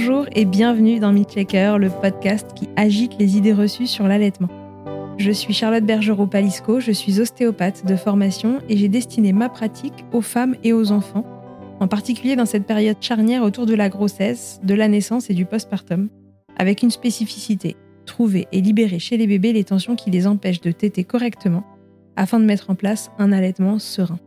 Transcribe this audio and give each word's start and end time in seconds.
Bonjour 0.00 0.26
et 0.30 0.44
bienvenue 0.44 1.00
dans 1.00 1.12
Checker, 1.24 1.74
le 1.76 1.90
podcast 1.90 2.54
qui 2.54 2.68
agite 2.76 3.18
les 3.18 3.36
idées 3.36 3.52
reçues 3.52 3.88
sur 3.88 4.06
l'allaitement. 4.06 4.48
Je 5.18 5.32
suis 5.32 5.52
Charlotte 5.52 5.82
Bergerot-Palisco, 5.82 6.78
je 6.78 6.92
suis 6.92 7.20
ostéopathe 7.20 7.84
de 7.84 7.96
formation 7.96 8.60
et 8.68 8.76
j'ai 8.76 8.88
destiné 8.88 9.32
ma 9.32 9.48
pratique 9.48 10.04
aux 10.12 10.20
femmes 10.20 10.54
et 10.62 10.72
aux 10.72 10.92
enfants, 10.92 11.24
en 11.80 11.88
particulier 11.88 12.36
dans 12.36 12.46
cette 12.46 12.64
période 12.64 12.98
charnière 13.00 13.42
autour 13.42 13.66
de 13.66 13.74
la 13.74 13.88
grossesse, 13.88 14.60
de 14.62 14.74
la 14.74 14.86
naissance 14.86 15.30
et 15.30 15.34
du 15.34 15.44
postpartum, 15.44 16.10
avec 16.56 16.84
une 16.84 16.92
spécificité, 16.92 17.74
trouver 18.06 18.46
et 18.52 18.60
libérer 18.60 19.00
chez 19.00 19.16
les 19.16 19.26
bébés 19.26 19.52
les 19.52 19.64
tensions 19.64 19.96
qui 19.96 20.12
les 20.12 20.28
empêchent 20.28 20.60
de 20.60 20.70
téter 20.70 21.02
correctement, 21.02 21.64
afin 22.14 22.38
de 22.38 22.44
mettre 22.44 22.70
en 22.70 22.76
place 22.76 23.10
un 23.18 23.32
allaitement 23.32 23.80
serein. 23.80 24.20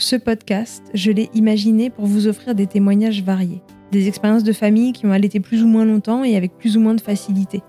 Ce 0.00 0.14
podcast, 0.14 0.84
je 0.94 1.10
l'ai 1.10 1.28
imaginé 1.34 1.90
pour 1.90 2.06
vous 2.06 2.28
offrir 2.28 2.54
des 2.54 2.68
témoignages 2.68 3.24
variés, 3.24 3.62
des 3.90 4.06
expériences 4.06 4.44
de 4.44 4.52
famille 4.52 4.92
qui 4.92 5.06
ont 5.06 5.10
allaité 5.10 5.40
plus 5.40 5.64
ou 5.64 5.66
moins 5.66 5.84
longtemps 5.84 6.22
et 6.22 6.36
avec 6.36 6.56
plus 6.56 6.76
ou 6.76 6.80
moins 6.80 6.94
de 6.94 7.00
facilité. 7.00 7.62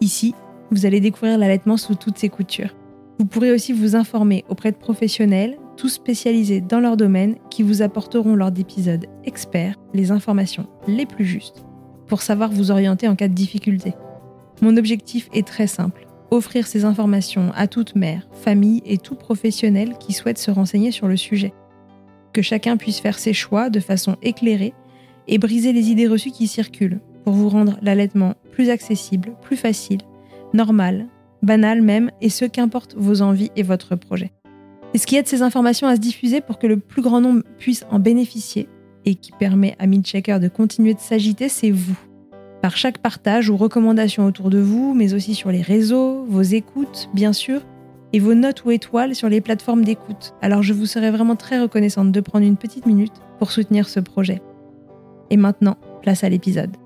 Ici, 0.00 0.36
vous 0.70 0.86
allez 0.86 1.00
découvrir 1.00 1.36
l'allaitement 1.36 1.76
sous 1.76 1.96
toutes 1.96 2.16
ses 2.16 2.28
coutures. 2.28 2.76
Vous 3.18 3.24
pourrez 3.24 3.50
aussi 3.50 3.72
vous 3.72 3.96
informer 3.96 4.44
auprès 4.48 4.70
de 4.70 4.76
professionnels, 4.76 5.58
tous 5.76 5.88
spécialisés 5.88 6.60
dans 6.60 6.78
leur 6.78 6.96
domaine, 6.96 7.34
qui 7.50 7.64
vous 7.64 7.82
apporteront 7.82 8.36
lors 8.36 8.52
d'épisodes 8.52 9.06
experts 9.24 9.74
les 9.94 10.12
informations 10.12 10.68
les 10.86 11.06
plus 11.06 11.24
justes 11.24 11.64
pour 12.06 12.22
savoir 12.22 12.52
vous 12.52 12.70
orienter 12.70 13.08
en 13.08 13.16
cas 13.16 13.26
de 13.26 13.34
difficulté. 13.34 13.94
Mon 14.62 14.76
objectif 14.76 15.28
est 15.34 15.44
très 15.44 15.66
simple, 15.66 16.06
offrir 16.30 16.68
ces 16.68 16.84
informations 16.84 17.50
à 17.56 17.66
toute 17.66 17.96
mère, 17.96 18.28
famille 18.30 18.80
et 18.86 18.98
tout 18.98 19.16
professionnel 19.16 19.94
qui 19.98 20.12
souhaite 20.12 20.38
se 20.38 20.52
renseigner 20.52 20.92
sur 20.92 21.08
le 21.08 21.16
sujet. 21.16 21.52
Que 22.34 22.42
chacun 22.42 22.76
puisse 22.76 22.98
faire 22.98 23.18
ses 23.18 23.32
choix 23.32 23.70
de 23.70 23.78
façon 23.78 24.16
éclairée 24.20 24.74
et 25.28 25.38
briser 25.38 25.72
les 25.72 25.90
idées 25.90 26.08
reçues 26.08 26.32
qui 26.32 26.48
circulent 26.48 27.00
pour 27.24 27.32
vous 27.32 27.48
rendre 27.48 27.78
l'allaitement 27.80 28.34
plus 28.50 28.70
accessible, 28.70 29.34
plus 29.40 29.56
facile, 29.56 30.00
normal, 30.52 31.06
banal 31.42 31.80
même, 31.80 32.10
et 32.20 32.28
ce 32.28 32.44
qu'importe 32.44 32.96
vos 32.96 33.22
envies 33.22 33.52
et 33.54 33.62
votre 33.62 33.94
projet. 33.94 34.32
Et 34.94 34.98
ce 34.98 35.06
qui 35.06 35.14
aide 35.14 35.28
ces 35.28 35.42
informations 35.42 35.86
à 35.86 35.94
se 35.94 36.00
diffuser 36.00 36.40
pour 36.40 36.58
que 36.58 36.66
le 36.66 36.78
plus 36.78 37.02
grand 37.02 37.20
nombre 37.20 37.42
puisse 37.58 37.86
en 37.90 38.00
bénéficier 38.00 38.68
et 39.04 39.14
qui 39.14 39.30
permet 39.30 39.76
à 39.78 39.86
Midchecker 39.86 40.40
de 40.40 40.48
continuer 40.48 40.94
de 40.94 41.00
s'agiter, 41.00 41.48
c'est 41.48 41.70
vous. 41.70 41.98
Par 42.62 42.76
chaque 42.76 42.98
partage 42.98 43.48
ou 43.48 43.56
recommandation 43.56 44.26
autour 44.26 44.50
de 44.50 44.58
vous, 44.58 44.92
mais 44.92 45.14
aussi 45.14 45.36
sur 45.36 45.52
les 45.52 45.62
réseaux, 45.62 46.24
vos 46.24 46.42
écoutes, 46.42 47.08
bien 47.14 47.32
sûr, 47.32 47.60
et 48.14 48.20
vos 48.20 48.34
notes 48.34 48.64
ou 48.64 48.70
étoiles 48.70 49.16
sur 49.16 49.28
les 49.28 49.40
plateformes 49.40 49.84
d'écoute. 49.84 50.34
Alors 50.40 50.62
je 50.62 50.72
vous 50.72 50.86
serais 50.86 51.10
vraiment 51.10 51.34
très 51.34 51.60
reconnaissante 51.60 52.12
de 52.12 52.20
prendre 52.20 52.46
une 52.46 52.56
petite 52.56 52.86
minute 52.86 53.12
pour 53.40 53.50
soutenir 53.50 53.88
ce 53.88 53.98
projet. 53.98 54.40
Et 55.30 55.36
maintenant, 55.36 55.76
place 56.00 56.22
à 56.22 56.28
l'épisode. 56.28 56.76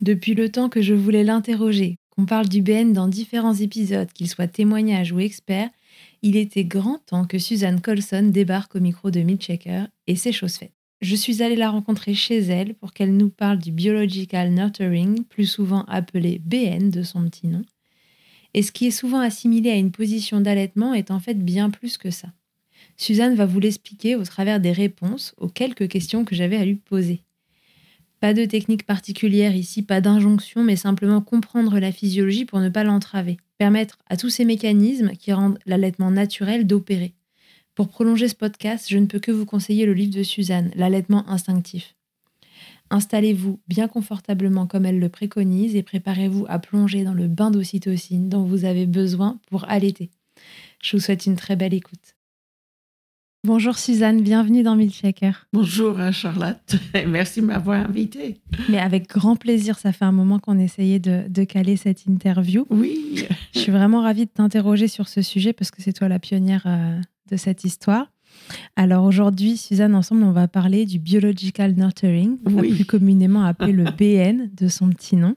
Depuis 0.00 0.34
le 0.34 0.50
temps 0.50 0.68
que 0.68 0.82
je 0.82 0.94
voulais 0.94 1.24
l'interroger, 1.24 1.96
qu'on 2.10 2.26
parle 2.26 2.48
du 2.48 2.62
BN 2.62 2.92
dans 2.92 3.08
différents 3.08 3.54
épisodes, 3.54 4.12
qu'il 4.12 4.28
soit 4.28 4.46
témoignage 4.46 5.10
ou 5.10 5.18
expert, 5.18 5.68
il 6.22 6.36
était 6.36 6.64
grand 6.64 6.98
temps 7.04 7.24
que 7.24 7.40
Suzanne 7.40 7.80
Colson 7.80 8.30
débarque 8.32 8.76
au 8.76 8.80
micro 8.80 9.10
de 9.10 9.18
Midchecker 9.18 9.86
et 10.06 10.14
c'est 10.14 10.30
chose 10.30 10.54
faite. 10.54 10.74
Je 11.00 11.16
suis 11.16 11.42
allée 11.42 11.56
la 11.56 11.70
rencontrer 11.70 12.14
chez 12.14 12.38
elle 12.38 12.74
pour 12.76 12.92
qu'elle 12.92 13.16
nous 13.16 13.30
parle 13.30 13.58
du 13.58 13.72
Biological 13.72 14.50
Nurturing, 14.50 15.24
plus 15.24 15.46
souvent 15.46 15.82
appelé 15.88 16.40
BN 16.44 16.90
de 16.90 17.02
son 17.02 17.24
petit 17.28 17.48
nom. 17.48 17.62
Et 18.54 18.62
ce 18.62 18.72
qui 18.72 18.86
est 18.86 18.92
souvent 18.92 19.20
assimilé 19.20 19.70
à 19.70 19.76
une 19.76 19.90
position 19.90 20.40
d'allaitement 20.40 20.94
est 20.94 21.10
en 21.10 21.20
fait 21.20 21.34
bien 21.34 21.70
plus 21.70 21.96
que 21.98 22.10
ça. 22.10 22.28
Suzanne 22.96 23.34
va 23.34 23.46
vous 23.46 23.60
l'expliquer 23.60 24.16
au 24.16 24.24
travers 24.24 24.60
des 24.60 24.72
réponses 24.72 25.34
aux 25.36 25.48
quelques 25.48 25.88
questions 25.88 26.24
que 26.24 26.34
j'avais 26.34 26.56
à 26.56 26.64
lui 26.64 26.74
poser. 26.76 27.22
Pas 28.20 28.34
de 28.34 28.44
technique 28.44 28.84
particulière 28.84 29.54
ici, 29.54 29.82
pas 29.82 30.00
d'injonction, 30.00 30.64
mais 30.64 30.74
simplement 30.74 31.20
comprendre 31.20 31.78
la 31.78 31.92
physiologie 31.92 32.44
pour 32.44 32.58
ne 32.58 32.68
pas 32.68 32.82
l'entraver. 32.82 33.36
Permettre 33.58 33.98
à 34.08 34.16
tous 34.16 34.30
ces 34.30 34.44
mécanismes 34.44 35.10
qui 35.10 35.32
rendent 35.32 35.58
l'allaitement 35.66 36.10
naturel 36.10 36.66
d'opérer. 36.66 37.14
Pour 37.76 37.88
prolonger 37.88 38.26
ce 38.26 38.34
podcast, 38.34 38.86
je 38.88 38.98
ne 38.98 39.06
peux 39.06 39.20
que 39.20 39.30
vous 39.30 39.46
conseiller 39.46 39.86
le 39.86 39.94
livre 39.94 40.14
de 40.14 40.24
Suzanne, 40.24 40.72
L'allaitement 40.74 41.28
instinctif. 41.28 41.97
Installez-vous 42.90 43.60
bien 43.68 43.88
confortablement 43.88 44.66
comme 44.66 44.86
elle 44.86 44.98
le 44.98 45.08
préconise 45.08 45.76
et 45.76 45.82
préparez-vous 45.82 46.46
à 46.48 46.58
plonger 46.58 47.04
dans 47.04 47.14
le 47.14 47.28
bain 47.28 47.50
d'ocytocine 47.50 48.28
dont 48.28 48.44
vous 48.44 48.64
avez 48.64 48.86
besoin 48.86 49.38
pour 49.50 49.68
allaiter. 49.68 50.10
Je 50.82 50.96
vous 50.96 51.02
souhaite 51.02 51.26
une 51.26 51.36
très 51.36 51.56
belle 51.56 51.74
écoute. 51.74 52.14
Bonjour 53.44 53.78
Suzanne, 53.78 54.20
bienvenue 54.22 54.62
dans 54.62 54.74
Milkshaker. 54.74 55.46
Bonjour 55.52 56.00
hein, 56.00 56.10
Charlotte, 56.10 56.76
merci 57.06 57.40
de 57.40 57.46
m'avoir 57.46 57.88
invitée. 57.88 58.40
Mais 58.68 58.78
avec 58.78 59.08
grand 59.08 59.36
plaisir, 59.36 59.78
ça 59.78 59.92
fait 59.92 60.04
un 60.04 60.12
moment 60.12 60.40
qu'on 60.40 60.58
essayait 60.58 60.98
de, 60.98 61.24
de, 61.28 61.44
caler 61.44 61.76
cette 61.76 62.06
interview. 62.06 62.66
Oui. 62.68 63.26
Je 63.54 63.60
suis 63.60 63.70
vraiment 63.70 64.02
ravie 64.02 64.26
de 64.26 64.30
t'interroger 64.30 64.88
sur 64.88 65.08
ce 65.08 65.22
sujet 65.22 65.52
parce 65.52 65.70
que 65.70 65.82
c'est 65.82 65.92
toi 65.92 66.08
la 66.08 66.18
pionnière 66.18 66.64
euh, 66.66 67.00
de 67.30 67.36
cette 67.36 67.62
histoire. 67.64 68.10
Alors 68.76 69.04
aujourd'hui, 69.04 69.56
Suzanne, 69.56 69.94
ensemble, 69.94 70.22
on 70.22 70.32
va 70.32 70.48
parler 70.48 70.86
du 70.86 70.98
Biological 70.98 71.74
Nurturing, 71.74 72.38
oui. 72.46 72.74
plus 72.74 72.84
communément 72.84 73.44
appelé 73.44 73.72
le 73.72 73.84
BN 73.98 74.50
de 74.54 74.68
son 74.68 74.90
petit 74.90 75.16
nom. 75.16 75.36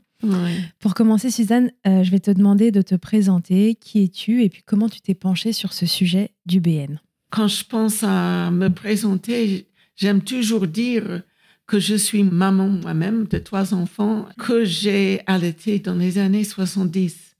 Pour 0.79 0.93
commencer, 0.93 1.31
Suzanne, 1.31 1.71
euh, 1.87 2.03
je 2.03 2.11
vais 2.11 2.19
te 2.19 2.31
demander 2.31 2.71
de 2.71 2.81
te 2.81 2.95
présenter. 2.95 3.75
Qui 3.75 4.03
es-tu 4.03 4.43
et 4.43 4.49
puis 4.49 4.61
comment 4.65 4.89
tu 4.89 5.01
t'es 5.01 5.15
penchée 5.15 5.53
sur 5.53 5.73
ce 5.73 5.85
sujet 5.85 6.31
du 6.45 6.59
BN 6.59 6.99
Quand 7.31 7.47
je 7.47 7.65
pense 7.65 8.03
à 8.03 8.51
me 8.51 8.69
présenter, 8.69 9.67
j'aime 9.95 10.21
toujours 10.21 10.67
dire 10.67 11.23
que 11.65 11.79
je 11.79 11.95
suis 11.95 12.23
maman 12.23 12.67
moi-même 12.67 13.27
de 13.27 13.37
trois 13.37 13.73
enfants 13.73 14.27
que 14.37 14.65
j'ai 14.65 15.21
allaité 15.25 15.79
dans 15.79 15.95
les 15.95 16.17
années 16.17 16.43
70. 16.43 17.37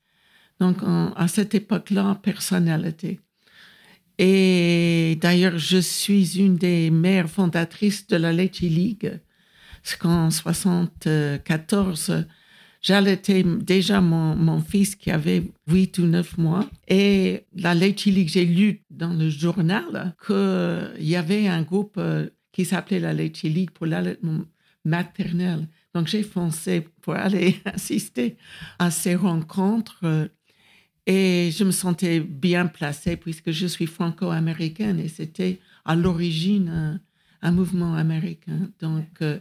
Donc 0.59 0.83
en, 0.83 1.11
à 1.13 1.27
cette 1.27 1.53
époque-là, 1.53 2.19
personnalité. 2.23 3.19
Et 4.23 5.17
d'ailleurs, 5.19 5.57
je 5.57 5.79
suis 5.79 6.37
une 6.37 6.55
des 6.55 6.91
mères 6.91 7.27
fondatrices 7.27 8.05
de 8.05 8.17
la 8.17 8.31
Leche 8.31 8.61
League. 8.61 9.19
Parce 9.81 9.95
qu'en 9.95 10.29
74, 10.29 12.27
j'allaitais 12.83 13.41
déjà 13.41 13.99
mon, 13.99 14.35
mon, 14.35 14.59
fils 14.61 14.95
qui 14.95 15.09
avait 15.09 15.41
8 15.67 15.97
ou 15.97 16.03
9 16.03 16.37
mois. 16.37 16.69
Et 16.87 17.47
la 17.55 17.73
Leche 17.73 18.05
League, 18.05 18.29
j'ai 18.29 18.45
lu 18.45 18.83
dans 18.91 19.11
le 19.11 19.27
journal 19.27 20.15
qu'il 20.23 21.03
y 21.03 21.15
avait 21.15 21.47
un 21.47 21.63
groupe 21.63 21.99
qui 22.51 22.63
s'appelait 22.63 22.99
la 22.99 23.13
Leche 23.13 23.41
League 23.41 23.71
pour 23.71 23.87
l'allaitement 23.87 24.41
maternel. 24.85 25.67
Donc, 25.95 26.05
j'ai 26.05 26.21
foncé 26.21 26.87
pour 27.01 27.15
aller 27.15 27.55
assister 27.65 28.37
à 28.77 28.91
ces 28.91 29.15
rencontres 29.15 30.29
et 31.07 31.49
je 31.51 31.63
me 31.63 31.71
sentais 31.71 32.19
bien 32.19 32.67
placée 32.67 33.17
puisque 33.17 33.51
je 33.51 33.67
suis 33.67 33.87
franco-américaine 33.87 34.99
et 34.99 35.07
c'était 35.07 35.59
à 35.85 35.95
l'origine 35.95 37.01
un, 37.41 37.51
mouvement 37.51 37.95
américain. 37.95 38.69
Donc, 38.79 39.07
euh, 39.21 39.39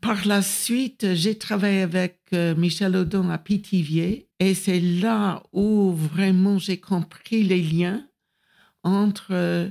par 0.00 0.26
la 0.26 0.42
suite, 0.42 1.14
j'ai 1.14 1.36
travaillé 1.36 1.82
avec 1.82 2.18
euh, 2.32 2.54
Michel 2.56 2.96
Audon 2.96 3.30
à 3.30 3.38
Pithiviers 3.38 4.28
et 4.40 4.54
c'est 4.54 4.80
là 4.80 5.42
où 5.52 5.92
vraiment 5.92 6.58
j'ai 6.58 6.78
compris 6.78 7.44
les 7.44 7.62
liens 7.62 8.04
entre 8.82 9.28
euh, 9.30 9.70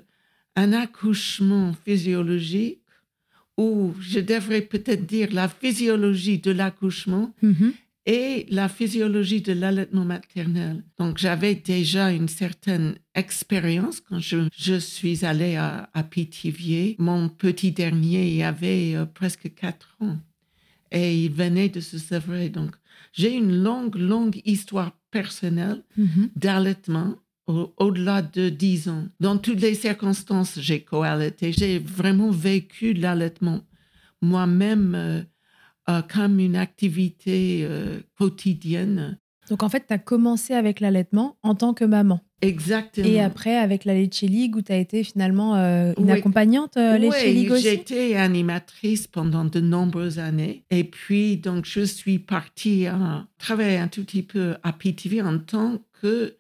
un 0.56 0.72
accouchement 0.72 1.74
physiologique 1.86 2.84
ou 3.58 3.94
je 4.00 4.20
devrais 4.20 4.62
peut-être 4.62 5.06
dire 5.06 5.30
la 5.34 5.50
physiologie 5.50 6.40
de 6.40 6.52
l'accouchement 6.52 7.34
Mhm. 7.42 7.74
Et 8.06 8.46
la 8.50 8.70
physiologie 8.70 9.42
de 9.42 9.54
l'allaitement 9.54 10.06
maternel. 10.06 10.84
Donc, 10.98 11.18
j'avais 11.18 11.56
déjà 11.56 12.12
une 12.12 12.28
certaine 12.28 12.96
expérience 13.14 14.00
quand 14.02 14.20
je, 14.20 14.48
je 14.58 14.76
suis 14.80 15.26
allée 15.26 15.56
à, 15.58 15.90
à 15.94 16.04
Pithiviers. 16.04 16.96
Mon 16.98 17.30
petit 17.30 17.72
dernier 17.72 18.32
il 18.36 18.42
avait 18.44 18.96
euh, 18.96 19.06
presque 19.06 19.54
quatre 19.54 19.96
ans 20.00 20.18
et 20.92 21.24
il 21.24 21.32
venait 21.32 21.70
de 21.70 21.82
se 21.82 21.98
sevrer. 22.00 22.50
Donc, 22.50 22.72
j'ai 23.14 23.34
une 23.36 23.64
longue, 23.64 23.96
longue 23.96 24.42
histoire 24.46 24.92
personnelle 25.12 25.84
Mhm. 25.98 26.30
d'allaitement 26.36 27.16
au- 27.48 27.74
au-delà 27.78 28.22
de 28.22 28.50
10 28.50 28.90
ans. 28.90 29.08
Dans 29.20 29.38
toutes 29.38 29.62
les 29.62 29.74
circonstances, 29.76 30.60
j'ai 30.60 30.82
co-allaité. 30.82 31.52
J'ai 31.52 31.80
vraiment 31.80 32.30
vécu 32.32 32.94
l'allaitement 32.94 33.62
moi-même 34.22 34.94
euh, 34.96 35.22
euh, 35.90 36.02
comme 36.02 36.40
une 36.40 36.56
activité 36.56 37.62
euh, 37.64 38.00
quotidienne. 38.18 39.18
Donc 39.50 39.64
en 39.64 39.70
fait, 39.70 39.86
tu 39.88 39.94
as 39.94 39.98
commencé 39.98 40.54
avec 40.54 40.80
l'allaitement 40.80 41.38
en 41.42 41.56
tant 41.56 41.74
que 41.74 41.84
maman. 41.84 42.22
Exactement. 42.42 43.08
Et 43.08 43.20
après, 43.20 43.58
avec 43.58 43.84
la 43.84 43.94
Leche 43.96 44.22
League, 44.22 44.56
où 44.56 44.62
tu 44.62 44.72
as 44.72 44.78
été 44.78 45.04
finalement 45.04 45.56
euh, 45.56 45.94
une 45.98 46.06
Oui. 46.06 46.12
accompagnante 46.12 46.78
euh, 46.78 46.98
Leche 46.98 47.16
Oui, 47.26 47.34
League 47.34 47.52
aussi 47.52 47.64
j'étais 47.64 48.16
animatrice 48.16 49.08
pendant 49.08 49.44
de 49.44 49.60
nombreuses 49.60 50.20
années. 50.20 50.64
Et 50.70 50.84
puis, 50.86 51.36
donc, 51.38 51.66
je 51.66 51.82
suis 51.82 52.20
partie 52.20 52.86
à 52.88 53.28
travailler 53.40 53.78
un 53.78 53.88
tout 53.90 54.04
petit 54.06 54.24
peu 54.24 54.56
à 54.64 54.72
PTV 54.72 55.22
en 55.22 55.38
tant 55.40 55.80
que 56.02 56.36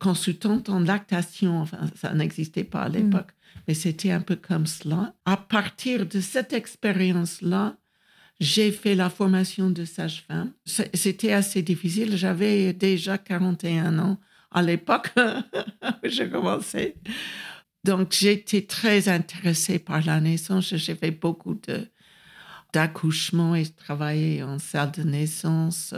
consultante 0.00 0.68
en 0.68 0.80
lactation. 0.80 1.60
Enfin, 1.60 1.78
ça 1.94 2.12
n'existait 2.14 2.64
pas 2.64 2.82
à 2.82 2.88
l'époque, 2.88 3.30
mais 3.68 3.74
c'était 3.74 4.10
un 4.10 4.20
peu 4.20 4.36
comme 4.36 4.66
cela. 4.66 5.14
À 5.26 5.36
partir 5.36 6.06
de 6.06 6.20
cette 6.20 6.52
expérience-là, 6.52 7.76
j'ai 8.40 8.70
fait 8.72 8.94
la 8.94 9.08
formation 9.10 9.70
de 9.70 9.84
sage-femme. 9.84 10.52
C'était 10.64 11.32
assez 11.32 11.62
difficile. 11.62 12.16
J'avais 12.16 12.72
déjà 12.72 13.18
41 13.18 13.98
ans 13.98 14.18
à 14.50 14.62
l'époque 14.62 15.10
où 15.18 16.08
j'ai 16.08 16.28
commencé. 16.28 16.94
Donc, 17.84 18.12
j'étais 18.12 18.62
très 18.62 19.08
intéressée 19.08 19.78
par 19.78 20.04
la 20.04 20.20
naissance. 20.20 20.74
J'ai 20.74 20.94
fait 20.94 21.12
beaucoup 21.12 21.54
de, 21.66 21.86
d'accouchements 22.72 23.54
et 23.54 23.66
travaillé 23.66 24.42
en 24.42 24.58
salle 24.58 24.92
de 24.92 25.02
naissance 25.02 25.94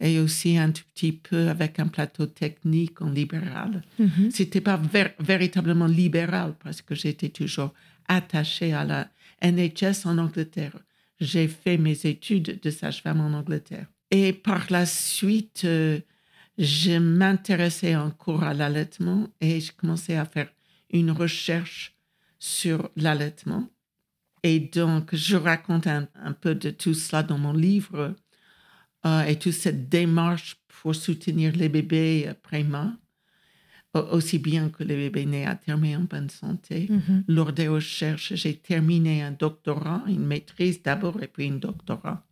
et 0.00 0.18
aussi 0.18 0.58
un 0.58 0.70
tout 0.70 0.82
petit 0.92 1.12
peu 1.12 1.48
avec 1.48 1.78
un 1.78 1.86
plateau 1.86 2.26
technique 2.26 3.00
en 3.00 3.08
libéral. 3.10 3.82
Mhm. 3.98 4.30
C'était 4.32 4.60
pas 4.60 4.76
ver- 4.76 5.14
véritablement 5.20 5.86
libéral 5.86 6.54
parce 6.62 6.82
que 6.82 6.94
j'étais 6.94 7.28
toujours 7.28 7.72
attachée 8.08 8.72
à 8.72 8.84
la 8.84 9.08
NHS 9.40 10.04
en 10.06 10.18
Angleterre. 10.18 10.76
J'ai 11.24 11.48
fait 11.48 11.78
mes 11.78 12.06
études 12.06 12.60
de 12.60 12.70
sage-femme 12.70 13.20
en 13.20 13.32
Angleterre. 13.32 13.86
Et 14.10 14.32
par 14.32 14.66
la 14.70 14.84
suite, 14.84 15.62
euh, 15.64 16.00
je 16.58 16.98
m'intéressais 16.98 17.96
encore 17.96 18.42
à 18.42 18.52
l'allaitement 18.52 19.28
et 19.40 19.60
je 19.60 19.72
commençais 19.72 20.16
à 20.16 20.26
faire 20.26 20.52
une 20.90 21.10
recherche 21.10 21.96
sur 22.38 22.90
l'allaitement. 22.96 23.68
Et 24.42 24.60
donc, 24.60 25.14
je 25.14 25.36
raconte 25.36 25.86
un, 25.86 26.06
peu 26.38 26.54
de 26.54 26.68
tout 26.68 26.92
cela 26.92 27.22
dans 27.22 27.38
mon 27.38 27.54
livre 27.54 28.14
euh, 29.06 29.22
et 29.22 29.38
toute 29.38 29.52
cette 29.52 29.88
démarche 29.88 30.56
pour 30.68 30.94
soutenir 30.94 31.56
les 31.56 31.70
bébés 31.70 32.26
euh, 32.28 32.34
aussi 34.00 34.38
bien 34.38 34.68
que 34.68 34.82
les 34.82 34.96
bébés 34.96 35.26
nés 35.26 35.46
à 35.46 35.54
terme 35.54 35.84
et 35.84 35.96
en 35.96 36.00
bonne 36.00 36.30
santé. 36.30 36.88
Mhm. 36.90 37.24
Lors 37.28 37.52
des 37.52 37.68
recherches, 37.68 38.34
j'ai 38.34 38.56
terminé 38.56 39.22
un 39.22 39.32
doctorat, 39.32 40.02
une 40.08 40.26
maîtrise 40.26 40.82
d'abord 40.82 41.22
et 41.22 41.28
puis 41.28 41.48
un 41.48 41.56
doctorat 41.56 42.24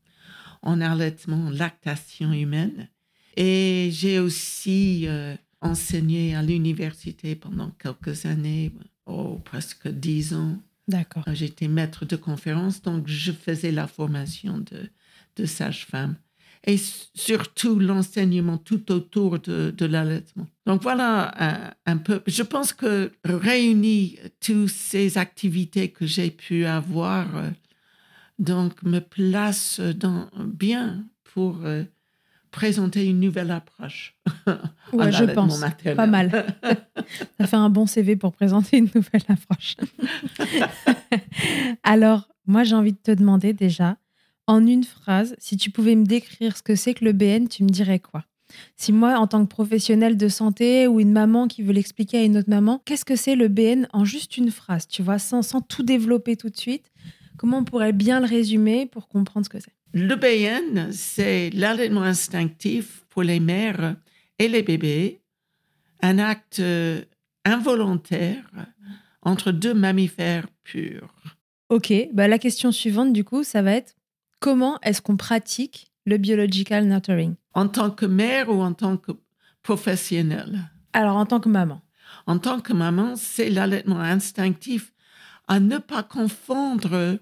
en 0.62 0.80
allaitement, 0.80 1.50
lactation 1.50 2.32
humaine. 2.32 2.88
Et 3.36 3.90
j'ai 3.92 4.18
aussi 4.18 5.06
euh, 5.06 5.36
enseigné 5.60 6.34
à 6.34 6.42
l'université 6.42 7.34
pendant 7.34 7.70
quelques 7.70 8.26
années, 8.26 8.72
oh, 9.06 9.40
presque 9.44 9.88
dix 9.88 10.34
ans. 10.34 10.58
D'accord. 10.88 11.24
J'étais 11.32 11.68
maître 11.68 12.04
de 12.04 12.16
conférence, 12.16 12.82
donc 12.82 13.08
je 13.08 13.32
faisais 13.32 13.72
la 13.72 13.86
formation 13.86 14.58
de, 14.58 14.90
de 15.36 15.46
sage-femme. 15.46 16.16
Et 16.64 16.76
surtout 16.76 17.78
l'enseignement 17.80 18.56
tout 18.56 18.92
autour 18.92 19.40
de, 19.40 19.74
de 19.76 19.84
l'allaitement. 19.86 20.46
Donc 20.64 20.82
voilà 20.82 21.32
un, 21.42 21.74
un 21.86 21.96
peu. 21.96 22.22
Je 22.26 22.44
pense 22.44 22.72
que 22.72 23.10
réunir 23.24 24.18
toutes 24.40 24.68
ces 24.68 25.18
activités 25.18 25.88
que 25.88 26.06
j'ai 26.06 26.30
pu 26.30 26.64
avoir, 26.64 27.36
euh, 27.36 27.50
donc 28.38 28.82
me 28.84 29.00
place 29.00 29.80
dans, 29.80 30.28
bien 30.38 31.04
pour 31.34 31.58
euh, 31.64 31.82
présenter 32.52 33.06
une 33.06 33.18
nouvelle 33.18 33.50
approche. 33.50 34.14
Ouais, 34.92 35.10
je 35.12 35.24
pense. 35.24 35.58
maternel. 35.58 35.96
Pas 35.96 36.06
mal. 36.06 36.46
Ça 37.40 37.46
fait 37.48 37.56
un 37.56 37.70
bon 37.70 37.86
CV 37.86 38.14
pour 38.14 38.32
présenter 38.32 38.78
une 38.78 38.88
nouvelle 38.94 39.24
approche. 39.28 39.76
Alors, 41.82 42.28
moi, 42.46 42.62
j'ai 42.62 42.76
envie 42.76 42.92
de 42.92 42.98
te 42.98 43.10
demander 43.10 43.52
déjà, 43.52 43.96
en 44.46 44.66
une 44.66 44.84
phrase, 44.84 45.34
si 45.38 45.56
tu 45.56 45.70
pouvais 45.70 45.94
me 45.94 46.04
décrire 46.04 46.56
ce 46.56 46.62
que 46.62 46.74
c'est 46.74 46.94
que 46.94 47.04
le 47.04 47.12
BN, 47.12 47.48
tu 47.48 47.64
me 47.64 47.68
dirais 47.68 48.00
quoi? 48.00 48.24
Si 48.76 48.92
moi, 48.92 49.18
en 49.18 49.26
tant 49.26 49.44
que 49.44 49.48
professionnelle 49.48 50.16
de 50.16 50.28
santé 50.28 50.86
ou 50.86 51.00
une 51.00 51.12
maman 51.12 51.48
qui 51.48 51.62
veut 51.62 51.72
l'expliquer 51.72 52.18
à 52.18 52.22
une 52.22 52.36
autre 52.36 52.50
maman, 52.50 52.82
qu'est-ce 52.84 53.04
que 53.04 53.16
c'est 53.16 53.34
le 53.34 53.48
BN 53.48 53.86
en 53.92 54.04
juste 54.04 54.36
une 54.36 54.50
phrase, 54.50 54.86
tu 54.86 55.02
vois, 55.02 55.18
sans, 55.18 55.42
sans 55.42 55.60
tout 55.60 55.82
développer 55.82 56.36
tout 56.36 56.50
de 56.50 56.56
suite? 56.56 56.90
Comment 57.38 57.58
on 57.58 57.64
pourrait 57.64 57.92
bien 57.92 58.20
le 58.20 58.26
résumer 58.26 58.86
pour 58.86 59.08
comprendre 59.08 59.46
ce 59.46 59.50
que 59.50 59.58
c'est? 59.60 59.72
Le 59.94 60.14
BN, 60.16 60.92
c'est 60.92 61.50
l'allaitement 61.50 62.02
instinctif 62.02 63.04
pour 63.08 63.22
les 63.22 63.40
mères 63.40 63.96
et 64.38 64.48
les 64.48 64.62
bébés, 64.62 65.20
un 66.00 66.18
acte 66.18 66.60
euh, 66.60 67.02
involontaire 67.44 68.44
entre 69.22 69.52
deux 69.52 69.74
mammifères 69.74 70.46
purs. 70.64 71.14
Ok, 71.68 71.92
bah 72.12 72.28
la 72.28 72.38
question 72.38 72.72
suivante, 72.72 73.12
du 73.12 73.24
coup, 73.24 73.44
ça 73.44 73.62
va 73.62 73.72
être 73.72 73.94
comment 74.42 74.78
est-ce 74.82 75.00
qu'on 75.00 75.16
pratique 75.16 75.92
le 76.04 76.18
biological 76.18 76.86
nurturing? 76.86 77.36
En 77.54 77.68
tant 77.68 77.90
que 77.90 78.06
mère 78.06 78.50
ou 78.50 78.60
en 78.60 78.74
tant 78.74 78.96
que 78.96 79.12
professionnelle? 79.62 80.70
Alors, 80.92 81.16
en 81.16 81.26
tant 81.26 81.40
que 81.40 81.48
maman. 81.48 81.80
En 82.26 82.38
tant 82.38 82.60
que 82.60 82.72
maman, 82.72 83.14
c'est 83.16 83.48
l'allaitement 83.48 84.00
instinctif 84.00 84.92
à 85.48 85.60
ne 85.60 85.78
pas 85.78 86.02
confondre 86.02 87.18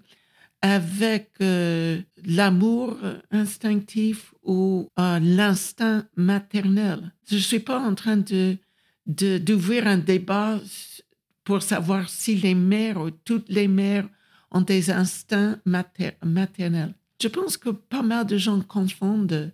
avec 0.63 1.31
euh, 1.41 2.01
l'amour 2.25 2.97
instinctif 3.31 4.35
ou 4.43 4.89
euh, 4.99 5.19
l'instinct 5.21 6.07
maternel. 6.17 7.13
Je 7.29 7.37
ne 7.37 7.41
suis 7.41 7.61
pas 7.61 7.79
en 7.79 7.95
train 7.95 8.17
de 8.17 8.57
d'ouvrir 9.07 9.87
un 9.89 9.99
débat 9.99 10.61
pour 11.43 11.63
savoir 11.63 12.09
si 12.09 12.37
les 12.37 12.55
mères 12.55 13.01
ou 13.01 13.11
toutes 13.11 13.49
les 13.49 13.67
mères 13.67 14.09
ont 14.53 14.61
des 14.61 14.91
instincts 14.91 15.59
mater- 15.65 16.17
maternels. 16.23 16.95
Je 17.21 17.29
pense 17.29 17.57
que 17.57 17.71
pas 17.71 18.03
mal 18.03 18.27
de 18.27 18.39
gens 18.39 18.61
confondent 18.61 19.53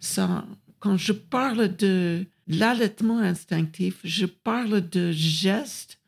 ça. 0.00 0.46
Quand 0.78 0.96
je 0.96 1.12
parle 1.12 1.74
de 1.76 2.24
l'allaitement 2.46 3.18
instinctif, 3.18 4.00
je 4.04 4.26
parle 4.26 4.88
de 4.88 5.12
gestes 5.12 5.98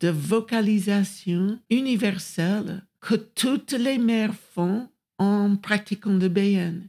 de 0.00 0.08
vocalisation 0.08 1.58
universelle 1.70 2.84
que 3.00 3.14
toutes 3.14 3.72
les 3.72 3.98
mères 3.98 4.34
font 4.34 4.88
en 5.18 5.56
pratiquant 5.56 6.16
le 6.16 6.28
BN. 6.28 6.88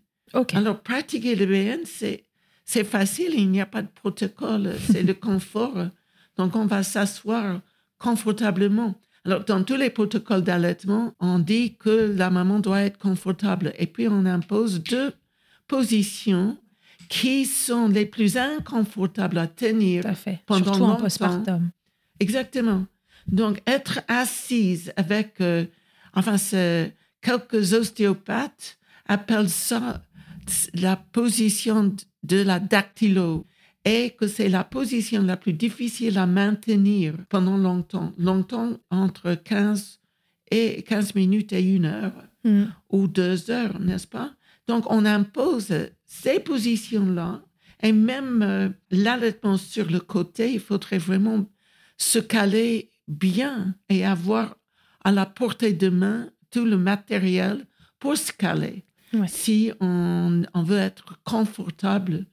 Alors, 0.53 0.81
pratiquer 0.81 1.35
le 1.35 1.45
BN, 1.45 1.85
c'est, 1.85 2.25
c'est 2.65 2.83
facile, 2.83 3.33
il 3.33 3.49
n'y 3.49 3.61
a 3.61 3.65
pas 3.65 3.81
de 3.81 3.87
protocole, 3.87 4.75
c'est 4.91 5.03
le 5.03 5.13
confort. 5.27 5.87
Donc, 6.37 6.55
on 6.55 6.65
va 6.65 6.83
s'asseoir 6.83 7.61
confortablement. 7.97 8.99
Alors, 9.27 9.43
dans 9.43 9.61
tous 9.61 9.75
les 9.75 9.89
protocoles 9.89 10.41
d'allaitement, 10.41 11.13
on 11.19 11.37
dit 11.37 11.75
que 11.75 12.15
la 12.15 12.29
maman 12.29 12.59
doit 12.61 12.83
être 12.83 12.97
confortable. 12.97 13.73
Et 13.77 13.85
puis, 13.85 14.07
on 14.07 14.25
impose 14.25 14.81
deux 14.81 15.11
positions 15.67 16.57
qui 17.09 17.45
sont 17.45 17.89
les 17.89 18.05
plus 18.05 18.37
inconfortables 18.37 19.37
à 19.37 19.47
tenir 19.47 20.05
à 20.05 20.15
fait. 20.15 20.39
pendant 20.45 20.63
Surtout 20.63 20.83
en 20.83 20.87
longtemps. 20.87 21.01
postpartum. 21.01 21.71
Exactement. 22.21 22.85
Donc, 23.27 23.61
être 23.67 23.99
assise 24.07 24.93
avec, 24.95 25.41
euh, 25.41 25.65
enfin, 26.13 26.37
quelques 27.21 27.73
ostéopathes 27.73 28.77
appellent 29.07 29.49
ça 29.49 30.01
la 30.73 30.95
position 30.95 31.93
de 32.23 32.41
la 32.41 32.61
dactylo 32.61 33.45
et 33.87 34.11
que 34.11 34.27
c'est 34.27 34.49
la 34.49 34.63
position 34.63 35.21
la 35.23 35.37
plus 35.37 35.53
difficile 35.53 36.17
à 36.17 36.25
maintenir 36.25 37.13
pendant 37.29 37.57
longtemps, 37.57 38.13
longtemps 38.17 38.77
entre 38.89 39.33
15 39.33 39.99
et 40.51 40.83
15 40.83 41.15
minutes 41.15 41.53
et 41.53 41.61
une 41.61 41.85
heure 41.85 42.13
Hmm. 42.43 42.65
ou 42.91 43.07
deux 43.07 43.49
heures, 43.49 43.77
n'est-ce 43.79 44.07
pas? 44.07 44.31
Donc, 44.67 44.85
on 44.89 45.05
impose 45.05 45.73
ces 46.05 46.39
positions-là 46.39 47.41
et 47.81 47.91
même 47.91 48.41
euh, 48.41 48.69
l'allaitement 48.91 49.57
sur 49.57 49.89
le 49.89 49.99
côté, 49.99 50.53
il 50.53 50.59
faudrait 50.59 50.99
vraiment 50.99 51.45
se 51.97 52.19
caler 52.19 52.91
bien 53.07 53.75
et 53.89 54.05
avoir 54.05 54.55
à 55.03 55.11
la 55.11 55.25
portée 55.25 55.73
de 55.73 55.89
main 55.89 56.29
tout 56.51 56.63
le 56.63 56.77
matériel 56.77 57.65
pour 57.99 58.15
se 58.15 58.31
caler. 58.31 58.85
Ouais. 59.13 59.27
si 59.27 59.71
on, 59.81 60.43
on 60.53 60.63
veut 60.63 60.77
être 60.79 61.17
confortable 61.23 62.25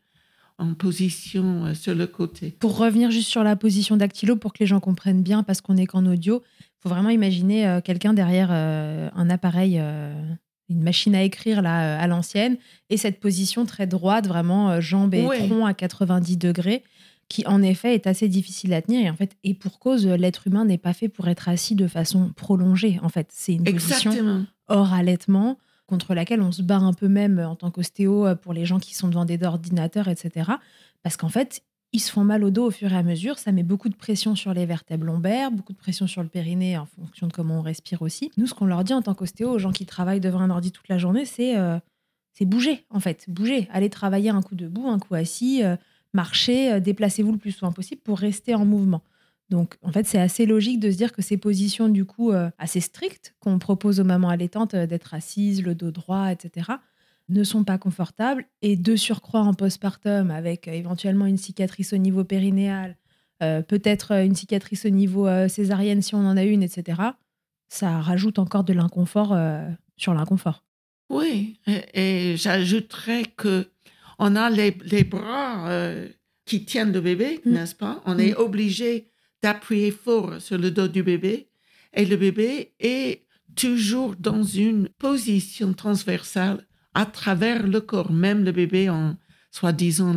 en 0.59 0.75
position 0.75 1.67
euh, 1.67 1.75
sur 1.75 1.95
le 1.95 2.07
côté. 2.07 2.57
Pour 2.61 2.77
revenir 2.79 3.11
juste 3.11 3.29
sur 3.29 3.43
la 3.43 3.57
position 3.57 3.97
dactylo, 3.97 4.37
pour 4.37 4.53
que 4.53 4.61
les 4.61 4.67
gens 4.67 4.81
comprennent 4.81 5.23
bien, 5.23 5.43
parce 5.43 5.61
qu'on 5.61 5.75
n'est 5.75 5.87
qu'en 5.87 6.07
audio, 6.07 6.43
il 6.61 6.83
faut 6.83 6.89
vraiment 6.89 7.11
imaginer 7.11 7.67
euh, 7.67 7.81
quelqu'un 7.81 8.13
derrière 8.13 8.49
euh, 8.51 9.09
un 9.15 9.31
appareil, 9.31 9.81
une 10.69 10.83
machine 10.83 11.15
à 11.15 11.23
écrire 11.23 11.63
là, 11.63 11.99
à 11.99 12.07
l'ancienne, 12.07 12.57
et 12.91 12.97
cette 12.97 13.21
position 13.21 13.67
très 13.67 13.87
droite, 13.87 14.27
vraiment 14.27 14.81
jambes 14.81 15.15
et 15.15 15.25
tronc 15.25 15.67
à 15.67 15.75
90 15.75 16.37
degrés, 16.37 16.83
qui 17.29 17.47
en 17.47 17.63
effet 17.63 17.95
est 17.95 18.07
assez 18.07 18.29
difficile 18.29 18.75
à 18.75 18.83
tenir. 18.83 19.07
Et 19.07 19.11
en 19.11 19.17
fait, 19.17 19.37
et 19.45 19.55
pour 19.55 19.79
cause, 19.79 20.07
l'être 20.07 20.47
humain 20.47 20.65
n'est 20.65 20.79
pas 20.79 20.93
fait 20.93 21.09
pour 21.09 21.29
être 21.29 21.49
assis 21.49 21.75
de 21.75 21.87
façon 21.87 22.33
prolongée. 22.37 23.01
En 23.03 23.09
fait, 23.09 23.29
c'est 23.31 23.55
une 23.55 23.65
position 23.65 24.47
hors 24.69 24.93
allaitement, 24.93 25.59
contre 25.95 26.15
laquelle 26.15 26.43
on 26.43 26.51
se 26.51 26.63
bat 26.63 26.79
un 26.79 26.93
peu 26.93 27.07
même 27.07 27.39
en 27.39 27.55
tant 27.55 27.71
qu'ostéo 27.71 28.27
euh, 28.27 28.35
pour 28.35 28.53
les 28.53 28.67
gens 28.67 28.81
qui 28.81 28.95
sont 28.95 29.07
devant 29.07 29.25
des 29.25 29.41
ordinateurs, 29.43 30.09
etc. 30.09 30.51
Parce 31.05 31.17
qu'en 31.17 31.29
fait, 31.29 31.63
ils 31.93 32.01
se 32.01 32.11
font 32.11 32.25
mal 32.25 32.43
au 32.43 32.51
dos 32.51 32.67
au 32.67 32.71
fur 32.73 32.93
et 32.93 32.97
à 32.97 33.05
mesure. 33.05 33.39
Ça 33.39 33.53
met 33.53 33.63
beaucoup 33.63 33.89
de 33.89 33.95
pression 33.95 34.35
sur 34.35 34.53
les 34.53 34.67
vertèbres 34.67 35.07
lombaires, 35.07 35.53
beaucoup 35.53 35.73
de 35.73 35.79
pression 35.79 36.09
sur 36.09 36.25
le 36.25 36.29
périnée 36.29 36.77
en 36.77 36.87
fonction 36.87 37.29
de 37.29 37.33
comment 37.33 37.61
on 37.61 37.63
respire 37.63 38.03
aussi. 38.03 38.33
Nous, 38.37 38.49
ce 38.49 38.55
qu'on 38.55 38.67
leur 38.67 38.83
dit 38.83 38.93
en 38.93 39.03
tant 39.03 39.15
qu'ostéo 39.15 39.51
aux 39.51 39.59
gens 39.61 39.71
qui 39.71 39.87
travaillent 39.87 40.21
devant 40.21 40.41
un 40.41 40.51
ordi 40.51 40.73
toute 40.73 40.89
la 40.89 40.99
journée, 40.99 41.25
c'est 41.25 41.57
euh, 41.57 41.79
bouger, 42.41 42.85
en 42.91 42.99
fait. 42.99 43.27
Bouger. 43.29 43.69
Allez 43.73 43.91
travailler 43.91 44.31
un 44.31 44.43
coup 44.43 44.57
debout, 44.57 44.89
un 44.89 44.99
coup 44.99 45.15
assis, 45.15 45.63
euh, 45.63 45.77
marcher, 46.13 46.73
euh, 46.73 46.81
déplacez-vous 46.81 47.31
le 47.31 47.39
plus 47.39 47.53
souvent 47.53 47.71
possible 47.71 48.01
pour 48.03 48.19
rester 48.19 48.57
en 48.57 48.65
mouvement. 48.65 49.03
Donc, 49.51 49.77
en 49.83 49.93
fait, 49.93 50.07
c'est 50.07 50.19
assez 50.21 50.47
logique 50.47 50.81
de 50.81 50.91
se 50.91 50.97
dire 50.97 51.13
que 51.13 51.21
ces 51.23 51.37
positions, 51.37 51.89
du 51.89 52.05
coup, 52.05 52.33
euh, 52.33 52.51
assez 52.59 52.81
strictes, 52.81 53.35
qu'on 53.41 53.59
propose 53.59 54.01
aux 54.01 54.05
mamans 54.05 54.31
allaitantes 54.31 54.75
euh, 54.75 54.87
d'être 54.87 55.13
assises, 55.15 55.63
le 55.63 55.75
dos 55.75 55.91
droit, 55.91 56.33
etc., 56.33 56.73
ne 57.29 57.45
sont 57.45 57.65
pas 57.65 57.79
confortables. 57.79 58.47
Et 58.63 58.77
de 58.77 58.97
surcroît 58.97 59.41
en 59.43 59.53
postpartum, 59.55 60.31
avec 60.31 60.67
euh, 60.69 60.73
éventuellement 60.73 61.27
une 61.27 61.37
cicatrice 61.37 61.93
au 61.93 61.99
niveau 61.99 62.25
périnéal, 62.25 62.97
peut-être 63.69 64.13
une 64.25 64.35
cicatrice 64.35 64.87
au 64.87 64.91
niveau 64.91 65.29
césarienne 65.49 66.01
si 66.01 66.15
on 66.15 66.27
en 66.27 66.35
a 66.39 66.45
une, 66.45 66.63
etc., 66.63 67.03
ça 67.69 68.01
rajoute 68.01 68.39
encore 68.39 68.65
de 68.65 68.73
l'inconfort 68.73 69.37
sur 69.99 70.15
l'inconfort. 70.15 70.65
Oui, 71.11 71.59
et, 71.67 71.83
et 72.33 72.37
j'ajouterais 72.39 73.25
que 73.37 73.69
on 74.19 74.35
a 74.35 74.49
les, 74.49 74.75
les 74.85 75.05
bras 75.05 75.69
qui 76.47 76.65
tiennent 76.65 76.93
le 76.93 77.03
bébé, 77.03 77.43
Mm. 77.45 77.51
n'est-ce 77.53 77.75
pas? 77.75 78.01
On 78.07 78.19
est 78.19 78.35
obligé 78.35 79.11
d'appuyer 79.45 79.91
fort 79.91 80.41
sur 80.41 80.57
le 80.57 80.71
dos 80.71 80.89
du 80.89 81.03
bébé 81.03 81.49
et 81.93 82.07
le 82.07 82.17
bébé 82.17 82.73
est 82.81 83.27
toujours 83.55 84.17
dans 84.17 84.43
une 84.43 84.89
position 84.89 85.75
transversale 85.75 86.67
à 86.95 87.05
travers 87.05 87.67
le 87.67 87.83
corps, 87.83 88.11
même 88.11 88.43
le 88.43 88.53
bébé 88.53 88.89
en 88.89 89.19
soi-disant 89.51 90.15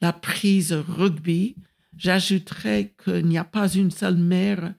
la, 0.00 0.12
prise 0.12 0.72
rugby. 0.72 1.56
J'ajouterais 1.96 2.94
qu'il 3.02 3.26
n'y 3.26 3.38
a 3.38 3.44
pas 3.44 3.68
une 3.74 3.90
seule 3.90 4.16
mère 4.16 4.72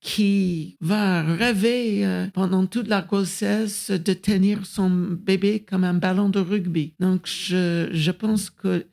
qui 0.00 0.76
va 0.82 1.22
rêver 1.22 2.04
euh, 2.04 2.26
pendant 2.34 2.66
toute 2.66 2.86
la 2.86 3.00
grossesse 3.00 3.90
de 3.90 4.12
tenir 4.12 4.66
son 4.66 4.90
bébé 4.90 5.60
comme 5.60 5.84
un 5.84 5.94
ballon 5.94 6.28
de 6.28 6.38
rugby. 6.38 6.92
Donc, 7.00 7.26
je, 7.26 7.88
je 7.92 8.10
pense 8.10 8.50
qu'il 8.50 8.86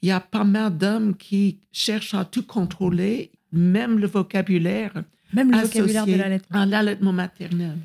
y 0.00 0.10
a 0.10 0.20
pas 0.20 0.44
mal 0.44 0.76
d'hommes 0.78 1.14
qui 1.14 1.60
cherchent 1.72 2.14
à 2.14 2.24
tout 2.24 2.42
contrôler, 2.42 3.32
même 3.52 3.98
le 3.98 4.06
vocabulaire 4.06 4.92
Même 5.32 5.50
le 5.50 5.58
associé 5.58 5.80
vocabulaire 5.82 6.06
de 6.06 6.14
l'allaitement. 6.22 6.60
à 6.60 6.66
l'allaitement 6.66 7.12
maternel. 7.12 7.76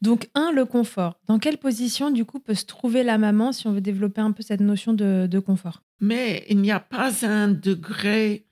Donc, 0.00 0.28
un, 0.34 0.50
le 0.52 0.64
confort. 0.64 1.20
Dans 1.28 1.38
quelle 1.38 1.58
position, 1.58 2.10
du 2.10 2.24
coup, 2.24 2.40
peut 2.40 2.54
se 2.54 2.64
trouver 2.64 3.04
la 3.04 3.18
maman 3.18 3.52
si 3.52 3.68
on 3.68 3.72
veut 3.72 3.80
développer 3.80 4.20
un 4.20 4.32
peu 4.32 4.42
cette 4.42 4.60
notion 4.60 4.92
de, 4.94 5.28
de 5.30 5.38
confort? 5.38 5.82
Mais 6.00 6.44
il 6.48 6.58
n'y 6.58 6.72
a 6.72 6.80
pas 6.80 7.24
un 7.24 7.46
degré 7.48 8.44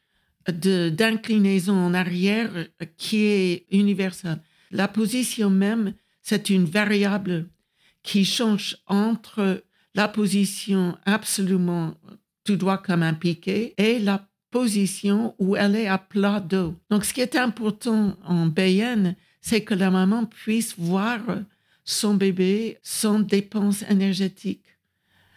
de- 0.49 0.90
d'inclinaison 0.90 1.75
en 1.75 1.92
arrière 1.92 2.50
qui 2.97 3.25
est 3.25 3.66
universel. 3.73 4.38
La 4.70 4.87
position 4.87 5.50
même, 5.50 5.94
c'est 6.23 6.50
une 6.50 6.66
variable 6.66 7.49
qui 8.04 8.25
change 8.25 8.76
entre 8.87 9.64
la 9.97 10.06
position 10.06 10.97
absolument 11.04 11.94
tout 12.44 12.54
droit 12.56 12.78
comme 12.78 13.02
un 13.02 13.14
piqué 13.14 13.75
et 13.76 13.99
la 13.99 14.25
position 14.50 15.35
où 15.38 15.57
elle 15.57 15.76
est 15.76 15.87
à 15.87 15.99
plat 15.99 16.40
dos. 16.40 16.75
Donc, 16.90 17.04
ce 17.04 17.14
qui 17.14 17.21
est 17.21 17.37
important 17.37 18.16
en 18.25 18.47
BN, 18.47 19.14
c'est 19.40 19.62
que 19.62 19.75
la 19.75 19.90
maman 19.90 20.26
puisse 20.26 20.75
voir 20.78 21.21
son 21.85 22.14
bébé 22.14 22.78
sans 22.83 23.21
dépense 23.21 23.83
énergétique. 23.88 24.64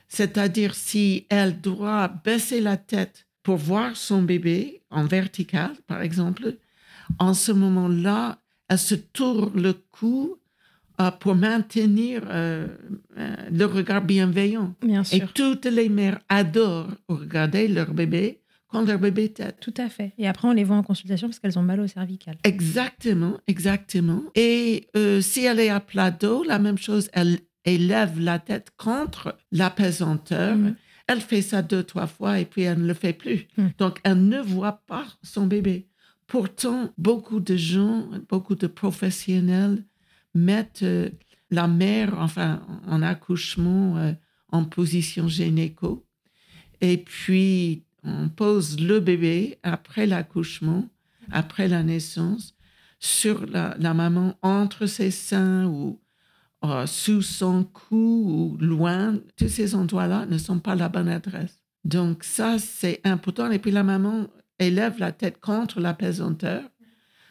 C'est-à-dire 0.08 0.76
si 0.76 1.26
elle 1.30 1.60
doit 1.60 2.08
baisser 2.08 2.62
la 2.62 2.78
tête 2.78 3.26
pour 3.42 3.58
voir 3.58 3.96
son 3.96 4.22
bébé 4.22 4.82
en 4.90 5.06
vertical, 5.06 5.72
par 5.88 6.02
exemple, 6.02 6.56
en 7.20 7.34
ce 7.34 7.52
moment-là, 7.52 8.38
elle 8.70 8.78
se 8.78 8.96
tourne 8.96 9.60
le 9.62 9.74
cou 9.74 10.38
euh, 11.02 11.10
pour 11.12 11.36
maintenir 11.36 12.22
euh, 12.28 12.68
euh, 13.18 13.36
le 13.52 13.66
regard 13.66 14.04
bienveillant. 14.04 14.76
Bien 14.82 15.02
Et 15.02 15.18
sûr. 15.18 15.34
toutes 15.34 15.66
les 15.66 15.90
mères 15.90 16.20
adorent 16.30 16.92
regarder 17.08 17.68
leur 17.68 17.94
bébé 17.94 18.40
quand 18.74 18.86
leur 18.86 19.00
bébé 19.00 19.30
tête. 19.30 19.58
Tout 19.62 19.74
à 19.78 19.88
fait. 19.88 20.14
Et 20.18 20.28
après, 20.28 20.48
on 20.48 20.52
les 20.52 20.64
voit 20.64 20.76
en 20.76 20.84
consultation 20.84 21.28
parce 21.28 21.40
qu'elles 21.40 21.60
ont 21.60 21.64
mal 21.64 21.80
au 21.80 21.88
cervical. 21.88 22.36
Exactement, 22.44 23.40
exactement. 23.48 24.24
Et 24.36 24.88
euh, 24.98 25.22
si 25.22 25.46
elle 25.46 25.60
est 25.60 25.70
à 25.70 25.80
plat 25.80 26.10
dos, 26.10 26.44
la 26.44 26.58
même 26.58 26.80
chose, 26.80 27.10
elle 27.14 27.40
élève 27.66 28.20
la 28.20 28.40
tête 28.40 28.72
contre 28.76 29.38
l'apesanteur. 29.52 30.56
Mhm. 30.56 30.76
Elle 31.06 31.22
fait 31.22 31.44
ça 31.44 31.62
deux, 31.62 31.84
trois 31.84 32.08
fois 32.08 32.40
et 32.40 32.46
puis 32.46 32.64
elle 32.64 32.82
ne 32.82 32.88
le 32.88 32.96
fait 32.96 33.14
plus. 33.14 33.48
Mhm. 33.58 33.72
Donc, 33.78 34.00
elle 34.04 34.28
ne 34.28 34.42
voit 34.42 34.82
pas 34.88 35.06
son 35.22 35.46
bébé. 35.46 35.88
Pourtant, 36.26 36.90
beaucoup 36.98 37.40
de 37.40 37.56
gens, 37.56 38.10
beaucoup 38.28 38.56
de 38.56 38.68
professionnels 38.68 39.84
mettent 40.34 40.82
euh, 40.82 41.10
la 41.52 41.68
mère, 41.68 42.16
enfin, 42.18 42.66
en 42.88 43.04
accouchement, 43.04 43.98
euh, 43.98 44.14
en 44.52 44.64
position 44.66 45.28
gynéco. 45.28 46.08
Et 46.82 46.98
puis, 46.98 47.84
on 48.04 48.30
pose 48.30 48.80
le 48.80 49.00
bébé 49.00 49.60
après 49.64 50.06
l'accouchement, 50.06 50.90
après 51.32 51.68
la 51.68 51.84
naissance, 51.84 52.56
sur 53.00 53.46
la, 53.46 53.76
maman, 53.94 54.38
entre 54.42 54.86
ses 54.86 55.12
seins 55.12 55.66
ou 55.66 56.00
euh, 56.64 56.86
sous 56.86 57.22
son 57.22 57.64
cou 57.66 58.56
ou 58.56 58.58
loin. 58.64 59.20
Tous 59.38 59.50
ces 59.50 59.76
endroits-là 59.76 60.26
ne 60.26 60.38
sont 60.38 60.60
pas 60.60 60.76
la 60.76 60.90
bonne 60.90 61.10
adresse. 61.10 61.62
Donc, 61.84 62.24
ça, 62.24 62.60
c'est 62.60 63.02
important. 63.04 63.52
Et 63.52 63.60
puis, 63.60 63.72
la 63.72 63.84
maman 63.84 64.28
élève 64.60 65.00
la 65.00 65.12
tête 65.12 65.40
contre 65.40 65.80
la 65.80 65.94
pesanteur. 65.94 66.64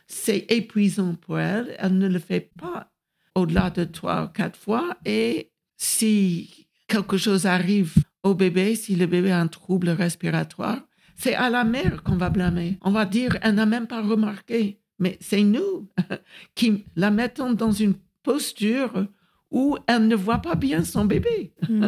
C'est 0.06 0.46
épuisant 0.50 1.14
pour 1.14 1.38
elle. 1.38 1.74
Elle 1.78 1.96
ne 1.96 2.08
le 2.08 2.18
fait 2.18 2.52
pas 2.58 2.92
au-delà 3.34 3.70
de 3.70 3.84
trois 3.84 4.24
ou 4.24 4.28
quatre 4.28 4.58
fois. 4.58 4.96
Et 5.06 5.52
si 5.78 6.68
quelque 6.86 7.16
chose 7.16 7.46
arrive 7.46 7.94
au 8.22 8.34
bébé, 8.34 8.74
si 8.74 8.96
le 8.96 9.06
bébé 9.06 9.30
a 9.30 9.40
un 9.40 9.48
trouble 9.48 9.90
respiratoire, 9.90 10.80
c'est 11.16 11.34
à 11.34 11.50
la 11.50 11.64
mère 11.64 12.02
qu'on 12.02 12.16
va 12.16 12.30
blâmer. 12.30 12.78
On 12.82 12.90
va 12.90 13.04
dire, 13.04 13.38
elle 13.42 13.54
n'a 13.54 13.66
même 13.66 13.86
pas 13.86 14.02
remarqué. 14.02 14.78
Mais 14.98 15.18
c'est 15.20 15.42
nous 15.42 15.88
qui 16.54 16.84
la 16.96 17.10
mettons 17.10 17.52
dans 17.52 17.72
une 17.72 17.94
posture 18.22 19.06
où 19.50 19.76
elle 19.86 20.08
ne 20.08 20.16
voit 20.16 20.38
pas 20.38 20.54
bien 20.54 20.82
son 20.82 21.04
bébé. 21.04 21.52
Mm. 21.68 21.84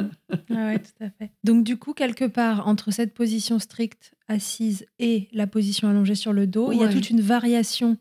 Ah 0.51 0.67
ouais, 0.67 0.79
tout 0.79 1.05
à 1.05 1.11
fait. 1.11 1.31
Donc, 1.45 1.65
du 1.65 1.79
coup, 1.79 1.95
quelque 1.95 2.27
part, 2.27 2.69
entre 2.69 2.91
cette 2.91 3.15
position 3.15 3.59
stricte 3.59 4.15
assise 4.29 4.85
et 4.99 5.29
la 5.33 5.47
position 5.47 5.89
allongée 5.89 6.15
sur 6.15 6.33
le 6.33 6.47
dos, 6.47 6.73
il 6.73 6.81
y 6.81 6.85
a 6.85 6.89
toute 6.89 7.09
une 7.09 7.23
variation 7.23 7.97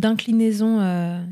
d'inclinaison 0.00 0.80
euh, 0.80 1.24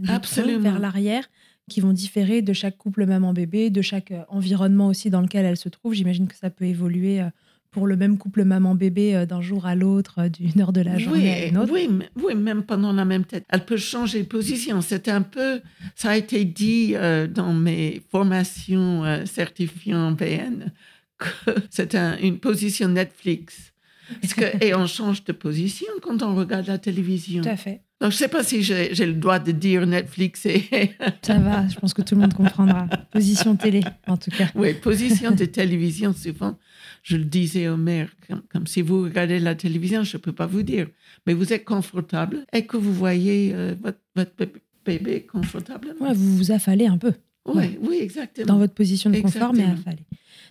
vers 0.61 0.79
l'arrière 0.79 1.29
qui 1.71 1.81
vont 1.81 1.93
différer 1.93 2.43
de 2.43 2.53
chaque 2.53 2.77
couple 2.77 3.07
maman-bébé, 3.07 3.71
de 3.71 3.83
chaque 3.83 4.11
euh, 4.11 4.23
environnement 4.29 4.89
aussi 4.89 5.11
dans 5.11 5.21
lequel 5.21 5.45
elle 5.45 5.57
se 5.57 5.69
trouve. 5.69 5.95
J'imagine 5.95 6.27
que 6.29 6.35
ça 6.37 6.51
peut 6.51 6.65
évoluer 6.65 7.21
euh, 7.21 7.27
pour 7.71 7.87
le 7.87 7.97
même 7.97 8.19
couple 8.19 8.45
maman-bébé 8.45 9.15
euh, 9.17 9.27
d'un 9.27 9.41
jour 9.41 9.65
à 9.65 9.75
l'autre, 9.75 10.29
d'une 10.29 10.61
heure 10.61 10.73
de 10.73 10.81
la 10.83 10.99
journée 10.99 11.33
à 11.33 11.45
oui, 11.45 11.49
une 11.49 11.59
autre. 11.59 11.73
oui, 11.73 11.89
oui, 12.23 12.35
même 12.35 12.65
pendant 12.65 12.93
la 12.93 13.05
même 13.05 13.25
tête. 13.25 13.45
Elle 13.49 13.65
peut 13.65 13.77
changer 13.79 14.23
de 14.23 14.29
position. 14.29 14.81
C'est 14.83 15.09
un 15.09 15.23
peu, 15.23 15.61
ça 15.95 16.11
a 16.11 16.17
été 16.17 16.45
dit 16.45 16.93
euh, 16.97 17.27
dans 17.27 17.53
mes 17.55 18.03
formations 18.11 19.05
euh, 19.05 19.25
certifiant 19.25 20.13
BN, 20.13 20.73
que 21.19 21.55
c'est 21.71 21.95
un- 21.95 22.19
une 22.19 22.39
position 22.39 22.89
Netflix. 22.89 23.73
Parce 24.21 24.35
que, 24.35 24.45
et 24.65 24.75
on 24.75 24.87
change 24.87 25.25
de 25.25 25.33
position 25.33 25.87
quand 26.03 26.23
on 26.23 26.35
regarde 26.35 26.67
la 26.67 26.79
télévision. 26.79 27.43
Tout 27.43 27.49
à 27.49 27.57
fait. 27.57 27.81
Donc, 28.03 28.11
je 28.11 28.17
ne 28.17 28.19
sais 28.19 28.29
pas 28.29 28.43
si 28.43 28.63
j'ai 28.65 29.07
le 29.07 29.13
droit 29.15 29.39
de 29.39 29.53
dire 29.53 29.87
Netflix 29.87 30.45
et 30.47 30.65
Ça 31.23 31.39
va, 31.39 31.69
je 31.69 31.79
pense 31.79 31.95
que 31.95 32.03
tout 32.03 32.17
le 32.17 32.21
monde 32.23 32.35
comprendra. 32.35 32.87
Position 33.13 33.55
télé, 33.57 33.81
en 34.09 34.17
tout 34.17 34.31
cas. 34.33 34.49
Oui, 34.57 34.75
position 34.75 35.31
de 35.31 35.45
télévision, 35.61 36.13
souvent, 36.13 36.59
je 37.05 37.17
le 37.17 37.25
disais 37.25 37.69
aux 37.69 37.77
mères, 37.77 38.11
comme, 38.29 38.43
comme 38.53 38.67
si 38.67 38.83
vous 38.83 39.05
regardez 39.05 39.39
la 39.39 39.55
télévision, 39.55 40.03
je 40.03 40.17
ne 40.17 40.21
peux 40.21 40.33
pas 40.33 40.47
vous 40.47 40.63
dire, 40.65 40.89
mais 41.27 41.33
vous 41.35 41.53
êtes 41.53 41.65
confortable 41.65 42.45
et 42.53 42.67
que 42.67 42.77
vous 42.77 42.93
voyez 42.93 43.53
euh, 43.55 43.75
votre, 43.81 43.99
votre 44.17 44.33
bé- 44.37 44.53
bébé 44.85 45.23
confortablement. 45.27 46.05
Ouais, 46.09 46.13
vous 46.15 46.37
vous 46.37 46.51
affalez 46.51 46.87
un 46.87 46.99
peu. 46.99 47.13
Oui, 47.47 47.55
Ouais. 47.55 47.79
oui, 47.83 47.99
exactement. 48.01 48.47
dans 48.49 48.59
votre 48.59 48.75
position 48.75 49.11
de 49.11 49.21
confort, 49.21 49.53
mais 49.55 49.63
affalé. 49.65 50.05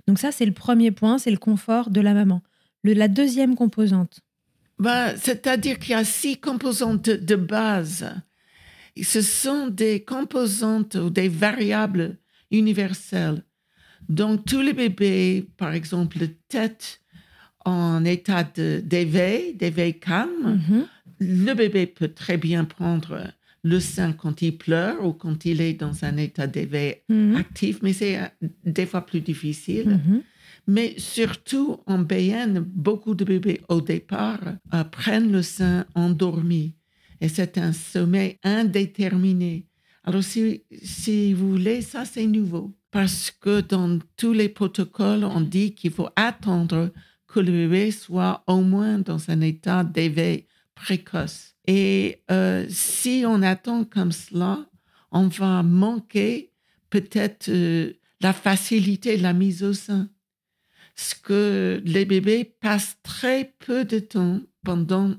Donc 0.07 0.19
ça, 0.19 0.31
c'est 0.31 0.45
le 0.45 0.53
premier 0.53 0.91
point, 0.91 1.17
c'est 1.17 1.31
le 1.31 1.37
confort 1.37 1.89
de 1.89 1.99
la 2.01 2.13
maman. 2.13 2.41
Le, 2.83 2.93
la 2.93 3.07
deuxième 3.09 3.55
composante, 3.55 4.21
Ben, 4.81 5.15
C'est-à-dire 5.15 5.77
qu'il 5.77 5.91
y 5.91 5.93
a 5.93 6.03
six 6.03 6.37
composantes 6.37 7.07
de, 7.07 7.35
base. 7.35 8.09
Et 8.95 9.03
Ce 9.03 9.21
sont 9.21 9.67
des 9.67 10.03
composantes 10.03 10.95
ou 10.95 11.11
des 11.11 11.29
variables 11.29 12.17
universelles. 12.49 13.43
Donc, 14.09 14.43
tous 14.45 14.61
les 14.61 14.73
bébés, 14.73 15.47
par 15.57 15.73
exemple, 15.73 16.17
le 16.19 16.29
tête 16.49 16.99
en 17.63 18.03
état 18.03 18.43
d'éveil, 18.43 19.53
d'éveil 19.53 19.99
calme, 19.99 20.59
Mhm. 20.59 20.85
le 21.19 21.53
bébé 21.53 21.85
peut 21.85 22.07
très 22.07 22.37
bien 22.37 22.65
prendre 22.65 23.31
le 23.63 23.79
sein 23.79 24.11
quand 24.13 24.41
il 24.41 24.57
pleure 24.57 25.05
ou 25.05 25.13
quand 25.13 25.45
il 25.45 25.61
est 25.61 25.73
dans 25.73 26.03
un 26.03 26.17
état 26.17 26.47
d'éveil 26.47 26.95
Mhm. 27.07 27.35
actif, 27.35 27.77
mais 27.83 27.93
c'est 27.93 28.17
euh, 28.17 28.25
des 28.65 28.87
fois 28.87 29.05
plus 29.05 29.21
difficile. 29.21 29.89
Mhm. 30.07 30.23
Mais 30.67 30.93
surtout 30.97 31.79
en 31.85 31.99
BN, 31.99 32.59
beaucoup 32.59 33.15
de 33.15 33.25
bébés 33.25 33.61
au 33.67 33.81
départ 33.81 34.39
prennent 34.91 35.31
le 35.31 35.41
sein 35.41 35.85
endormi. 35.95 36.75
Et 37.19 37.29
c'est 37.29 37.57
un 37.57 37.73
sommeil 37.73 38.37
indéterminé. 38.43 39.67
Alors 40.03 40.23
si, 40.23 40.63
si 40.81 41.33
vous 41.33 41.51
voulez, 41.51 41.81
ça 41.81 42.05
c'est 42.05 42.25
nouveau. 42.25 42.75
Parce 42.91 43.31
que 43.31 43.61
dans 43.61 43.99
tous 44.17 44.33
les 44.33 44.49
protocoles, 44.49 45.23
on 45.23 45.41
dit 45.41 45.73
qu'il 45.73 45.91
faut 45.91 46.09
attendre 46.15 46.91
que 47.27 47.39
le 47.39 47.51
bébé 47.51 47.91
soit 47.91 48.43
au 48.47 48.61
moins 48.61 48.99
dans 48.99 49.29
un 49.29 49.41
état 49.41 49.83
d'éveil 49.83 50.45
précoce. 50.75 51.55
Et 51.67 52.21
euh, 52.29 52.65
si 52.69 53.23
on 53.25 53.41
attend 53.41 53.85
comme 53.85 54.11
cela, 54.11 54.65
on 55.11 55.27
va 55.27 55.63
manquer 55.63 56.51
peut-être 56.89 57.49
euh, 57.49 57.93
la 58.19 58.33
facilité 58.33 59.17
de 59.17 59.23
la 59.23 59.33
mise 59.33 59.63
au 59.63 59.73
sein 59.73 60.09
ce 60.95 61.15
que 61.15 61.81
les 61.85 62.05
bébés 62.05 62.43
passent 62.59 62.97
très 63.03 63.53
peu 63.65 63.85
de 63.85 63.99
temps 63.99 64.41
pendant 64.63 65.15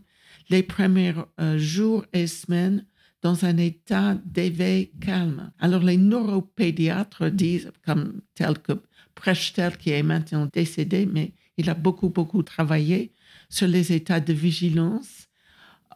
les 0.50 0.62
premiers 0.62 1.14
euh, 1.40 1.58
jours 1.58 2.04
et 2.12 2.26
semaines 2.26 2.86
dans 3.22 3.44
un 3.44 3.56
état 3.56 4.16
d'éveil 4.24 4.90
calme. 5.00 5.52
Alors 5.58 5.82
les 5.82 5.96
neuropédiatres 5.96 7.30
disent, 7.30 7.70
comme 7.84 8.20
tel 8.34 8.58
que 8.58 8.72
Prechtel, 9.14 9.76
qui 9.76 9.90
est 9.90 10.02
maintenant 10.02 10.48
décédé, 10.52 11.06
mais 11.06 11.32
il 11.56 11.70
a 11.70 11.74
beaucoup, 11.74 12.08
beaucoup 12.08 12.42
travaillé 12.42 13.12
sur 13.48 13.68
les 13.68 13.92
états 13.92 14.20
de 14.20 14.32
vigilance 14.32 15.28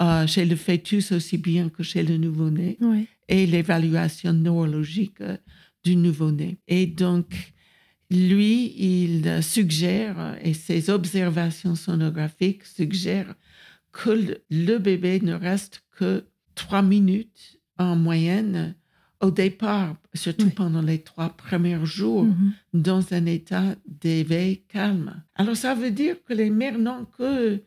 euh, 0.03 0.27
chez 0.27 0.45
le 0.45 0.57
fœtus 0.57 1.13
aussi 1.13 1.39
bien 1.39 1.69
que 1.69 1.83
chez 1.83 2.03
le 2.03 2.19
nouveau-né 2.19 2.79
et 3.29 3.47
l'évaluation 3.47 4.33
neurologique 4.33 5.21
euh, 5.23 5.37
du 5.85 5.97
nouveau-né. 5.97 6.59
Et 6.69 6.87
donc, 6.87 7.55
lui, 8.11 8.73
il 8.79 9.43
suggère, 9.43 10.37
et 10.43 10.55
ses 10.55 10.91
observations 10.91 11.75
sonographiques 11.75 12.65
suggèrent 12.65 13.35
que 13.93 14.37
le, 14.51 14.79
bébé 14.79 15.21
ne 15.23 15.35
reste 15.35 15.83
que 15.99 16.25
trois 16.55 16.83
minutes 16.83 17.59
en 17.79 17.97
moyenne 17.97 18.75
au 19.21 19.31
départ, 19.31 19.97
surtout 20.15 20.47
Oui. 20.47 20.53
pendant 20.55 20.83
les 20.83 20.99
trois 20.99 21.31
premiers 21.31 21.85
jours, 21.87 22.25
Mhm. 22.25 22.53
dans 22.75 23.13
un 23.13 23.25
état 23.27 23.75
d'éveil 23.87 24.63
calme. 24.69 25.23
Alors, 25.35 25.57
ça 25.57 25.75
veut 25.75 25.91
dire 25.91 26.17
que 26.25 26.35
les 26.35 26.51
mères 26.51 26.79
n'ont 26.79 27.07
que 27.07 27.63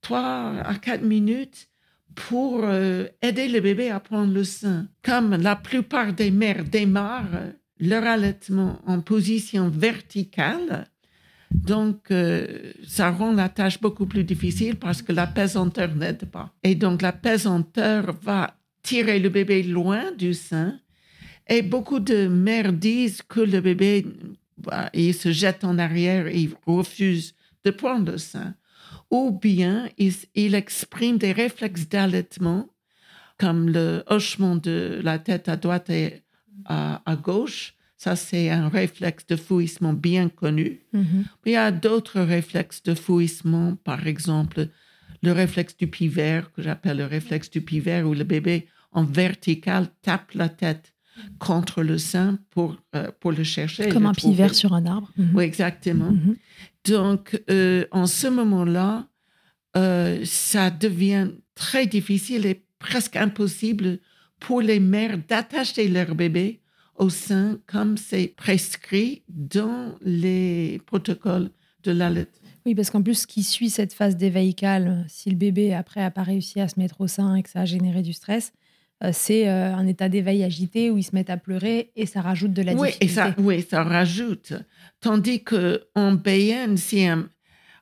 trois 0.00 0.56
à 0.58 0.74
quatre 0.74 1.04
minutes 1.04 1.68
pour 2.16 2.62
euh, 2.64 3.06
aider 3.22 3.46
le 3.48 3.60
bébé 3.60 3.90
à 3.90 4.00
prendre 4.00 4.32
le 4.34 4.42
sein. 4.44 4.88
Comme 5.04 5.36
la 5.36 5.54
plupart 5.54 6.12
des 6.12 6.32
mères 6.32 6.64
démarrent 6.64 7.52
leur 7.80 8.04
allaitement 8.04 8.80
en 8.86 9.00
position 9.00 9.68
verticale, 9.68 10.86
donc 11.50 12.10
euh, 12.10 12.72
ça 12.86 13.10
rend 13.10 13.32
la 13.32 13.48
tâche 13.48 13.80
beaucoup 13.80 14.06
plus 14.06 14.24
difficile 14.24 14.76
parce 14.76 15.00
que 15.02 15.12
la 15.12 15.26
pesanteur 15.26 15.94
n'aide 15.94 16.26
pas. 16.26 16.52
Et 16.62 16.74
donc 16.74 17.02
la 17.02 17.12
pesanteur 17.12 18.14
va 18.22 18.54
tirer 18.82 19.18
le 19.18 19.28
bébé 19.28 19.62
loin 19.62 20.12
du 20.12 20.34
sein. 20.34 20.78
Et 21.48 21.62
beaucoup 21.62 22.00
de 22.00 22.26
mères 22.28 22.72
disent 22.72 23.22
que 23.22 23.40
le 23.40 23.60
bébé, 23.60 24.06
bah, 24.58 24.90
il 24.92 25.14
se 25.14 25.32
jette 25.32 25.64
en 25.64 25.78
arrière 25.78 26.26
et 26.26 26.38
il 26.38 26.50
refuse 26.66 27.34
de 27.64 27.70
prendre 27.70 28.12
le 28.12 28.18
sein 28.18 28.54
ou 29.10 29.30
bien 29.30 29.88
il, 29.98 30.12
il 30.34 30.54
exprime 30.54 31.18
des 31.18 31.32
réflexes 31.32 31.88
d'allaitement, 31.88 32.68
comme 33.38 33.70
le 33.70 34.02
hochement 34.06 34.56
de 34.56 35.00
la 35.02 35.18
tête 35.18 35.48
à 35.48 35.56
droite 35.56 35.90
et 35.90 36.22
à, 36.68 37.02
à 37.04 37.16
gauche. 37.16 37.74
Ça, 37.96 38.14
c'est 38.14 38.48
un 38.50 38.68
réflexe 38.68 39.26
de 39.26 39.34
fouissement 39.34 39.92
bien 39.92 40.28
connu. 40.28 40.80
Mhm. 40.92 41.24
Il 41.46 41.52
y 41.52 41.56
a 41.56 41.72
d'autres 41.72 42.20
réflexes 42.20 42.82
de 42.84 42.94
fouissement, 42.94 43.74
par 43.74 44.06
exemple 44.06 44.68
le 45.22 45.32
réflexe 45.32 45.76
du 45.76 45.88
pivert, 45.88 46.52
que 46.52 46.62
j'appelle 46.62 46.98
le 46.98 47.06
réflexe 47.06 47.50
du 47.50 47.60
pivert, 47.60 48.06
où 48.06 48.14
le 48.14 48.24
bébé 48.24 48.68
en 48.92 49.04
vertical 49.04 49.88
tape 50.02 50.32
la 50.34 50.48
tête 50.48 50.94
contre 51.40 51.82
le 51.82 51.98
sein 51.98 52.38
pour, 52.50 52.76
euh, 52.94 53.10
pour 53.18 53.32
le 53.32 53.42
chercher. 53.42 53.88
Comme 53.88 54.04
le 54.04 54.10
un 54.10 54.14
pivert 54.14 54.54
sur 54.54 54.72
un 54.72 54.86
arbre. 54.86 55.10
Mhm. 55.16 55.30
Oui, 55.34 55.44
exactement. 55.44 56.12
Mhm. 56.12 56.36
Donc, 56.84 57.42
euh, 57.50 57.84
en 57.90 58.06
ce 58.06 58.28
moment-là, 58.28 59.08
euh, 59.76 60.20
ça 60.24 60.70
devient 60.70 61.30
très 61.54 61.86
difficile 61.86 62.46
et 62.46 62.62
presque 62.78 63.16
impossible 63.16 63.98
pour 64.40 64.60
les 64.60 64.80
mères 64.80 65.18
d'attacher 65.28 65.88
leur 65.88 66.14
bébé 66.14 66.60
au 66.96 67.10
sein 67.10 67.58
comme 67.66 67.96
c'est 67.96 68.28
prescrit 68.36 69.22
dans 69.28 69.94
les 70.02 70.80
protocoles 70.86 71.50
de 71.84 71.92
l'allaitement. 71.92 72.48
Oui, 72.66 72.74
parce 72.74 72.90
qu'en 72.90 73.02
plus, 73.02 73.20
ce 73.22 73.26
qui 73.26 73.42
suit 73.44 73.70
cette 73.70 73.92
phase 73.94 74.16
d'éveil 74.16 74.54
calme, 74.54 75.04
si 75.08 75.30
le 75.30 75.36
bébé 75.36 75.72
après 75.74 76.00
n'a 76.00 76.10
pas 76.10 76.22
réussi 76.24 76.60
à 76.60 76.68
se 76.68 76.78
mettre 76.78 77.00
au 77.00 77.06
sein 77.06 77.34
et 77.36 77.42
que 77.42 77.50
ça 77.50 77.60
a 77.60 77.64
généré 77.64 78.02
du 78.02 78.12
stress, 78.12 78.52
euh, 79.04 79.10
c'est 79.12 79.48
euh, 79.48 79.74
un 79.74 79.86
état 79.86 80.08
d'éveil 80.08 80.42
agité 80.42 80.90
où 80.90 80.98
ils 80.98 81.04
se 81.04 81.14
mettent 81.14 81.30
à 81.30 81.36
pleurer 81.36 81.92
et 81.94 82.04
ça 82.04 82.20
rajoute 82.20 82.52
de 82.52 82.62
la 82.62 82.74
Oui, 82.74 82.88
et 83.00 83.06
difficulté. 83.06 83.14
ça, 83.14 83.34
oui, 83.38 83.62
ça 83.62 83.84
rajoute. 83.84 84.54
Tandis 85.00 85.44
que 85.44 85.84
en 85.94 86.12
BN, 86.12 86.76
si, 86.76 87.06
un- 87.06 87.28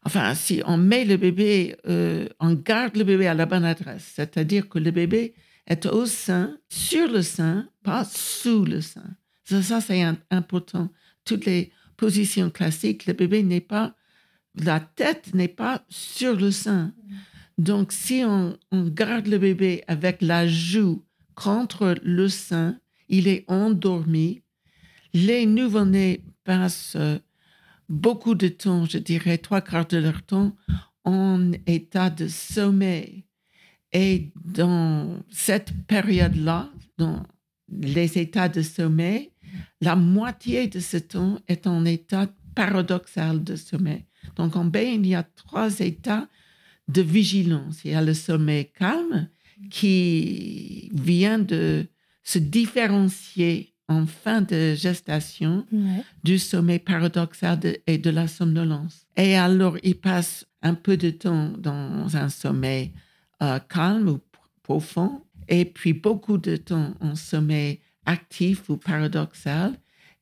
enfin, 0.05 0.35
si 0.35 0.61
on 0.67 0.77
met 0.77 1.07
le 1.07 1.17
bébé, 1.17 1.75
euh, 1.89 2.29
on 2.39 2.53
garde 2.53 2.97
le 2.97 3.05
bébé 3.05 3.27
à 3.27 3.35
la 3.35 3.47
bonne 3.47 3.65
adresse, 3.65 4.13
c'est-à-dire 4.15 4.69
que 4.69 4.79
le 4.79 4.91
bébé 4.91 5.33
est 5.67 5.87
au 5.87 6.07
sein, 6.07 6.59
sur 6.69 7.11
le 7.11 7.23
sein, 7.23 7.69
pas 7.83 8.05
sous 8.05 8.65
le 8.65 8.81
sein. 8.81 9.17
Ça, 9.45 9.63
ça, 9.63 9.81
c'est 9.81 10.03
important. 10.31 10.91
Toutes 11.25 11.47
les 11.47 11.73
positions 11.97 12.51
classiques, 12.51 13.07
le 13.07 13.13
bébé 13.13 13.43
n'est 13.43 13.61
pas, 13.61 13.95
la 14.55 14.81
tête 14.81 15.35
n'est 15.35 15.49
pas 15.49 15.85
sur 15.89 16.37
le 16.37 16.51
sein. 16.51 16.95
Donc, 17.59 17.93
si 17.93 18.23
on, 18.25 18.59
on 18.71 18.85
garde 18.85 19.27
le 19.27 19.39
bébé 19.39 19.83
avec 19.89 20.21
la 20.21 20.47
joue 20.47 21.05
contre 21.35 21.97
le 22.03 22.29
sein, 22.29 22.79
il 23.09 23.29
est 23.29 23.45
endormi. 23.49 24.43
Les 25.15 25.47
nouveau-nés 25.47 26.25
passent 26.45 26.97
beaucoup 27.89 28.35
de 28.35 28.49
temps, 28.49 28.85
je 28.85 28.99
dirais 28.99 29.39
trois 29.39 29.61
quarts 29.61 29.87
de 29.87 29.99
leur 29.99 30.23
temps, 30.23 30.57
en 31.05 31.53
état 31.67 32.11
de 32.11 32.29
sommeil. 32.29 33.26
Et 33.93 34.33
dans 34.45 35.23
cette 35.31 35.73
période-là, 35.87 36.71
dans 36.99 37.23
les 37.71 38.19
états 38.19 38.49
de 38.49 38.63
sommeil, 38.63 39.31
la 39.81 39.97
moitié 39.97 40.67
de 40.69 40.81
ce 40.81 40.97
temps 40.97 41.39
est 41.49 41.67
en 41.67 41.85
état 41.85 42.29
paradoxal 42.55 43.43
de 43.45 43.57
sommeil. 43.57 44.05
Donc 44.37 44.57
en 44.57 44.65
bain, 44.65 44.81
il 44.81 45.07
y 45.07 45.15
a 45.15 45.23
trois 45.23 45.79
états 45.81 46.29
de 46.89 47.03
vigilance. 47.03 47.85
Il 47.85 47.93
y 47.93 47.95
a 47.95 48.03
le 48.03 48.15
sommeil 48.15 48.71
calme 48.73 49.29
qui 49.71 50.91
vient 50.93 51.39
de 51.39 51.87
se 52.23 52.39
différencier 52.39 53.73
en 53.89 54.05
fin 54.07 54.43
de 54.43 54.75
gestation 54.75 55.65
Ouais. 55.71 56.03
du 56.25 56.39
sommeil 56.39 56.81
paradoxal 56.81 57.59
de- 57.61 57.79
et 57.87 57.99
de 57.99 58.11
la 58.11 58.27
somnolence. 58.27 59.07
Et 59.17 59.37
alors, 59.37 59.77
il 59.85 59.95
passe 59.97 60.45
un 60.63 60.75
peu 60.75 60.97
de 60.97 61.11
temps 61.11 61.53
dans 61.59 62.17
un 62.17 62.29
sommeil 62.29 62.93
euh, 63.43 63.59
calme 63.59 64.09
ou 64.09 64.21
profond, 64.63 65.23
et 65.49 65.65
puis 65.65 65.93
beaucoup 65.93 66.39
de 66.39 66.57
temps 66.57 66.95
en 67.01 67.15
sommeil 67.15 67.81
actif 68.05 68.69
ou 68.69 68.77
paradoxal, 68.77 69.75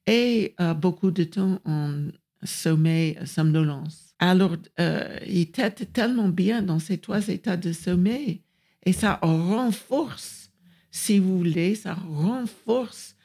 et 0.07 0.55
euh, 0.61 0.75
beaucoup 0.75 1.11
de 1.11 1.25
temps 1.25 1.61
en 1.65 2.09
sommeil 2.43 3.19
somnolence. 3.25 4.15
Alors, 4.19 4.57
euh, 4.81 5.19
il 5.27 5.51
tête 5.51 5.93
tellement 5.93 6.29
bien 6.29 6.63
dans 6.63 6.79
ces 6.79 6.99
trois 6.99 7.29
états 7.29 7.57
de 7.57 7.73
sommeil, 7.73 8.43
et 8.85 8.93
ça 8.93 9.19
renforce, 9.23 10.51
si 10.91 11.19
vous 11.19 11.39
voulez, 11.39 11.75
ça 11.75 11.95
renforce 11.95 13.17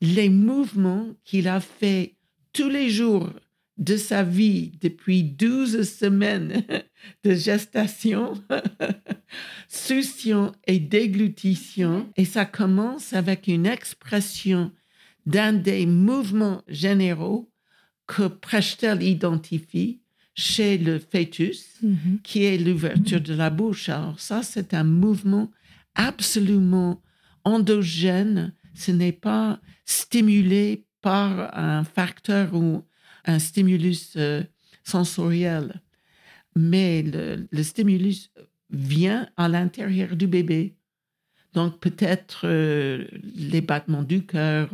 les 0.00 0.28
mouvements 0.28 1.06
qu'il 1.24 1.48
a 1.48 1.60
fait 1.60 2.16
tous 2.52 2.68
les 2.68 2.90
jours 2.90 3.30
de 3.78 3.96
sa 3.96 4.22
vie 4.22 4.72
depuis 4.80 5.22
12 5.24 5.82
semaines 5.88 6.62
de 7.24 7.34
gestation, 7.34 8.34
succion 9.68 10.52
et 10.66 10.78
déglutition. 10.78 12.08
Et 12.16 12.24
ça 12.24 12.44
commence 12.44 13.12
avec 13.12 13.46
une 13.48 13.66
expression 13.66 14.70
d'un 15.26 15.52
des 15.52 15.86
mouvements 15.86 16.62
généraux 16.68 17.50
que 18.06 18.28
Prechtel 18.28 19.02
identifie 19.02 20.00
chez 20.34 20.78
le 20.78 20.98
fœtus, 20.98 21.64
Mhm. 21.82 22.18
qui 22.22 22.44
est 22.44 22.58
l'ouverture 22.58 23.20
de 23.20 23.34
la 23.34 23.50
bouche. 23.50 23.88
Alors 23.88 24.18
ça, 24.20 24.42
c'est 24.42 24.74
un 24.74 24.84
mouvement 24.84 25.50
absolument 25.94 27.00
endogène. 27.44 28.52
Ce 28.74 28.90
n'est 28.90 29.12
pas 29.12 29.60
stimulé 29.84 30.84
par 31.02 31.56
un 31.56 31.84
facteur 31.84 32.54
ou 32.54 32.82
un 33.24 33.38
stimulus 33.38 34.14
euh, 34.16 34.42
sensoriel, 34.84 35.80
mais 36.56 37.02
le, 37.02 37.46
le 37.50 37.62
stimulus 37.62 38.30
vient 38.70 39.28
à 39.36 39.48
l'intérieur 39.48 40.16
du 40.16 40.26
bébé. 40.26 40.76
Donc 41.52 41.78
peut-être 41.80 42.42
euh, 42.44 43.06
les 43.34 43.60
battements 43.60 44.02
du 44.02 44.26
cœur 44.26 44.68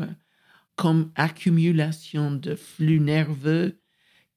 comme 0.77 1.11
accumulation 1.15 2.31
de 2.33 2.55
flux 2.55 3.01
nerveux 3.01 3.79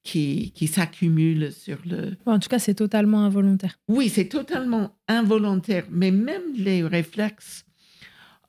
qui, 0.02 0.52
qui 0.52 0.66
s'accumulent 0.66 1.50
sur 1.52 1.78
le, 1.86 2.16
En 2.26 2.38
tout 2.38 2.48
cas, 2.50 2.58
c'est 2.58 2.74
totalement 2.74 3.24
involontaire. 3.24 3.78
oui, 3.88 4.10
c'est 4.10 4.28
totalement 4.28 4.94
involontaire, 5.08 5.86
mais 5.90 6.10
même 6.10 6.42
les 6.56 6.82
réflexes, 6.82 7.64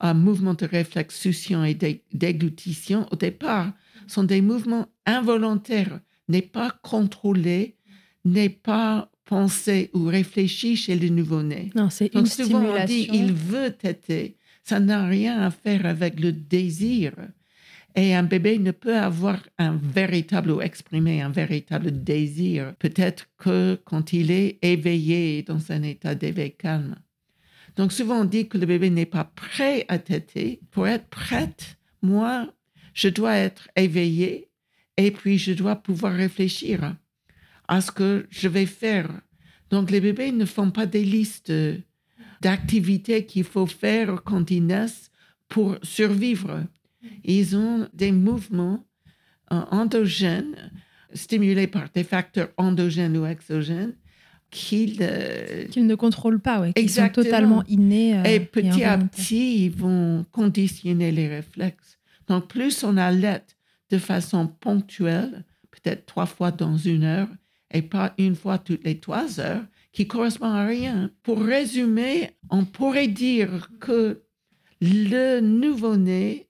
un 0.00 0.12
mouvement 0.12 0.52
de 0.52 0.66
réflexe 0.66 1.18
succion 1.18 1.64
et 1.64 1.72
dé- 1.72 2.04
déglutition, 2.12 3.06
au 3.10 3.16
départ, 3.16 3.72
sont 4.06 4.24
des 4.24 4.40
mouvements 4.40 4.86
involontaires, 5.04 6.00
n'est 6.28 6.42
pas 6.42 6.70
contrôlé, 6.82 7.76
n'est 8.24 8.48
pas 8.48 9.10
pensé 9.24 9.90
ou 9.92 10.04
réfléchi 10.04 10.76
chez 10.76 10.96
le 10.96 11.08
nouveau-né. 11.08 11.70
Non, 11.74 11.90
c'est 11.90 12.06
une 12.06 12.20
Donc 12.20 12.28
souvent 12.28 12.62
on 12.62 12.84
dit 12.84 13.08
il 13.12 13.32
veut 13.32 13.72
téter. 13.72 14.36
Ça 14.62 14.80
n'a 14.80 15.06
rien 15.06 15.40
à 15.40 15.50
faire 15.50 15.86
avec 15.86 16.18
le 16.18 16.32
désir. 16.32 17.12
Et 17.94 18.14
un 18.14 18.24
bébé 18.24 18.58
ne 18.58 18.72
peut 18.72 18.96
avoir 18.96 19.38
un 19.58 19.76
véritable 19.76 20.50
ou 20.50 20.60
exprimer 20.60 21.22
un 21.22 21.30
véritable 21.30 22.02
désir. 22.02 22.74
Peut-être 22.78 23.26
que 23.38 23.80
quand 23.84 24.12
il 24.12 24.30
est 24.30 24.58
éveillé 24.62 25.42
dans 25.42 25.72
un 25.72 25.82
état 25.82 26.14
d'éveil 26.14 26.54
calme. 26.54 26.96
Donc 27.76 27.92
souvent 27.92 28.20
on 28.20 28.24
dit 28.24 28.48
que 28.48 28.58
le 28.58 28.66
bébé 28.66 28.90
n'est 28.90 29.06
pas 29.06 29.24
prêt 29.24 29.86
à 29.88 29.98
téter. 29.98 30.60
Pour 30.70 30.88
être 30.88 31.06
prête, 31.06 31.78
moi, 32.02 32.52
je 32.96 33.08
dois 33.08 33.36
être 33.36 33.68
éveillé 33.76 34.48
et 34.96 35.10
puis 35.10 35.38
je 35.38 35.52
dois 35.52 35.76
pouvoir 35.76 36.14
réfléchir 36.14 36.96
à 37.68 37.80
ce 37.80 37.92
que 37.92 38.26
je 38.30 38.48
vais 38.48 38.66
faire. 38.66 39.08
Donc 39.70 39.90
les 39.90 40.00
bébés 40.00 40.32
ne 40.32 40.46
font 40.46 40.70
pas 40.70 40.86
des 40.86 41.04
listes 41.04 41.52
d'activités 42.40 43.26
qu'il 43.26 43.44
faut 43.44 43.66
faire 43.66 44.22
quand 44.24 44.50
ils 44.50 44.64
naissent 44.64 45.10
pour 45.48 45.76
survivre. 45.82 46.64
Ils 47.22 47.54
ont 47.56 47.86
des 47.92 48.12
mouvements 48.12 48.84
euh, 49.52 49.60
endogènes 49.70 50.72
stimulés 51.12 51.66
par 51.66 51.90
des 51.94 52.02
facteurs 52.02 52.48
endogènes 52.56 53.16
ou 53.18 53.26
exogènes 53.26 53.94
qu'ils 54.50 54.98
euh, 55.02 55.66
Qu'ils 55.68 55.86
ne 55.86 55.94
contrôlent 55.94 56.40
pas, 56.40 56.60
ouais, 56.60 56.72
qui 56.72 56.88
sont 56.88 57.08
totalement 57.10 57.62
innés. 57.68 58.16
euh, 58.18 58.24
et 58.24 58.40
petit 58.40 58.84
à 58.84 58.96
petit, 58.96 59.66
ils 59.66 59.70
vont 59.70 60.24
conditionner 60.32 61.12
les 61.12 61.28
réflexes. 61.28 61.95
Donc, 62.28 62.48
plus 62.48 62.84
on 62.84 62.96
allait 62.96 63.44
de 63.90 63.98
façon 63.98 64.46
ponctuelle, 64.48 65.44
peut-être 65.70 66.06
trois 66.06 66.26
fois 66.26 66.50
dans 66.50 66.76
une 66.76 67.04
heure, 67.04 67.28
et 67.72 67.82
pas 67.82 68.14
une 68.18 68.36
fois 68.36 68.58
toutes 68.58 68.84
les 68.84 68.98
trois 68.98 69.40
heures, 69.40 69.64
qui 69.92 70.06
correspond 70.06 70.46
à 70.46 70.66
rien. 70.66 71.10
Pour 71.22 71.42
résumer, 71.42 72.30
on 72.50 72.64
pourrait 72.64 73.08
dire 73.08 73.70
que 73.80 74.22
le 74.80 75.40
nouveau-né 75.40 76.48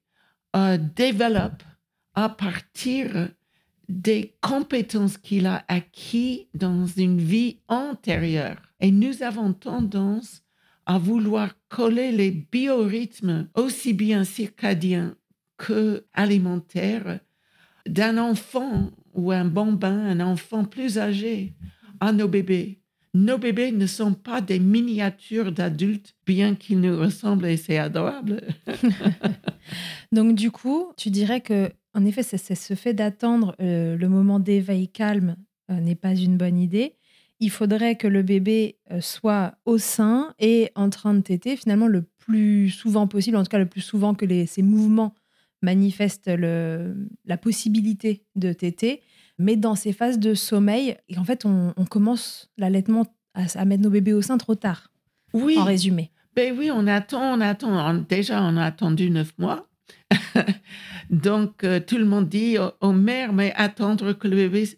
euh, 0.54 0.78
développe 0.78 1.62
à 2.14 2.28
partir 2.28 3.30
des 3.88 4.36
compétences 4.40 5.18
qu'il 5.18 5.46
a 5.46 5.64
acquis 5.68 6.48
dans 6.54 6.86
une 6.86 7.20
vie 7.20 7.60
antérieure. 7.68 8.56
Et 8.80 8.90
nous 8.90 9.22
avons 9.22 9.52
tendance 9.52 10.42
à 10.86 10.98
vouloir 10.98 11.54
coller 11.68 12.12
les 12.12 12.30
biorhythmes 12.30 13.48
aussi 13.54 13.92
bien 13.92 14.24
circadiens 14.24 15.16
que 15.56 16.04
alimentaires 16.12 17.20
d'un 17.86 18.18
enfant 18.18 18.90
ou 19.14 19.32
un 19.32 19.44
bambin, 19.44 20.06
un 20.06 20.20
enfant 20.20 20.64
plus 20.64 20.98
âgé, 20.98 21.54
à 22.00 22.12
nos 22.12 22.28
bébés. 22.28 22.80
Nos 23.14 23.38
bébés 23.38 23.72
ne 23.72 23.86
sont 23.86 24.12
pas 24.12 24.42
des 24.42 24.58
miniatures 24.58 25.50
d'adultes, 25.50 26.14
bien 26.26 26.54
qu'ils 26.54 26.80
nous 26.80 26.98
ressemblent 26.98 27.46
et 27.46 27.56
c'est 27.56 27.78
adorable. 27.78 28.42
Donc, 30.12 30.34
du 30.34 30.50
coup, 30.50 30.92
tu 30.98 31.08
dirais 31.08 31.40
que, 31.40 31.70
en 31.94 32.04
effet, 32.04 32.22
c'est 32.22 32.54
ce 32.54 32.74
fait 32.74 32.92
d'attendre 32.92 33.56
euh, 33.60 33.96
le 33.96 34.08
moment 34.10 34.38
d'éveil 34.38 34.88
calme 34.88 35.36
euh, 35.70 35.80
n'est 35.80 35.94
pas 35.94 36.14
une 36.14 36.36
bonne 36.36 36.58
idée. 36.58 36.96
Il 37.40 37.50
faudrait 37.50 37.96
que 37.96 38.06
le 38.06 38.22
bébé 38.22 38.76
euh, 38.90 39.00
soit 39.00 39.54
au 39.64 39.78
sein 39.78 40.34
et 40.38 40.70
en 40.74 40.90
train 40.90 41.14
de 41.14 41.20
téter, 41.20 41.56
finalement, 41.56 41.86
le 41.86 42.02
plus 42.18 42.68
souvent 42.68 43.06
possible, 43.06 43.38
en 43.38 43.44
tout 43.44 43.48
cas 43.48 43.58
le 43.58 43.66
plus 43.66 43.80
souvent 43.80 44.14
que 44.14 44.26
les, 44.26 44.44
ces 44.44 44.62
mouvements 44.62 45.14
manifestent 45.62 46.28
le- 46.28 47.08
la 47.24 47.36
possibilité 47.36 48.24
de 48.36 48.52
téter, 48.52 49.00
mais 49.38 49.56
dans 49.56 49.74
ces 49.74 49.92
phases 49.92 50.18
de 50.18 50.34
sommeil. 50.34 50.96
Et 51.08 51.18
en 51.18 51.24
fait, 51.24 51.44
on, 51.44 51.72
on 51.76 51.84
commence 51.84 52.50
l'allaitement 52.58 53.06
à, 53.34 53.44
à 53.54 53.64
mettre 53.64 53.82
nos 53.82 53.90
bébés 53.90 54.12
au 54.14 54.22
sein 54.22 54.38
trop 54.38 54.54
tard, 54.54 54.90
Oui, 55.32 55.56
en 55.58 55.64
résumé. 55.64 56.10
Ben 56.34 56.54
oui, 56.58 56.70
on 56.70 56.86
attend, 56.86 57.34
on 57.36 57.40
attend. 57.40 57.94
Déjà, 57.94 58.42
on 58.42 58.56
a 58.56 58.64
attendu 58.64 59.10
neuf 59.10 59.32
mois. 59.38 59.68
Donc, 61.10 61.64
euh, 61.64 61.80
tout 61.80 61.98
le 61.98 62.04
monde 62.04 62.28
dit 62.28 62.58
aux, 62.58 62.72
aux 62.80 62.92
mères, 62.92 63.32
mais 63.32 63.52
attendre 63.56 64.12
que 64.12 64.28
le 64.28 64.36
bébé 64.36 64.68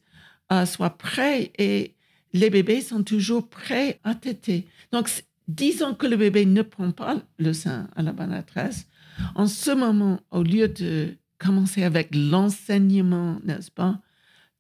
euh, 0.53 0.67
soit 0.67 0.97
prêt. 0.99 1.53
Et 1.59 1.95
les 2.33 2.51
bébés 2.51 2.81
sont 2.81 3.03
toujours 3.03 3.49
prêts 3.49 4.01
à 4.05 4.15
téter. 4.15 4.67
Donc, 4.93 5.09
disons 5.49 5.95
que 5.95 6.07
le 6.07 6.17
bébé 6.17 6.45
ne 6.47 6.63
prend 6.63 6.91
pas 6.91 7.17
le 7.39 7.53
sein 7.53 7.89
à 7.97 8.03
la 8.03 8.13
bonne 8.13 8.33
adresse. 8.33 8.87
En 9.35 9.47
ce 9.47 9.71
moment, 9.71 10.21
au 10.31 10.43
lieu 10.43 10.69
de 10.69 11.15
commencer 11.39 11.83
avec 11.85 12.15
l'enseignement, 12.15 13.39
n'est-ce 13.45 13.71
pas, 13.71 14.01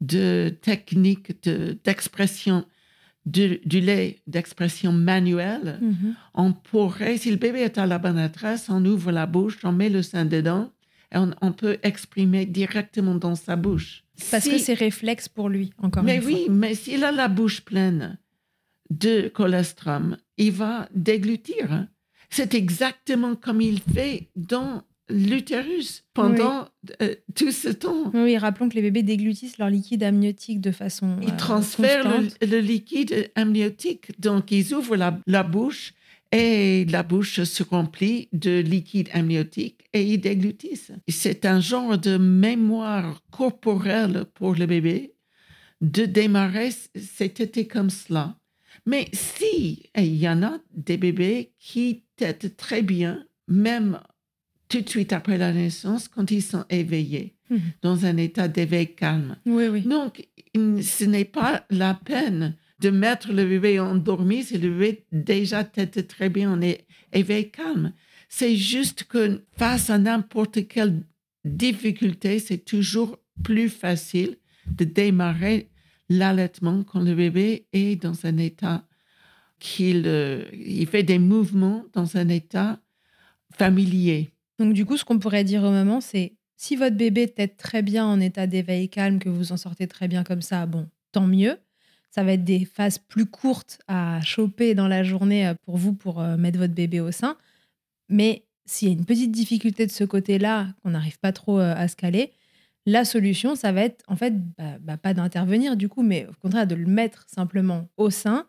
de 0.00 0.54
techniques 0.62 1.42
de- 1.44 1.76
d'expression 1.84 2.64
du, 3.26 3.58
du 3.66 3.80
lait, 3.80 4.20
d'expression 4.26 4.92
manuelle, 4.92 5.78
Mhm. 5.82 6.14
on 6.34 6.52
pourrait, 6.52 7.18
si 7.18 7.30
le 7.30 7.36
bébé 7.36 7.60
est 7.60 7.76
à 7.78 7.84
la 7.86 7.98
bonne 7.98 8.16
adresse, 8.18 8.68
on 8.70 8.84
ouvre 8.84 9.10
la 9.12 9.26
bouche, 9.26 9.58
on 9.64 9.72
met 9.72 9.90
le 9.90 10.02
sein 10.02 10.24
dedans 10.24 10.70
et 11.12 11.18
on, 11.18 11.30
on 11.42 11.52
peut 11.52 11.78
exprimer 11.82 12.46
directement 12.46 13.16
dans 13.16 13.34
sa 13.34 13.56
bouche. 13.56 14.04
Parce 14.30 14.44
Si- 14.44 14.50
que 14.50 14.58
c'est 14.58 14.74
réflexe 14.74 15.28
pour 15.28 15.48
lui, 15.48 15.72
encore 15.78 16.04
Mais 16.04 16.16
une 16.16 16.22
fois. 16.22 16.30
oui, 16.32 16.46
mais 16.50 16.74
s'il 16.74 17.04
a 17.04 17.12
la 17.12 17.28
bouche 17.28 17.60
pleine 17.62 18.18
de 18.90 19.28
colostrum, 19.28 20.16
il 20.38 20.52
va 20.52 20.88
déglutir. 20.94 21.86
C'est 22.30 22.54
exactement 22.54 23.34
comme 23.34 23.60
il 23.60 23.80
fait 23.80 24.28
dans 24.36 24.82
l'utérus 25.10 26.04
pendant 26.12 26.68
euh, 27.00 27.14
tout 27.34 27.50
ce 27.50 27.68
temps. 27.68 28.10
Oui, 28.14 28.36
rappelons 28.36 28.68
que 28.68 28.74
les 28.74 28.82
bébés 28.82 29.02
déglutissent 29.02 29.58
leur 29.58 29.70
liquide 29.70 30.02
amniotique 30.02 30.60
de 30.60 30.70
façon. 30.70 31.16
Ils 31.22 31.30
euh, 31.30 31.36
transfèrent 31.36 32.20
le, 32.20 32.46
le 32.46 32.60
liquide 32.60 33.30
amniotique. 33.34 34.20
Donc, 34.20 34.50
ils 34.50 34.74
ouvrent 34.74 34.96
la, 34.96 35.18
la 35.26 35.42
bouche 35.42 35.94
et 36.30 36.84
la 36.86 37.02
bouche 37.02 37.42
se 37.42 37.62
remplit 37.62 38.28
de 38.32 38.60
liquide 38.60 39.08
amniotique 39.12 39.84
et 39.94 40.02
ils 40.02 40.18
déglutissent. 40.20 40.92
C'est 41.08 41.46
un 41.46 41.60
genre 41.60 41.96
de 41.96 42.18
mémoire 42.18 43.22
corporelle 43.30 44.26
pour 44.34 44.54
le 44.54 44.66
bébé 44.66 45.14
de 45.80 46.04
démarrer 46.04 46.70
c'était 46.96 47.66
comme 47.66 47.88
cela. 47.90 48.36
Mais 48.84 49.08
si, 49.12 49.90
il 49.96 50.16
y 50.16 50.28
en 50.28 50.42
a 50.42 50.58
des 50.74 50.96
bébés 50.96 51.52
qui 51.58 52.04
très 52.56 52.82
bien, 52.82 53.24
même 53.48 54.00
tout 54.68 54.80
de 54.82 54.88
suite 54.88 55.12
après 55.12 55.38
la 55.38 55.52
naissance, 55.52 56.08
quand 56.08 56.30
ils 56.30 56.42
sont 56.42 56.64
éveillés, 56.70 57.34
Mhm. 57.50 57.60
dans 57.82 58.04
un 58.04 58.16
état 58.18 58.46
d'éveil 58.48 58.94
calme. 58.94 59.36
Oui, 59.46 59.68
oui. 59.68 59.80
Donc, 59.82 60.28
ce 60.54 61.04
n'est 61.04 61.24
pas 61.24 61.64
la 61.70 61.94
peine 61.94 62.54
de 62.80 62.90
mettre 62.90 63.32
le 63.32 63.46
bébé 63.46 63.80
endormi 63.80 64.44
si 64.44 64.58
le 64.58 64.68
bébé 64.70 65.06
déjà 65.12 65.64
tête 65.64 66.06
très 66.08 66.28
bien 66.28 66.52
en 66.52 66.60
éveil 67.12 67.50
calme. 67.50 67.92
C'est 68.28 68.54
juste 68.56 69.04
que 69.04 69.42
face 69.56 69.88
à 69.88 69.96
n'importe 69.98 70.68
quelle 70.68 71.02
difficulté, 71.44 72.38
c'est 72.38 72.58
toujours 72.64 73.18
plus 73.42 73.68
facile 73.70 74.36
de 74.70 74.84
démarrer 74.84 75.70
l'allaitement 76.10 76.84
quand 76.84 77.00
le 77.00 77.14
bébé 77.14 77.66
est 77.72 77.96
dans 78.02 78.26
un 78.26 78.36
état 78.36 78.86
qu'il 79.58 80.04
euh, 80.06 80.44
il 80.52 80.86
fait 80.86 81.02
des 81.02 81.18
mouvements 81.18 81.84
dans 81.92 82.16
un 82.16 82.28
état 82.28 82.78
familier. 83.52 84.30
Donc, 84.58 84.72
du 84.72 84.84
coup, 84.84 84.96
ce 84.96 85.04
qu'on 85.04 85.18
pourrait 85.18 85.44
dire 85.44 85.62
aux 85.62 85.70
mamans, 85.70 86.00
c'est 86.00 86.34
si 86.56 86.76
votre 86.76 86.96
bébé 86.96 87.28
tête 87.28 87.56
très 87.56 87.82
bien 87.82 88.04
en 88.04 88.20
état 88.20 88.46
d'éveil 88.46 88.88
calme, 88.88 89.18
que 89.18 89.28
vous 89.28 89.52
en 89.52 89.56
sortez 89.56 89.86
très 89.86 90.08
bien 90.08 90.24
comme 90.24 90.42
ça, 90.42 90.66
bon, 90.66 90.88
tant 91.12 91.26
mieux. 91.26 91.58
Ça 92.10 92.24
va 92.24 92.32
être 92.32 92.44
des 92.44 92.64
phases 92.64 92.98
plus 92.98 93.26
courtes 93.26 93.80
à 93.86 94.20
choper 94.22 94.74
dans 94.74 94.88
la 94.88 95.04
journée 95.04 95.46
euh, 95.46 95.54
pour 95.64 95.76
vous, 95.76 95.92
pour 95.92 96.20
euh, 96.20 96.36
mettre 96.36 96.58
votre 96.58 96.74
bébé 96.74 97.00
au 97.00 97.12
sein. 97.12 97.36
Mais 98.08 98.44
s'il 98.64 98.88
y 98.88 98.90
a 98.90 98.94
une 98.94 99.04
petite 99.04 99.30
difficulté 99.30 99.86
de 99.86 99.92
ce 99.92 100.04
côté-là, 100.04 100.68
qu'on 100.82 100.90
n'arrive 100.90 101.18
pas 101.18 101.32
trop 101.32 101.58
à 101.58 101.88
se 101.88 101.96
caler, 101.96 102.32
la 102.86 103.04
solution, 103.04 103.54
ça 103.54 103.72
va 103.72 103.82
être 103.82 104.02
en 104.08 104.16
fait 104.16 104.34
bah, 104.56 104.78
bah, 104.80 104.96
pas 104.96 105.14
d'intervenir 105.14 105.76
du 105.76 105.88
coup, 105.88 106.02
mais 106.02 106.26
au 106.26 106.34
contraire 106.40 106.66
de 106.66 106.74
le 106.74 106.86
mettre 106.86 107.24
simplement 107.28 107.88
au 107.96 108.10
sein 108.10 108.46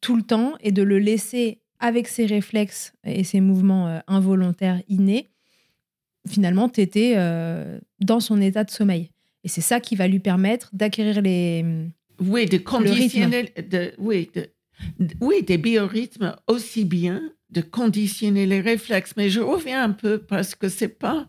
tout 0.00 0.16
le 0.16 0.22
temps 0.22 0.54
et 0.60 0.72
de 0.72 0.82
le 0.82 0.98
laisser 0.98 1.60
avec 1.78 2.08
ses 2.08 2.26
réflexes 2.26 2.92
et 3.04 3.24
ses 3.24 3.40
mouvements 3.40 3.88
euh, 3.88 3.98
involontaires 4.06 4.82
innés, 4.88 5.28
finalement, 6.28 6.68
t'étais 6.68 7.14
euh, 7.16 7.78
dans 8.00 8.20
son 8.20 8.40
état 8.40 8.64
de 8.64 8.70
sommeil. 8.70 9.10
Et 9.44 9.48
c'est 9.48 9.60
ça 9.60 9.80
qui 9.80 9.94
va 9.94 10.08
lui 10.08 10.18
permettre 10.18 10.70
d'acquérir 10.72 11.20
les. 11.22 11.64
Oui, 12.18 12.46
de 12.46 12.58
conditionner. 12.58 13.52
De, 13.70 13.92
oui, 13.98 14.30
de, 14.34 14.48
oui, 15.20 15.42
des 15.42 15.58
biorhythmes 15.58 16.34
aussi 16.46 16.84
bien 16.84 17.22
de 17.50 17.60
conditionner 17.60 18.46
les 18.46 18.60
réflexes. 18.60 19.14
Mais 19.16 19.30
je 19.30 19.40
reviens 19.40 19.82
un 19.82 19.92
peu 19.92 20.18
parce 20.18 20.54
que 20.54 20.68
c'est 20.68 20.88
pas 20.88 21.28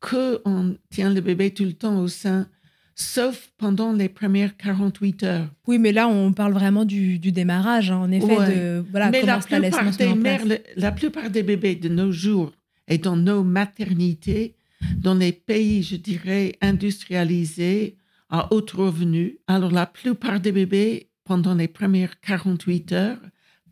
que 0.00 0.40
on 0.44 0.76
tient 0.90 1.12
le 1.12 1.20
bébé 1.20 1.52
tout 1.52 1.64
le 1.64 1.74
temps 1.74 2.00
au 2.00 2.08
sein, 2.08 2.48
sauf 2.94 3.50
pendant 3.58 3.92
les 3.92 4.08
premières 4.08 4.56
48 4.56 5.22
heures. 5.24 5.48
Oui, 5.66 5.78
mais 5.78 5.92
là, 5.92 6.08
on 6.08 6.32
parle 6.32 6.52
vraiment 6.52 6.84
du, 6.84 7.18
démarrage, 7.18 7.90
hein, 7.90 7.98
en 7.98 8.10
effet, 8.10 8.26
de 8.26 8.84
voilà, 8.90 9.10
mais 9.10 9.22
la 9.22 9.38
plupart, 9.38 9.90
des 9.96 10.14
mères, 10.14 10.42
la 10.76 10.92
plupart 10.92 11.30
des 11.30 11.42
bébés 11.42 11.76
de 11.76 11.88
nos 11.88 12.12
jours 12.12 12.52
et 12.88 12.98
dans 12.98 13.16
nos 13.16 13.44
maternités, 13.44 14.56
dans 14.96 15.14
les 15.14 15.32
pays, 15.32 15.82
je 15.82 15.96
dirais, 15.96 16.56
industrialisés, 16.60 17.96
à 18.30 18.52
haut 18.52 18.64
revenu, 18.72 19.38
alors 19.46 19.72
la 19.72 19.86
plupart 19.86 20.40
des 20.40 20.52
bébés, 20.52 21.10
pendant 21.24 21.54
les 21.54 21.68
premières 21.68 22.20
48 22.20 22.92
heures, 22.92 23.20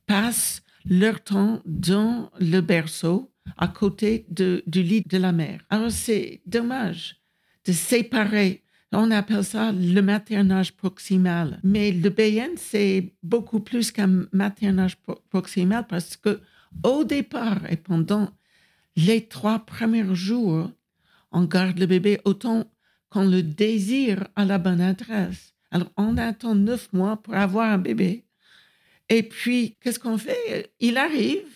passent 0.06 0.62
leur 0.84 1.22
temps 1.22 1.60
dans 1.64 2.30
le 2.40 2.60
berceau 2.60 3.30
à 3.56 3.68
côté 3.68 4.26
de, 4.30 4.62
du 4.66 4.82
lit 4.82 5.02
de 5.06 5.18
la 5.18 5.32
mère. 5.32 5.60
Alors 5.70 5.90
c'est 5.90 6.40
dommage 6.46 7.16
de 7.64 7.72
séparer. 7.72 8.62
On 8.92 9.10
appelle 9.10 9.44
ça 9.44 9.70
le 9.72 10.00
maternage 10.00 10.72
proximal. 10.72 11.60
Mais 11.62 11.92
le 11.92 12.08
BN, 12.08 12.56
c'est 12.56 13.12
beaucoup 13.22 13.60
plus 13.60 13.92
qu'un 13.92 14.26
maternage 14.32 14.96
proximal 15.28 15.86
parce 15.86 16.16
que 16.16 16.40
au 16.82 17.04
départ 17.04 17.60
et 17.70 17.76
pendant 17.76 18.30
les 18.96 19.26
trois 19.26 19.60
premiers 19.60 20.14
jours, 20.14 20.70
on 21.30 21.44
garde 21.44 21.78
le 21.78 21.86
bébé 21.86 22.20
autant 22.24 22.64
qu'on 23.10 23.28
le 23.28 23.42
désire 23.42 24.26
à 24.36 24.44
la 24.44 24.58
bonne 24.58 24.80
adresse. 24.80 25.54
Alors, 25.70 25.90
on 25.96 26.16
attend 26.16 26.54
neuf 26.54 26.92
mois 26.92 27.16
pour 27.16 27.34
avoir 27.34 27.70
un 27.70 27.78
bébé. 27.78 28.24
Et 29.08 29.22
puis, 29.22 29.76
qu'est-ce 29.80 29.98
qu'on 29.98 30.18
fait? 30.18 30.72
Il 30.80 30.96
arrive 30.96 31.46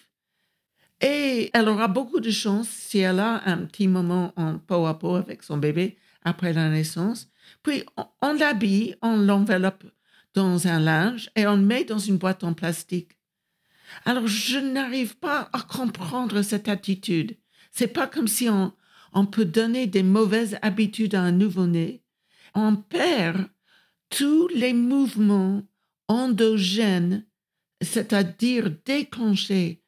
et 1.01 1.51
elle 1.53 1.68
aura 1.68 1.88
beaucoup 1.88 2.21
de 2.21 2.31
chance 2.31 2.68
si 2.68 2.99
elle 2.99 3.18
a 3.18 3.42
un 3.47 3.64
petit 3.66 3.88
moment 3.88 4.33
en 4.37 4.59
peau 4.59 4.87
à 4.87 4.99
peau 4.99 5.14
avec 5.14 5.42
son 5.42 5.57
bébé 5.57 5.97
après 6.24 6.52
la 6.52 6.68
naissance. 6.68 7.28
Puis, 7.62 7.85
on, 8.20 8.32
l'habille, 8.35 8.96
on 9.02 9.16
l'enveloppe 9.16 9.85
dans 10.35 10.66
un 10.66 10.80
linge 10.80 11.30
et 11.37 11.46
on 11.46 11.56
le 11.56 11.62
met 11.62 11.85
dans 11.85 11.98
une 11.98 12.16
boîte 12.16 12.44
en 12.44 12.54
plastique. 12.54 13.18
Alors, 14.04 14.26
je 14.26 14.58
n'arrive 14.58 15.16
pas 15.16 15.50
à 15.52 15.61
comprendre 15.61 16.42
cette 16.42 16.68
attitude. 16.68 17.37
C'est 17.70 17.88
pas 17.88 18.06
comme 18.06 18.28
si 18.28 18.48
on, 18.48 18.72
on 19.12 19.26
peut 19.26 19.44
donner 19.44 19.87
des 19.87 20.02
mauvaises 20.02 20.58
habitudes 20.62 21.14
à 21.14 21.22
un 21.22 21.32
nouveau-né. 21.32 22.02
On 22.54 22.76
perd 22.76 23.48
tous 24.08 24.48
les 24.48 24.72
mouvements 24.72 25.62
endogènes 26.08 27.24
c'est-à-dire 27.82 28.70
déclenché 28.85 29.82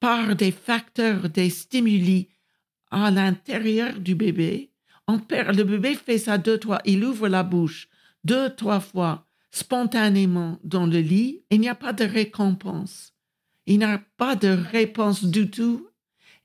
par 0.00 0.34
des 0.34 0.50
facteurs, 0.50 1.28
des 1.28 1.50
stimuli 1.50 2.28
à 2.90 3.10
l'intérieur 3.10 3.98
du 4.00 4.14
bébé. 4.14 4.71
On 5.08 5.18
perd, 5.18 5.56
le 5.56 5.64
bébé 5.64 5.94
fait 5.94 6.18
ça 6.18 6.38
deux, 6.38 6.58
trois, 6.58 6.80
il 6.84 7.04
ouvre 7.04 7.28
la 7.28 7.42
bouche 7.42 7.88
deux, 8.24 8.50
trois 8.54 8.80
fois 8.80 9.26
spontanément 9.50 10.58
dans 10.64 10.86
le 10.86 11.00
lit. 11.00 11.42
Il 11.50 11.60
n'y 11.60 11.68
a 11.68 11.74
pas 11.74 11.92
de 11.92 12.04
récompense. 12.04 13.14
Il 13.66 13.78
n'y 13.78 13.84
a 13.84 14.02
pas 14.16 14.36
de 14.36 14.48
réponse 14.48 15.24
du 15.24 15.50
tout. 15.50 15.88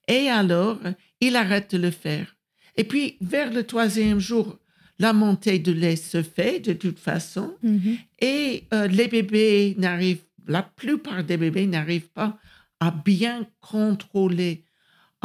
Et 0.08 0.30
alors, 0.30 0.80
il 1.22 1.36
arrête 1.36 1.76
de 1.76 1.82
le 1.82 1.92
faire. 1.92 2.36
Et 2.76 2.84
puis, 2.84 3.18
vers 3.22 3.52
le 3.52 3.64
troisième 3.64 4.20
jour, 4.20 4.60
la 5.00 5.14
montée 5.14 5.60
de 5.60 5.72
lait 5.72 5.96
se 5.96 6.24
fait 6.24 6.60
de 6.60 6.74
toute 6.74 7.00
façon. 7.00 7.56
Mm-hmm. 7.64 7.98
Et 8.20 8.64
euh, 8.74 8.88
les 8.88 9.08
bébés 9.08 9.76
n'arrivent 9.78 10.24
la 10.48 10.64
plupart 10.64 11.24
des 11.24 11.38
bébés 11.38 11.68
n'arrivent 11.68 12.10
pas 12.10 12.38
à 12.80 12.92
bien 12.92 13.48
contrôler 13.60 14.64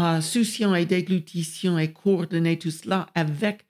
euh, 0.00 0.20
succion 0.20 0.74
et 0.74 0.86
déglutition 0.86 1.78
et 1.78 1.92
coordonner 1.92 2.58
tout 2.58 2.70
cela 2.70 3.06
avec 3.14 3.66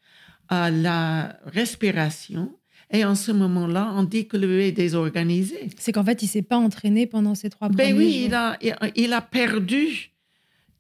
euh, 0.53 0.71
la 0.71 1.37
respiration. 1.47 2.57
Et 2.91 3.05
en 3.05 3.15
ce 3.15 3.33
moment-là, 3.33 3.93
on 3.97 4.03
dit 4.03 4.29
que 4.29 4.37
le 4.37 4.47
bébé 4.47 4.69
est 4.69 4.73
désorganisé. 4.73 5.71
C'est 5.79 5.93
qu'en 5.93 6.05
fait, 6.05 6.23
il 6.23 6.29
s'est 6.29 6.43
pas 6.43 6.59
entraîné 6.59 7.07
pendant 7.07 7.35
ces 7.35 7.49
trois 7.49 7.69
ben 7.69 7.77
premiers 7.77 7.93
oui, 7.93 8.23
Il 8.27 8.35
a, 8.35 8.59
il 8.95 9.13
a 9.15 9.23
perdu, 9.23 10.13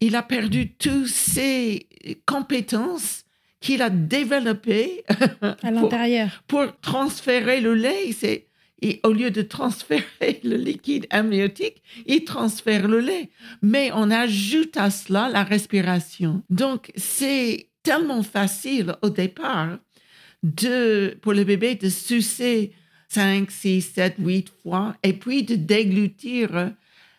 il 0.00 0.14
a 0.14 0.22
perdu 0.22 0.74
toutes 0.74 1.06
ses 1.06 1.88
compétences 2.26 3.24
qu'il 3.60 3.80
a 3.80 3.88
développées 3.88 5.04
à 5.62 5.70
l'intérieur 5.70 6.42
pour, 6.46 6.66
pour, 6.66 6.80
transférer 6.80 7.60
le 7.60 7.74
lait. 7.74 8.12
C'est 8.12 8.48
et 8.82 9.00
au 9.04 9.12
lieu 9.12 9.30
de 9.30 9.42
transférer 9.42 10.40
le 10.44 10.56
liquide 10.56 11.06
amniotique, 11.10 11.82
il 12.06 12.24
transfère 12.24 12.88
le 12.88 13.00
lait. 13.00 13.30
Mais 13.62 13.90
on 13.94 14.10
ajoute 14.10 14.76
à 14.76 14.90
cela 14.90 15.28
la 15.28 15.44
respiration. 15.44 16.42
Donc, 16.50 16.92
c'est 16.96 17.68
tellement 17.82 18.22
facile 18.22 18.94
au 19.02 19.08
départ 19.08 19.78
de, 20.42 21.16
pour 21.22 21.32
le 21.32 21.44
bébé 21.44 21.76
de 21.76 21.88
sucer 21.88 22.72
5, 23.08 23.50
6, 23.50 23.82
7, 23.82 24.14
8 24.18 24.52
fois 24.62 24.96
et 25.02 25.12
puis 25.12 25.42
de 25.44 25.54
déglutir 25.54 26.72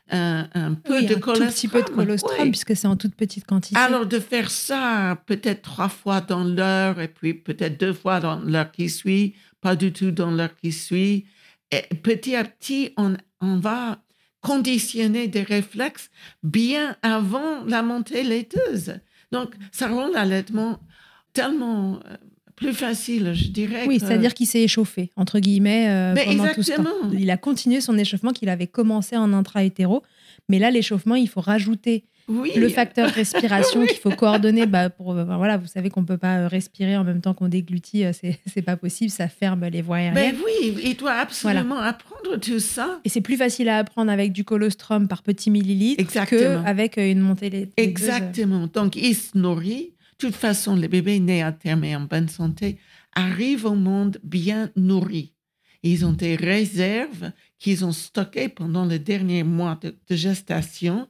un, 0.10 0.48
un 0.54 0.74
peu 0.74 1.04
de 1.04 1.16
colostrum. 1.16 1.48
Un 1.48 1.52
petit 1.52 1.68
peu 1.68 1.82
de 1.82 1.90
colostrum, 1.90 2.50
puisque 2.50 2.76
c'est 2.76 2.88
en 2.88 2.98
toute 2.98 3.16
petite 3.16 3.46
quantité. 3.46 3.80
Alors, 3.80 4.06
de 4.06 4.20
faire 4.20 4.52
ça 4.52 5.22
peut-être 5.26 5.62
trois 5.62 5.90
fois 5.90 6.22
dans 6.22 6.44
l'heure 6.44 7.00
et 7.00 7.08
puis 7.08 7.34
peut-être 7.34 7.80
deux 7.80 7.94
fois 7.94 8.20
dans 8.20 8.40
l'heure 8.40 8.72
qui 8.72 8.90
suit, 8.90 9.36
pas 9.62 9.76
du 9.76 9.94
tout 9.94 10.12
dans 10.12 10.32
l'heure 10.32 10.56
qui 10.62 10.72
suit, 10.72 11.26
petit 11.82 12.36
à 12.36 12.44
petit, 12.44 12.94
on, 12.98 13.16
va 13.42 14.02
conditionner 14.42 15.28
des 15.28 15.42
réflexes 15.42 16.10
bien 16.44 16.96
avant 17.02 17.64
la 17.66 17.82
montée 17.82 18.24
laiteuse. 18.24 19.00
Donc, 19.32 19.54
ça 19.72 19.88
rend 19.88 20.10
l'allaitement 20.10 20.80
tellement 21.34 22.00
euh, 22.06 22.18
plus 22.56 22.74
facile, 22.74 23.34
je 23.34 23.48
dirais. 23.48 23.86
Oui, 23.88 24.00
c'est-à-dire 24.00 24.34
qu'il 24.34 24.48
s'est 24.48 24.62
échauffé, 24.62 25.10
entre 25.16 25.40
guillemets, 25.40 25.90
euh, 25.90 26.16
pendant 26.26 26.54
tout 26.54 26.64
ce 26.64 26.74
temps. 26.74 27.12
Il 27.12 27.30
a 27.32 27.38
continué 27.38 27.82
son 27.82 27.98
échauffement 27.98 28.32
qu'il 28.32 28.50
avait 28.50 28.68
commencé 28.68 29.18
en 29.18 29.34
intra-hétéro, 29.34 30.04
mais 30.50 30.60
là, 30.60 30.72
l'échauffement, 30.72 31.16
il 31.16 31.28
faut 31.28 31.42
rajouter 31.42 32.06
le 32.28 32.70
facteur 32.70 33.10
respiration 33.10 33.86
qu'il 33.86 33.98
faut 33.98 34.12
coordonner. 34.12 34.66
Bah, 34.66 34.90
pour, 34.90 35.12
euh, 35.12 35.24
voilà, 35.24 35.58
vous 35.58 35.68
savez 35.68 35.90
qu'on 35.90 36.06
peut 36.06 36.18
pas 36.18 36.40
euh, 36.40 36.48
respirer 36.48 36.98
en 36.98 37.04
même 37.04 37.22
temps 37.22 37.34
qu'on 37.34 37.48
déglutit, 37.48 38.06
euh, 38.06 38.12
c'est 38.14 38.40
c'est 38.54 38.62
pas 38.62 38.78
possible, 38.78 39.10
ça 39.10 39.28
ferme 39.28 39.66
les 39.68 39.82
voies 39.82 39.98
aériennes. 39.98 40.36
Mais 40.36 40.44
oui, 40.44 40.78
il 40.84 40.96
doit 40.96 41.14
absolument 41.14 41.80
apprendre 41.80 42.38
tout 42.38 42.60
ça. 42.60 43.00
Et 43.04 43.10
c'est 43.10 43.22
plus 43.22 43.38
facile 43.38 43.70
à 43.70 43.78
apprendre 43.78 44.12
avec 44.12 44.32
du 44.32 44.44
colostrum 44.44 45.08
par 45.08 45.24
petits 45.24 45.52
millilitres 45.52 46.26
qu'avec 46.26 46.98
une 46.98 47.20
montée 47.20 47.50
laiteuse. 47.50 47.74
Exactement. 47.78 48.68
Donc, 48.68 48.96
il 48.96 49.16
se 49.16 49.38
nourrit. 49.38 49.94
De 50.20 50.28
toute 50.28 50.36
façon, 50.36 50.76
les 50.76 50.88
bébés 50.88 51.20
nés 51.20 51.44
à 51.44 51.52
terme 51.52 51.84
et 51.84 51.96
en 51.96 52.02
bonne 52.02 52.30
santé 52.30 52.78
arrivent 53.14 53.66
au 53.66 53.76
monde 53.76 54.20
bien 54.24 54.70
nourris. 54.76 55.34
Ils 55.82 56.06
ont 56.06 56.14
des 56.14 56.36
réserves 56.36 57.32
qu'ils 57.60 57.84
ont 57.84 57.92
stockées 57.92 58.48
pendant 58.48 58.86
les 58.86 59.00
derniers 59.00 59.44
mois 59.44 59.78
de 59.82 60.16
gestation 60.16 61.08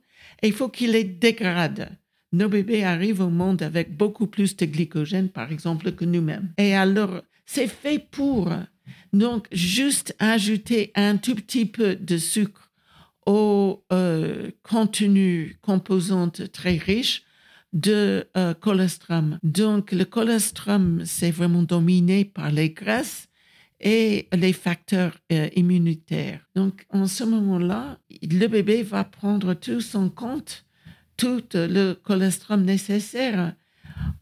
il 0.48 0.54
faut 0.54 0.70
qu'il 0.70 0.92
les 0.92 1.04
dégrade. 1.04 1.90
Nos 2.32 2.50
bébés 2.50 2.84
arrivent 2.84 3.22
au 3.22 3.30
monde 3.30 3.62
avec 3.62 3.96
beaucoup 3.96 4.28
plus 4.28 4.58
de 4.58 4.66
glycogène, 4.66 5.30
par 5.30 5.52
exemple, 5.52 5.92
que 5.92 6.04
nous-mêmes. 6.04 6.52
Et 6.58 6.74
alors, 6.76 7.22
c'est 7.46 7.68
fait 7.68 8.00
pour. 8.00 8.52
Donc, 9.14 9.48
juste 9.52 10.16
ajouter 10.20 10.92
un 10.96 11.18
tout 11.18 11.36
petit 11.36 11.66
peu 11.66 11.96
de 11.96 12.18
sucre 12.18 12.72
au 13.26 13.86
euh, 13.94 14.50
contenu 14.64 15.58
composante 15.62 16.52
très 16.52 16.78
riche 16.78 17.24
de 17.72 18.28
euh, 18.36 18.54
colostrum. 18.54 19.38
Donc, 19.44 19.92
le 19.92 20.06
colostrum, 20.06 21.04
c'est 21.06 21.32
vraiment 21.32 21.64
dominé 21.64 22.26
par 22.26 22.52
les 22.52 22.72
graisses 22.72 23.28
et 23.84 24.30
les 24.32 24.54
facteurs 24.54 25.18
euh, 25.32 25.50
immunitaires. 25.56 26.40
Donc, 26.56 26.86
en 26.90 27.06
ce 27.06 27.26
moment-là, 27.26 28.00
le 28.22 28.48
bébé 28.48 28.82
va 28.82 29.04
prendre 29.04 29.54
tout 29.54 29.82
son 29.82 30.10
compte, 30.10 30.66
tout 31.18 31.44
le 31.54 31.94
cholestérol 31.94 32.62
nécessaire. 32.62 33.56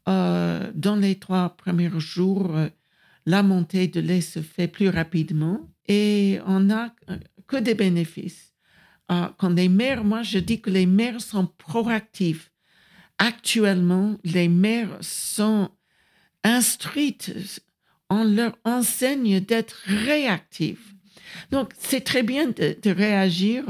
Euh, 0.09 0.71
dans 0.73 0.95
les 0.95 1.15
trois 1.15 1.55
premiers 1.55 1.91
jours, 1.99 2.57
euh, 2.57 2.69
la 3.27 3.43
montée 3.43 3.87
de 3.87 4.01
lait 4.01 4.21
se 4.21 4.41
fait 4.41 4.67
plus 4.67 4.89
rapidement 4.89 5.69
et 5.87 6.39
on 6.47 6.61
n'a 6.61 6.95
que 7.47 7.57
des 7.57 7.75
bénéfices. 7.75 8.55
quand 9.07 9.53
les 9.55 9.69
mères, 9.69 10.03
moi 10.03 10.23
je 10.23 10.39
dis 10.39 10.59
que 10.61 10.71
les 10.71 10.87
mères 10.87 11.21
sont 11.21 11.45
proactives 11.45 12.49
actuellement, 13.19 14.17
les 14.23 14.47
mères 14.47 14.97
sont 15.01 15.69
instruites, 16.43 17.61
on 18.11 18.25
leur 18.25 18.55
enseigne 18.65 19.39
d'être 19.39 19.81
réactives. 19.85 20.93
Donc, 21.49 21.71
c'est 21.79 22.01
très 22.01 22.23
bien 22.23 22.47
de, 22.49 22.89
réagir 22.91 23.63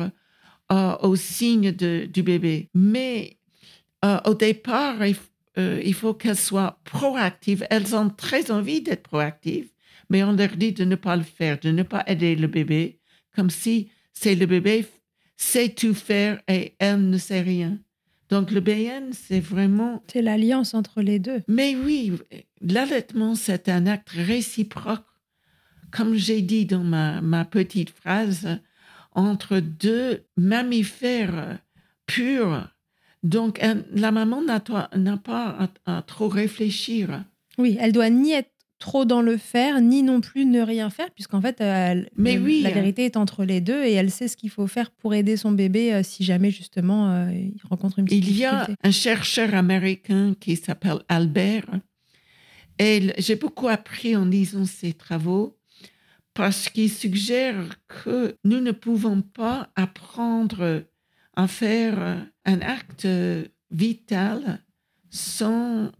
euh, 0.71 0.97
aux 0.97 1.15
signes 1.15 1.71
du 1.71 2.23
bébé, 2.23 2.69
mais 2.73 3.37
euh, 4.03 4.19
au 4.25 4.33
départ, 4.33 4.97
euh, 5.57 5.81
il, 5.85 5.93
faut 5.93 6.15
qu'elles 6.15 6.35
soient 6.35 6.79
proactives. 6.83 7.65
Elles 7.69 7.95
ont 7.95 8.09
très 8.09 8.49
envie 8.49 8.81
d'être 8.81 9.03
proactives, 9.03 9.69
mais 10.09 10.23
on 10.23 10.31
leur 10.31 10.57
dit 10.57 10.71
de 10.71 10.85
ne 10.85 10.95
pas 10.95 11.15
le 11.15 11.23
faire, 11.23 11.59
de 11.59 11.69
ne 11.69 11.83
pas 11.83 12.03
aider 12.07 12.35
le 12.35 12.47
bébé, 12.47 12.99
comme 13.35 13.51
si 13.51 13.91
c'est 14.11 14.35
le 14.35 14.47
bébé 14.47 14.87
sait 15.37 15.69
tout 15.69 15.93
faire 15.93 16.41
et 16.47 16.75
elle 16.79 17.09
ne 17.09 17.17
sait 17.17 17.41
rien. 17.41 17.77
Donc 18.31 18.51
le 18.51 18.61
BN, 18.61 19.11
c'est 19.11 19.41
vraiment... 19.41 20.01
C'est 20.11 20.21
l'alliance 20.21 20.73
entre 20.73 21.01
les 21.01 21.19
deux. 21.19 21.41
Mais 21.49 21.75
oui, 21.75 22.13
l'allaitement, 22.61 23.35
c'est 23.35 23.67
un 23.67 23.85
acte 23.85 24.09
réciproque, 24.09 25.05
comme 25.91 26.15
j'ai 26.15 26.41
dit 26.41 26.65
dans 26.65 26.83
ma, 26.83 27.19
ma 27.19 27.43
petite 27.43 27.89
phrase, 27.89 28.47
entre 29.13 29.59
deux 29.59 30.23
mammifères 30.37 31.59
purs. 32.05 32.69
Donc 33.21 33.59
la 33.93 34.11
maman 34.11 34.41
n'a 34.41 35.17
pas 35.17 35.69
à, 35.85 36.01
trop 36.01 36.29
réfléchir. 36.29 37.25
Oui, 37.57 37.77
elle 37.81 37.91
doit 37.91 38.09
ni 38.09 38.31
être 38.31 38.51
trop 38.81 39.05
dans 39.05 39.21
le 39.21 39.37
faire, 39.37 39.79
ni 39.79 40.03
non 40.03 40.19
plus 40.19 40.45
ne 40.45 40.59
rien 40.59 40.89
faire, 40.89 41.09
puisqu'en 41.11 41.39
fait, 41.39 41.63
Mais 42.17 42.37
oui, 42.37 42.61
la 42.63 42.71
vérité 42.71 43.05
est 43.05 43.15
entre 43.15 43.45
les 43.45 43.61
deux 43.61 43.83
et 43.83 43.93
elle 43.93 44.11
sait 44.11 44.27
ce 44.27 44.35
qu'il 44.35 44.49
faut 44.49 44.67
faire 44.67 44.91
pour 44.91 45.13
aider 45.13 45.37
son 45.37 45.51
bébé 45.53 45.93
euh, 45.93 46.03
si 46.03 46.25
jamais 46.25 46.51
justement 46.51 47.11
euh, 47.11 47.31
il 47.31 47.61
rencontre 47.69 47.99
une 47.99 48.05
petite 48.05 48.27
Il 48.27 48.35
y 48.35 48.43
a 48.43 48.67
un 48.83 48.91
chercheur 48.91 49.55
américain 49.55 50.35
qui 50.39 50.57
s'appelle 50.57 50.99
Albert. 51.07 51.67
Et 52.79 53.13
j'ai 53.19 53.35
beaucoup 53.35 53.67
appris 53.67 54.15
en 54.15 54.25
lisant 54.25 54.65
ses 54.65 54.93
travaux 54.93 55.57
parce 56.33 56.67
qu'il 56.67 56.89
suggère 56.89 57.75
que 57.87 58.35
nous 58.43 58.59
ne 58.59 58.71
pouvons 58.71 59.21
pas 59.21 59.69
apprendre 59.75 60.83
à 61.35 61.47
faire 61.47 62.25
un 62.45 62.61
acte 62.61 63.07
vital 63.69 64.59
sans 65.11 65.91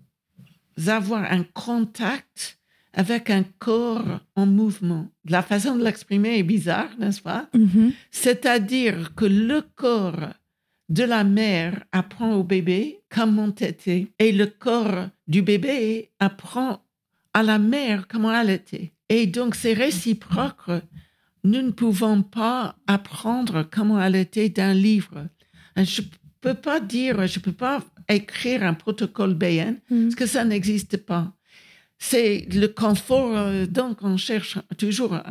avoir 0.88 1.32
un 1.32 1.44
contact 1.44 2.61
avec 2.94 3.30
un 3.30 3.44
corps 3.60 4.20
en 4.36 4.46
mouvement. 4.46 5.08
La 5.28 5.42
façon 5.42 5.76
de 5.76 5.84
l'exprimer 5.84 6.40
est 6.40 6.44
bizarre, 6.44 6.90
n'est-ce 7.00 7.22
pas? 7.22 7.48
Mm-hmm. 7.56 7.94
C'est-à-dire 8.12 9.16
que 9.16 9.26
le 9.26 9.62
corps 9.76 10.34
de 10.90 11.04
la 11.04 11.24
mère 11.24 11.84
apprend 11.94 12.34
au 12.36 12.44
bébé 12.44 13.00
comment 13.10 13.54
était 13.60 14.08
et 14.20 14.32
le 14.34 14.46
corps 14.46 15.08
du 15.28 15.42
bébé 15.42 16.12
apprend 16.20 16.84
à 17.34 17.44
la 17.44 17.60
mère 17.60 18.08
comment 18.10 18.34
elle 18.34 18.50
était. 18.50 18.92
Et 19.08 19.26
donc 19.26 19.56
c'est 19.56 19.74
réciproque. 19.74 20.70
Nous 21.44 21.62
ne 21.62 21.72
pouvons 21.72 22.24
pas 22.24 22.76
apprendre 22.88 23.68
comment 23.72 24.02
elle 24.02 24.16
était 24.16 24.50
d'un 24.50 24.74
livre. 24.74 25.28
Je 25.78 26.02
ne 26.02 26.08
peux 26.42 26.54
pas 26.54 26.80
dire, 26.82 27.26
je 27.26 27.40
ne 27.40 27.44
peux 27.44 27.54
pas 27.54 27.84
écrire 28.10 28.64
un 28.64 28.74
protocole 28.74 29.34
BN 29.34 29.78
mm. 29.90 30.04
parce 30.04 30.16
que 30.16 30.26
ça 30.26 30.44
n'existe 30.44 30.98
pas 30.98 31.34
c'est 32.02 32.48
le 32.52 32.68
confort. 32.68 33.38
Euh, 33.38 33.68
donc, 33.68 34.00
on 34.02 34.18
cherche 34.18 34.58
toujours 34.78 35.14
euh, 35.14 35.22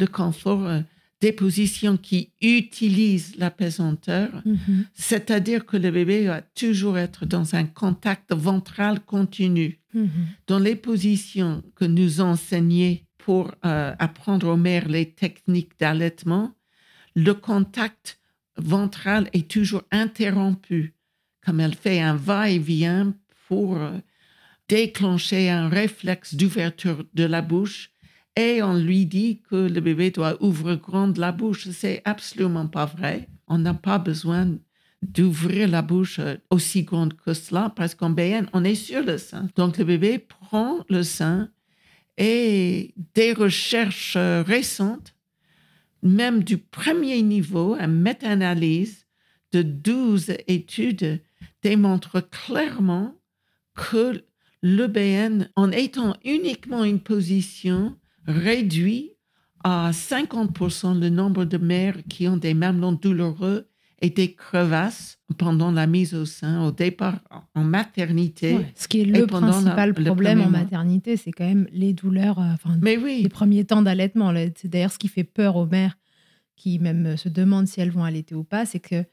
le 0.00 0.06
confort 0.06 0.66
euh, 0.66 0.80
des 1.20 1.30
positions 1.30 1.96
qui 1.96 2.32
utilisent 2.42 3.36
la 3.36 3.50
pesanteur, 3.50 4.28
mm-hmm. 4.44 4.86
c'est-à-dire 4.92 5.64
que 5.66 5.76
le 5.76 5.90
bébé 5.92 6.26
va 6.26 6.40
toujours 6.42 6.98
être 6.98 7.26
dans 7.26 7.54
un 7.54 7.64
contact 7.64 8.34
ventral 8.34 9.00
continu. 9.00 9.78
Mm-hmm. 9.94 10.08
Dans 10.48 10.58
les 10.58 10.74
positions 10.74 11.62
que 11.76 11.84
nous 11.84 12.20
enseignons 12.20 12.98
pour 13.18 13.52
apprendre 13.62 14.48
aux 14.48 14.56
mères 14.56 14.88
les 14.88 15.12
techniques 15.12 15.78
d'allaitement, 15.78 16.54
le 17.14 17.34
contact 17.34 18.18
ventral 18.56 19.28
est 19.34 19.48
toujours 19.50 19.82
interrompu, 19.90 20.94
comme 21.44 21.60
elle 21.60 21.74
fait 21.74 22.00
un 22.00 22.16
va-et-vient 22.16 23.14
pour 23.46 23.78
déclencher 24.70 25.50
un 25.50 25.68
réflexe 25.68 26.36
d'ouverture 26.36 27.04
de 27.12 27.24
la 27.24 27.42
bouche 27.42 27.90
et 28.36 28.62
on 28.62 28.74
lui 28.74 29.04
dit 29.04 29.42
que 29.50 29.56
le 29.56 29.80
bébé 29.80 30.12
doit 30.12 30.40
ouvrir 30.40 30.76
grande 30.76 31.16
la 31.16 31.32
bouche. 31.32 31.68
C'est 31.70 32.02
absolument 32.04 32.68
pas 32.68 32.86
vrai. 32.86 33.28
On 33.48 33.58
n'a 33.58 33.74
pas 33.74 33.98
besoin 33.98 34.56
d'ouvrir 35.02 35.66
la 35.66 35.82
bouche 35.82 36.20
aussi 36.50 36.84
grande 36.84 37.14
que 37.14 37.34
cela 37.34 37.72
parce 37.74 37.96
qu'en 37.96 38.10
BN, 38.10 38.46
on 38.52 38.62
est 38.62 38.76
sur 38.76 39.02
le 39.02 39.18
sein. 39.18 39.48
Donc 39.56 39.76
le 39.76 39.84
bébé 39.84 40.20
prend 40.20 40.84
le 40.88 41.02
sein 41.02 41.50
et 42.16 42.94
des 43.14 43.32
recherches 43.32 44.16
récentes, 44.16 45.16
même 46.04 46.44
du 46.44 46.58
premier 46.58 47.22
niveau, 47.22 47.74
une 47.74 48.00
méta-analyse 48.02 49.04
de 49.50 49.62
12 49.62 50.34
études 50.46 51.20
démontrent 51.60 52.20
clairement 52.20 53.16
que 53.74 54.22
le 54.62 54.86
BN, 54.86 55.48
en 55.56 55.70
étant 55.70 56.14
uniquement 56.24 56.84
une 56.84 57.00
position, 57.00 57.96
réduit 58.26 59.12
à 59.64 59.90
50% 59.92 60.98
le 60.98 61.08
nombre 61.10 61.44
de 61.44 61.58
mères 61.58 61.96
qui 62.08 62.28
ont 62.28 62.36
des 62.36 62.54
mamelons 62.54 62.92
douloureux 62.92 63.66
et 64.02 64.10
des 64.10 64.32
crevasses 64.32 65.18
pendant 65.36 65.70
la 65.70 65.86
mise 65.86 66.14
au 66.14 66.24
sein, 66.24 66.64
au 66.64 66.72
départ 66.72 67.20
en 67.54 67.62
maternité. 67.62 68.56
ce 68.74 68.88
qui 68.88 69.02
est 69.02 69.04
le 69.04 69.26
principal 69.26 69.92
problème 69.92 70.40
en 70.40 70.48
maternité, 70.48 71.16
c'est 71.16 71.32
quand 71.32 71.44
même 71.44 71.68
les 71.72 71.92
douleurs, 71.92 72.38
euh, 72.38 72.54
enfin, 72.54 72.78
Mais 72.80 72.96
oui. 72.96 73.20
les 73.22 73.28
premiers 73.28 73.64
temps 73.64 73.82
d'allaitement. 73.82 74.32
C'est 74.56 74.68
d'ailleurs 74.68 74.92
ce 74.92 74.98
qui 74.98 75.08
fait 75.08 75.24
peur 75.24 75.56
aux 75.56 75.66
mères 75.66 75.98
qui 76.56 76.78
même 76.78 77.16
se 77.16 77.28
demandent 77.28 77.66
si 77.66 77.80
elles 77.80 77.90
vont 77.90 78.04
allaiter 78.04 78.34
ou 78.34 78.44
pas, 78.44 78.66
c'est 78.66 78.80
que 78.80 79.04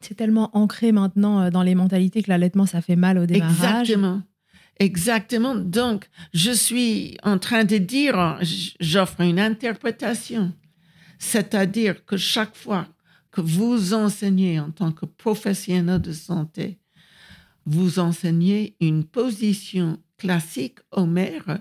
c'est 0.00 0.14
tellement 0.14 0.50
ancré 0.56 0.92
maintenant 0.92 1.40
euh, 1.40 1.50
dans 1.50 1.62
les 1.62 1.74
mentalités 1.74 2.22
que 2.22 2.30
l'allaitement, 2.30 2.66
ça 2.66 2.80
fait 2.80 2.96
mal 2.96 3.18
au 3.18 3.26
démarrage. 3.26 3.90
Exactement. 3.90 4.22
Exactement. 4.80 5.54
Donc, 5.54 6.08
je 6.32 6.50
suis 6.50 7.18
en 7.22 7.38
train 7.38 7.64
de 7.64 7.76
dire, 7.76 8.38
j'offre 8.80 9.20
une 9.20 9.38
interprétation. 9.38 10.52
C'est-à-dire 11.18 12.04
que 12.06 12.16
chaque 12.16 12.56
fois 12.56 12.88
que 13.30 13.42
vous 13.42 13.92
enseignez 13.92 14.58
en 14.58 14.70
tant 14.70 14.90
que 14.90 15.04
professionnel 15.04 16.00
de 16.00 16.12
santé, 16.12 16.78
vous 17.66 17.98
enseignez 17.98 18.74
une 18.80 19.04
position 19.04 19.98
classique 20.16 20.78
aux 20.92 21.06
mères, 21.06 21.58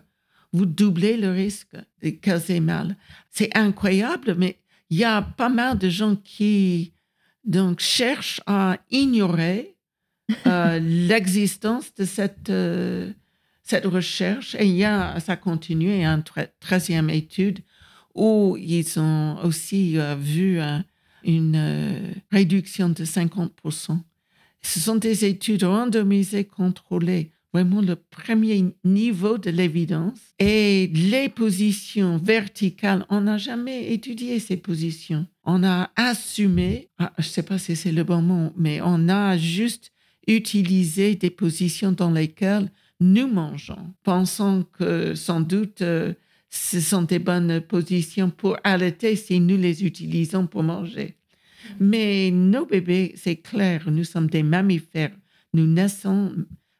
vous 0.53 0.65
doublez 0.65 1.17
le 1.17 1.31
risque 1.31 1.75
de 2.01 2.09
causer 2.11 2.61
mal. 2.61 2.95
C'est 3.29 3.55
incroyable, 3.55 4.35
mais 4.37 4.59
il 4.89 4.97
y 4.97 5.03
a 5.03 5.21
pas 5.21 5.49
mal 5.49 5.77
de 5.77 5.89
gens 5.89 6.15
qui 6.15 6.93
donc 7.43 7.81
cherchent 7.81 8.41
à 8.47 8.77
ignorer 8.89 9.75
euh, 10.47 10.79
l'existence 10.79 11.93
de 11.95 12.05
cette, 12.05 12.49
euh, 12.49 13.11
cette 13.63 13.85
recherche. 13.85 14.55
Et 14.55 14.65
il 14.65 14.75
y 14.75 14.85
a, 14.85 15.19
ça 15.19 15.35
continue, 15.35 15.91
il 15.91 16.01
y 16.01 16.05
a 16.05 16.11
une 16.11 16.23
treizième 16.59 17.09
étude 17.09 17.59
où 18.15 18.57
ils 18.59 18.99
ont 18.99 19.37
aussi 19.43 19.97
euh, 19.97 20.15
vu 20.15 20.59
une 21.23 22.13
réduction 22.31 22.89
de 22.89 23.03
50%. 23.03 23.99
Ce 24.61 24.79
sont 24.79 24.95
des 24.95 25.25
études 25.25 25.63
randomisées, 25.63 26.43
contrôlées, 26.43 27.31
vraiment 27.53 27.81
le 27.81 27.95
premier 27.95 28.75
niveau 28.83 29.37
de 29.37 29.49
l'évidence. 29.49 30.19
Et 30.37 30.87
les 30.93 31.29
positions 31.29 32.17
verticales, 32.17 33.05
on 33.09 33.21
n'a 33.21 33.37
jamais 33.37 33.91
étudié 33.93 34.39
ces 34.39 34.57
positions. 34.57 35.25
On 35.43 35.63
a 35.63 35.91
assumé, 35.95 36.89
ah, 36.99 37.13
je 37.17 37.27
ne 37.27 37.31
sais 37.31 37.43
pas 37.43 37.57
si 37.57 37.75
c'est 37.75 37.91
le 37.91 38.03
bon 38.03 38.21
mot, 38.21 38.51
mais 38.57 38.81
on 38.83 39.07
a 39.09 39.37
juste 39.37 39.91
utiliser 40.29 41.15
des 41.15 41.29
positions 41.29 41.91
dans 41.91 42.11
lesquelles 42.11 42.71
nous 42.99 43.27
mangeons, 43.27 43.93
pensant 44.03 44.63
que 44.63 45.15
sans 45.15 45.41
doute 45.41 45.81
euh, 45.81 46.13
ce 46.49 46.79
sont 46.79 47.03
des 47.03 47.19
bonnes 47.19 47.61
positions 47.61 48.29
pour 48.29 48.57
allaiter 48.63 49.15
si 49.15 49.39
nous 49.39 49.57
les 49.57 49.85
utilisons 49.85 50.47
pour 50.47 50.63
manger. 50.63 51.15
Mais 51.79 52.31
nos 52.31 52.65
bébés, 52.65 53.13
c'est 53.15 53.37
clair, 53.37 53.89
nous 53.91 54.03
sommes 54.03 54.29
des 54.29 54.43
mammifères. 54.43 55.15
Nous 55.53 55.67
naissons 55.67 56.33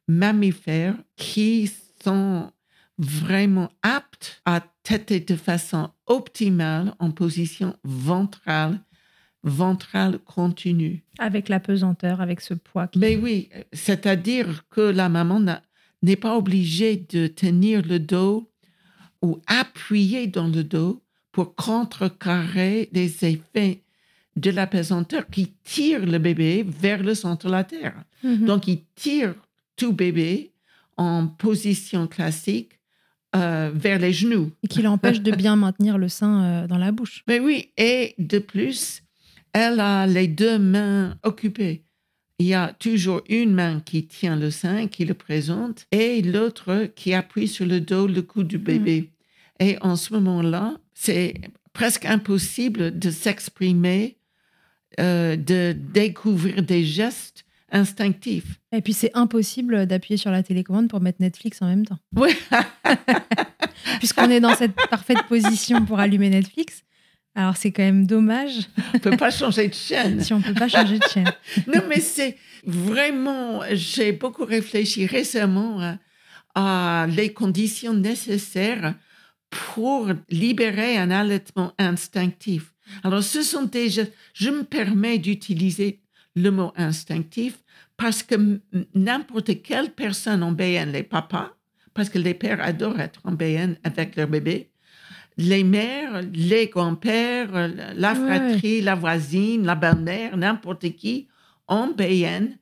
mammifères 0.08 0.96
qui 1.16 1.70
sont 2.04 2.52
vraiment 2.98 3.70
aptes 3.84 4.42
à 4.46 4.62
têter 4.84 5.20
de 5.20 5.36
façon 5.36 5.92
optimale 6.08 6.94
en 7.00 7.12
position 7.12 7.76
ventrale 7.84 8.80
ventrale 9.44 10.20
continue. 10.20 11.04
Avec 11.18 11.50
la 11.50 11.60
pesanteur, 11.60 12.22
avec 12.22 12.42
ce 12.42 12.54
poids. 12.54 12.90
Mais 12.96 13.16
oui, 13.16 13.50
c'est-à-dire 13.74 14.66
que 14.70 14.82
la 14.82 15.10
maman 15.10 15.42
n'est 16.02 16.16
pas 16.16 16.38
obligée 16.38 17.06
de 17.10 17.28
tenir 17.28 17.82
le 17.86 18.00
dos 18.00 18.50
ou 19.22 19.40
appuyer 19.48 20.28
dans 20.28 20.48
le 20.48 20.64
dos 20.64 21.02
pour 21.32 21.56
contrecarrer 21.56 22.90
les 22.92 23.26
effets 23.26 23.84
de 24.36 24.52
la 24.52 24.68
pesanteur 24.68 25.28
qui 25.28 25.54
tire 25.64 26.06
le 26.06 26.18
bébé 26.18 26.66
vers 26.68 27.04
le 27.04 27.14
centre 27.14 27.48
de 27.48 27.52
la 27.52 27.64
terre. 27.64 27.96
Mhm. 28.24 28.46
Donc, 28.46 28.68
il 28.68 28.84
tire 28.96 29.36
tout 29.76 29.94
bébé 29.94 30.52
en 30.98 31.28
position 31.28 32.08
classique 32.08 32.80
euh, 33.36 33.72
vers 33.74 34.00
les 34.00 34.12
genoux. 34.12 34.52
Et 34.64 34.68
qui 34.68 34.82
l'empêche 34.82 35.22
de 35.22 35.32
bien 35.32 35.56
maintenir 35.56 35.98
le 35.98 36.10
sein 36.10 36.44
euh, 36.44 36.68
dans 36.68 36.78
la 36.78 36.92
bouche. 36.92 37.24
Mais 37.28 37.40
oui, 37.40 37.72
et 37.78 38.16
de 38.18 38.40
plus, 38.40 39.04
elle 39.54 39.80
a 39.80 40.08
les 40.08 40.28
deux 40.28 40.60
mains 40.60 41.18
occupées. 41.24 41.84
Il 42.40 42.48
y 42.48 42.54
a 42.54 42.74
toujours 42.80 43.22
une 43.28 43.54
main 43.54 43.82
qui 43.82 44.08
tient 44.08 44.38
le 44.38 44.50
sein, 44.50 44.88
qui 44.88 45.04
le 45.04 45.14
présente, 45.14 45.86
et 45.92 46.22
l'autre 46.22 46.90
qui 46.96 47.14
appuie 47.14 47.50
sur 47.50 47.66
le 47.66 47.82
dos, 47.82 48.08
le 48.08 48.22
cou 48.22 48.44
du 48.44 48.58
bébé. 48.58 49.12
Et 49.60 49.78
en 49.82 49.98
ce 49.98 50.14
moment-là, 50.14 50.78
c'est 50.94 51.34
presque 51.74 52.06
impossible 52.06 52.98
de 52.98 53.12
s'exprimer, 53.12 54.18
euh, 55.00 55.36
de 55.36 55.76
découvrir 55.78 56.64
des 56.64 56.86
gestes 56.86 57.46
instinctifs. 57.72 58.60
Et 58.72 58.82
puis 58.82 58.94
c'est 58.94 59.12
impossible 59.14 59.86
d'appuyer 59.86 60.18
sur 60.18 60.32
la 60.32 60.42
télécommande 60.42 60.88
pour 60.88 61.02
mettre 61.02 61.22
Netflix 61.22 61.62
en 61.62 61.68
même 61.68 61.86
temps. 61.86 62.00
Oui, 62.16 62.32
Puisqu'on 64.00 64.30
est 64.30 64.40
dans 64.40 64.56
cette 64.56 64.76
parfaite 64.90 65.24
position 65.28 65.86
pour 65.86 66.00
allumer 66.00 66.30
Netflix. 66.30 66.84
Alors 67.40 67.56
c'est 67.56 67.72
quand 67.72 67.84
même 67.84 68.06
dommage 68.06 68.68
on 68.78 68.98
ne 68.98 69.00
peut 69.00 69.16
pas 69.16 69.32
changer 69.32 69.70
de 69.70 69.74
chaîne. 69.74 70.20
si 70.26 70.34
on 70.34 70.42
peut 70.42 70.54
pas 70.54 70.68
changer 70.68 71.00
de 71.00 71.06
chaîne. 71.06 71.32
Non, 71.74 71.82
mais 71.88 72.02
c'est 72.02 72.36
vraiment, 72.66 73.62
j'ai 73.72 74.12
beaucoup 74.12 74.44
réfléchi 74.44 75.06
récemment 75.06 75.80
à, 75.80 75.98
à 76.56 77.08
les 77.08 77.32
conditions 77.32 77.94
nécessaires 77.94 78.94
pour 79.50 80.10
libérer 80.30 80.98
un 80.98 81.12
allaitement 81.12 81.72
instinctif. 81.78 82.74
Alors, 83.06 83.24
ce 83.24 83.42
sont 83.42 83.64
déjà, 83.64 84.02
je 84.34 84.50
me 84.50 84.64
permets 84.64 85.18
d'utiliser 85.18 86.02
le 86.36 86.52
mot 86.52 86.74
instinctif 86.76 87.60
parce 87.96 88.22
que 88.22 88.60
n'importe 88.96 89.62
quelle 89.62 89.92
personne 89.92 90.44
en 90.44 90.52
BN, 90.52 90.92
les 90.92 91.04
papas, 91.04 91.56
parce 91.94 92.10
que 92.10 92.20
les 92.20 92.34
pères 92.34 92.62
adorent 92.62 93.00
être 93.00 93.22
en 93.24 93.32
BN 93.32 93.78
avec 93.86 94.18
leur 94.18 94.28
bébé, 94.28 94.72
les 95.40 95.64
mères, 95.64 96.22
les 96.34 96.68
grands-pères, 96.68 97.70
la 97.96 98.14
Ouais. 98.14 98.16
fratrie, 98.38 98.82
la 98.82 98.96
voisine, 98.96 99.66
la 99.66 99.76
belle-mère, 99.76 100.36
n'importe 100.38 100.90
qui, 100.96 101.28
en 101.68 101.88
BN, 101.88 102.58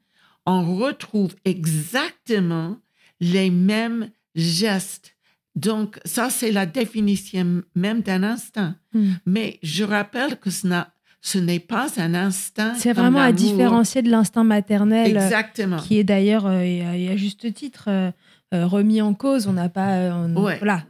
on 0.46 0.78
retrouve 0.78 1.34
exactement 1.44 2.78
les 3.20 3.50
mêmes 3.50 4.10
gestes. 4.36 5.16
Donc, 5.56 6.00
ça, 6.06 6.30
c'est 6.30 6.52
la 6.52 6.68
définition 6.68 7.64
même 7.74 8.02
d'un 8.02 8.22
instinct. 8.22 8.76
Hmm. 8.94 9.14
Mais 9.26 9.58
je 9.64 9.84
rappelle 9.84 10.38
que 10.40 10.52
ce 10.52 10.68
n'a- 10.68 10.94
ce 11.22 11.40
n'est 11.40 11.60
pas 11.60 11.88
un 11.98 12.14
instinct. 12.14 12.76
C'est 12.76 12.94
vraiment 12.94 13.22
à 13.22 13.32
différencier 13.32 14.04
de 14.04 14.10
l'instinct 14.12 14.44
maternel, 14.44 15.18
euh, 15.18 15.24
Exactement. 15.26 15.78
qui 15.78 15.98
est 15.98 16.04
d'ailleurs, 16.04 16.46
euh, 16.46 16.60
et 16.62 17.10
à, 17.10 17.16
juste 17.18 17.52
titre, 17.56 17.86
euh, 17.90 18.12
remis 18.54 19.02
en 19.02 19.16
cause. 19.16 19.48
On 19.48 19.54
n'a 19.54 19.68
pas. 19.70 20.14
on- 20.16 20.44
Ouais. 20.44 20.58
Voilà. 20.60 20.84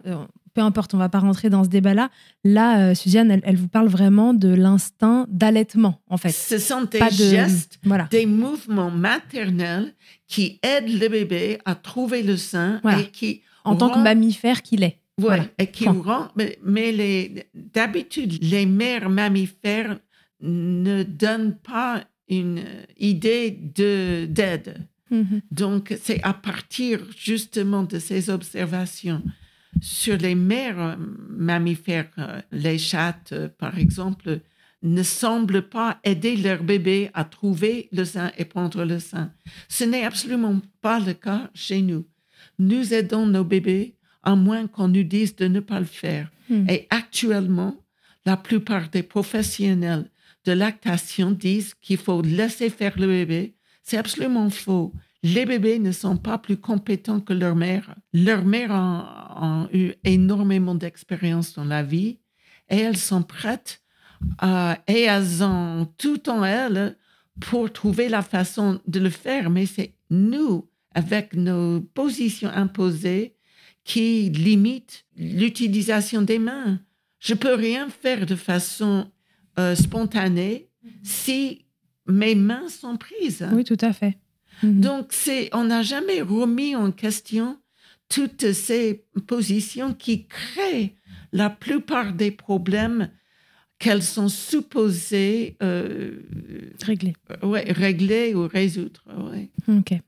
Peu 0.58 0.64
importe, 0.64 0.96
on 0.96 0.98
va 0.98 1.08
pas 1.08 1.20
rentrer 1.20 1.52
dans 1.52 1.64
ce 1.64 1.70
débat-là. 1.70 2.10
Là, 2.44 2.90
euh, 2.90 2.96
Suzanne, 2.96 3.30
elle, 3.30 3.42
elle 3.44 3.58
vous 3.58 3.68
parle 3.68 3.90
vraiment 3.90 4.34
de 4.34 4.48
l'instinct 4.48 5.28
d'allaitement, 5.30 6.02
en 6.10 6.18
fait. 6.18 6.32
Ce 6.32 6.58
sont 6.58 6.82
des 6.82 6.98
Pas 6.98 7.12
de. 7.12 7.16
gestes, 7.16 7.78
Voilà. 7.84 8.08
des 8.10 8.26
mouvements 8.26 8.90
maternels 8.90 9.94
qui 10.28 10.60
aident 10.64 11.00
le 11.00 11.10
bébé 11.10 11.60
à 11.66 11.76
trouver 11.76 12.24
le 12.24 12.38
sein 12.38 12.80
Voilà. 12.82 13.02
et 13.02 13.12
qui 13.12 13.42
En 13.66 13.76
tant 13.76 13.90
que 13.92 14.00
mammifère 14.00 14.64
qu'il 14.64 14.82
est. 14.82 14.98
Voilà. 15.20 15.46
et 15.60 15.68
qui 15.68 15.84
Point. 15.84 16.02
rend, 16.04 16.28
mais, 16.36 17.46
d'habitude, 17.54 18.40
les 18.42 18.66
mères 18.66 19.10
mammifères 19.12 20.00
ne 20.42 21.04
donnent 21.04 21.56
pas 21.62 22.04
une 22.30 22.64
idée 22.98 23.52
de, 23.76 24.26
d'aide. 24.26 24.88
Mhm. 25.12 25.42
Donc, 25.52 25.96
c'est 26.02 26.20
à 26.24 26.34
partir 26.34 27.02
justement 27.16 27.84
de 27.84 28.00
ces 28.00 28.32
observations 28.32 29.22
sur 29.82 30.18
les 30.18 30.36
mères 30.36 30.80
euh, 30.80 30.96
mammifères, 31.30 32.10
euh, 32.18 32.42
les 32.52 32.78
chattes, 32.78 33.32
euh, 33.34 33.50
par 33.50 33.78
exemple, 33.78 34.42
ne 34.84 35.04
semblent 35.04 35.68
pas 35.68 36.00
aider 36.04 36.38
leur 36.38 36.64
bébé 36.64 37.10
à 37.14 37.24
trouver 37.24 37.90
le 37.92 38.06
sein 38.06 38.32
et 38.38 38.46
prendre 38.46 38.84
le 38.84 39.00
sein. 39.00 39.32
Ce 39.68 39.84
n'est 39.84 40.04
absolument 40.04 40.62
pas 40.82 41.00
le 41.00 41.14
cas 41.14 41.50
chez 41.54 41.82
nous. 41.82 42.06
Nous 42.60 42.94
aidons 42.94 43.26
nos 43.26 43.44
bébés 43.44 43.96
à 44.24 44.36
moins 44.36 44.68
qu'on 44.68 44.88
nous 44.88 45.04
dise 45.04 45.36
de 45.36 45.48
ne 45.48 45.60
pas 45.60 45.80
le 45.80 45.86
faire. 45.86 46.30
Hmm. 46.50 46.70
Et 46.70 46.88
actuellement, 46.90 47.76
la 48.26 48.38
plupart 48.38 48.90
des 48.90 49.04
professionnels 49.04 50.10
de 50.46 50.52
lactation 50.52 51.32
disent 51.32 51.74
qu'il 51.82 51.98
faut 51.98 52.22
laisser 52.22 52.70
faire 52.70 52.98
le 52.98 53.08
bébé. 53.08 53.56
C'est 53.84 53.98
absolument 53.98 54.50
faux. 54.50 54.94
Les 55.36 55.46
bébés 55.46 55.80
ne 55.80 55.92
sont 55.92 56.18
pas 56.18 56.38
plus 56.38 56.58
compétents 56.58 57.20
que 57.28 57.34
leur 57.34 57.56
mère. 57.56 57.96
Leur 58.14 58.44
mère 58.46 58.72
a, 58.72 59.64
a 59.66 59.68
eu 59.74 59.94
énormément 60.04 60.76
d'expérience 60.76 61.54
dans 61.58 61.66
la 61.66 61.84
vie 61.84 62.20
et 62.70 62.78
elles 62.86 62.98
sont 63.12 63.24
prêtes 63.24 63.82
à- 64.40 64.78
et 64.88 65.02
elles 65.04 65.44
ont 65.44 65.88
tout 65.98 66.30
en 66.30 66.44
elles 66.44 66.96
pour 67.40 67.72
trouver 67.72 68.10
la 68.10 68.22
façon 68.22 68.80
de 68.88 69.00
le 69.00 69.10
faire. 69.10 69.50
Mais 69.50 69.66
c'est 69.66 69.94
nous, 70.10 70.68
avec 70.94 71.34
nos 71.36 71.82
positions 71.82 72.50
imposées, 72.50 73.36
qui 73.84 74.30
limitent 74.30 75.06
l'utilisation 75.16 76.22
des 76.22 76.40
mains. 76.40 76.80
Je 77.20 77.34
peux 77.34 77.54
rien 77.54 77.88
faire 77.90 78.26
de 78.26 78.36
façon 78.36 79.10
euh, 79.60 79.76
spontanée 79.76 80.70
si 81.04 81.66
mes 82.08 82.36
mains 82.36 82.68
sont 82.70 82.98
prises. 82.98 83.48
Oui, 83.54 83.64
tout 83.64 83.78
à 83.82 83.94
fait. 83.94 84.18
Mhm. 84.64 84.82
Donc, 84.82 85.08
c'est, 85.12 85.50
on 85.54 85.66
n'a 85.66 85.82
jamais 85.84 86.22
remis 86.22 86.76
en 86.76 86.92
question 86.92 87.58
toutes 88.10 88.52
ces 88.54 89.06
positions 89.28 89.94
qui 89.94 90.28
créent 90.28 90.96
la 91.34 91.50
plupart 91.50 92.14
des 92.14 92.32
problèmes 92.32 93.10
qu'elles 93.80 94.04
sont 94.04 94.30
supposées 94.30 95.58
euh, 95.62 96.22
Réglé. 96.84 97.14
ouais, 97.44 97.72
régler 97.72 98.34
ou 98.34 98.48
résoudre. 98.48 99.04
ouais. 99.32 99.50
Ok. 99.68 100.00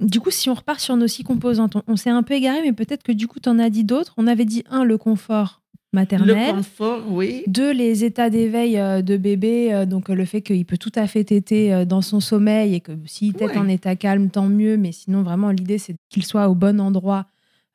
Du 0.00 0.20
coup, 0.20 0.30
si 0.30 0.48
on 0.50 0.54
repart 0.54 0.80
sur 0.80 0.96
nos 0.96 1.06
six 1.08 1.22
composantes, 1.24 1.76
on, 1.76 1.82
on 1.86 1.96
s'est 1.96 2.10
un 2.10 2.22
peu 2.22 2.34
égaré, 2.34 2.60
mais 2.62 2.72
peut-être 2.72 3.02
que 3.02 3.12
du 3.12 3.26
coup, 3.28 3.40
tu 3.40 3.48
en 3.48 3.58
as 3.58 3.70
dit 3.70 3.84
d'autres. 3.84 4.14
On 4.16 4.26
avait 4.26 4.44
dit 4.44 4.64
un, 4.70 4.84
le 4.84 4.98
confort 4.98 5.62
Le 5.94 6.00
maternel. 6.00 6.54
confort, 6.56 7.02
oui. 7.08 7.44
Deux, 7.46 7.72
les 7.72 8.04
états 8.04 8.28
d'éveil 8.28 8.78
euh, 8.78 9.00
de 9.02 9.16
bébé, 9.16 9.72
euh, 9.72 9.86
donc 9.86 10.10
euh, 10.10 10.14
le 10.14 10.24
fait 10.24 10.42
qu'il 10.42 10.64
peut 10.66 10.76
tout 10.76 10.92
à 10.94 11.06
fait 11.06 11.24
téter 11.24 11.84
dans 11.86 12.02
son 12.02 12.20
sommeil 12.20 12.74
et 12.74 12.80
que 12.80 12.92
s'il 13.06 13.32
tète 13.34 13.50
Ouais. 13.50 13.58
en 13.58 13.68
état 13.68 13.94
calme, 13.94 14.30
tant 14.30 14.46
mieux, 14.46 14.76
mais 14.76 14.90
sinon 14.92 15.22
vraiment 15.22 15.50
l'idée 15.50 15.78
c'est 15.78 15.94
qu'il 16.10 16.24
soit 16.24 16.48
au 16.48 16.54
bon 16.54 16.80
endroit 16.80 17.26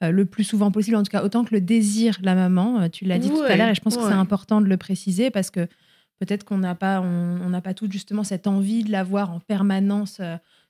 le 0.01 0.23
plus 0.25 0.45
souvent 0.45 0.71
possible, 0.71 0.95
en 0.95 1.03
tout 1.03 1.11
cas 1.11 1.23
autant 1.23 1.43
que 1.43 1.53
le 1.53 1.59
désire 1.61 2.17
la 2.21 2.33
maman, 2.33 2.87
tu 2.89 3.03
l'as 3.05 3.19
dit 3.19 3.29
tout 3.29 3.41
à 3.41 3.55
l'heure 3.57 3.69
et 3.69 3.75
je 3.75 3.81
pense 3.81 3.97
que 3.97 4.03
c'est 4.03 4.13
important 4.13 4.61
de 4.61 4.65
le 4.67 4.77
préciser 4.77 5.29
parce 5.29 5.51
que 5.51 5.67
peut-être 6.19 6.45
qu'on 6.45 6.57
n'a 6.57 6.73
pas, 6.73 7.01
on 7.01 7.61
pas 7.61 7.73
tout 7.73 7.89
justement 7.91 8.23
cette 8.23 8.47
envie 8.47 8.83
de 8.83 8.91
l'avoir 8.91 9.31
en 9.31 9.39
permanence 9.39 10.21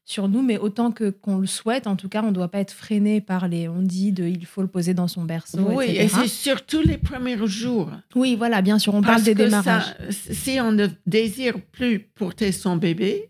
sur 0.05 0.27
nous, 0.27 0.41
mais 0.41 0.57
autant 0.57 0.91
que 0.91 1.09
qu'on 1.11 1.37
le 1.37 1.45
souhaite, 1.47 1.85
en 1.85 1.95
tout 1.95 2.09
cas, 2.09 2.23
on 2.23 2.27
ne 2.27 2.31
doit 2.31 2.47
pas 2.49 2.59
être 2.59 2.71
freiné 2.73 3.21
par 3.21 3.47
les 3.47 3.67
on 3.67 3.81
dit 3.81 4.11
de 4.11 4.23
il 4.25 4.45
faut 4.45 4.61
le 4.63 4.67
poser 4.67 4.93
dans 4.95 5.07
son 5.07 5.23
berceau, 5.23 5.59
Oui, 5.69 5.85
etc. 5.85 6.03
et 6.03 6.07
c'est 6.07 6.27
surtout 6.27 6.81
les 6.81 6.97
premiers 6.97 7.37
jours. 7.47 7.91
Oui, 8.15 8.35
voilà, 8.35 8.61
bien 8.63 8.79
sûr, 8.79 8.95
on 8.95 9.01
parle 9.03 9.21
des 9.23 9.33
que 9.33 9.37
démarrages. 9.43 9.83
ça, 10.09 10.33
si 10.33 10.59
on 10.59 10.71
ne 10.71 10.87
désire 11.05 11.61
plus 11.71 11.99
porter 11.99 12.51
son 12.51 12.75
bébé, 12.77 13.29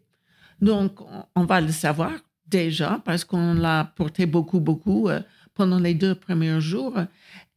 donc 0.62 1.02
on, 1.02 1.26
on 1.36 1.46
va 1.46 1.60
le 1.60 1.72
savoir 1.72 2.12
déjà 2.48 3.02
parce 3.06 3.26
qu'on 3.26 3.54
l'a 3.56 3.92
porté 3.96 4.26
beaucoup, 4.26 4.60
beaucoup 4.62 5.10
euh, 5.10 5.20
pendant 5.56 5.80
les 5.80 5.94
deux 5.94 6.16
premiers 6.16 6.62
jours. 6.62 6.96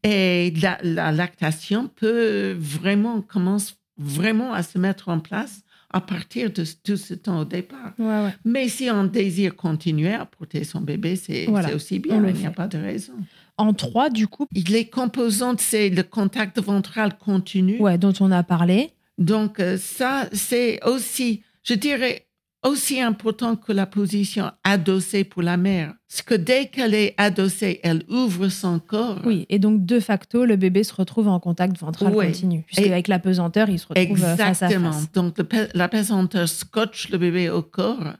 Et 0.03 0.53
la, 0.61 0.79
la 0.83 1.13
lactation 1.13 1.87
peut 1.89 2.57
vraiment 2.59 3.23
commence 3.23 3.77
vraiment 3.99 4.53
à 4.53 4.65
se 4.65 4.79
mettre 4.79 5.09
en 5.11 5.21
place 5.21 5.63
à 5.93 6.01
partir 6.01 6.51
de 6.53 6.65
tout 6.85 6.97
ce 6.97 7.15
temps 7.15 7.41
au 7.41 7.45
départ. 7.45 7.93
Ouais, 7.99 8.07
ouais. 8.07 8.35
Mais 8.45 8.69
si 8.69 8.91
on 8.91 9.05
désire 9.05 9.55
continuer 9.57 10.13
à 10.15 10.25
porter 10.27 10.65
son 10.65 10.81
bébé, 10.81 11.17
c'est 11.17 11.47
Voilà, 11.47 11.75
aussi 11.75 11.99
bien, 11.99 12.25
il 12.27 12.35
n'y 12.35 12.47
a 12.47 12.51
pas 12.51 12.69
de 12.69 12.79
raison. 12.79 13.13
En 13.59 13.73
trois, 13.75 14.09
du 14.11 14.27
coup, 14.27 14.47
Les 14.53 14.87
composantes, 14.89 15.61
c'est 15.61 15.91
le 15.91 16.03
contact 16.03 16.59
ventral 16.61 17.17
continu. 17.19 17.79
ouais, 17.81 17.99
dont 17.99 18.13
on 18.21 18.31
a 18.33 18.43
parlé. 18.43 18.91
Donc, 19.19 19.61
euh, 19.61 19.77
ça, 19.77 20.29
c'est 20.33 20.81
aussi, 20.85 21.43
je 21.63 21.75
dirais, 21.75 22.27
aussi 22.65 23.01
important 23.01 23.57
que 23.57 23.73
la 23.73 23.87
position 23.87 24.51
adossée 24.65 25.25
pour 25.25 25.43
la 25.43 25.57
mère. 25.57 25.95
Parce 26.09 26.23
que 26.23 26.35
dès 26.35 26.67
qu'elle 26.69 26.95
est 26.95 27.15
adossée, 27.17 27.81
elle 27.83 28.05
ouvre 28.09 28.49
son 28.49 28.79
corps. 28.79 29.21
Oui, 29.25 29.47
et 29.49 29.59
donc 29.59 29.85
de 29.85 29.99
facto, 29.99 30.45
le 30.45 30.57
bébé 30.57 30.85
se 30.85 30.95
retrouve 30.95 31.29
en 31.29 31.41
contact 31.41 31.77
ventral 31.79 32.15
Ouais. 32.15 32.27
continu. 32.27 32.63
Puisque 32.67 32.83
Et- 32.83 32.93
avec 32.93 33.09
la 33.09 33.19
pesanteur, 33.19 33.69
il 33.69 33.79
se 33.79 33.87
retrouve 33.89 34.23
euh, 34.23 34.37
face 34.37 34.63
à 34.63 34.67
Exactement. 34.67 34.93
face. 34.93 35.11
Donc, 35.13 35.39
le 35.39 35.47
la 35.75 35.89
pesanteur 35.89 36.49
scotche 36.49 37.09
le 37.11 37.19
bébé 37.19 37.51
au 37.51 37.63
corps. 37.63 38.13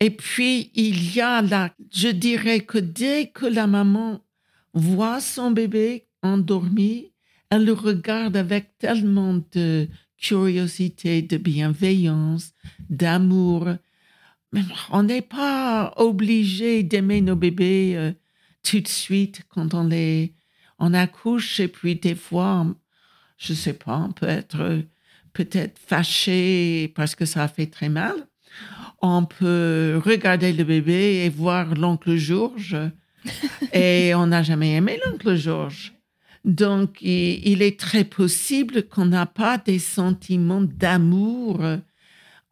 Et 0.00 0.10
puis, 0.10 0.70
il 0.74 1.14
y 1.14 1.20
a 1.20 1.40
la, 1.42 1.70
je 1.92 2.08
dirais 2.08 2.60
que 2.60 2.78
dès 2.78 3.28
que 3.28 3.46
la 3.46 3.66
maman 3.66 4.20
voit 4.72 5.20
son 5.20 5.50
bébé 5.52 6.06
endormi, 6.22 7.12
elle 7.50 7.64
le 7.64 7.72
regarde 7.72 8.36
avec 8.36 8.76
tellement 8.78 9.40
de 9.52 9.86
curiosité, 10.24 11.20
de 11.20 11.36
bienveillance, 11.36 12.54
d'amour. 12.88 13.68
on 14.90 15.02
n'est 15.02 15.20
pas 15.20 15.92
obligé 15.96 16.82
d'aimer 16.82 17.20
nos 17.20 17.36
bébés 17.36 17.92
euh, 17.96 18.12
tout 18.62 18.80
de 18.80 18.88
suite 18.88 19.42
quand 19.50 19.74
on 19.74 19.86
les 19.88 20.32
on 20.78 20.94
accouche 20.94 21.60
et 21.60 21.68
puis 21.68 21.96
des 21.96 22.14
fois 22.14 22.66
je 23.36 23.52
sais 23.52 23.74
pas 23.74 23.98
on 23.98 24.12
peut 24.12 24.28
être 24.28 24.82
peut-être 25.34 25.78
fâché 25.78 26.90
parce 26.94 27.14
que 27.14 27.26
ça 27.26 27.42
a 27.44 27.48
fait 27.48 27.66
très 27.66 27.90
mal 27.90 28.14
on 29.02 29.26
peut 29.26 30.00
regarder 30.02 30.52
le 30.54 30.64
bébé 30.64 31.24
et 31.24 31.28
voir 31.28 31.74
l'oncle 31.74 32.16
Georges 32.16 32.78
et 33.72 34.14
on 34.14 34.28
n'a 34.28 34.42
jamais 34.42 34.72
aimé 34.74 34.98
l'oncle 35.04 35.36
Georges 35.36 35.92
donc 36.44 37.00
il, 37.00 37.62
est 37.62 37.78
très 37.78 38.04
possible 38.04 38.82
qu'on 38.84 39.06
n'a 39.06 39.26
pas 39.26 39.58
des 39.58 39.78
sentiments 39.78 40.62
d'amour 40.62 41.60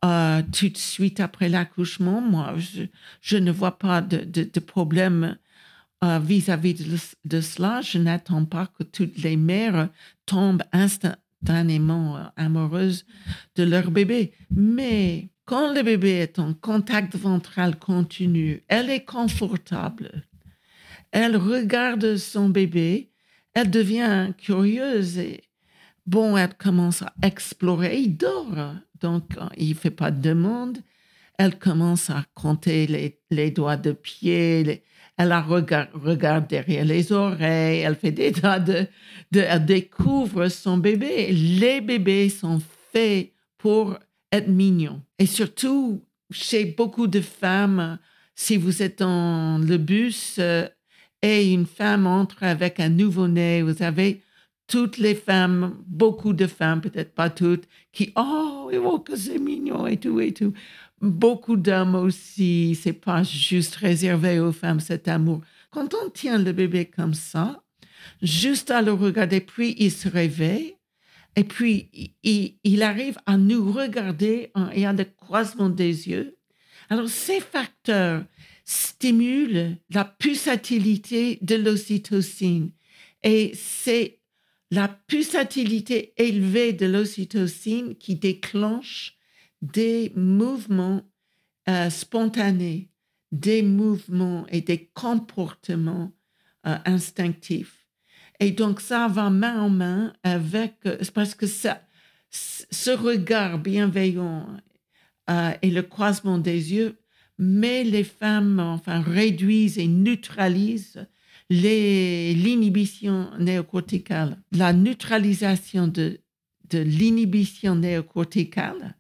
euh, 0.05 0.43
tout 0.53 0.69
de 0.69 0.77
suite 0.77 1.21
après 1.21 1.49
l'accouchement, 1.49 2.21
moi, 2.21 2.55
je, 3.21 3.37
ne 3.37 3.53
vois 3.53 3.79
pas 3.79 4.01
de, 4.01 4.61
problème 4.61 5.37
euh, 6.03 6.19
vis-à-vis 6.19 6.75
de, 7.25 7.41
cela. 7.41 7.81
Je 7.83 7.99
n'attends 7.99 8.45
pas 8.45 8.67
que 8.67 8.83
toutes 8.83 9.19
les 9.19 9.37
mères 9.37 9.91
tombent 10.27 10.65
instantanément 10.73 12.17
euh, 12.17 12.25
amoureuses 12.37 13.07
de 13.55 13.63
leur 13.63 13.93
bébé. 13.93 14.33
Mais 14.51 15.29
quand 15.45 15.73
le 15.73 15.83
bébé 15.83 16.11
est 16.11 16.41
en 16.41 16.53
contact 16.53 17.15
ventral 17.15 17.79
continu, 17.79 18.65
elle 18.67 18.91
est 18.91 19.05
confortable. 19.05 20.25
Elle 21.13 21.37
regarde 21.37 22.17
son 22.17 22.49
bébé, 22.49 23.12
elle 23.55 23.71
devient 23.71 24.33
curieuse 24.39 25.19
et 25.19 25.43
bon, 26.07 26.37
elle 26.37 26.55
commence 26.55 27.03
à 27.03 27.13
explorer, 27.23 27.99
il 27.99 28.17
dort 28.17 28.75
donc 29.03 29.33
il 29.57 29.71
ne 29.71 29.75
fait 29.75 29.91
pas 29.91 30.11
de 30.11 30.21
demande. 30.21 30.79
Elle 31.39 31.59
commence 31.59 32.09
à 32.09 32.25
compter 32.35 33.19
les, 33.31 33.51
doigts 33.51 33.77
de 33.77 33.93
pied, 33.93 34.85
elle 35.19 35.33
regarde, 35.33 36.47
derrière 36.47 36.85
les 36.85 37.13
oreilles, 37.13 37.81
elle 37.81 37.97
fait 37.97 38.13
des 38.13 38.33
tas 38.33 38.61
de, 38.61 38.87
Elle 39.33 39.65
découvre 39.65 40.49
son 40.49 40.79
bébé. 40.79 41.33
Les 41.33 41.81
bébés 41.81 42.29
sont 42.29 42.61
faits 42.93 43.33
pour 43.59 43.99
être 44.31 44.49
mignons. 44.49 45.03
Et 45.19 45.27
surtout, 45.27 46.05
chez 46.31 46.65
beaucoup 46.65 47.07
de 47.07 47.21
femmes, 47.21 47.99
si 48.35 48.57
vous 48.57 48.83
êtes 48.83 49.01
dans 49.01 49.59
le 49.59 49.77
bus 49.79 50.37
euh, 50.39 50.67
et 51.23 51.53
une 51.53 51.67
femme 51.67 52.07
entre 52.07 52.43
avec 52.43 52.81
un 52.81 52.89
nouveau-né, 52.89 53.63
vous 53.63 53.83
avez 53.83 54.23
toutes 54.67 54.99
les 54.99 55.15
femmes, 55.15 55.77
beaucoup 55.87 56.33
de 56.33 56.47
femmes, 56.47 56.81
peut-être 56.81 57.15
pas 57.15 57.31
toutes, 57.31 57.69
qui, 57.93 58.13
oh, 58.17 58.71
oh 58.73 58.99
que 58.99 59.17
c'est 59.17 59.39
mignon 59.39 59.87
et 59.87 59.97
tout 59.97 60.21
et 60.21 60.33
tout. 60.33 60.53
Beaucoup 61.01 61.57
d'hommes 61.57 61.95
aussi, 61.95 62.79
c'est 62.81 62.93
pas 62.93 63.23
juste 63.23 63.77
réservé 63.77 64.41
aux 64.41 64.53
femmes 64.53 64.81
cet 64.81 65.09
amour. 65.09 65.41
Quand 65.71 65.95
on 65.95 66.11
tient 66.11 66.39
le 66.39 66.53
bébé 66.53 66.87
comme 66.87 67.15
ça, 67.15 67.63
juste 68.23 68.71
à 68.71 68.83
le 68.83 68.93
regarder, 68.93 69.41
puis 69.41 69.75
il 69.79 69.91
se 69.91 70.09
réveille, 70.09 70.77
et 71.35 71.45
puis 71.45 72.17
il, 72.23 72.83
arrive 72.83 73.19
à 73.27 73.37
nous 73.37 73.73
regarder 73.73 74.53
et 74.75 74.87
à 74.87 74.93
le 74.93 75.05
croisement 75.05 75.71
des 75.71 76.09
yeux. 76.09 76.37
Alors, 76.91 77.09
ces 77.09 77.41
facteurs 77.41 78.23
stimulent 78.65 79.77
la 79.91 80.05
pulsatilité 80.05 81.39
de 81.43 81.57
l'ocytocine. 81.57 82.71
Et 83.23 83.53
c'est 83.55 84.21
la 84.71 84.89
pulsatilité 84.89 86.15
élevée 86.17 86.73
de 86.73 86.87
l'ocytocine 86.87 87.95
qui 87.97 88.17
déclenche 88.17 89.19
des 89.61 90.13
mouvements 90.17 91.03
euh, 91.69 91.91
spontanés, 91.91 92.91
des 93.31 93.63
mouvements 93.63 94.47
et 94.49 94.61
des 94.61 94.87
comportements 94.87 96.13
euh, 96.67 96.77
instinctifs. 96.85 97.87
Et 98.41 98.51
donc 98.51 98.81
ça 98.81 99.09
va 99.09 99.31
main 99.31 99.61
en 99.61 99.71
main 99.71 100.15
avec, 100.23 100.75
euh, 100.87 100.99
parce 101.15 101.35
que 101.35 101.47
ça, 101.47 101.83
ce 102.31 102.91
regard 102.91 103.59
bienveillant 103.59 104.47
et 105.63 105.71
le 105.71 105.83
croisement 105.83 106.39
des 106.39 106.73
yeux 106.73 107.02
met 107.39 107.85
les 107.85 108.05
femmes, 108.05 108.59
enfin, 108.61 109.01
réduisent 109.01 109.79
et 109.79 109.89
neutralisent 109.89 111.07
l'inhibition 111.51 113.31
néocorticale, 113.39 114.39
la 114.53 114.73
neutralisation 114.73 115.87
de, 115.87 116.21
de 116.71 116.79
l'inhibition 116.79 117.75
néocorticale 117.75 118.97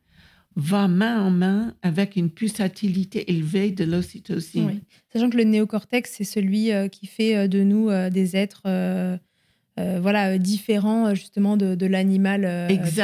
va 0.56 0.88
main 0.88 1.24
en 1.24 1.30
main 1.30 1.74
avec 1.82 2.16
une 2.16 2.30
pulsatilité 2.30 3.30
élevée 3.30 3.70
de 3.70 3.84
l'ocytocine. 3.84 4.80
Sachant 5.12 5.30
que 5.30 5.36
le 5.36 5.44
néocortex, 5.44 6.10
c'est 6.10 6.24
celui 6.24 6.72
euh, 6.72 6.88
qui 6.88 7.06
fait 7.06 7.36
euh, 7.36 7.48
de 7.48 7.62
nous 7.62 7.88
euh, 7.88 8.10
des 8.10 8.36
êtres 8.36 8.62
euh, 9.80 10.00
voilà, 10.02 10.32
euh, 10.32 10.38
différent 10.38 11.06
euh, 11.06 11.14
justement 11.14 11.56
de, 11.56 11.74
de 11.74 11.86
l'animal 11.86 12.42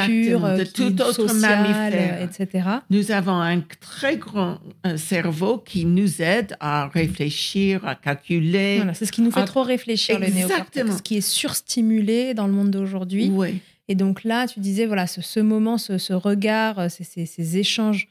pur, 0.05 0.41
de 0.41 0.63
tout 0.63 1.01
autre 1.01 1.27
social, 1.27 1.63
mammifère, 1.63 2.21
etc. 2.21 2.69
Nous 2.91 3.11
avons 3.11 3.41
un 3.41 3.61
très 3.79 4.17
grand 4.17 4.59
cerveau 4.95 5.57
qui 5.57 5.85
nous 5.85 6.21
aide 6.21 6.55
à 6.59 6.87
réfléchir, 6.87 7.83
à 7.87 7.95
calculer. 7.95 8.77
Voilà, 8.77 8.93
c'est 8.93 9.07
ce 9.07 9.11
qui 9.11 9.21
nous 9.21 9.31
fait 9.31 9.45
trop 9.45 9.63
réfléchir, 9.63 10.19
le 10.19 10.27
néocortex, 10.27 10.97
ce 10.97 11.01
qui 11.01 11.17
est 11.17 11.27
surstimulé 11.27 12.35
dans 12.35 12.45
le 12.45 12.53
monde 12.53 12.69
d'aujourd'hui. 12.69 13.31
Oui. 13.33 13.61
Et 13.87 13.95
donc 13.95 14.23
là, 14.23 14.45
tu 14.45 14.59
disais, 14.59 14.85
voilà, 14.85 15.07
ce, 15.07 15.21
ce 15.21 15.39
moment, 15.39 15.79
ce, 15.79 15.97
ce 15.97 16.13
regard, 16.13 16.91
ces, 16.91 17.03
ces, 17.03 17.25
ces 17.25 17.57
échanges 17.57 18.09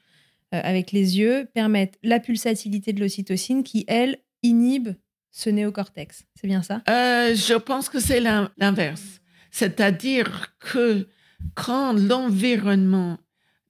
avec 0.50 0.90
les 0.90 1.18
yeux 1.18 1.46
permettent 1.54 1.98
la 2.02 2.18
pulsatilité 2.18 2.92
de 2.92 2.98
l'ocytocine 2.98 3.62
qui, 3.62 3.84
elle, 3.86 4.18
inhibe 4.42 4.88
ce 5.30 5.50
néocortex. 5.50 6.24
C'est 6.34 6.46
bien 6.46 6.62
ça? 6.62 6.82
Euh, 6.88 7.34
Je 7.34 7.54
pense 7.54 7.88
que 7.88 8.00
c'est 8.00 8.20
l'inverse. 8.20 9.20
C'est-à-dire 9.50 10.54
que 10.58 11.08
quand 11.54 11.92
l'environnement 11.92 13.18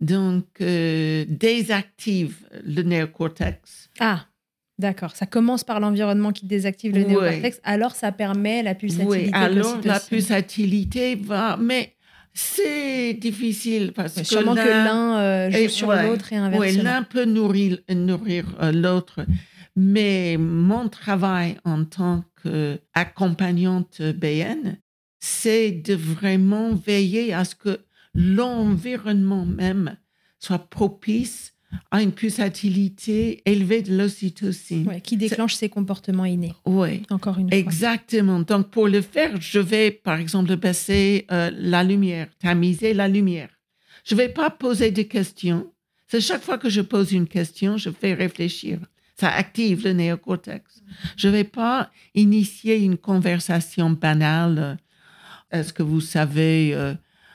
donc 0.00 0.46
euh, 0.60 1.24
désactive 1.28 2.36
le 2.64 2.82
néocortex. 2.82 3.90
Ah, 3.98 4.26
d'accord. 4.78 5.16
Ça 5.16 5.26
commence 5.26 5.64
par 5.64 5.80
l'environnement 5.80 6.32
qui 6.32 6.46
désactive 6.46 6.94
le 6.94 7.02
néocortex, 7.02 7.60
alors 7.64 7.94
ça 7.94 8.12
permet 8.12 8.62
la 8.62 8.74
pulsatilité. 8.74 9.24
Oui, 9.26 9.30
alors 9.32 9.78
la 9.84 10.00
pulsatilité 10.00 11.16
va. 11.16 11.56
Mais 11.60 11.96
c'est 12.32 13.14
difficile 13.14 13.92
parce 13.92 14.14
que. 14.14 14.24
Sûrement 14.24 14.54
que 14.54 14.60
l'un 14.60 15.18
euh, 15.18 15.50
joue 15.50 15.68
sur 15.68 15.92
l'autre 15.92 16.32
et 16.32 16.36
inversement. 16.36 16.60
Oui, 16.60 16.76
l'un 16.76 17.02
peut 17.02 17.24
nourrir, 17.24 17.78
nourrir 17.90 18.44
l'autre. 18.72 19.26
Mais 19.80 20.36
mon 20.36 20.88
travail 20.88 21.56
en 21.64 21.84
tant 21.84 22.24
qu'accompagnante 22.42 24.02
BN, 24.02 24.76
c'est 25.20 25.70
de 25.70 25.94
vraiment 25.94 26.74
veiller 26.74 27.32
à 27.32 27.44
ce 27.44 27.54
que 27.54 27.78
l'environnement 28.12 29.46
même 29.46 29.96
soit 30.40 30.58
propice 30.68 31.54
à 31.92 32.02
une 32.02 32.10
pulsatilité 32.10 33.40
élevée 33.44 33.82
de 33.82 33.96
l'ocytocine. 33.96 35.00
qui 35.00 35.16
déclenche 35.16 35.54
ces 35.54 35.68
comportements 35.68 36.24
innés. 36.24 36.54
Oui. 36.66 37.04
Encore 37.10 37.38
une 37.38 37.48
fois. 37.48 37.56
Exactement. 37.56 38.40
Donc, 38.40 38.70
pour 38.70 38.88
le 38.88 39.00
faire, 39.00 39.40
je 39.40 39.60
vais, 39.60 39.92
par 39.92 40.18
exemple, 40.18 40.56
baisser 40.56 41.24
euh, 41.30 41.52
la 41.54 41.84
lumière, 41.84 42.26
tamiser 42.40 42.94
la 42.94 43.06
lumière. 43.06 43.50
Je 44.04 44.16
ne 44.16 44.22
vais 44.22 44.28
pas 44.28 44.50
poser 44.50 44.90
de 44.90 45.02
questions. 45.02 45.72
C'est 46.08 46.20
chaque 46.20 46.42
fois 46.42 46.58
que 46.58 46.68
je 46.68 46.80
pose 46.80 47.12
une 47.12 47.28
question, 47.28 47.76
je 47.76 47.90
fais 47.90 48.14
réfléchir 48.14 48.80
ça 49.18 49.30
active 49.30 49.84
le 49.84 49.92
néocortex. 49.92 50.82
Je 51.16 51.28
ne 51.28 51.32
vais 51.32 51.44
pas 51.44 51.90
initier 52.14 52.76
une 52.76 52.96
conversation 52.96 53.90
banale. 53.90 54.78
Est-ce 55.50 55.72
que 55.72 55.82
vous 55.82 56.00
savez 56.00 56.72
euh, 56.74 56.94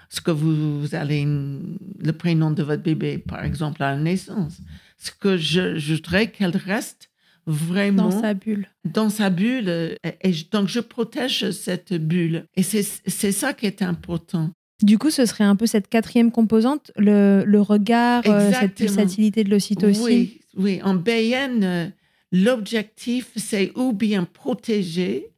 ce 0.10 0.22
que 0.22 0.32
vous, 0.32 0.96
allez, 0.96 1.26
le 1.26 2.12
prénom 2.14 2.52
de 2.52 2.64
votre 2.64 2.84
bébé, 2.84 3.18
par 3.18 3.44
exemple, 3.44 3.84
à 3.84 3.92
la 3.92 3.98
naissance? 3.98 4.60
Ce 4.98 5.12
que 5.12 5.36
je, 5.38 5.78
je 5.78 5.96
voudrais 5.96 6.32
qu'elle 6.32 6.56
reste 6.56 7.10
vraiment 7.46 8.10
dans 8.10 8.22
sa 8.22 8.34
bulle. 8.34 8.68
Dans 8.86 9.10
sa 9.10 9.30
bulle. 9.30 9.98
Et, 10.22 10.32
donc, 10.52 10.70
je 10.70 10.80
protège 10.80 11.52
cette 11.52 11.94
bulle. 11.94 12.46
Et 12.56 12.64
c'est 12.64 13.32
ça 13.32 13.54
qui 13.54 13.66
est 13.66 13.82
important. 13.82 14.52
Du 14.82 14.98
coup, 14.98 15.10
ce 15.10 15.26
serait 15.26 15.44
un 15.44 15.56
peu 15.56 15.66
cette 15.66 15.88
quatrième 15.88 16.32
composante, 16.32 16.92
le, 16.98 17.44
le 17.46 17.62
regard, 17.62 18.24
euh, 18.28 18.52
cette 18.52 18.76
pulsatilité 18.76 19.44
de 19.44 19.50
l'ocytocine. 19.50 20.04
Oui, 20.04 20.42
oui, 20.56 20.82
en 20.84 20.96
BN, 20.96 21.64
euh, 21.64 21.88
l'objectif, 22.32 23.32
c'est 23.36 23.72
ou 23.76 23.94
bien 23.94 24.26
protéger, 24.26 25.30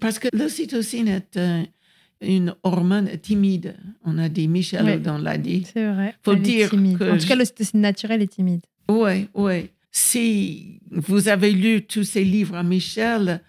parce 0.00 0.18
que 0.18 0.28
l'ocytocine 0.32 1.08
est 1.08 1.36
euh, 1.36 1.62
une 2.20 2.54
hormone 2.62 3.10
timide. 3.18 3.76
On 4.04 4.18
a 4.18 4.28
dit, 4.28 4.48
Michel 4.48 5.02
dans 5.02 5.18
l'a 5.18 5.38
dit. 5.38 5.66
C'est 5.72 5.86
vrai. 5.86 6.14
Faut 6.22 6.34
dire 6.34 6.70
que 6.70 7.10
en 7.12 7.18
tout 7.18 7.26
cas, 7.26 7.36
l'ocytocine 7.36 7.80
naturelle 7.80 8.22
est 8.22 8.32
timide. 8.32 8.62
Oui, 8.88 9.28
oui. 9.34 9.70
Si 9.90 10.80
vous 10.90 11.28
avez 11.28 11.52
lu 11.52 11.82
tous 11.82 12.04
ces 12.04 12.24
livres 12.24 12.56
à 12.56 12.62
Michel, 12.62 13.40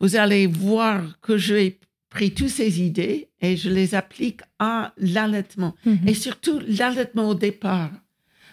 vous 0.00 0.16
allez 0.16 0.46
voir 0.46 1.20
que 1.20 1.36
j'ai 1.36 1.80
pris 2.10 2.32
toutes 2.32 2.48
ces 2.48 2.80
idées 2.80 3.28
et 3.40 3.56
je 3.56 3.68
les 3.68 3.94
applique 3.94 4.40
à 4.58 4.92
l'allaitement. 4.98 5.74
Mhm. 5.84 5.98
Et 6.06 6.14
surtout 6.14 6.60
l'allaitement 6.66 7.28
au 7.28 7.34
départ. 7.34 7.90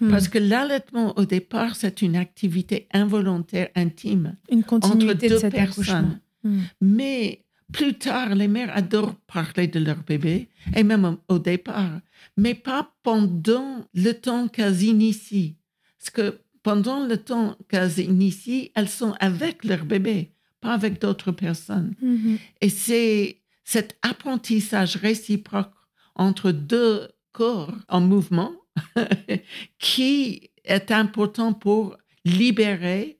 Hmm. 0.03 0.09
Parce 0.11 0.27
que 0.27 0.37
l'allaitement, 0.37 1.17
au 1.17 1.25
départ, 1.25 1.75
c'est 1.75 2.01
une 2.01 2.15
activité 2.15 2.87
involontaire, 2.93 3.69
intime, 3.75 4.35
Une 4.51 4.59
entre 4.59 4.67
continuité 4.67 5.27
de 5.29 5.33
deux 5.35 5.39
cet 5.39 5.55
accouchement. 5.55 5.83
personnes. 5.93 6.19
Hmm. 6.43 6.59
Mais 6.81 7.45
plus 7.71 7.93
tard, 7.93 8.35
les 8.35 8.47
mères 8.47 8.75
adorent 8.75 9.15
parler 9.27 9.67
de 9.67 9.79
leur 9.79 9.97
bébé, 10.03 10.49
et 10.75 10.83
même 10.83 11.17
au- 11.29 11.39
départ, 11.39 11.99
mais 12.37 12.53
pas 12.53 12.93
pendant 13.03 13.85
le 13.93 14.11
temps 14.11 14.47
qu'elles 14.47 14.83
initient. 14.83 15.55
Parce 15.99 16.09
que 16.11 16.39
pendant 16.63 17.05
le 17.05 17.17
temps 17.17 17.55
qu'elles 17.69 17.99
initient, 17.99 18.69
elles 18.75 18.89
sont 18.89 19.13
avec 19.19 19.63
leur 19.63 19.85
bébé, 19.85 20.31
pas 20.61 20.73
avec 20.73 20.99
d'autres 21.01 21.31
personnes. 21.31 21.93
Mhm. 22.01 22.37
Et 22.61 22.69
c'est 22.69 23.39
cet 23.63 23.97
apprentissage 24.01 24.97
réciproque 24.97 25.71
entre 26.15 26.51
deux 26.51 27.07
corps 27.31 27.73
en 27.89 28.01
mouvement 28.01 28.51
qui 29.79 30.49
est 30.65 30.91
important 30.91 31.53
pour 31.53 31.97
libérer 32.25 33.19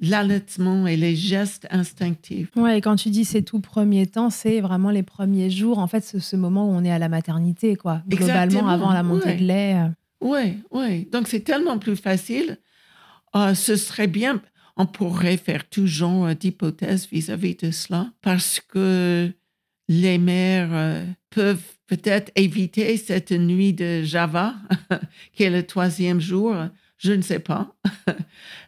l'allaitement 0.00 0.86
et 0.86 0.96
les 0.96 1.16
gestes 1.16 1.66
instinctifs. 1.70 2.48
Ouais, 2.56 2.78
et 2.78 2.80
quand 2.80 2.96
tu 2.96 3.10
dis 3.10 3.24
ces 3.24 3.42
tout 3.42 3.60
premiers 3.60 4.06
temps, 4.06 4.30
c'est 4.30 4.60
vraiment 4.60 4.90
les 4.90 5.02
premiers 5.02 5.50
jours, 5.50 5.78
en 5.78 5.86
fait, 5.86 6.00
ce, 6.00 6.36
moment 6.36 6.68
où 6.68 6.72
on 6.72 6.84
est 6.84 6.90
à 6.90 6.98
la 6.98 7.08
maternité, 7.08 7.76
quoi. 7.76 8.02
Globalement, 8.08 8.42
Exactement, 8.42 8.68
avant 8.68 8.92
la 8.92 9.02
montée 9.02 9.26
ouais. 9.26 9.36
de 9.36 9.44
lait. 9.44 9.74
euh. 9.76 9.88
Oui, 10.20 10.58
oui. 10.70 11.08
Donc 11.12 11.28
c'est 11.28 11.40
tellement 11.40 11.78
plus 11.78 11.96
facile. 11.96 12.58
Euh, 13.36 13.54
ce 13.54 13.76
serait 13.76 14.06
bien, 14.06 14.40
on 14.76 14.86
pourrait 14.86 15.36
faire 15.36 15.68
tout 15.68 15.86
genre 15.86 16.34
d'hypothèses 16.34 17.08
vis-à-vis 17.10 17.56
de 17.56 17.70
cela, 17.70 18.10
parce 18.22 18.60
que 18.60 19.30
les 19.88 20.18
mères 20.18 20.70
euh, 20.72 21.04
peuvent 21.30 21.62
peut-être 21.86 22.32
éviter 22.36 22.96
cette 22.96 23.32
nuit 23.32 23.72
de 23.72 24.02
Java, 24.02 24.54
qui 25.32 25.42
est 25.42 25.50
le 25.50 25.64
troisième 25.66 26.20
jour, 26.20 26.54
je 26.98 27.12
ne 27.12 27.22
sais 27.22 27.38
pas, 27.40 27.74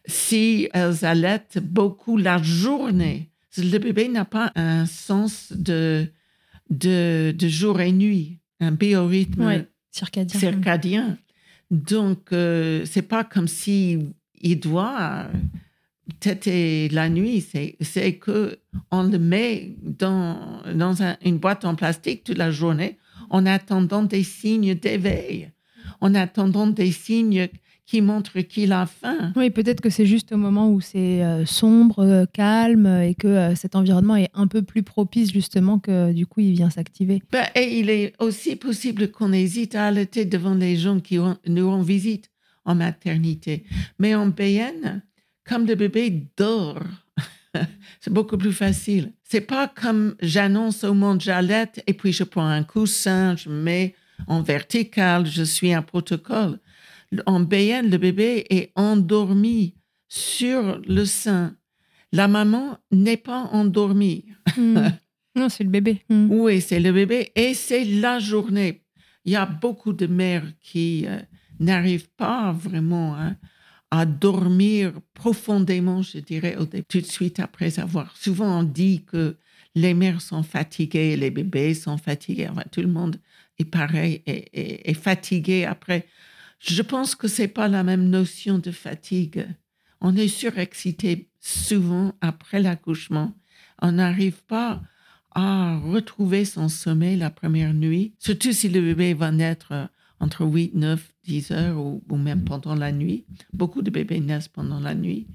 si 0.07 0.69
elles 0.73 1.05
allaitent 1.05 1.59
beaucoup 1.63 2.17
la 2.17 2.43
journée. 2.43 3.31
Le 3.57 3.79
bébé 3.79 4.09
n'a 4.09 4.27
pas 4.27 4.53
un 4.55 4.85
sens 4.85 5.53
de, 5.53 6.07
de, 6.69 7.35
de 7.37 7.49
jour 7.49 7.81
et 7.81 7.93
nuit, 7.93 8.39
un 8.61 8.73
biorhythme 8.73 9.47
Ouais, 9.47 9.67
circadien. 9.91 10.39
circadien. 10.41 11.19
Donc, 11.71 12.33
euh, 12.33 12.85
c'est 12.85 13.03
pas 13.03 13.25
comme 13.25 13.49
si 13.49 13.99
il 14.43 14.61
doit 14.61 15.27
têter 16.21 16.89
la 16.91 17.09
nuit. 17.09 17.41
C'est, 17.41 17.77
c'est 17.81 18.15
que 18.17 18.59
on 18.91 19.05
le 19.05 19.19
met 19.19 19.75
dans, 19.83 20.56
dans 20.75 21.03
un- 21.03 21.17
une 21.25 21.39
boîte 21.39 21.65
en 21.65 21.75
plastique 21.75 22.25
toute 22.25 22.39
la 22.39 22.51
journée 22.51 22.99
en 23.31 23.47
attendant 23.47 24.03
des 24.03 24.23
signes 24.23 24.75
d'éveil, 24.75 25.51
en 26.01 26.15
attendant 26.15 26.67
des 26.67 26.93
signes 26.93 27.49
qui 27.87 28.01
montrent 28.01 28.41
qu'il 28.41 28.73
a 28.73 28.85
faim. 28.87 29.33
Oui, 29.37 29.49
peut-être 29.51 29.81
que 29.81 29.91
c'est 29.91 30.07
juste 30.07 30.33
au 30.33 30.37
moment 30.37 30.71
où 30.73 30.81
c'est 30.81 31.23
euh, 31.25 31.47
sombre, 31.47 32.01
euh, 32.01 32.25
calme, 32.33 32.87
et 32.87 33.15
que 33.15 33.29
euh, 33.29 33.55
cet 33.55 33.77
environnement 33.77 34.17
est 34.17 34.29
un 34.35 34.49
peu 34.49 34.63
plus 34.63 34.83
propice, 34.83 35.33
justement, 35.33 35.79
que 35.79 36.13
du 36.13 36.27
coup, 36.27 36.41
il 36.41 36.53
vient 36.53 36.69
s'activer. 36.71 37.23
Ben, 37.31 37.47
et 37.55 37.79
il 37.79 37.89
est 37.91 38.13
aussi 38.19 38.57
possible 38.57 39.13
qu'on 39.13 39.33
hésite 39.33 39.77
à 39.77 39.87
allaiter 39.87 40.25
devant 40.25 40.55
les 40.55 40.77
gens 40.77 40.99
qui 40.99 41.19
ont- 41.21 41.39
nous 41.47 41.71
rendent 41.71 41.87
visite 41.87 42.29
en 42.65 42.75
maternité. 42.75 43.65
Mais 44.01 44.17
en 44.17 44.27
BN, 44.27 45.01
comme 45.49 45.65
le 45.67 45.77
bébé 45.77 46.25
dort, 46.37 46.81
c'est 48.01 48.13
beaucoup 48.13 48.37
plus 48.37 48.53
facile. 48.53 49.13
C'est 49.29 49.41
pas 49.41 49.67
comme 49.67 50.15
j'annonce 50.21 50.85
au 50.85 50.95
monde 50.95 51.21
j'allaite 51.21 51.83
et 51.89 51.95
puis 51.95 52.13
je 52.13 52.23
prends 52.23 52.47
un 52.47 52.63
coussin, 52.63 53.35
je 53.37 53.49
mets 53.49 53.95
en 54.29 54.41
vertical, 54.41 55.27
je 55.27 55.43
suis 55.43 55.73
un 55.73 55.83
protocole. 55.83 56.61
En 57.27 57.41
BN, 57.41 57.91
le 57.91 57.99
bébé 57.99 58.47
est 58.51 58.71
endormi 58.77 59.75
sur 60.09 60.81
le 60.87 61.05
sein. 61.05 61.57
La 62.13 62.29
maman 62.29 62.79
n'est 62.93 63.17
pas 63.17 63.49
endormie. 63.53 64.27
Hmm. 64.57 64.79
non, 65.37 65.49
c'est 65.49 65.65
le 65.65 65.71
bébé. 65.71 66.03
Hmm. 66.09 66.31
Oui, 66.31 66.61
c'est 66.61 66.81
le 66.81 66.93
bébé 66.93 67.33
et 67.35 67.55
c'est 67.55 67.85
la 67.85 68.21
journée. 68.21 68.85
Il 69.25 69.33
y 69.33 69.37
a 69.37 69.47
beaucoup 69.47 69.93
de 69.93 70.07
mères 70.07 70.47
qui 70.61 71.05
euh, 71.07 71.19
n'arrivent 71.59 72.11
pas 72.17 72.53
vraiment 72.53 73.17
hein, 73.17 73.37
à 73.91 74.05
dormir 74.07 74.93
profondément, 75.15 76.03
je 76.03 76.19
dirais, 76.19 76.57
tout 76.89 77.01
de 77.01 77.07
suite 77.07 77.41
après 77.41 77.79
avoir. 77.79 78.17
Souvent, 78.17 78.61
on 78.61 78.63
dit 78.63 79.05
que 79.05 79.37
les 79.75 79.95
mères 79.95 80.21
sont 80.21 80.43
fatiguées, 80.43 81.17
les 81.17 81.31
bébés 81.31 81.75
sont 81.75 81.97
fatigués. 81.99 82.49
Enfin, 82.49 82.65
tout 82.73 82.81
le 82.81 82.89
monde 82.89 83.21
est 83.59 83.65
pareil 83.65 84.23
et, 84.27 84.33
et- 84.53 84.91
est 84.91 84.95
fatigué 84.95 85.65
après. 85.65 86.07
Je 86.59 86.83
pense 86.83 87.15
que 87.15 87.29
c'est 87.29 87.49
pas 87.49 87.69
la 87.69 87.83
même 87.85 88.09
notion 88.09 88.59
de 88.59 88.71
fatigue. 88.71 89.47
On 90.01 90.17
est 90.17 90.29
surexcité 90.29 91.29
souvent 91.41 92.15
après 92.21 92.61
l'accouchement. 92.61 93.35
On 93.83 93.93
n'arrive 93.93 94.43
pas 94.45 94.83
à 95.35 95.79
retrouver 95.79 96.45
son 96.47 96.69
sommeil 96.69 97.17
la 97.17 97.31
première 97.31 97.75
nuit, 97.75 98.15
surtout 98.19 98.53
si 98.53 98.69
le 98.71 98.81
bébé 98.81 99.13
va 99.13 99.31
naître 99.31 99.91
entre 100.19 100.47
8, 100.47 100.75
9, 100.75 101.13
10 101.27 101.51
heures 101.51 101.79
ou, 101.79 102.03
ou 102.09 102.17
même 102.17 102.45
pendant 102.45 102.75
la 102.75 102.93
nuit. 102.93 103.25
Beaucoup 103.53 103.83
de 103.83 103.91
bébés 103.91 104.21
naissent 104.21 104.49
pendant 104.49 104.81
la 104.81 104.95
nuit. 104.95 105.27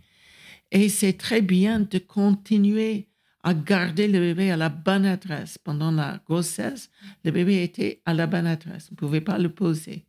Et 0.72 0.90
c'est 0.90 1.14
très 1.14 1.42
bien 1.42 1.82
de 1.82 1.98
continuer 1.98 3.08
à 3.44 3.54
garder 3.54 4.08
le 4.08 4.20
bébé 4.20 4.52
à 4.52 4.58
la 4.58 4.70
bonne 4.70 5.06
adresse. 5.06 5.58
Pendant 5.58 5.92
la 5.92 6.22
grossesse, 6.26 6.90
le 7.26 7.32
bébé 7.32 7.64
était 7.64 8.02
à 8.06 8.14
la 8.14 8.28
bonne 8.28 8.48
adresse. 8.48 8.88
On 8.92 8.94
ne 8.94 8.98
pouvait 8.98 9.22
pas 9.22 9.38
le 9.38 9.50
poser. 9.50 10.06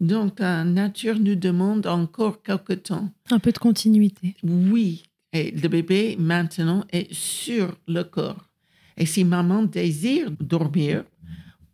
Donc, 0.00 0.38
la 0.38 0.62
nature 0.64 1.18
nous 1.18 1.34
demande 1.34 1.86
encore 1.86 2.42
quelque 2.42 2.74
temps. 2.74 3.10
Un 3.30 3.40
peu 3.40 3.50
de 3.50 3.58
continuité. 3.58 4.36
Oui, 4.44 5.02
et 5.32 5.50
le 5.50 5.68
bébé 5.68 6.16
maintenant 6.18 6.84
est 6.90 7.12
sur 7.12 7.76
le 7.88 8.04
corps. 8.04 8.48
Et 8.96 9.06
si 9.06 9.24
maman 9.24 9.62
désire 9.64 10.30
dormir, 10.40 11.04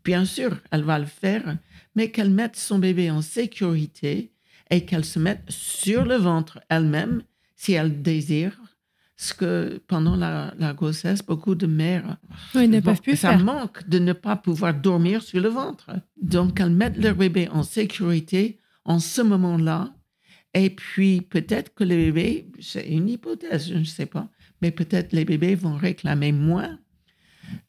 bien 0.05 0.25
sûr, 0.25 0.59
elle 0.71 0.85
va 0.85 0.99
le 0.99 1.07
faire, 1.07 1.59
mais 1.95 2.11
qu'elle 2.11 2.31
mette 2.31 2.57
son 2.57 2.79
bébé 2.79 3.11
en 3.11 3.23
sécurité 3.23 4.33
et 4.71 4.85
qu'elle 4.85 5.05
se 5.05 5.19
mette 5.19 5.43
sur 5.49 6.05
le 6.05 6.17
ventre 6.17 6.61
elle-même 6.69 7.23
si 7.57 7.73
elle 7.73 8.03
désire. 8.03 8.59
Parce 9.17 9.33
que 9.33 9.81
pendant 9.87 10.17
la, 10.17 10.53
la 10.59 10.75
grossesse, 10.75 11.23
beaucoup 11.25 11.55
de 11.55 11.67
mères 11.69 12.17
Oui, 12.55 12.67
ne 12.67 12.81
Bon, 12.81 12.91
peuvent 12.91 13.01
plus 13.01 13.17
ça 13.17 13.31
faire. 13.37 13.45
manque 13.45 13.89
de 13.89 14.01
ne 14.01 14.13
pas 14.13 14.35
pouvoir 14.37 14.75
dormir 14.75 15.23
sur 15.23 15.41
le 15.41 15.49
ventre. 15.49 15.91
Donc, 16.21 16.59
elles 16.61 16.71
mettent 16.71 16.97
leur 16.99 17.15
bébé 17.15 17.49
en 17.49 17.63
sécurité 17.63 18.59
en 18.85 18.99
ce 18.99 19.23
moment-là. 19.23 19.95
Et 20.53 20.69
puis, 20.71 21.21
peut-être 21.21 21.73
que 21.75 21.85
les 21.85 21.97
bébés, 21.97 22.51
c'est 22.61 22.89
une 22.89 23.09
hypothèse, 23.09 23.69
je 23.69 23.75
ne 23.75 23.85
sais 23.85 24.07
pas, 24.07 24.29
mais 24.61 24.73
peut-être 24.73 25.13
les 25.13 25.25
bébés 25.25 25.55
vont 25.55 25.77
réclamer 25.77 26.33
moins 26.33 26.79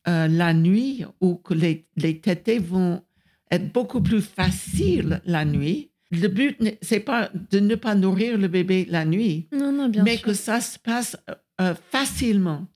euh, 0.08 0.28
la 0.28 0.54
nuit 0.54 1.04
ou 1.22 1.36
que 1.36 1.54
les, 1.54 1.88
les 1.96 2.20
tétés 2.22 2.60
vont 2.60 3.04
être 3.52 3.72
beaucoup 3.74 4.02
plus 4.02 4.22
faciles 4.22 5.22
la 5.26 5.46
nuit. 5.46 5.90
Le 6.12 6.28
but, 6.28 6.60
n'est- 6.62 6.78
c'est 6.82 7.00
pas 7.00 7.32
de 7.52 7.60
ne 7.60 7.76
pas 7.76 7.96
nourrir 7.96 8.38
le 8.38 8.48
bébé 8.48 8.86
la 8.90 9.06
nuit, 9.06 9.48
Non, 9.52 9.72
non, 9.72 9.90
bien 9.90 10.04
mais 10.04 10.18
sûr. 10.18 10.26
que 10.28 10.34
ça 10.34 10.62
se 10.62 10.78
passe 10.80 11.18
euh, 11.62 11.74
facilement 11.92 12.68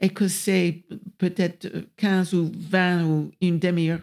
et 0.00 0.10
que 0.10 0.28
c'est 0.28 0.84
peut-être 1.18 1.66
euh, 1.74 1.82
15 1.96 2.34
ou 2.34 2.52
20 2.70 3.06
ou 3.06 3.30
une 3.40 3.58
demi-heure, 3.58 4.02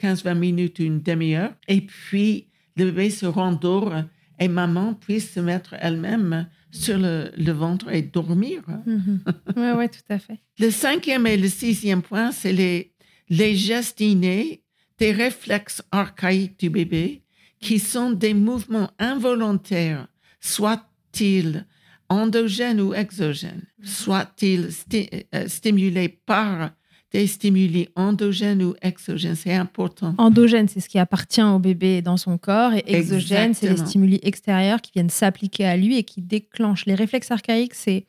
15-20 0.00 0.34
minutes 0.34 0.78
une 0.80 1.00
demi-heure. 1.02 1.54
Et 1.68 1.80
puis, 1.82 2.48
le 2.76 2.86
bébé 2.86 3.10
se 3.10 3.26
rendort 3.26 3.94
et 4.40 4.48
maman 4.48 4.94
puisse 4.94 5.32
se 5.32 5.40
mettre 5.40 5.74
elle-même 5.80 6.48
sur 6.70 6.98
le, 6.98 7.30
le 7.36 7.52
ventre 7.52 7.88
et 7.92 8.02
dormir. 8.02 8.62
Mhm. 8.86 9.20
Ouais, 9.56 9.72
ouais, 9.72 9.88
tout 9.88 10.00
à 10.08 10.18
fait. 10.18 10.38
Le 10.58 10.70
cinquième 10.70 11.26
et 11.26 11.36
le 11.36 11.48
sixième 11.48 12.02
point, 12.02 12.30
c'est 12.32 12.52
les, 12.52 12.92
les 13.28 13.54
gestes 13.54 14.00
innés, 14.00 14.62
des 14.98 15.12
réflexes 15.12 15.82
archaïques 15.90 16.58
du 16.58 16.70
bébé, 16.70 17.22
qui 17.60 17.78
sont 17.78 18.10
des 18.12 18.34
mouvements 18.34 18.90
involontaires, 18.98 20.06
soit-ils 20.40 21.66
endogènes 22.08 22.80
ou 22.80 22.94
exogènes, 22.94 23.66
soit-ils 23.82 24.68
sti- 24.68 25.26
euh, 25.34 25.48
stimulés 25.48 26.08
par 26.08 26.70
des 27.10 27.26
stimuli 27.26 27.88
endogènes 27.96 28.62
ou 28.62 28.74
exogènes. 28.82 29.34
C'est 29.34 29.54
important. 29.54 30.14
Endogène, 30.18 30.68
c'est 30.68 30.80
ce 30.80 30.88
qui 30.88 30.98
appartient 30.98 31.42
au 31.42 31.58
bébé 31.58 32.02
dans 32.02 32.16
son 32.18 32.36
corps, 32.36 32.74
et 32.74 32.84
exogène, 32.86 33.54
c'est 33.54 33.70
les 33.70 33.76
stimuli 33.78 34.20
extérieurs 34.22 34.80
qui 34.82 34.92
viennent 34.92 35.08
s'appliquer 35.10 35.64
à 35.64 35.76
lui 35.76 35.96
et 35.96 36.02
qui 36.04 36.20
déclenchent. 36.20 36.84
Les 36.86 36.94
réflexes 36.94 37.30
archaïques, 37.30 37.74
c'est. 37.74 38.04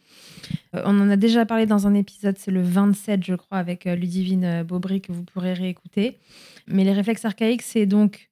euh, 0.76 0.82
on 0.86 1.00
en 1.00 1.10
a 1.10 1.16
déjà 1.16 1.46
parlé 1.46 1.66
dans 1.66 1.88
un 1.88 1.94
épisode, 1.94 2.36
c'est 2.38 2.52
le 2.52 2.62
27, 2.62 3.24
je 3.24 3.36
crois, 3.36 3.58
avec 3.58 3.88
euh, 3.88 3.96
Ludivine 3.96 4.44
euh, 4.44 4.64
Baubry, 4.64 5.00
que 5.02 5.14
vous 5.14 5.24
pourrez 5.24 5.54
réécouter. 5.54 6.18
Mais 6.68 6.84
les 6.84 6.94
réflexes 6.94 7.24
archaïques, 7.26 7.62
c'est 7.62 7.86
donc 7.86 8.30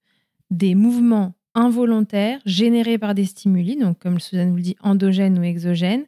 des 0.51 0.75
mouvements 0.75 1.33
involontaires 1.55 2.39
générés 2.45 2.97
par 2.97 3.15
des 3.15 3.25
stimuli, 3.25 3.77
donc 3.77 3.99
comme 3.99 4.19
Suzanne 4.19 4.51
vous 4.51 4.57
le 4.57 4.61
dit, 4.61 4.75
endogènes 4.81 5.39
ou 5.39 5.43
exogènes, 5.43 6.05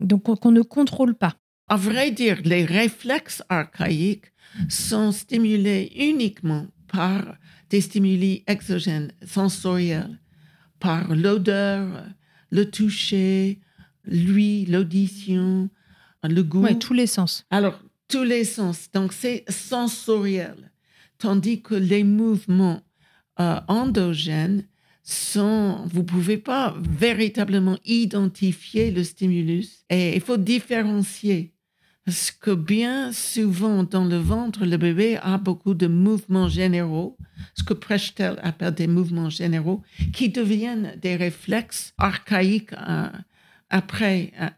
donc 0.00 0.22
qu'on 0.22 0.50
ne 0.50 0.62
contrôle 0.62 1.14
pas. 1.14 1.36
À 1.68 1.76
vrai 1.76 2.10
dire, 2.10 2.40
les 2.44 2.64
réflexes 2.64 3.42
archaïques 3.48 4.32
sont 4.68 5.12
stimulés 5.12 5.92
uniquement 5.96 6.66
par 6.86 7.36
des 7.68 7.82
stimuli 7.82 8.42
exogènes, 8.46 9.12
sensoriels, 9.26 10.18
par 10.80 11.14
l'odeur, 11.14 12.04
le 12.50 12.70
toucher, 12.70 13.60
lui, 14.04 14.64
l'audition, 14.64 15.68
le 16.22 16.42
goût. 16.42 16.62
Ouais, 16.62 16.78
tous 16.78 16.94
les 16.94 17.06
sens. 17.06 17.44
Alors, 17.50 17.78
tous 18.08 18.24
les 18.24 18.44
sens. 18.44 18.88
Donc, 18.92 19.12
c'est 19.12 19.44
sensoriel. 19.50 20.72
Tandis 21.18 21.60
que 21.60 21.74
les 21.74 22.04
mouvements 22.04 22.80
euh, 23.40 23.60
endogènes 23.68 24.66
sont, 25.02 25.84
vous 25.86 26.04
pouvez 26.04 26.38
pas 26.38 26.74
véritablement 26.78 27.78
identifier 27.84 28.90
le 28.90 29.04
stimulus 29.04 29.84
et 29.90 30.14
il 30.14 30.20
faut 30.20 30.36
différencier. 30.36 31.52
Parce 32.08 32.30
que 32.30 32.52
bien 32.52 33.12
souvent, 33.12 33.82
dans 33.82 34.06
le 34.06 34.16
ventre, 34.16 34.64
le 34.64 34.78
bébé 34.78 35.18
a 35.20 35.36
beaucoup 35.36 35.74
de 35.74 35.86
mouvements 35.86 36.48
généraux, 36.48 37.18
ce 37.52 37.62
que 37.62 37.74
Prechtel 37.74 38.40
appelle 38.42 38.72
des 38.72 38.86
mouvements 38.86 39.28
généraux, 39.28 39.82
qui 40.14 40.30
deviennent 40.30 40.94
des 41.02 41.16
réflexes 41.16 41.92
archaïques 41.98 42.72
euh, 42.72 43.10
après, 43.68 44.32
euh, 44.40 44.48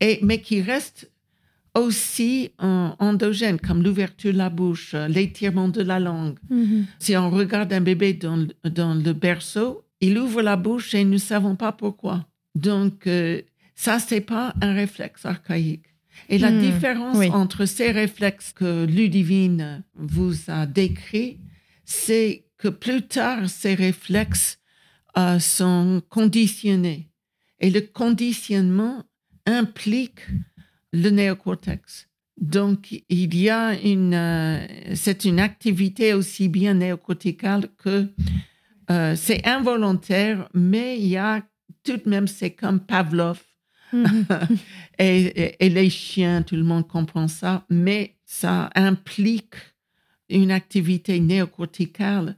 et, 0.00 0.20
mais 0.22 0.40
qui 0.40 0.62
restent 0.62 1.10
aussi 1.74 2.52
endogènes, 2.58 3.60
comme 3.60 3.82
l'ouverture 3.82 4.32
de 4.32 4.38
la 4.38 4.48
bouche, 4.48 4.94
l'étirement 4.94 5.68
de 5.68 5.82
la 5.82 6.00
langue. 6.00 6.38
Mhm. 6.48 6.86
Si 6.98 7.14
on 7.14 7.28
regarde 7.28 7.74
un 7.74 7.82
bébé 7.82 8.14
dans, 8.14 8.46
dans, 8.64 8.94
le 8.94 9.12
berceau, 9.12 9.84
il 10.00 10.18
ouvre 10.18 10.40
la 10.40 10.56
bouche 10.56 10.94
et 10.94 11.04
nous 11.04 11.10
ne 11.10 11.18
savons 11.18 11.56
pas 11.56 11.72
pourquoi. 11.72 12.26
Donc, 12.54 13.06
euh, 13.06 13.42
ça, 13.74 13.98
c'est 13.98 14.22
pas 14.22 14.54
un 14.62 14.72
réflexe 14.72 15.26
archaïque. 15.26 15.89
Et 16.28 16.38
la 16.38 16.50
Hmm, 16.50 16.60
différence 16.60 17.16
oui. 17.16 17.28
entre 17.30 17.64
ces 17.66 17.90
réflexes 17.90 18.52
que 18.52 18.84
Ludivine 18.84 19.82
vous 19.94 20.34
a 20.48 20.66
décrits, 20.66 21.38
c'est 21.84 22.44
que 22.58 22.68
plus 22.68 23.02
tard, 23.02 23.48
ces 23.48 23.74
réflexes 23.74 24.58
euh, 25.18 25.38
sont 25.38 26.02
conditionnés. 26.08 27.08
Et 27.58 27.70
le 27.70 27.80
conditionnement 27.80 29.02
implique 29.46 30.20
le 30.92 31.10
néocortex. 31.10 32.08
Donc, 32.40 33.02
il 33.08 33.34
y 33.36 33.50
a 33.50 33.78
une, 33.80 34.14
euh, 34.14 34.66
c'est 34.94 35.24
une 35.24 35.40
activité 35.40 36.14
aussi 36.14 36.48
bien 36.48 36.74
néocorticale 36.74 37.68
que 37.76 38.06
euh, 38.90 39.14
c'est 39.14 39.46
involontaire, 39.46 40.48
mais 40.54 40.98
il 40.98 41.08
y 41.08 41.16
a 41.16 41.42
tout 41.84 41.96
de 41.98 42.08
même, 42.08 42.26
c'est 42.26 42.50
comme 42.50 42.80
Pavlov. 42.80 43.40
Mhm. 43.92 44.26
et, 44.98 45.20
et- 45.24 45.66
et 45.66 45.68
les 45.68 45.90
chiens, 45.90 46.42
tout 46.42 46.56
le 46.56 46.62
monde 46.64 46.86
comprend 46.88 47.28
ça, 47.28 47.64
mais 47.70 48.16
ça 48.24 48.70
implique 48.74 49.54
une 50.28 50.50
activité 50.52 51.18
néocorticale 51.20 52.36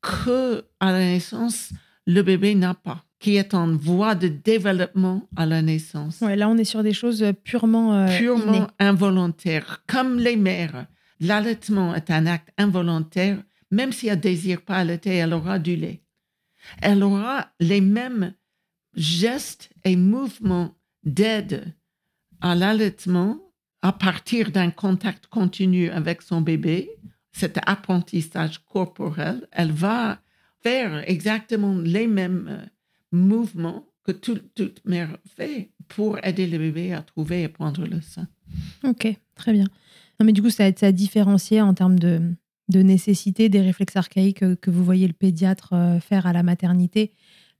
que 0.00 0.64
à 0.80 0.92
la 0.92 0.98
naissance, 1.00 1.70
le 2.06 2.22
bébé 2.22 2.54
n'a 2.54 2.74
pas, 2.74 3.04
qui 3.18 3.36
est 3.36 3.54
en 3.54 3.74
voie 3.76 4.14
de 4.14 4.28
développement 4.28 5.26
à 5.36 5.46
la 5.46 5.62
naissance 5.62 6.20
Ouais, 6.20 6.36
là, 6.36 6.48
on 6.48 6.56
est 6.58 6.64
sur 6.64 6.82
des 6.82 6.92
choses 6.92 7.24
purement, 7.42 7.94
euh, 7.94 8.18
purement 8.18 8.52
innées. 8.54 8.66
involontaire. 8.78 9.82
Comme 9.86 10.18
les 10.18 10.36
mères, 10.36 10.86
l'allaitement 11.20 11.94
est 11.94 12.10
un 12.10 12.26
acte 12.26 12.50
involontaire. 12.58 13.38
Même 13.70 13.92
si 13.92 14.08
elle 14.08 14.16
ne 14.18 14.22
désire 14.22 14.60
pas 14.62 14.76
allaiter, 14.76 15.14
elle 15.14 15.32
aura 15.34 15.58
du 15.58 15.74
lait. 15.76 16.02
Elle 16.82 17.02
aura 17.02 17.48
les 17.60 17.80
mêmes 17.80 18.34
gestes 18.94 19.70
et 19.84 19.96
mouvements 19.96 20.74
d'aide 21.04 21.74
à 22.40 22.54
l'allaitement 22.54 23.38
à 23.82 23.92
partir 23.92 24.50
d'un 24.50 24.70
contact 24.70 25.26
continu 25.26 25.90
avec 25.90 26.22
son 26.22 26.40
bébé, 26.40 26.90
cet 27.32 27.58
apprentissage 27.66 28.64
corporel. 28.64 29.46
Elle 29.52 29.72
va 29.72 30.20
faire 30.62 31.08
exactement 31.08 31.76
les 31.78 32.06
mêmes 32.06 32.46
euh, 32.48 32.64
mouvements 33.12 33.86
que 34.04 34.12
tout- 34.12 34.40
toute 34.54 34.84
mère 34.86 35.18
fait 35.36 35.70
pour 35.88 36.18
aider 36.24 36.46
le 36.46 36.58
bébé 36.58 36.92
à 36.92 37.02
trouver 37.02 37.42
et 37.42 37.48
prendre 37.48 37.86
le 37.86 38.00
sein. 38.00 38.26
Ok, 38.84 39.06
très 39.34 39.52
bien. 39.52 39.66
Mais 40.22 40.32
du 40.32 40.40
coup, 40.42 40.50
ça, 40.50 40.64
ça 40.74 40.86
a 40.86 40.92
différencié 40.92 41.60
en 41.60 41.74
termes 41.74 41.98
de, 41.98 42.20
nécessité 42.72 43.48
des 43.50 43.60
réflexes 43.60 43.96
archaïques 43.96 44.38
que, 44.40 44.54
que 44.54 44.70
vous 44.70 44.84
voyez 44.84 45.06
le 45.06 45.12
pédiatre 45.12 45.74
euh, 45.74 46.00
faire 46.00 46.26
à 46.26 46.32
la 46.32 46.42
maternité. 46.42 47.12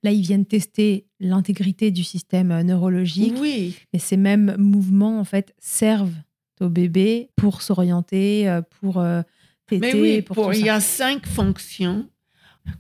Là, 0.05 0.13
ils 0.13 0.23
viennent 0.23 0.47
tester 0.47 1.07
l'intégrité 1.19 1.91
du 1.91 2.05
système 2.05 2.53
euh, 2.53 2.63
neurologique. 2.63 3.35
Oui, 3.41 3.75
Et 3.93 3.99
ces 3.99 4.17
mêmes 4.17 4.55
mouvements, 4.59 5.19
en 5.19 5.25
fait, 5.25 5.55
servent 5.59 6.15
au 6.61 6.69
bébé 6.69 7.31
pour 7.35 7.63
s'orienter, 7.63 8.49
euh, 8.49 8.63
pour 8.81 8.99
euh, 8.99 9.23
téter, 9.67 9.95
mais 9.95 10.01
oui, 10.01 10.23
pour, 10.23 10.55
il 10.55 10.65
y 10.65 10.69
a 10.69 10.79
cinq 10.81 11.27
fonctions 11.27 12.09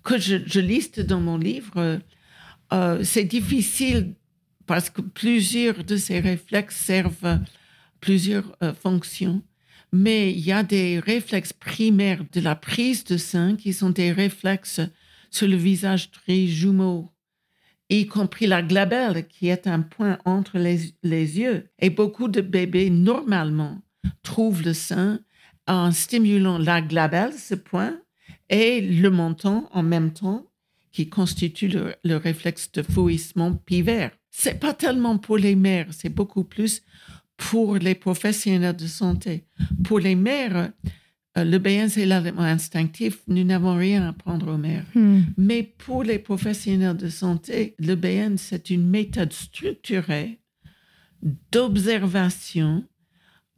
que 0.03 0.19
je, 0.19 0.37
je 0.47 0.61
liste 0.61 1.01
dans 1.01 1.21
mon 1.21 1.39
livre. 1.39 2.01
Euh, 2.73 3.03
c'est 3.03 3.25
difficile 3.25 4.15
parce 4.67 4.91
que 4.91 5.03
plusieurs 5.03 5.85
de 5.85 5.97
ces 5.97 6.21
réflexes 6.21 6.77
servent 6.77 7.41
plusieurs 8.01 8.57
euh, 8.63 8.73
fonctions. 8.73 9.43
Mais 9.93 10.33
il 10.33 10.41
y 10.41 10.53
a 10.53 10.63
des 10.63 10.99
réflexes 10.99 11.53
primaires 11.53 12.25
de 12.33 12.41
la 12.41 12.57
prise 12.57 13.05
de 13.05 13.17
sein 13.17 13.57
qui 13.57 13.73
sont 13.73 13.91
des 13.91 14.11
réflexes 14.11 14.81
sur 15.31 15.47
le 15.47 15.57
visage 15.57 16.11
très 16.11 16.47
jumeaux, 16.47 17.11
y 17.91 18.07
compris 18.07 18.47
la 18.47 18.63
glabelle 18.63 19.27
qui 19.29 19.49
est 19.49 19.67
un 19.67 19.81
point 19.81 20.19
entre 20.25 20.59
les, 20.59 20.95
les 21.03 21.39
yeux. 21.39 21.69
Et 21.79 21.91
beaucoup 21.91 22.29
de 22.29 22.41
bébés, 22.41 22.91
normalement, 22.91 23.81
trouvent 24.23 24.63
le 24.63 24.75
sein 24.75 25.21
en 25.67 25.93
stimulant 25.93 26.59
la 26.59 26.83
glabelle, 26.83 27.33
ce 27.33 27.55
point, 27.55 27.99
et 28.51 28.81
le 28.81 29.11
menton 29.11 29.67
en 29.73 29.83
même 29.83 30.13
temps, 30.13 30.47
qui 30.93 31.09
constitue 31.09 31.69
le, 31.69 31.95
le 32.05 32.17
réflexe 32.17 32.71
de 32.73 32.83
fouissement 32.83 33.55
pivaire. 33.55 34.13
C'est 34.31 34.61
pas 34.61 34.75
tellement 34.75 35.19
pour 35.19 35.39
les 35.39 35.57
mères, 35.57 35.89
c'est 35.91 36.09
beaucoup 36.09 36.45
plus 36.45 36.83
pour 37.37 37.77
les 37.77 37.95
professionnels 37.95 38.77
de 38.77 38.87
santé. 38.87 39.45
Pour 39.85 39.99
les 39.99 40.15
mères, 40.15 40.71
le 41.37 41.59
BN, 41.59 41.89
c'est 41.89 42.07
l'allaitement 42.07 42.43
instinctif. 42.43 43.19
Nous 43.27 43.43
n'avons 43.45 43.77
rien 43.77 44.05
à 44.05 44.09
apprendre 44.11 44.53
aux 44.55 44.57
mères. 44.59 44.85
Hmm. 44.95 45.23
Mais 45.37 45.63
pour 45.65 46.05
les 46.05 46.19
professionnels 46.21 46.97
de 46.97 47.09
santé, 47.09 47.75
le 47.79 47.97
BN, 47.97 48.37
c'est 48.37 48.71
une 48.71 48.87
méthode 48.89 49.33
structurée 49.33 50.39
d'observation, 51.53 52.85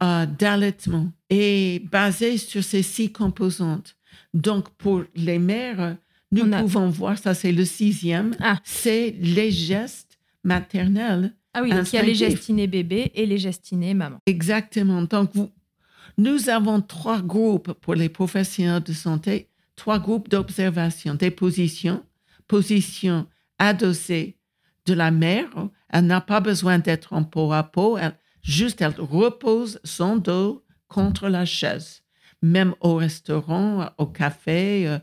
euh, 0.01 0.25
d'allaitement 0.25 1.11
et 1.29 1.83
basée 1.91 2.37
sur 2.37 2.63
ces 2.63 2.83
six 2.83 3.11
composantes. 3.11 3.95
Donc, 4.33 4.69
pour 4.77 5.03
les 5.15 5.39
mères, 5.39 5.97
nous 6.31 6.51
a- 6.53 6.61
pouvons 6.61 6.89
voir, 6.89 7.17
ça 7.17 7.33
c'est 7.33 7.51
le 7.51 7.65
sixième, 7.65 8.35
Ah. 8.39 8.59
c'est 8.63 9.15
les 9.19 9.51
gestes 9.51 10.17
maternels. 10.43 11.33
Ah 11.53 11.61
oui, 11.63 11.71
donc 11.71 11.91
il 11.91 11.95
y 11.95 11.99
a 11.99 12.03
les 12.03 12.13
gestes 12.15 12.47
innés 12.49 12.67
bébé 12.67 13.11
et 13.15 13.25
les 13.25 13.37
gestes 13.37 13.71
innés 13.71 13.93
maman. 13.95 14.19
Exactement. 14.27 15.01
Donc, 15.01 15.31
vous- 15.33 15.49
nous 16.17 16.49
avons 16.49 16.81
trois 16.81 17.21
groupes 17.21 17.73
pour 17.73 17.95
les 17.95 18.09
professionnels 18.09 18.83
de 18.83 18.93
santé, 18.93 19.49
trois 19.75 19.99
groupes 19.99 20.29
d'observation, 20.29 21.13
des 21.13 21.31
positions, 21.31 22.03
position 22.47 23.27
adossée 23.59 24.37
de 24.85 24.93
la 24.93 25.11
mère. 25.11 25.49
Elle 25.89 26.07
n'a 26.07 26.21
pas 26.21 26.39
besoin 26.39 26.79
d'être 26.79 27.13
en 27.13 27.23
peau 27.23 27.53
à 27.53 27.63
peau. 27.63 27.97
Elle, 27.97 28.17
juste, 28.41 28.81
elle 28.81 28.95
repose 28.97 29.79
son 29.83 30.17
dos 30.17 30.65
contre 30.87 31.29
la 31.29 31.45
chaise. 31.45 32.01
Même 32.41 32.73
au 32.81 32.95
restaurant, 32.95 33.89
au 33.97 34.07
café, 34.07 34.87
euh, 34.87 34.99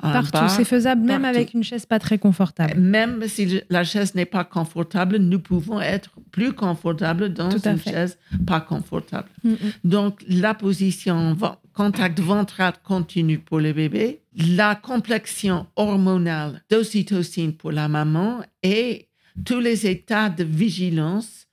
Partout, 0.00 0.48
c'est 0.48 0.64
faisable 0.64 1.02
même 1.02 1.22
partout. 1.22 1.36
avec 1.36 1.54
une 1.54 1.62
chaise 1.62 1.86
pas 1.86 1.98
très 1.98 2.18
confortable. 2.18 2.78
Même 2.78 3.26
si 3.28 3.60
la 3.70 3.84
chaise 3.84 4.14
n'est 4.14 4.26
pas 4.26 4.44
confortable, 4.44 5.16
nous 5.18 5.38
pouvons 5.38 5.80
être 5.80 6.10
plus 6.30 6.52
confortables 6.52 7.32
dans 7.32 7.50
une 7.50 7.78
fait. 7.78 7.90
chaise 7.90 8.18
pas 8.46 8.60
confortable. 8.60 9.28
Mm. 9.44 9.54
Donc, 9.84 10.22
la 10.28 10.54
position 10.54 11.36
contact 11.72 12.20
ventral 12.20 12.74
continu 12.82 13.38
pour 13.38 13.60
le 13.60 13.72
bébé, 13.72 14.22
la 14.36 14.74
complexion 14.74 15.66
hormonale 15.76 16.62
d'ocytocine 16.70 17.54
pour 17.54 17.72
la 17.72 17.88
maman 17.88 18.42
et 18.62 19.08
tous 19.44 19.60
les 19.60 19.86
états 19.86 20.28
de 20.28 20.44
vigilance 20.44 21.46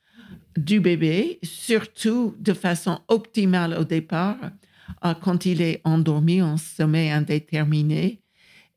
du 0.58 0.80
bébé, 0.80 1.40
surtout 1.44 2.36
de 2.40 2.54
façon 2.54 3.00
optimale 3.08 3.76
au 3.80 3.84
départ, 3.84 4.38
euh, 5.06 5.14
quand 5.20 5.46
il 5.46 5.62
est 5.62 5.82
endormi 5.84 6.42
en 6.42 6.58
sommeil 6.58 7.10
indéterminé. 7.10 8.22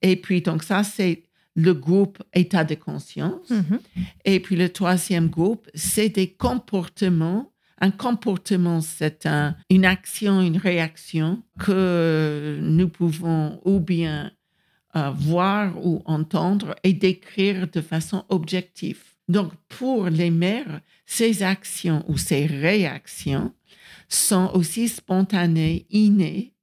Et 0.04 0.16
puis, 0.16 0.40
donc 0.42 0.62
ça, 0.62 0.84
c'est 0.84 1.22
le 1.56 1.72
groupe 1.72 2.18
état 2.34 2.64
de 2.64 2.74
conscience. 2.74 3.48
Mhm. 3.50 3.78
Et 4.24 4.38
puis 4.40 4.56
le 4.56 4.68
troisième 4.68 5.28
groupe, 5.28 5.68
c'est 5.74 6.08
des 6.10 6.28
comportements. 6.28 7.52
Un 7.80 7.90
comportement, 7.90 8.80
c'est 8.80 9.24
un- 9.26 9.56
une 9.70 9.84
action, 9.84 10.40
une 10.40 10.56
réaction 10.58 11.42
que 11.58 12.58
nous 12.60 12.88
pouvons 12.88 13.60
ou 13.64 13.80
bien 13.80 14.30
euh, 14.96 15.10
voir 15.10 15.84
ou 15.84 16.02
entendre 16.04 16.76
et 16.84 16.92
décrire 16.92 17.66
de 17.68 17.80
façon 17.80 18.24
objective. 18.28 19.00
Donc, 19.28 19.50
pour 19.68 20.06
les 20.08 20.30
mères, 20.30 20.80
ces 21.04 21.42
actions 21.42 22.04
ou 22.06 22.16
ces 22.16 22.46
réactions 22.46 23.52
sont 24.08 24.50
aussi 24.54 24.86
spontanées, 24.88 25.86
innées 25.90 26.53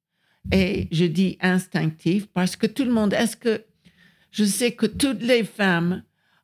et 0.51 0.87
je 0.91 1.05
dis 1.05 1.37
instinctives 1.41 2.27
parce 2.33 2.55
que 2.55 2.67
tout 2.67 2.83
le 2.83 2.91
monde, 2.91 3.13
est-ce 3.13 3.37
que 3.37 3.63
je 4.31 4.43
sais 4.43 4.71
que 4.71 4.85
toutes 4.85 5.21
les 5.21 5.43
femmes 5.43 6.03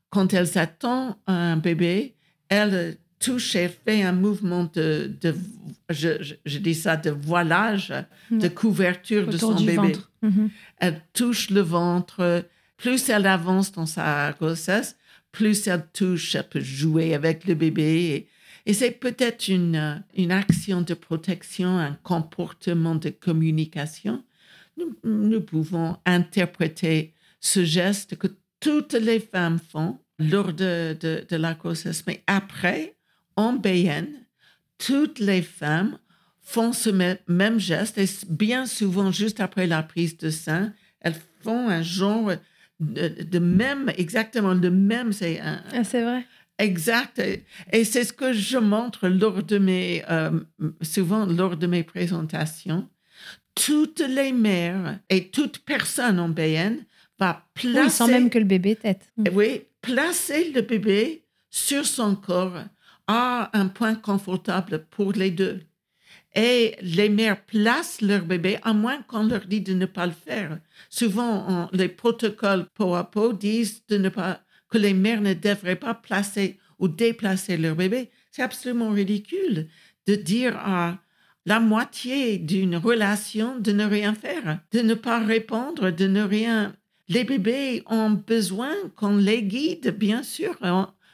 quand 0.09 0.33
elle 0.33 0.47
s'attend 0.47 1.19
à 1.25 1.33
un 1.33 1.57
bébé, 1.57 2.15
elle 2.49 2.97
touche 3.19 3.55
et 3.55 3.69
fait 3.69 4.03
un 4.03 4.11
mouvement 4.11 4.69
de, 4.73 5.11
de 5.21 5.35
je, 5.89 6.35
je, 6.45 6.57
dis 6.59 6.75
ça, 6.75 6.97
de 6.97 7.09
voilage, 7.09 7.93
de 8.31 8.47
couverture 8.47 9.27
de 9.27 9.37
son 9.37 9.55
bébé. 9.55 9.93
Mhm. 10.21 10.49
Elle 10.77 11.01
touche 11.13 11.49
le 11.49 11.61
ventre. 11.61 12.45
Plus 12.77 13.09
elle 13.09 13.25
avance 13.25 13.71
dans 13.71 13.87
sa 13.87 14.33
grossesse, 14.33 14.97
plus 15.31 15.67
elle 15.67 15.87
touche, 15.93 16.35
elle 16.35 16.47
peut 16.47 16.59
jouer 16.59 17.15
avec 17.15 17.47
le 17.47 17.55
bébé. 17.55 17.83
Et, 17.83 18.27
c'est 18.73 18.91
peut-être 18.91 19.47
une, 19.47 20.03
une 20.15 20.31
action 20.31 20.81
de 20.81 20.93
protection, 20.93 21.77
un 21.77 21.93
comportement 22.03 22.95
de 22.95 23.09
communication. 23.09 24.23
Nous, 25.03 25.41
pouvons 25.41 25.97
interpréter 26.05 27.13
ce 27.39 27.63
geste 27.63 28.17
que 28.17 28.27
toutes 28.59 28.93
les 28.93 29.19
femmes 29.19 29.59
font 29.59 29.99
lors 30.19 30.53
de, 30.53 30.97
de, 30.99 31.35
la 31.35 31.53
grossesse. 31.53 32.03
Mais 32.05 32.23
après, 32.27 32.95
en 33.35 33.53
BN, 33.53 34.07
toutes 34.77 35.19
les 35.19 35.41
femmes 35.41 35.97
font 36.41 36.73
ce 36.73 36.89
même 37.27 37.59
geste 37.59 37.97
et 37.97 38.05
bien 38.29 38.65
souvent, 38.65 39.11
juste 39.11 39.39
après 39.39 39.67
la 39.67 39.83
prise 39.83 40.17
de 40.17 40.29
sein, 40.29 40.73
elles 41.01 41.15
font 41.41 41.69
un 41.69 41.81
genre 41.81 42.33
de, 42.79 43.39
même, 43.39 43.91
exactement 43.97 44.53
le 44.53 44.69
même. 44.69 45.11
C'est 45.13 45.39
ah, 45.41 45.81
vrai. 45.81 46.25
Exact. 46.59 47.21
Et, 47.71 47.83
c'est 47.83 48.03
ce 48.03 48.13
que 48.13 48.33
je 48.33 48.57
montre 48.57 49.07
lors 49.07 49.43
de 49.43 49.57
mes, 49.57 50.03
euh, 50.09 50.31
souvent 50.81 51.25
lors 51.25 51.57
de 51.57 51.67
mes 51.67 51.83
présentations. 51.83 52.87
Toutes 53.55 54.01
les 54.01 54.31
mères 54.31 54.99
et 55.09 55.29
toute 55.29 55.59
personne 55.59 56.19
en 56.19 56.29
BN 56.29 56.77
va 57.19 57.43
placer. 57.53 57.79
Oui, 57.79 57.89
sans 57.89 58.07
même 58.07 58.29
que 58.29 58.39
le 58.39 58.45
bébé 58.45 58.75
tête. 58.75 59.11
Oui, 59.31 59.63
placer 59.81 60.51
le 60.51 60.61
bébé 60.61 61.23
sur 61.49 61.85
son 61.85 62.15
corps 62.15 62.63
à 63.07 63.49
un 63.57 63.67
point 63.67 63.95
confortable 63.95 64.85
pour 64.89 65.13
les 65.13 65.31
deux. 65.31 65.61
Et 66.35 66.75
les 66.81 67.09
mères 67.09 67.41
placent 67.45 68.01
leur 68.01 68.23
bébé, 68.23 68.59
à 68.61 68.73
moins 68.73 69.01
qu'on 69.03 69.23
leur 69.23 69.45
dise 69.47 69.63
de 69.63 69.73
ne 69.73 69.85
pas 69.87 70.05
le 70.05 70.11
faire. 70.11 70.59
Souvent, 70.89 71.67
les 71.73 71.87
protocoles 71.87 72.67
peau 72.75 72.93
à 72.93 73.09
peau 73.09 73.33
disent 73.33 73.81
de 73.87 73.97
ne 73.97 74.09
pas, 74.09 74.41
que 74.69 74.77
les 74.77 74.93
mères 74.93 75.21
ne 75.21 75.33
devraient 75.33 75.75
pas 75.75 75.93
placer 75.93 76.59
ou 76.79 76.87
déplacer 76.87 77.57
leur 77.57 77.75
bébé. 77.75 78.09
C'est 78.31 78.43
absolument 78.43 78.89
ridicule 78.89 79.67
de 80.07 80.15
dire 80.15 80.57
à 80.57 80.99
la 81.45 81.59
moitié 81.59 82.37
d'une 82.37 82.75
relation 82.75 83.57
de 83.57 83.71
ne 83.71 83.85
rien 83.85 84.13
faire, 84.13 84.59
de 84.73 84.81
ne 84.81 84.93
pas 84.93 85.19
répondre, 85.19 85.91
de 85.91 86.07
ne 86.07 86.21
rien. 86.21 86.75
Les 87.07 87.23
bébés 87.23 87.83
ont 87.87 88.09
besoin 88.11 88.73
qu'on 88.95 89.15
les 89.15 89.43
guide, 89.43 89.95
bien 89.97 90.23
sûr. 90.23 90.57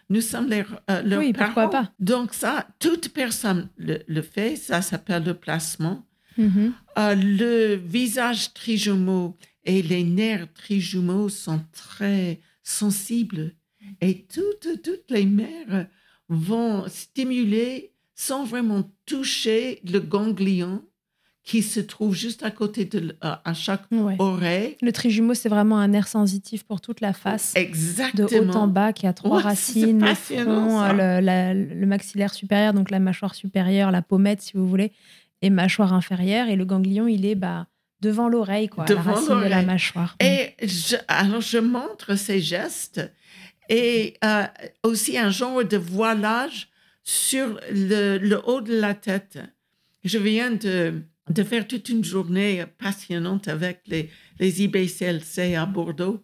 Nous 0.10 0.22
sommes 0.22 0.49
les, 0.49 0.64
euh, 0.89 1.01
leurs 1.04 1.20
oui, 1.20 1.34
Pourquoi 1.34 1.70
pas. 1.70 1.91
Donc 1.99 2.34
ça, 2.34 2.68
toute 2.80 3.10
personne 3.10 3.70
le, 3.78 4.22
fait. 4.22 4.56
Ça 4.56 4.82
s'appelle 4.82 5.24
le 5.24 5.36
placement. 5.36 6.06
Mm-hmm. 6.39 6.72
Euh, 6.97 7.16
le 7.16 7.76
visage 7.76 8.54
trijumeau 8.54 9.38
et 9.66 9.82
les 9.84 10.04
nerfs 10.04 10.51
trijumeaux 10.54 11.30
sont 11.30 11.62
très 11.72 12.39
sensibles. 12.64 13.53
Et 14.01 14.26
toutes, 14.26 14.82
toutes 14.82 15.11
les 15.11 15.26
mères 15.26 15.88
vont 16.30 16.86
stimuler 16.88 17.93
sans 18.16 18.45
vraiment 18.45 18.89
toucher 19.05 19.82
le 19.84 19.99
ganglion 19.99 20.84
qui 21.43 21.61
se 21.61 21.82
trouve 21.82 22.16
juste 22.16 22.43
à 22.43 22.51
côté 22.51 22.86
de 22.86 23.18
à 23.22 23.53
chaque 23.53 23.84
oreille. 24.18 24.78
Le 24.82 24.91
trijumeau, 24.91 25.34
c'est 25.34 25.49
vraiment 25.49 25.78
un 25.78 25.89
nerf 25.89 26.07
sensitif 26.07 26.64
pour 26.64 26.80
toute 26.80 27.01
la 27.01 27.11
face. 27.11 27.53
Exactement. 27.55 28.28
De 28.28 28.39
haut 28.39 28.55
en 28.55 28.68
bas, 28.68 28.93
qui 28.93 29.07
a 29.07 29.14
trois 29.14 29.41
racines, 29.41 30.05
le 30.05 30.16
front, 30.16 30.93
le, 30.93 31.86
maxillaire 31.86 32.34
supérieur, 32.34 32.74
donc 32.74 32.89
la 32.91 32.99
mâchoire 32.99 33.36
supérieure, 33.36 33.91
la 33.91 34.01
pommette, 34.01 34.41
si 34.41 34.53
vous 34.55 34.68
voulez, 34.68 34.93
et 35.41 35.49
mâchoire 35.49 35.93
inférieure. 35.93 36.47
Et 36.47 36.55
le 36.55 36.64
ganglion, 36.64 37.07
il 37.09 37.26
est 37.26 37.36
bah, 37.36 37.68
devant 38.04 38.30
l'oreille, 38.30 38.68
quoi, 38.68 38.86
devant 38.86 39.04
la 39.04 39.14
racine 39.14 39.39
de 39.41 39.49
la 39.49 39.62
mâchoire. 39.64 40.16
Et 40.20 40.54
je, 40.62 40.95
alors, 41.08 41.41
je 41.41 41.58
montre 41.58 42.16
ces 42.16 42.39
gestes 42.39 43.01
et 43.70 44.16
euh, 44.24 44.43
aussi 44.84 45.18
un 45.18 45.30
genre 45.30 45.64
de 45.64 45.78
voilage 45.78 46.70
sur 47.04 47.60
le, 47.72 48.18
le 48.18 48.41
haut 48.45 48.62
de 48.62 48.76
la 48.80 48.93
tête. 48.93 49.39
Je 50.04 50.18
viens 50.18 50.51
de 50.51 51.04
de 51.30 51.43
faire 51.43 51.68
toute 51.68 51.89
une 51.89 52.04
journée 52.04 52.66
passionnante 52.78 53.47
avec 53.47 53.82
les, 53.88 54.10
les 54.39 54.64
IBCLC 54.64 55.56
à 55.56 55.66
Bordeaux. 55.66 56.24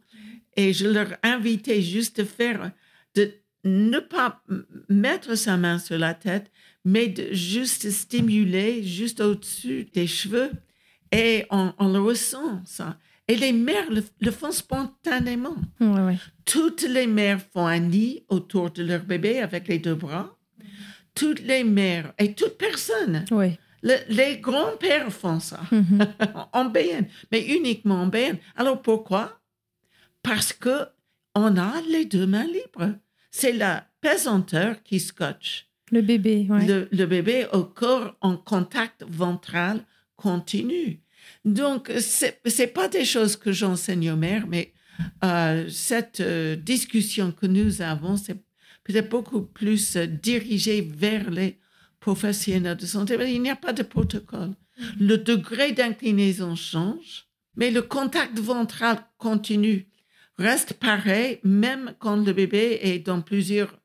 Et 0.55 0.73
je 0.73 0.87
leur 0.87 1.07
invitais 1.23 1.81
juste 1.81 2.19
de 2.19 2.25
faire, 2.25 2.71
de 3.15 3.31
ne 3.63 3.99
pas 3.99 4.43
mettre 4.89 5.35
sa 5.35 5.57
main 5.57 5.79
sur 5.79 5.97
la 5.97 6.13
tête, 6.13 6.51
mais 6.83 7.07
de 7.07 7.33
juste 7.33 7.89
stimuler 7.91 8.83
juste 8.83 9.21
au-dessus 9.21 9.87
des 9.93 10.07
cheveux. 10.07 10.51
Et 11.11 11.45
on, 11.49 11.73
le 11.79 11.99
ressent, 11.99 12.61
ça. 12.65 12.97
Et 13.27 13.35
les 13.35 13.51
mères 13.51 13.89
le, 13.89 14.31
font 14.31 14.51
spontanément. 14.51 15.55
Toutes 16.45 16.83
les 16.83 17.07
mères 17.07 17.41
font 17.53 17.67
un 17.67 17.79
nid 17.79 18.23
autour 18.27 18.71
de 18.71 18.83
leur 18.83 19.03
bébé 19.03 19.39
avec 19.39 19.67
les 19.67 19.79
deux 19.79 19.95
bras. 19.95 20.35
Toutes 21.15 21.41
les 21.41 21.63
mères 21.63 22.13
et 22.17 22.33
toute 22.33 22.57
personne 22.57 23.25
oui 23.31 23.57
les 23.81 24.37
grands-pères 24.37 25.11
font 25.11 25.39
ça 25.39 25.61
mhm. 25.71 26.07
en 26.53 26.65
BN, 26.65 27.05
mais 27.31 27.45
uniquement 27.45 28.03
en 28.03 28.07
BN. 28.07 28.37
Alors 28.55 28.81
pourquoi? 28.81 29.39
Parce 30.23 30.53
que 30.53 30.87
on 31.35 31.57
a 31.57 31.81
les 31.89 32.05
deux 32.05 32.27
mains 32.27 32.47
libres. 32.47 32.95
C'est 33.31 33.53
la 33.53 33.85
pesanteur 34.01 34.81
qui 34.83 34.99
scotche. 34.99 35.67
Le 35.91 36.01
bébé, 36.01 36.47
le, 36.49 37.05
bébé 37.05 37.47
au 37.51 37.63
corps 37.63 38.15
en 38.21 38.37
contact 38.37 39.03
ventral 39.07 39.83
continu. 40.19 41.01
Donc, 41.45 41.89
ce 41.99 42.25
n'est 42.61 42.67
pas 42.67 42.89
des 42.89 43.05
choses 43.05 43.37
que 43.37 43.51
j'enseigne 43.51 44.11
aux 44.11 44.17
mères, 44.17 44.47
mais 44.47 44.73
euh, 45.23 45.69
cette 45.69 46.19
euh, 46.19 46.55
discussion 46.55 47.31
que 47.31 47.45
nous 47.45 47.81
avons, 47.81 48.17
c'est 48.17 48.35
peut-être 48.83 49.09
beaucoup 49.09 49.43
plus 49.43 49.95
euh, 49.95 50.05
dirigé 50.05 50.81
vers 50.81 51.29
les 51.31 51.57
professionnels 52.01 52.77
de 52.77 52.85
santé, 52.85 53.17
il 53.27 53.41
n'y 53.41 53.49
a 53.49 53.55
pas 53.55 53.73
de 53.73 53.83
protocole. 53.83 54.53
Le 54.99 55.17
degré 55.17 55.71
d'inclinaison 55.71 56.55
change, 56.55 57.27
mais 57.55 57.71
le 57.71 57.81
contact 57.81 58.39
ventral 58.39 58.97
continue, 59.17 59.87
reste 60.37 60.73
pareil, 60.73 61.39
même 61.43 61.93
quand 61.99 62.17
le 62.17 62.33
bébé 62.33 62.79
est 62.81 62.99
dans 62.99 63.21
plusieurs 63.21 63.75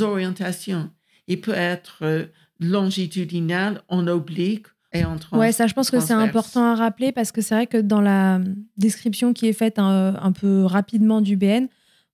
orientations. 0.00 0.90
Il 1.26 1.40
peut 1.40 1.52
être 1.54 1.98
euh, 2.02 2.26
longitudinal, 2.60 3.82
en 3.88 4.06
oblique 4.06 4.66
et 4.92 5.04
en. 5.04 5.16
Ouais, 5.32 5.52
ça, 5.52 5.66
je 5.66 5.74
pense 5.74 5.90
que 5.90 6.00
c'est 6.00 6.14
important 6.14 6.64
à 6.64 6.74
rappeler 6.74 7.12
parce 7.12 7.32
que 7.32 7.40
c'est 7.40 7.54
vrai 7.54 7.66
que 7.66 7.78
dans 7.78 8.00
la 8.00 8.40
description 8.76 9.32
qui 9.32 9.46
est 9.46 9.52
faite 9.52 9.78
un, 9.78 10.32
peu 10.32 10.64
rapidement 10.64 11.20
du 11.20 11.36
BN, 11.36 11.66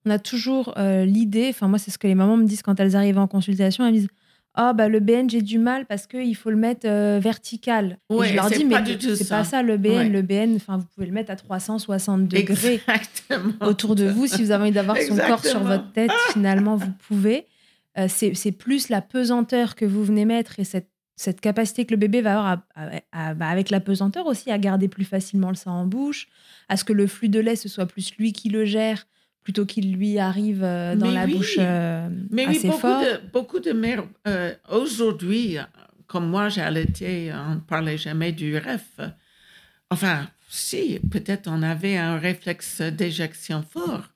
on 0.05 0.09
a 0.11 0.19
toujours 0.19 0.73
euh, 0.77 1.05
l'idée, 1.05 1.47
enfin 1.49 1.67
moi 1.67 1.79
c'est 1.79 1.89
ce 1.89 1.97
que 1.97 2.07
les 2.07 2.15
mamans 2.15 2.37
me 2.37 2.45
disent 2.45 2.61
quand 2.61 2.79
elles 2.79 2.95
arrivent 2.95 3.17
en 3.17 3.27
consultation, 3.27 3.85
elles 3.85 3.93
me 3.93 3.99
disent 3.99 4.09
ah 4.53 4.73
bah 4.73 4.87
le 4.87 4.99
BN 4.99 5.29
j'ai 5.29 5.41
du 5.41 5.57
mal 5.57 5.85
parce 5.85 6.07
qu'il 6.07 6.35
faut 6.35 6.49
le 6.49 6.55
mettre 6.55 6.87
euh, 6.87 7.19
vertical. 7.21 7.97
je 8.09 8.33
leur 8.33 8.49
dis 8.49 8.65
mais 8.65 8.77
c'est 8.99 9.27
pas 9.27 9.43
ça 9.43 9.61
le 9.61 9.77
BN. 9.77 10.11
Le 10.11 10.21
BN, 10.21 10.55
enfin 10.55 10.77
vous 10.77 10.85
pouvez 10.93 11.07
le 11.07 11.13
mettre 11.13 11.31
à 11.31 11.35
360 11.35 12.27
degrés 12.27 12.81
autour 13.61 13.95
de 13.95 14.05
vous 14.05 14.27
si 14.27 14.43
vous 14.43 14.51
avez 14.51 14.63
envie 14.63 14.71
d'avoir 14.71 14.97
son 14.97 15.15
corps 15.15 15.45
sur 15.45 15.63
votre 15.63 15.91
tête. 15.91 16.11
Finalement 16.31 16.75
vous 16.75 16.91
pouvez. 17.07 17.47
Euh, 17.97 18.07
c'est 18.09 18.51
plus 18.51 18.89
la 18.89 19.01
pesanteur 19.01 19.75
que 19.75 19.85
vous 19.85 20.03
venez 20.03 20.25
mettre 20.25 20.59
et 20.59 20.65
cette, 20.65 20.89
cette 21.15 21.41
capacité 21.41 21.85
que 21.85 21.91
le 21.91 21.97
bébé 21.97 22.21
va 22.21 22.31
avoir 22.31 22.57
bah, 23.35 23.47
avec 23.47 23.69
la 23.69 23.79
pesanteur 23.79 24.25
aussi 24.25 24.51
à 24.51 24.57
garder 24.57 24.87
plus 24.87 25.05
facilement 25.05 25.49
le 25.49 25.55
sang 25.55 25.71
en 25.71 25.85
bouche, 25.85 26.27
à 26.69 26.77
ce 26.77 26.83
que 26.83 26.93
le 26.93 27.07
flux 27.07 27.29
de 27.29 27.39
lait 27.39 27.55
ce 27.55 27.69
soit 27.69 27.85
plus 27.85 28.15
lui 28.17 28.33
qui 28.33 28.49
le 28.49 28.65
gère 28.65 29.05
plutôt 29.45 29.65
qu'il 29.65 29.93
lui 29.93 30.17
arrive 30.17 30.63
euh, 30.63 30.95
dans 30.95 31.11
la 31.11 31.27
bouche 31.27 31.57
euh, 31.59 32.09
Mais 32.31 32.45
assez 32.45 32.61
oui, 32.61 32.67
beaucoup 32.67 32.79
fort. 32.79 33.01
De, 33.01 33.31
beaucoup 33.31 33.59
de 33.59 33.71
mères, 33.71 34.03
euh, 34.27 34.53
aujourd'hui, 34.69 35.57
comme 36.07 36.27
moi 36.27 36.49
j'ai 36.49 36.61
allaité, 36.61 37.31
on 37.31 37.55
ne 37.55 37.59
parlait 37.59 37.97
jamais 37.97 38.31
du 38.31 38.57
REF. 38.57 38.99
Enfin, 39.91 40.27
si, 40.49 40.99
peut-être 41.11 41.47
on 41.47 41.61
avait 41.61 41.95
un 41.95 42.17
réflexe 42.17 42.81
d'éjection 42.81 43.61
fort, 43.61 44.09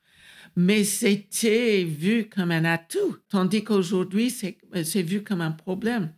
mais 0.56 0.82
c'était 0.82 1.84
vu 1.84 2.28
comme 2.28 2.50
un 2.50 2.64
atout, 2.64 3.16
tandis 3.28 3.62
qu'aujourd'hui, 3.62 4.30
c'est 4.30 5.02
vu 5.02 5.22
comme 5.22 5.42
un 5.42 5.52
problème. 5.52 6.10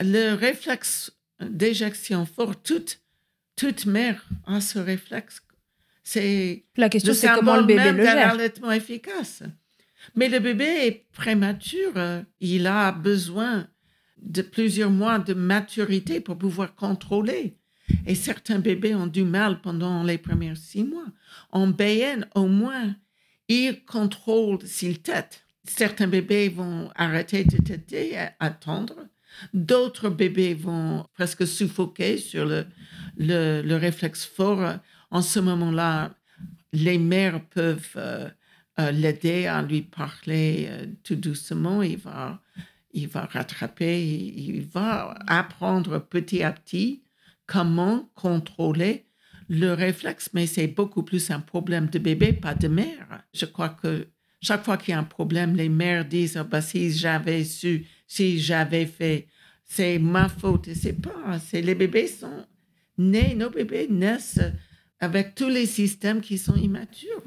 Le 0.00 0.34
réflexe 0.34 1.12
d'éjection 1.40 2.26
fort, 2.26 2.60
toute, 2.62 3.00
toute 3.56 3.86
mère 3.86 4.24
a 4.46 4.60
ce 4.60 4.78
réflexe 4.78 5.40
c'est 6.04 6.66
la 6.76 6.90
question, 6.90 7.14
c'est 7.14 7.28
comment 7.28 7.56
le 7.56 7.64
bébé 7.64 7.92
le 7.92 8.04
gère. 8.04 8.32
allaitement 8.32 8.70
efficace. 8.70 9.42
Mais 10.14 10.28
le 10.28 10.38
bébé 10.38 10.64
est 10.64 11.06
prématuré. 11.12 11.92
Euh, 11.96 12.22
il 12.40 12.66
a 12.66 12.92
besoin 12.92 13.66
de 14.18 14.42
plusieurs 14.42 14.90
mois 14.90 15.18
de 15.18 15.32
maturité 15.32 16.20
pour 16.20 16.36
pouvoir 16.36 16.74
contrôler. 16.74 17.56
Et 18.06 18.14
certains 18.14 18.58
bébés 18.58 18.94
ont 18.94 19.06
du 19.06 19.24
mal 19.24 19.62
pendant 19.62 20.02
les 20.04 20.18
premiers 20.18 20.54
six 20.56 20.84
mois. 20.84 21.06
En 21.50 21.68
BN, 21.68 22.26
au 22.34 22.46
moins, 22.46 22.94
il 23.48 23.82
contrôle 23.84 24.60
s'il 24.66 25.00
tète. 25.00 25.44
Certains 25.66 26.06
bébés 26.06 26.50
vont 26.50 26.90
arrêter 26.94 27.44
de 27.44 27.56
téter, 27.56 28.18
attendre. 28.40 28.94
D'autres 29.52 30.08
bébés 30.08 30.54
vont 30.54 31.06
presque 31.14 31.46
suffoquer 31.46 32.18
sur 32.18 32.44
le, 32.46 32.66
le, 33.16 33.62
le 33.62 33.76
réflexe 33.76 34.24
fort. 34.24 34.78
En 35.10 35.22
ce 35.22 35.40
moment-là, 35.40 36.10
les 36.74 36.98
mères 36.98 37.44
peuvent 37.46 37.92
euh, 37.96 38.28
euh, 38.80 38.90
l'aider 38.90 39.46
à 39.46 39.62
lui 39.62 39.82
parler 39.82 40.66
euh, 40.68 40.86
tout 41.04 41.14
doucement. 41.14 41.82
Il 41.82 41.98
va, 41.98 42.40
il 42.92 43.08
va 43.08 43.26
rattraper, 43.26 44.02
il, 44.04 44.62
va 44.62 45.14
apprendre 45.26 46.00
petit 46.00 46.42
à 46.42 46.52
petit 46.52 47.02
comment 47.46 48.10
contrôler 48.14 49.06
le 49.48 49.74
réflexe, 49.74 50.30
mais 50.32 50.46
c'est 50.46 50.66
beaucoup 50.66 51.02
plus 51.02 51.30
un 51.30 51.40
problème 51.40 51.88
de 51.88 51.98
bébé, 51.98 52.32
pas 52.32 52.54
de 52.54 52.66
mère. 52.66 53.22
Je 53.34 53.44
crois 53.44 53.68
que 53.68 54.08
chaque 54.40 54.64
fois 54.64 54.76
qu'il 54.76 54.92
y 54.92 54.94
a 54.94 54.98
un 54.98 55.04
problème, 55.04 55.54
les 55.54 55.68
mères 55.68 56.04
disent 56.04 56.38
oh, 56.40 56.44
bah, 56.44 56.60
si 56.60 56.90
j'avais 56.92 57.44
su, 57.44 57.86
si 58.14 58.38
j'avais 58.38 58.86
fait, 58.86 59.26
c'est 59.64 59.98
ma 59.98 60.28
faute. 60.28 60.68
C'est 60.74 60.92
pas, 60.92 61.38
c'est 61.44 61.62
les 61.62 61.74
bébés 61.74 62.06
sont 62.06 62.46
nés, 62.96 63.34
nos 63.34 63.50
bébés 63.50 63.88
naissent 63.90 64.40
avec 65.00 65.34
tous 65.34 65.48
les 65.48 65.66
systèmes 65.66 66.20
qui 66.20 66.38
sont 66.38 66.54
immatures. 66.54 67.22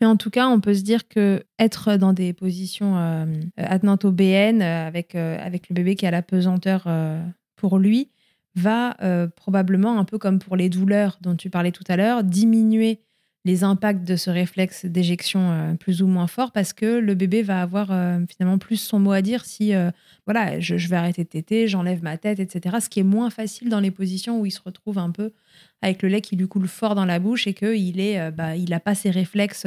Mais 0.00 0.06
en 0.06 0.16
tout 0.16 0.30
cas, 0.30 0.48
on 0.48 0.60
peut 0.60 0.74
se 0.74 0.82
dire 0.82 1.06
que 1.06 1.44
être 1.58 1.96
dans 1.96 2.12
des 2.14 2.32
positions 2.32 2.96
euh, 2.96 3.26
attenantes 3.56 4.04
au 4.04 4.10
BN 4.10 4.62
euh, 4.62 4.86
avec, 4.86 5.14
euh, 5.14 5.38
avec 5.38 5.68
le 5.68 5.74
bébé 5.74 5.94
qui 5.96 6.06
a 6.06 6.10
la 6.10 6.22
pesanteur 6.22 6.84
euh, 6.86 7.22
pour 7.56 7.78
lui 7.78 8.10
va 8.56 8.96
probablement, 9.36 9.96
un 9.96 10.04
peu 10.04 10.18
comme 10.18 10.40
pour 10.40 10.56
les 10.56 10.68
douleurs 10.68 11.18
dont 11.20 11.36
tu 11.36 11.50
parlais 11.50 11.70
tout 11.70 11.84
à 11.86 11.96
l'heure, 11.96 12.24
diminuer 12.24 13.00
les 13.44 13.64
impacts 13.64 14.06
de 14.06 14.16
ce 14.16 14.28
réflexe 14.30 14.84
d'éjection 14.84 15.50
euh, 15.50 15.74
plus 15.74 16.02
ou 16.02 16.06
moins 16.06 16.26
fort 16.26 16.52
parce 16.52 16.72
que 16.72 16.98
le 16.98 17.14
bébé 17.14 17.42
va 17.42 17.62
avoir 17.62 17.90
euh, 17.90 18.18
finalement 18.28 18.58
plus 18.58 18.76
son 18.76 18.98
mot 18.98 19.12
à 19.12 19.22
dire 19.22 19.46
si 19.46 19.74
euh, 19.74 19.90
voilà 20.26 20.60
je, 20.60 20.74
vais 20.74 20.96
arrêter 20.96 21.24
de 21.24 21.28
téter, 21.28 21.66
j'enlève 21.66 22.02
ma 22.02 22.18
tête, 22.18 22.38
etc. 22.38 22.76
Ce 22.80 22.88
qui 22.88 23.00
est 23.00 23.04
moins 23.04 23.30
facile 23.30 23.70
dans 23.70 23.80
les 23.80 23.90
positions 23.90 24.40
où 24.40 24.46
il 24.46 24.50
se 24.50 24.60
retrouve 24.62 24.98
un 24.98 25.10
peu 25.10 25.32
avec 25.80 26.02
le 26.02 26.10
lait 26.10 26.20
qui 26.20 26.36
lui 26.36 26.48
coule 26.48 26.68
fort 26.68 26.94
dans 26.94 27.06
la 27.06 27.18
bouche 27.18 27.46
et 27.46 27.54
qu'il 27.54 27.98
est 28.00 28.30
bah, 28.30 28.56
il 28.56 28.70
n'a 28.70 28.80
pas 28.80 28.94
ses 28.94 29.10
réflexes 29.10 29.66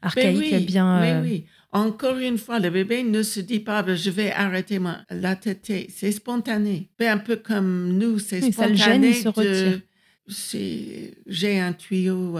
archaïques 0.00 0.52
oui, 0.52 0.64
bien. 0.64 1.22
Oui, 1.22 1.28
oui. 1.28 1.44
Encore 1.72 2.16
une 2.16 2.38
fois, 2.38 2.58
le 2.58 2.70
bébé 2.70 3.02
ne 3.02 3.22
se 3.22 3.40
dit 3.40 3.60
pas 3.60 3.82
ben, 3.82 3.94
je 3.94 4.08
vais 4.08 4.32
arrêter 4.32 4.78
ma, 4.78 5.04
la 5.10 5.36
tétée. 5.36 5.88
C'est 5.94 6.12
spontané. 6.12 6.88
un 7.00 7.18
peu 7.18 7.36
comme 7.36 7.98
nous, 7.98 8.18
c'est 8.18 8.40
spontané. 8.40 8.76
Ça 8.78 8.88
le 8.88 8.92
gêne, 8.92 9.04
il 9.04 9.14
se 9.14 9.28
retire. 9.28 11.12
J'ai 11.26 11.60
un 11.60 11.74
tuyau 11.74 12.38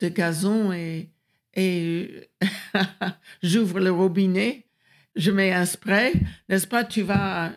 de 0.00 0.08
gazon 0.08 0.72
et, 0.72 1.10
et 1.54 2.28
j'ouvre 3.42 3.80
le 3.80 3.90
robinet, 3.90 4.66
je 5.14 5.30
mets 5.30 5.52
un 5.52 5.64
spray, 5.64 6.12
n'est-ce 6.48 6.66
pas? 6.66 6.84
Tu 6.84 7.02
vas, 7.02 7.52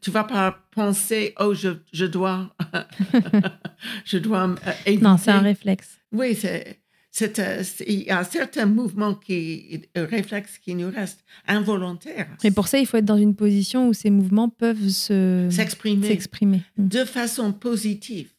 tu 0.00 0.10
vas 0.10 0.24
pas 0.24 0.66
penser, 0.70 1.34
oh, 1.40 1.54
je, 1.54 1.70
je 1.92 2.06
dois, 2.06 2.54
je 4.04 4.18
dois 4.18 4.54
éviter. 4.86 5.04
Non, 5.04 5.16
c'est 5.16 5.32
un 5.32 5.40
réflexe. 5.40 5.98
Oui, 6.12 6.34
c'est, 6.34 6.80
c'est, 7.10 7.84
il 7.86 8.04
y 8.04 8.10
a 8.10 8.22
certains 8.22 8.66
mouvements 8.66 9.14
qui, 9.14 9.82
réflexes 9.96 10.58
qui 10.58 10.74
nous 10.76 10.90
restent 10.90 11.24
involontaires. 11.48 12.28
Et 12.44 12.52
pour 12.52 12.68
ça, 12.68 12.78
il 12.78 12.86
faut 12.86 12.98
être 12.98 13.04
dans 13.04 13.16
une 13.16 13.34
position 13.34 13.88
où 13.88 13.92
ces 13.92 14.10
mouvements 14.10 14.48
peuvent 14.48 14.88
se, 14.88 15.48
s'exprimer, 15.50 16.06
s'exprimer. 16.06 16.62
de 16.78 17.04
façon 17.04 17.52
positive 17.52 18.30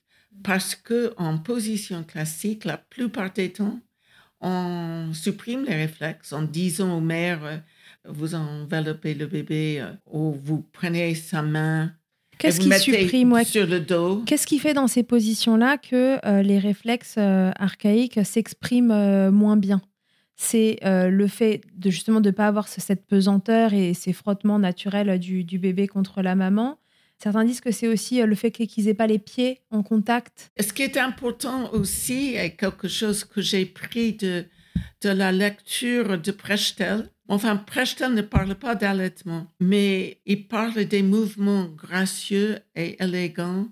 parce 0.43 0.75
que 0.75 1.13
en 1.17 1.37
position 1.37 2.03
classique, 2.03 2.65
la 2.65 2.77
plupart 2.77 3.31
des 3.31 3.51
temps, 3.51 3.79
on 4.41 5.11
supprime 5.13 5.65
les 5.65 5.75
réflexes 5.75 6.33
en 6.33 6.41
disant 6.41 6.97
aux 6.97 7.01
mères, 7.01 7.43
euh, 7.43 7.57
vous 8.05 8.33
enveloppez 8.33 9.13
le 9.13 9.27
bébé 9.27 9.79
euh, 9.79 9.91
ou 10.09 10.31
vous 10.31 10.65
prenez 10.73 11.13
sa 11.15 11.41
main. 11.43 11.91
Qu'est-ce 12.39 12.59
qui 12.59 12.73
supprime 12.73 13.43
sur 13.43 13.67
le 13.67 13.79
dos 13.79 14.23
Qu'est-ce 14.25 14.47
qui 14.47 14.57
fait 14.57 14.73
dans 14.73 14.87
ces 14.87 15.03
positions-là 15.03 15.77
que 15.77 16.17
euh, 16.25 16.41
les 16.41 16.57
réflexes 16.57 17.19
archaïques 17.19 18.25
s'expriment 18.25 19.29
moins 19.29 19.57
bien? 19.57 19.79
C'est 20.37 20.79
le 20.83 21.27
fait 21.27 21.61
de 21.75 21.91
justement 21.91 22.19
de 22.19 22.31
ne 22.31 22.35
pas 22.35 22.47
avoir 22.47 22.67
cette 22.67 23.05
pesanteur 23.05 23.75
et 23.75 23.93
ces 23.93 24.11
frottements 24.11 24.57
naturels 24.57 25.19
du, 25.19 25.43
du 25.43 25.59
bébé 25.59 25.87
contre 25.87 26.23
la 26.23 26.33
maman 26.33 26.79
Certains 27.21 27.45
disent 27.45 27.61
que 27.61 27.71
c'est 27.71 27.87
aussi 27.87 28.19
euh, 28.19 28.25
le 28.25 28.33
fait 28.33 28.49
qu'ils 28.51 28.85
n'aient 28.85 28.95
pas 28.95 29.05
les 29.05 29.19
pieds 29.19 29.61
en 29.69 29.83
contact. 29.83 30.51
Ce 30.59 30.73
qui 30.73 30.81
est 30.81 30.97
important 30.97 31.71
aussi, 31.71 32.35
et 32.35 32.55
quelque 32.55 32.87
chose 32.87 33.23
que 33.23 33.41
j'ai 33.41 33.65
pris 33.65 34.13
de, 34.13 34.45
de 35.01 35.09
la 35.09 35.31
lecture 35.31 36.19
de 36.19 36.31
Prechtel, 36.31 37.09
enfin, 37.27 37.57
Prechtel 37.57 38.13
ne 38.15 38.23
parle 38.23 38.55
pas 38.55 38.73
d'allaitement, 38.73 39.45
mais 39.59 40.19
il 40.25 40.47
parle 40.47 40.85
des 40.85 41.03
mouvements 41.03 41.65
gracieux 41.65 42.59
et 42.75 43.01
élégants 43.01 43.67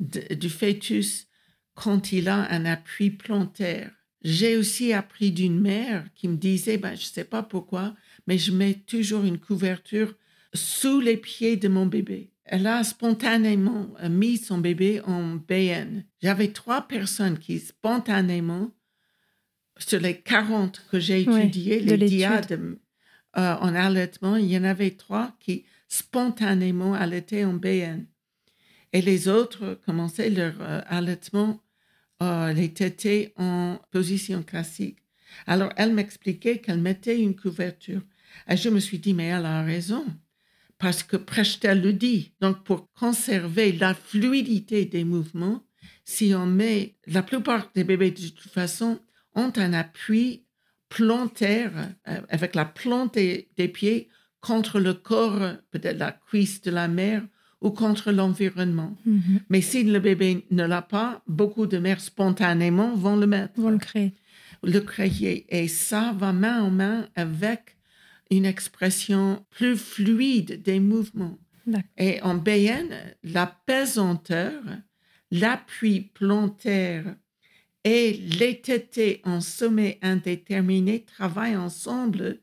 du 0.00 0.48
fœtus 0.48 1.26
quand 1.74 2.12
il 2.12 2.28
a 2.28 2.50
un 2.50 2.64
appui 2.64 3.10
plantaire. 3.10 3.90
J'ai 4.22 4.56
aussi 4.56 4.94
appris 4.94 5.32
d'une 5.32 5.60
mère 5.60 6.06
qui 6.14 6.28
me 6.28 6.36
disait, 6.36 6.78
ben, 6.78 6.94
je 6.94 7.02
ne 7.02 7.12
sais 7.12 7.24
pas 7.24 7.42
pourquoi, 7.42 7.94
mais 8.26 8.38
je 8.38 8.52
mets 8.52 8.74
toujours 8.74 9.24
une 9.24 9.38
couverture 9.38 10.14
sous 10.54 11.00
les 11.00 11.18
pieds 11.18 11.56
de 11.56 11.68
mon 11.68 11.84
bébé 11.84 12.30
elle 12.46 12.66
a 12.66 12.84
spontanément 12.84 13.88
mis 14.08 14.38
son 14.38 14.58
bébé 14.58 15.00
en 15.02 15.34
BN. 15.34 16.04
J'avais 16.22 16.52
trois 16.52 16.86
personnes 16.86 17.38
qui 17.38 17.58
spontanément, 17.58 18.70
sur 19.78 20.00
les 20.00 20.20
40 20.20 20.86
que 20.90 20.98
j'ai 20.98 21.22
étudiées, 21.22 21.80
les 21.80 21.98
diades 21.98 22.78
euh, 23.36 23.54
en 23.56 23.74
allaitement, 23.74 24.36
il 24.36 24.46
y 24.46 24.56
en 24.56 24.64
avait 24.64 24.92
trois 24.92 25.36
qui 25.40 25.66
spontanément 25.88 26.94
allaitaient 26.94 27.44
en 27.44 27.52
BN. 27.52 28.06
Et 28.92 29.02
les 29.02 29.28
autres 29.28 29.78
commençaient 29.84 30.30
leur 30.30 30.54
euh, 30.60 30.80
allaitement, 30.86 31.60
euh, 32.22 32.52
les 32.54 32.72
tétés 32.72 33.34
en 33.36 33.78
position 33.90 34.42
classique. 34.42 34.98
Alors, 35.46 35.70
elle 35.76 35.92
m'expliquait 35.92 36.58
qu'elle 36.58 36.80
mettait 36.80 37.20
une 37.20 37.36
couverture. 37.36 38.00
Et 38.48 38.56
je 38.56 38.70
me 38.70 38.80
suis 38.80 38.98
dit, 38.98 39.12
mais 39.12 39.26
elle 39.26 39.44
a 39.44 39.62
raison 39.62 40.06
parce 40.78 41.02
que 41.02 41.16
Prechtel 41.16 41.80
le 41.80 41.92
dit. 41.92 42.32
Donc, 42.40 42.64
pour 42.64 42.92
conserver 42.92 43.72
la 43.72 43.94
fluidité 43.94 44.84
des 44.84 45.04
mouvements, 45.04 45.62
si 46.04 46.34
on 46.34 46.46
met, 46.46 46.96
la 47.06 47.22
plupart 47.22 47.70
des 47.74 47.84
bébés 47.84 48.10
de 48.10 48.28
toute 48.28 48.50
façon 48.50 49.00
ont 49.34 49.52
un 49.56 49.72
appui 49.72 50.44
plantaire 50.88 51.72
euh, 52.08 52.20
avec 52.28 52.54
la 52.54 52.64
plante 52.64 53.14
des, 53.14 53.68
pieds 53.68 54.08
contre 54.40 54.78
le 54.78 54.94
corps, 54.94 55.56
peut-être 55.70 55.98
la 55.98 56.12
cuisse 56.12 56.62
de 56.62 56.70
la 56.70 56.88
mère 56.88 57.22
ou 57.60 57.70
contre 57.70 58.12
l'environnement. 58.12 58.96
Mhm. 59.04 59.40
Mais 59.48 59.60
si 59.60 59.82
le 59.82 59.98
bébé 59.98 60.46
ne 60.50 60.64
l'a 60.64 60.82
pas, 60.82 61.22
beaucoup 61.26 61.66
de 61.66 61.78
mères 61.78 62.00
spontanément 62.00 62.94
vont 62.94 63.16
le 63.16 63.26
mettre. 63.26 63.60
Vont 63.60 63.70
le 63.70 63.78
créer. 63.78 64.14
Le 64.62 64.78
créer. 64.80 65.46
Et 65.48 65.68
ça 65.68 66.14
va 66.16 66.32
main 66.32 66.62
en 66.62 66.70
main 66.70 67.08
avec 67.16 67.75
une 68.30 68.44
expression 68.44 69.44
plus 69.50 69.76
fluide 69.76 70.62
des 70.62 70.80
mouvements. 70.80 71.38
Et 71.96 72.22
en 72.22 72.34
BN, 72.36 72.94
la 73.24 73.46
pesanteur, 73.46 74.62
l'appui 75.30 76.00
plantaire 76.00 77.16
et 77.82 78.12
les 78.12 78.60
tétés 78.60 79.20
en 79.24 79.40
sommet 79.40 79.98
indéterminé 80.02 81.04
travaillent 81.04 81.56
ensemble 81.56 82.40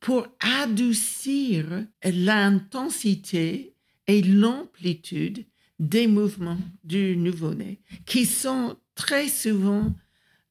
pour 0.00 0.26
adoucir 0.40 1.86
l'intensité 2.04 3.74
et 4.06 4.22
l'amplitude 4.22 5.46
des 5.78 6.06
mouvements 6.06 6.58
du 6.84 7.16
nouveau-né, 7.16 7.80
qui 8.06 8.26
sont 8.26 8.76
très 8.94 9.28
souvent 9.28 9.94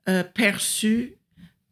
euh, 0.10 0.24
perçus 0.24 1.16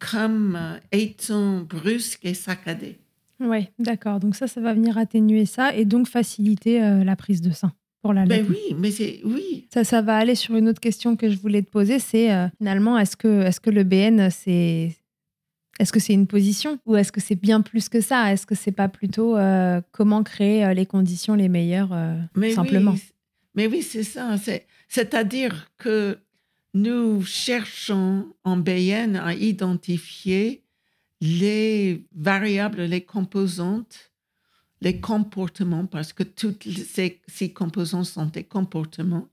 comme 0.00 0.56
euh, 0.56 0.78
étant 0.90 1.60
brusque 1.60 2.24
et 2.24 2.34
saccadé. 2.34 2.98
Oui, 3.38 3.68
d'accord. 3.78 4.18
Donc 4.18 4.34
ça, 4.34 4.48
ça 4.48 4.60
va 4.60 4.74
venir 4.74 4.98
atténuer 4.98 5.46
ça 5.46 5.74
et 5.74 5.84
donc 5.84 6.08
faciliter 6.08 6.82
euh, 6.82 7.04
la 7.04 7.16
prise 7.16 7.40
de 7.40 7.52
sein 7.52 7.72
pour 8.02 8.12
la 8.14 8.24
ben 8.24 8.44
oui, 8.48 8.74
mais 8.78 8.90
c'est 8.90 9.20
oui. 9.24 9.66
Ça, 9.72 9.84
ça 9.84 10.00
va 10.00 10.16
aller 10.16 10.34
sur 10.34 10.56
une 10.56 10.68
autre 10.68 10.80
question 10.80 11.16
que 11.16 11.30
je 11.30 11.38
voulais 11.38 11.62
te 11.62 11.70
poser, 11.70 11.98
c'est 11.98 12.32
euh, 12.32 12.48
finalement, 12.58 12.98
est-ce 12.98 13.16
que, 13.16 13.42
est-ce 13.42 13.60
que 13.60 13.70
le 13.70 13.84
BN, 13.84 14.30
c'est 14.30 14.96
est-ce 15.78 15.92
que 15.92 16.00
c'est 16.00 16.14
une 16.14 16.26
position 16.26 16.78
ou 16.86 16.96
est-ce 16.96 17.12
que 17.12 17.20
c'est 17.20 17.40
bien 17.40 17.60
plus 17.60 17.88
que 17.88 18.00
ça? 18.00 18.32
Est-ce 18.32 18.46
que 18.46 18.54
c'est 18.54 18.72
pas 18.72 18.88
plutôt 18.88 19.38
comment 19.92 20.22
créer 20.22 20.74
les 20.74 20.84
conditions 20.84 21.34
les 21.34 21.48
meilleures 21.48 21.96
simplement? 22.54 22.94
Mais 23.54 23.66
oui, 23.66 23.80
c'est 23.80 24.02
ça. 24.02 24.36
C'est-à-dire 24.88 25.70
que 25.78 26.18
nous 26.74 27.22
cherchons 27.24 28.34
en 28.44 28.56
BN 28.56 29.16
à 29.16 29.34
identifier 29.34 30.64
les 31.20 32.06
variables, 32.14 32.82
les 32.82 33.04
composantes, 33.04 34.12
les 34.80 35.00
comportements, 35.00 35.86
parce 35.86 36.12
que 36.12 36.22
toutes 36.22 36.66
ces, 36.68 37.52
composantes 37.52 38.06
sont 38.06 38.26
des 38.26 38.44
comportements 38.44 39.28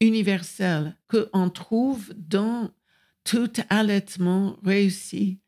universels 0.00 0.96
qu'on 1.08 1.50
trouve 1.50 2.12
dans 2.16 2.70
tout 3.24 3.52
allaitement 3.68 4.56
réussi 4.64 5.38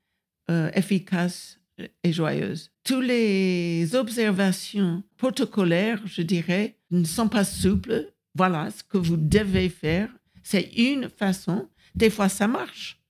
euh, 0.50 0.70
efficace 0.74 1.60
et 2.02 2.12
joyeuse. 2.12 2.70
Toutes 2.84 3.04
les 3.04 3.94
observations 3.94 5.02
protocolaires, 5.16 6.00
je 6.06 6.22
dirais, 6.22 6.76
ne 6.90 7.04
sont 7.04 7.28
pas 7.28 7.44
souples. 7.44 8.12
Voilà 8.34 8.70
ce 8.70 8.82
que 8.82 8.98
vous 8.98 9.16
devez 9.16 9.68
faire. 9.68 10.08
C'est 10.44 10.70
une 10.76 11.08
façon. 11.08 11.68
Des 11.96 12.10
fois, 12.10 12.28
ça 12.28 12.46
marche. 12.46 13.00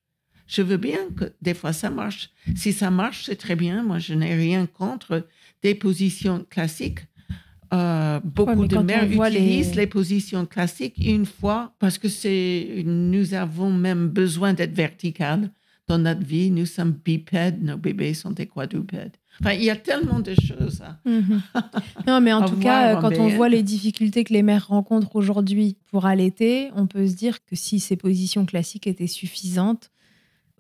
Je 0.47 0.63
veux 0.63 0.77
bien 0.77 1.11
que 1.17 1.33
des 1.43 1.55
fois 1.55 1.73
ça 1.73 1.91
marche. 1.91 2.31
Si 2.55 2.73
ça 2.73 2.91
marche, 2.91 3.25
c'est 3.27 3.37
très 3.37 3.57
bien. 3.57 3.83
Moi, 3.83 3.99
je 3.99 4.15
n'ai 4.15 4.35
rien 4.35 4.67
contre 4.67 5.27
des 5.63 5.75
positions 5.75 6.47
classiques. 6.49 7.01
Euh, 7.73 8.21
beaucoup 8.23 8.67
de 8.67 8.79
mères 8.79 9.11
utilisent 9.11 9.75
les... 9.75 9.87
positions 9.87 10.47
classiques 10.47 10.97
une 10.99 11.27
fois 11.27 11.75
parce 11.81 11.99
que 11.99 12.09
c'est 12.09 12.83
nous 12.85 13.35
avons 13.35 13.73
même 13.73 14.09
besoin 14.09 14.53
d'être 14.53 14.75
verticales 14.75 15.51
dans 15.87 15.99
notre 15.99 16.25
vie. 16.25 16.51
Nous 16.51 16.67
sommes 16.67 16.93
bipèdes, 16.93 17.63
nos 17.63 17.77
bébés 17.77 18.15
sont 18.15 18.31
des 18.31 18.47
quadrupèdes. 18.47 19.17
Enfin, 19.41 19.53
il 19.53 19.65
y 19.65 19.71
a 19.71 19.77
tellement 19.77 20.21
de 20.21 20.35
choses. 20.35 20.83
Hein. 20.83 20.99
Mhm. 21.05 21.43
Non, 22.07 22.21
mais 22.21 22.33
en 22.33 22.45
tout 22.45 22.57
cas, 22.57 23.01
quand 23.01 23.17
on 23.19 23.29
voit 23.29 23.49
les 23.49 23.63
difficultés 23.63 24.25
que 24.25 24.33
les 24.33 24.43
mères 24.43 24.69
rencontrent 24.69 25.17
aujourd'hui 25.17 25.77
pour 25.91 26.07
allaiter, 26.07 26.71
on 26.77 26.87
peut 26.87 27.07
se 27.07 27.15
dire 27.15 27.45
que 27.45 27.57
si 27.57 27.81
ces 27.81 27.97
positions 27.97 28.47
classiques 28.47 28.87
étaient 28.87 29.07
suffisantes, 29.07 29.91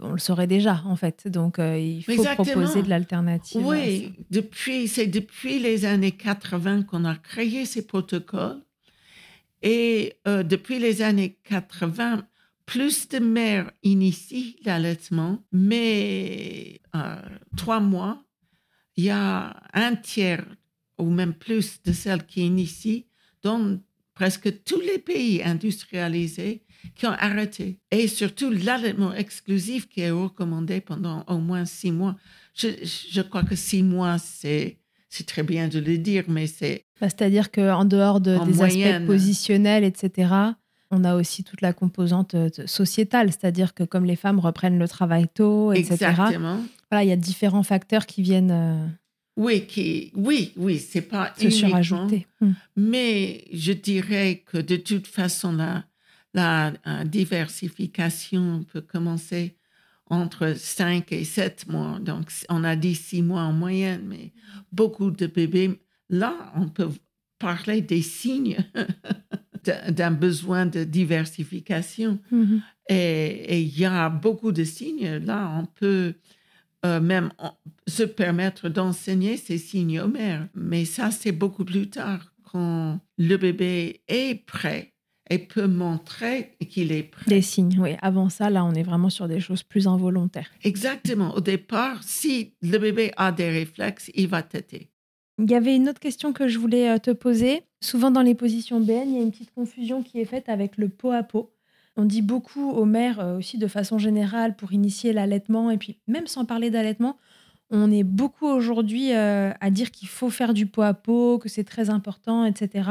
on 0.00 0.12
le 0.12 0.18
saurait 0.18 0.46
déjà 0.46 0.82
en 0.86 0.96
fait. 0.96 1.28
Donc 1.28 1.58
euh, 1.58 1.78
il 1.78 2.02
faut 2.02 2.24
proposer 2.34 2.82
de 2.82 2.88
l'alternative. 2.88 3.64
Oui, 3.64 4.12
depuis 4.30 4.88
c'est 4.88 5.06
depuis 5.06 5.58
les 5.60 5.84
années 5.84 6.12
80 6.12 6.82
qu'on 6.82 7.04
a 7.04 7.14
créé 7.14 7.64
ces 7.64 7.86
protocoles 7.86 8.60
et 9.62 10.14
euh, 10.26 10.42
depuis 10.42 10.78
les 10.78 11.02
années 11.02 11.38
80, 11.48 12.26
plus 12.66 13.08
de 13.08 13.18
mères 13.18 13.70
initient 13.82 14.56
l'allaitement, 14.64 15.44
mais 15.52 16.80
euh, 16.94 17.16
trois 17.56 17.80
mois, 17.80 18.24
il 18.96 19.04
y 19.04 19.10
a 19.10 19.56
un 19.72 19.96
tiers 19.96 20.44
ou 20.98 21.10
même 21.10 21.34
plus 21.34 21.82
de 21.82 21.92
celles 21.92 22.24
qui 22.24 22.46
initient 22.46 23.06
dans 23.42 23.78
presque 24.14 24.62
tous 24.64 24.80
les 24.80 24.98
pays 24.98 25.42
industrialisés 25.42 26.62
qui 26.94 27.06
ont 27.06 27.16
arrêté. 27.18 27.80
Et 27.90 28.06
surtout 28.06 28.50
l'allaitement 28.50 29.12
exclusif 29.12 29.88
qui 29.88 30.02
est 30.02 30.10
recommandé 30.10 30.80
pendant 30.80 31.24
au 31.26 31.38
moins 31.38 31.64
six 31.64 31.90
mois. 31.90 32.16
Je, 32.54 33.20
crois 33.22 33.42
que 33.42 33.56
six 33.56 33.82
mois, 33.82 34.18
c'est 34.18 34.78
c'est 35.08 35.26
très 35.26 35.44
bien 35.44 35.68
de 35.68 35.78
le 35.78 35.96
dire, 35.96 36.24
mais 36.26 36.48
c'est... 36.48 36.86
Bah, 37.00 37.08
c'est-à-dire 37.08 37.52
qu'en 37.52 37.84
dehors 37.84 38.20
de, 38.20 38.36
des 38.46 38.62
aspects 38.62 39.06
positionnels, 39.06 39.84
etc., 39.84 40.28
on 40.90 41.04
a 41.04 41.14
aussi 41.14 41.44
toute 41.44 41.60
la 41.60 41.72
composante 41.72 42.34
euh, 42.34 42.48
sociétale, 42.66 43.30
c'est-à-dire 43.30 43.74
que 43.74 43.84
comme 43.84 44.04
les 44.04 44.16
femmes 44.16 44.38
reprennent 44.38 44.78
le 44.78 44.88
travail 44.88 45.28
tôt, 45.32 45.72
etc., 45.72 45.92
Exactement. 45.92 46.60
Voilà, 46.90 47.04
il 47.04 47.08
y 47.08 47.12
a 47.12 47.16
différents 47.16 47.62
facteurs 47.62 48.06
qui 48.06 48.22
viennent... 48.22 48.50
Euh, 48.50 48.86
oui, 49.36 49.66
qui, 49.66 50.12
oui, 50.14 50.52
oui, 50.56 50.78
c'est 50.78 51.02
pas 51.02 51.32
se 51.36 51.50
surajouter. 51.50 52.26
Hmm. 52.40 52.52
Mais 52.76 53.44
je 53.52 53.72
dirais 53.72 54.44
que 54.46 54.58
de 54.58 54.76
toute 54.76 55.08
façon, 55.08 55.52
là, 55.52 55.84
la 56.34 56.72
diversification 57.04 58.64
peut 58.72 58.80
commencer 58.80 59.56
entre 60.06 60.54
5 60.56 61.10
et 61.12 61.24
7 61.24 61.68
mois. 61.68 61.98
Donc, 62.00 62.30
on 62.48 62.62
a 62.64 62.76
dit 62.76 62.94
6 62.94 63.22
mois 63.22 63.42
en 63.42 63.52
moyenne, 63.52 64.02
mais 64.06 64.32
beaucoup 64.72 65.10
de 65.10 65.26
bébés, 65.26 65.80
là, 66.08 66.52
on 66.56 66.68
peut 66.68 66.90
parler 67.38 67.80
des 67.80 68.02
signes 68.02 68.58
d'un 69.88 70.10
besoin 70.10 70.66
de 70.66 70.84
diversification. 70.84 72.18
Mm-hmm. 72.32 72.60
Et 72.90 73.62
il 73.62 73.78
y 73.78 73.84
a 73.84 74.08
beaucoup 74.10 74.52
de 74.52 74.64
signes. 74.64 75.18
Là, 75.24 75.50
on 75.58 75.66
peut 75.66 76.14
euh, 76.84 77.00
même 77.00 77.32
se 77.86 78.02
permettre 78.02 78.68
d'enseigner 78.68 79.38
ces 79.38 79.56
signes 79.56 80.00
aux 80.00 80.08
mères. 80.08 80.48
Mais 80.54 80.84
ça, 80.84 81.10
c'est 81.10 81.32
beaucoup 81.32 81.64
plus 81.64 81.88
tard, 81.88 82.34
quand 82.42 83.00
le 83.16 83.36
bébé 83.36 84.02
est 84.06 84.44
prêt 84.44 84.92
et 85.30 85.38
peut 85.38 85.66
montrer 85.66 86.56
qu'il 86.68 86.92
est 86.92 87.04
prêt. 87.04 87.24
Des 87.26 87.40
signes, 87.40 87.78
oui. 87.80 87.96
Avant 88.02 88.28
ça, 88.28 88.50
là, 88.50 88.64
on 88.66 88.74
est 88.74 88.82
vraiment 88.82 89.08
sur 89.08 89.28
des 89.28 89.40
choses 89.40 89.62
plus 89.62 89.86
involontaires. 89.86 90.50
Exactement. 90.62 91.34
Au 91.34 91.40
départ, 91.40 92.02
si 92.02 92.52
le 92.60 92.76
bébé 92.76 93.12
a 93.16 93.32
des 93.32 93.48
réflexes, 93.48 94.10
il 94.14 94.28
va 94.28 94.42
têter. 94.42 94.90
Il 95.38 95.50
y 95.50 95.54
avait 95.54 95.74
une 95.74 95.88
autre 95.88 96.00
question 96.00 96.32
que 96.32 96.48
je 96.48 96.58
voulais 96.58 96.90
euh, 96.90 96.98
te 96.98 97.10
poser. 97.10 97.62
Souvent 97.84 98.10
dans 98.10 98.22
les 98.22 98.34
positions 98.34 98.80
BN, 98.80 99.08
il 99.08 99.14
y 99.14 99.18
a 99.18 99.22
une 99.22 99.30
petite 99.30 99.52
confusion 99.54 100.02
qui 100.02 100.18
est 100.18 100.24
faite 100.24 100.48
avec 100.48 100.78
le 100.78 100.88
pot 100.88 101.10
à 101.10 101.22
pot. 101.22 101.50
On 101.96 102.06
dit 102.06 102.22
beaucoup 102.22 102.70
aux 102.70 102.86
mères 102.86 103.20
euh, 103.20 103.36
aussi 103.36 103.58
de 103.58 103.66
façon 103.66 103.98
générale 103.98 104.56
pour 104.56 104.72
initier 104.72 105.12
l'allaitement 105.12 105.70
et 105.70 105.76
puis 105.76 105.98
même 106.08 106.26
sans 106.26 106.46
parler 106.46 106.70
d'allaitement, 106.70 107.18
on 107.70 107.92
est 107.92 108.02
beaucoup 108.02 108.46
aujourd'hui 108.46 109.12
euh, 109.12 109.52
à 109.60 109.68
dire 109.68 109.90
qu'il 109.90 110.08
faut 110.08 110.30
faire 110.30 110.54
du 110.54 110.64
pot 110.64 110.80
à 110.80 110.94
pot, 110.94 111.38
que 111.38 111.50
c'est 111.50 111.64
très 111.64 111.90
important, 111.90 112.46
etc. 112.46 112.88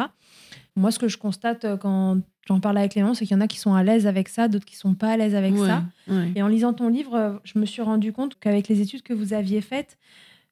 Moi, 0.76 0.92
ce 0.92 1.00
que 1.00 1.08
je 1.08 1.18
constate 1.18 1.66
euh, 1.66 1.76
quand 1.76 2.20
j'en 2.48 2.60
parle 2.60 2.78
avec 2.78 2.94
Léon, 2.94 3.16
c'est 3.16 3.26
qu'il 3.26 3.36
y 3.36 3.38
en 3.38 3.42
a 3.42 3.48
qui 3.48 3.58
sont 3.58 3.74
à 3.74 3.82
l'aise 3.82 4.06
avec 4.06 4.30
ça, 4.30 4.48
d'autres 4.48 4.66
qui 4.66 4.76
sont 4.76 4.94
pas 4.94 5.10
à 5.10 5.18
l'aise 5.18 5.34
avec 5.34 5.58
ça. 5.58 5.86
Et 6.36 6.44
en 6.44 6.48
lisant 6.48 6.74
ton 6.74 6.90
livre, 6.90 7.42
je 7.44 7.58
me 7.58 7.66
suis 7.66 7.82
rendu 7.82 8.14
compte 8.14 8.38
qu'avec 8.40 8.68
les 8.68 8.82
études 8.82 9.02
que 9.02 9.14
vous 9.14 9.34
aviez 9.34 9.62
faites, 9.62 9.98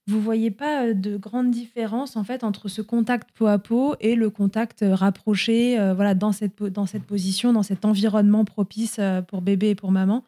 vous 0.08 0.22
voyez 0.22 0.52
pas 0.52 0.86
euh, 0.86 0.94
de 0.94 1.18
grande 1.18 1.52
différence 1.52 2.16
en 2.16 2.24
fait 2.24 2.44
entre 2.44 2.68
ce 2.68 2.82
contact 2.82 3.30
peau 3.34 3.48
à 3.48 3.60
peau 3.60 3.96
et 4.00 4.16
le 4.16 4.30
contact 4.30 4.84
rapproché 4.88 5.78
voilà 5.96 6.16
dans 6.16 6.32
cette 6.32 6.64
dans 6.64 6.86
cette 6.86 7.04
position 7.04 7.54
dans 7.54 7.64
cet 7.64 7.86
environnement 7.86 8.46
propice 8.46 9.00
pour 9.28 9.42
bébé 9.42 9.70
et 9.70 9.76
pour 9.76 9.92
maman 9.92 10.24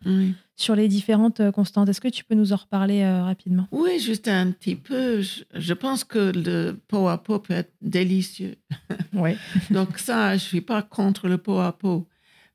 sur 0.56 0.76
les 0.76 0.88
différentes 0.88 1.40
euh, 1.40 1.52
constantes. 1.52 1.90
Est-ce 1.90 2.02
que 2.02 2.08
tu 2.08 2.24
peux 2.24 2.36
nous 2.36 2.54
en 2.54 2.58
reparler 2.58 3.02
euh, 3.02 3.24
rapidement? 3.24 3.68
Oui, 3.72 4.00
juste 4.00 4.28
un 4.28 4.52
petit 4.52 4.76
peu. 4.76 5.22
Je, 5.22 5.74
pense 5.74 6.04
que 6.04 6.32
le 6.34 6.74
pot 6.88 7.08
à 7.08 7.18
pot 7.18 7.40
peut 7.40 7.54
être 7.54 7.74
délicieux. 7.82 8.56
Oui. 9.14 9.36
Donc 9.70 10.00
ça, 10.00 10.30
je 10.30 10.34
ne 10.44 10.48
suis 10.48 10.62
pas 10.62 10.82
contre 10.82 11.28
le 11.28 11.38
pot 11.38 11.60
à 11.60 11.72
pot. 11.72 12.08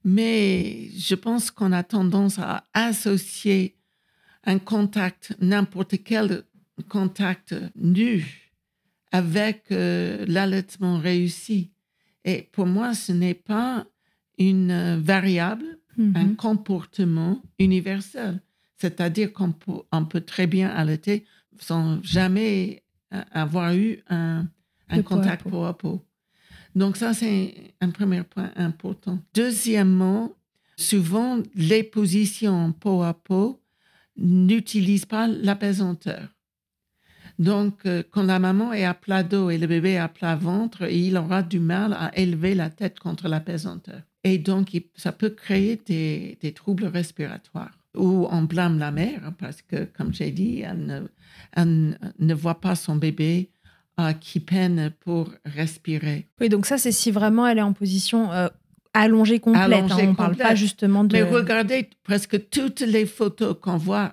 Mais 0.05 0.89
je 0.97 1.15
pense 1.15 1.53
qu'on 1.53 1.71
a 1.71 1.85
tendance 1.85 2.41
à 2.41 2.65
associer 2.75 3.77
un 4.45 4.59
contact, 4.59 5.37
n'importe 5.41 6.03
quel 6.03 6.43
contact 6.89 7.55
nu, 7.77 8.53
avec 9.11 9.65
euh, 9.71 10.25
l'allaitement 10.29 10.99
réussi. 10.99 11.71
Et 12.25 12.49
pour 12.53 12.67
moi, 12.67 12.95
ce 12.95 13.13
n'est 13.13 13.35
pas 13.35 13.87
une 14.39 14.97
variable 15.01 15.79
un 15.99 16.25
mhm. 16.25 16.37
comportement 16.37 17.43
universel. 17.59 18.41
C'est-à-dire 18.77 19.33
qu'on 19.33 19.53
peut, 19.53 20.21
très 20.21 20.47
bien 20.47 20.69
allaiter 20.69 21.25
sans 21.59 22.01
jamais 22.03 22.85
avoir 23.33 23.75
eu 23.75 23.99
un, 24.09 24.47
contact 25.05 25.49
peau 25.49 25.65
à, 25.65 25.77
peau. 25.77 26.05
Donc 26.77 26.97
ça, 26.97 27.15
c'est 27.15 27.75
un 27.81 27.91
premier 27.91 28.23
point 28.23 28.53
important. 28.55 29.19
Deuxièmement, 29.35 30.33
souvent, 30.77 31.43
les 31.57 31.83
positions 31.83 32.73
peau 32.73 33.03
à 33.03 33.15
peau 33.15 33.61
n'utilisent 34.17 35.07
pas 35.07 35.27
l'apaisanteur. 35.27 36.29
Donc, 37.39 37.75
euh, 37.87 38.03
quand 38.11 38.25
la 38.25 38.39
maman 38.39 38.73
est 38.73 38.85
à 38.85 38.95
plat 38.95 39.23
dos 39.23 39.51
et 39.51 39.59
le 39.59 39.67
bébé 39.67 39.93
est 39.93 39.99
à 39.99 40.09
plat 40.09 40.35
ventre, 40.35 40.91
il 40.91 41.17
aura 41.17 41.43
du 41.43 41.61
mal 41.61 41.93
à 41.93 42.17
élever 42.19 42.55
la 42.55 42.69
tête 42.69 42.99
contre 42.99 43.29
l'apaisanteur. 43.29 44.01
Et 44.25 44.39
donc, 44.39 44.77
ça 44.97 45.13
peut 45.13 45.31
créer 45.31 45.81
des, 45.87 46.53
troubles 46.53 46.87
respiratoires. 46.87 47.71
Ou 47.97 48.27
on 48.31 48.43
blâme 48.43 48.79
la 48.79 48.91
mère 48.91 49.33
parce 49.39 49.63
que, 49.63 49.85
comme 49.85 50.13
j'ai 50.13 50.31
dit, 50.31 50.63
elle 50.63 51.97
ne, 52.19 52.35
voit 52.35 52.61
pas 52.61 52.75
son 52.75 52.97
bébé 52.97 53.51
euh, 53.99 54.13
qui 54.13 54.41
peine 54.41 54.93
pour 55.01 55.33
respirer. 55.45 56.27
Oui, 56.41 56.49
donc 56.49 56.67
ça, 56.67 56.77
c'est 56.79 56.93
si 56.93 57.11
vraiment 57.11 57.47
elle 57.47 57.59
est 57.59 57.63
en 57.63 57.73
position 57.73 58.33
euh, 58.33 58.49
allongée 58.95 59.39
complète. 59.39 59.85
Hein. 59.91 59.97
on 59.99 60.07
ne 60.09 60.15
parle 60.15 60.37
pas 60.37 60.55
justement 60.55 61.05
de... 61.05 61.17
Mais 61.17 61.23
regardez 61.23 61.89
presque 62.03 62.51
toutes 62.51 62.81
les 62.81 63.07
photos 63.07 63.57
qu'on 63.61 63.77
voit 63.77 64.13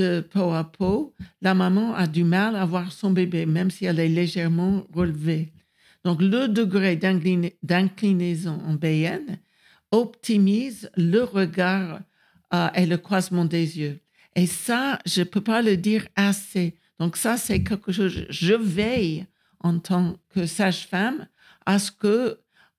de 0.00 0.20
peau 0.20 0.52
à 0.52 0.64
peau, 0.64 1.14
la 1.42 1.54
maman 1.54 1.94
a 1.94 2.06
du 2.06 2.24
mal 2.24 2.56
à 2.56 2.64
voir 2.64 2.90
son 2.90 3.10
bébé, 3.10 3.44
même 3.44 3.70
si 3.70 3.84
elle 3.84 4.00
est 4.00 4.08
légèrement 4.08 4.86
relevée. 4.94 5.52
Donc, 6.04 6.22
le 6.22 6.48
degré 6.48 6.96
d'inclinaison 6.96 8.58
en 8.66 8.74
BN 8.74 9.36
optimise 9.90 10.90
le 10.96 11.22
regard 11.22 12.00
euh, 12.54 12.68
et 12.74 12.86
le 12.86 12.96
croisement 12.96 13.44
des 13.44 13.78
yeux. 13.78 14.00
Et 14.34 14.46
ça, 14.46 14.98
je 15.04 15.20
ne 15.20 15.24
peux 15.24 15.42
pas 15.42 15.60
le 15.60 15.76
dire 15.76 16.06
assez. 16.16 16.76
Donc, 16.98 17.16
ça, 17.16 17.36
c'est 17.36 17.62
quelque 17.62 17.92
chose, 17.92 18.24
je 18.30 18.54
veille 18.54 19.26
en 19.60 19.78
tant 19.78 20.16
que 20.30 20.46
sage-femme 20.46 21.26
à 21.66 21.78
ce 21.78 21.90
que 21.90 22.38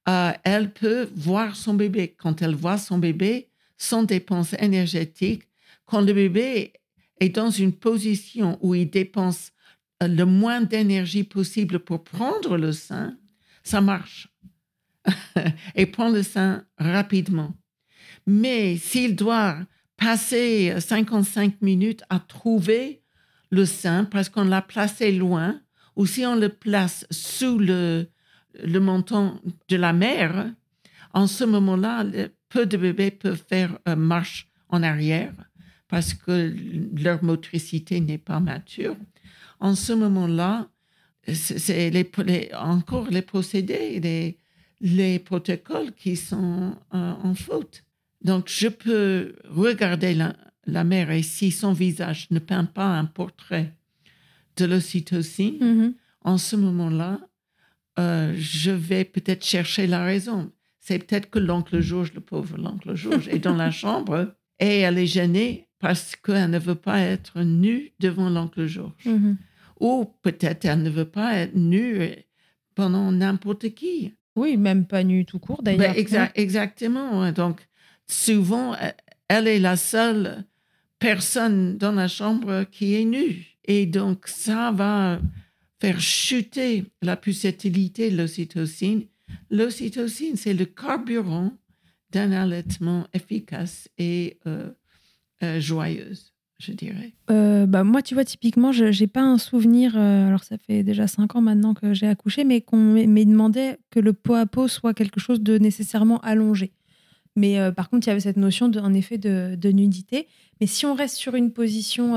euh, 0.10 0.32
elle 0.44 0.72
peut 0.74 1.08
voir 1.16 1.56
son 1.56 1.76
bébé. 1.76 2.16
Quand 2.18 2.42
elle 2.42 2.56
voit 2.56 2.80
son 2.80 2.98
bébé, 2.98 3.50
sans 3.78 4.02
dépense 4.04 4.54
énergétique, 4.58 5.44
quand 5.86 6.02
le 6.02 6.14
bébé 6.14 6.74
est 7.22 7.30
dans 7.30 7.52
une 7.52 7.72
position 7.72 8.58
où 8.62 8.76
il 8.76 8.90
dépense 8.90 9.52
euh, 10.04 10.08
le 10.08 10.26
moins 10.26 10.62
d'énergie 10.62 11.24
possible 11.24 11.80
pour 11.80 12.04
prendre 12.04 12.58
le 12.58 12.74
sein, 12.74 13.18
ça 13.64 13.80
marche. 13.80 14.28
et 15.76 15.86
prend 15.86 16.10
le 16.10 16.24
sein 16.24 16.66
rapidement. 16.78 17.54
Mais 18.28 18.78
s'il 18.78 19.16
doit 19.16 19.58
passer 19.98 20.80
55 20.80 21.62
minutes 21.62 22.04
à 22.10 22.20
trouver 22.20 23.04
le 23.52 23.66
sein 23.66 24.06
parce 24.06 24.30
qu'on 24.30 24.44
l'a 24.44 24.62
placé 24.62 25.12
loin, 25.12 25.62
ou 25.96 26.06
si 26.06 26.26
on 26.26 26.36
le 26.36 26.50
place 26.50 27.06
sous 27.12 27.60
le, 27.60 28.08
menton 28.66 29.40
de 29.70 29.76
la 29.76 29.94
mère, 29.94 30.52
en 31.14 31.28
ce 31.28 31.44
moment-là, 31.44 32.04
peu 32.50 32.66
de 32.66 32.78
bébés 32.78 33.12
peuvent 33.12 33.44
faire 33.48 33.78
une 33.86 33.96
marche 33.96 34.50
en 34.70 34.82
arrière 34.82 35.34
parce 35.92 36.14
que 36.14 36.56
leur 36.98 37.22
motricité 37.22 38.00
n'est 38.00 38.18
pas 38.18 38.40
mature. 38.40 38.96
En 39.60 39.76
ce 39.76 39.92
moment-là, 39.92 40.70
c'est 41.28 41.90
les, 41.90 42.50
encore 42.56 43.10
les 43.10 43.22
procédés, 43.22 44.00
les, 44.00 44.38
les 44.80 45.20
protocoles 45.20 45.92
qui 45.92 46.16
sont 46.16 46.78
euh, 46.94 47.14
en 47.24 47.36
faute. 47.36 47.84
Donc, 48.24 48.48
je 48.48 48.70
peux 48.70 49.36
regarder 49.50 50.14
la, 50.66 50.84
mère 50.86 51.12
et 51.12 51.24
si 51.24 51.52
son 51.52 51.74
visage 51.74 52.28
ne 52.32 52.40
peint 52.40 52.64
pas 52.64 52.88
un 52.98 53.06
portrait 53.06 53.74
de 54.56 54.64
l'ocytocine, 54.64 55.58
Mhm. 55.60 55.94
en 56.24 56.38
ce 56.38 56.56
moment-là, 56.56 57.20
euh, 58.00 58.34
je 58.38 58.72
vais 58.72 59.04
peut-être 59.04 59.44
chercher 59.44 59.88
la 59.88 60.06
raison. 60.06 60.54
C'est 60.80 61.00
peut-être 61.00 61.30
que 61.30 61.40
l'oncle 61.40 61.82
Georges, 61.82 62.14
le 62.14 62.22
pauvre 62.22 62.58
l'oncle 62.58 62.96
Georges, 62.96 63.28
est 63.28 63.40
dans 63.40 63.58
la 63.58 63.72
chambre 63.82 64.34
et 64.58 64.80
elle 64.80 64.98
est 64.98 65.06
gênée 65.08 65.68
parce 65.82 66.16
qu'elle 66.16 66.50
ne 66.52 66.60
veut 66.60 66.76
pas 66.76 67.00
être 67.02 67.42
nue 67.42 67.92
devant 68.00 68.30
l'oncle 68.30 68.66
Georges. 68.68 68.94
Mhm. 69.06 69.38
Ou 69.80 70.06
peut-être 70.22 70.66
elle 70.66 70.84
ne 70.84 70.90
veut 70.90 71.06
pas 71.10 71.34
être 71.36 71.56
nue 71.56 72.10
pendant 72.76 73.12
n'importe 73.12 73.70
qui. 73.74 74.14
Oui, 74.36 74.56
même 74.58 74.86
pas 74.86 75.04
nu 75.04 75.26
tout 75.26 75.40
court 75.40 75.62
Ben, 75.64 75.76
d'ailleurs. 75.78 75.96
exa- 75.96 76.32
exactement. 76.36 77.22
ouais. 77.22 77.32
Donc, 77.34 77.68
souvent, 78.08 78.74
euh, 78.76 78.78
elle 79.28 79.48
est 79.48 79.60
la 79.60 79.76
seule 79.76 80.46
personne 81.00 81.78
dans 81.78 81.92
la 81.92 82.08
chambre 82.08 82.64
qui 82.72 82.96
est 82.96 83.06
nue. 83.06 83.46
Et 83.66 83.86
donc, 83.86 84.28
ça 84.28 84.72
va 84.72 85.20
faire 85.80 86.00
chuter 86.00 86.86
la 87.02 87.18
pulsatilité 87.18 88.12
de 88.12 88.18
l'ocytocine. 88.18 89.06
L'ocytocine, 89.50 90.36
c'est 90.36 90.54
le 90.54 90.66
carburant 90.66 91.52
d'un 92.12 92.32
allaitement 92.32 93.08
efficace 93.14 93.90
et 93.98 94.38
euh, 94.46 94.70
euh, 95.44 95.60
joyeuse, 95.60 96.34
je 96.60 96.72
dirais. 96.74 97.14
Euh, 97.30 97.66
bah, 97.66 97.84
moi, 97.84 98.02
tu 98.02 98.14
vois, 98.14 98.26
typiquement, 98.26 98.72
je 98.72 98.86
n'ai 98.86 99.08
pas 99.08 99.22
un 99.22 99.38
souvenir, 99.38 99.98
euh, 99.98 100.28
alors 100.28 100.44
ça 100.44 100.58
fait 100.58 100.84
déjà 100.84 101.08
cinq 101.08 101.36
ans 101.36 101.42
maintenant 101.42 101.74
que 101.74 101.94
j'ai 101.94 102.08
accouché, 102.08 102.44
mais 102.44 102.62
qu'on 102.62 102.78
m'ait 102.78 103.26
demandé 103.26 103.76
que 103.90 104.00
le 104.00 104.14
pot 104.14 104.36
à 104.36 104.46
pot 104.46 104.68
soit 104.68 104.94
quelque 104.94 105.20
chose 105.20 105.42
de 105.42 105.58
nécessairement 105.58 106.20
allongé. 106.20 106.74
Mais 107.38 107.58
par 107.72 107.90
contre, 107.90 108.08
il 108.08 108.10
y 108.10 108.12
avait 108.12 108.20
cette 108.20 108.36
notion, 108.36 108.68
de, 108.68 108.78
en 108.82 108.94
effet, 108.94 109.18
de, 109.18 109.56
de 109.56 109.70
nudité. 109.70 110.28
Mais 110.60 110.68
si 110.68 110.86
on 110.86 110.94
reste 110.94 111.16
sur 111.16 111.34
une 111.36 111.54
position 111.54 112.16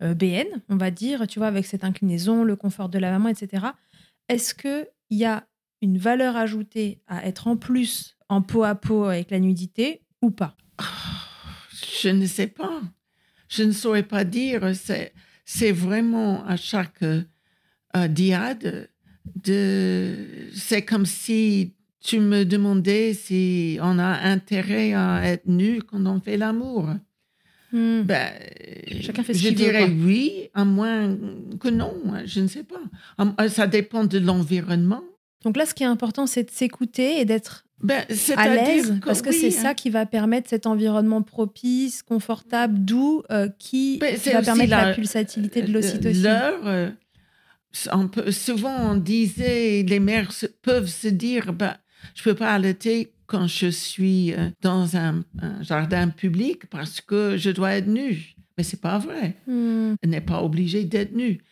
BN, 0.00 0.46
on 0.68 0.76
va 0.76 0.90
dire, 0.90 1.26
tu 1.26 1.38
vois, 1.38 1.48
avec 1.48 1.64
cette 1.64 1.84
inclinaison, 1.84 2.44
le 2.44 2.54
confort 2.54 2.90
de 2.90 2.98
la 2.98 3.10
maman, 3.10 3.30
etc., 3.30 3.68
est-ce 4.28 4.54
qu'il 4.54 4.86
y 5.08 5.24
a 5.24 5.46
une 5.80 5.96
valeur 5.96 6.36
ajoutée 6.36 7.00
à 7.06 7.26
être 7.26 7.48
en 7.48 7.56
plus 7.56 8.16
en 8.28 8.42
pot 8.42 8.64
à 8.64 8.74
pot 8.74 9.04
avec 9.04 9.30
la 9.30 9.40
nudité 9.40 10.02
ou 10.20 10.30
pas? 10.30 10.54
Je 12.02 12.08
ne 12.08 12.26
sais 12.26 12.46
pas. 12.46 12.80
Je 13.48 13.62
ne 13.62 13.72
saurais 13.72 14.02
pas 14.02 14.24
dire. 14.24 14.70
C'est, 14.74 15.12
c'est 15.44 15.72
vraiment 15.72 16.44
à 16.46 16.56
chaque 16.56 17.02
euh, 17.02 18.08
diade. 18.08 18.88
De, 19.44 20.14
c'est 20.54 20.82
comme 20.82 21.04
si 21.06 21.74
tu 22.00 22.20
me 22.20 22.44
demandais 22.44 23.12
si 23.14 23.76
on 23.82 23.98
a 23.98 24.20
intérêt 24.28 24.92
à 24.94 25.22
être 25.26 25.46
nu 25.46 25.82
quand 25.82 26.04
on 26.06 26.20
fait 26.20 26.36
l'amour. 26.36 26.88
Hmm. 27.72 28.02
Ben, 28.02 28.32
Chacun 29.00 29.24
fait 29.24 29.34
ce 29.34 29.40
je 29.40 29.48
qu'il 29.48 29.58
veut, 29.58 29.64
dirais 29.64 29.84
oui, 29.90 30.48
à 30.54 30.64
moins 30.64 31.16
que 31.60 31.68
non. 31.68 31.94
hein, 32.12 32.22
Je 32.24 32.40
ne 32.40 32.46
sais 32.46 32.62
pas. 32.62 32.80
À- 33.18 33.48
Ça 33.48 33.66
dépend 33.66 34.04
de 34.04 34.18
l'environnement. 34.18 35.02
Donc 35.44 35.56
là, 35.56 35.66
ce 35.66 35.74
qui 35.74 35.82
est 35.82 35.86
important, 35.86 36.26
c'est 36.28 36.44
de 36.44 36.50
s'écouter 36.50 37.20
et 37.20 37.24
d'être 37.24 37.65
Ben, 37.82 38.04
à 38.36 38.48
l'aise, 38.48 38.98
parce 39.04 39.20
que 39.20 39.28
oui, 39.28 39.36
c'est 39.38 39.58
hein. 39.58 39.62
ça 39.62 39.74
qui 39.74 39.90
va 39.90 40.06
permettre 40.06 40.48
cet 40.48 40.66
environnement 40.66 41.20
propice, 41.22 42.02
confortable, 42.02 42.78
doux, 42.84 43.22
euh, 43.30 43.48
qui 43.58 43.98
Ben, 43.98 44.16
va 44.32 44.42
permettre 44.42 44.70
la, 44.70 44.86
la- 44.86 44.94
pulsatilité 44.94 45.60
de 45.62 45.68
Euh, 45.68 45.72
l'ocytocine. 45.74 46.26
Euh, 46.64 46.90
souvent 48.30 48.92
on 48.92 48.94
disait, 48.96 49.82
les 49.82 50.00
mères 50.00 50.32
se- 50.32 50.46
peuvent 50.46 50.86
se 50.88 51.08
dire, 51.08 51.52
bah, 51.52 51.76
je 52.14 52.22
peux 52.22 52.34
pas 52.34 52.52
allaiter 52.54 53.12
quand 53.26 53.46
je 53.46 53.66
suis 53.66 54.32
dans 54.62 54.96
un, 54.96 55.22
un 55.42 55.62
jardin 55.62 56.08
public 56.08 56.66
parce 56.70 57.00
que 57.00 57.36
je 57.36 57.50
dois 57.50 57.72
être 57.74 57.88
nue. 57.88 58.34
Mais 58.56 58.64
c'est 58.64 58.80
pas 58.80 58.98
vrai. 58.98 59.36
Hmm. 59.46 59.94
Elle 60.02 60.10
n'est 60.10 60.20
pas 60.22 60.42
obligée 60.42 60.84
d'être 60.84 61.14
nue. 61.14 61.42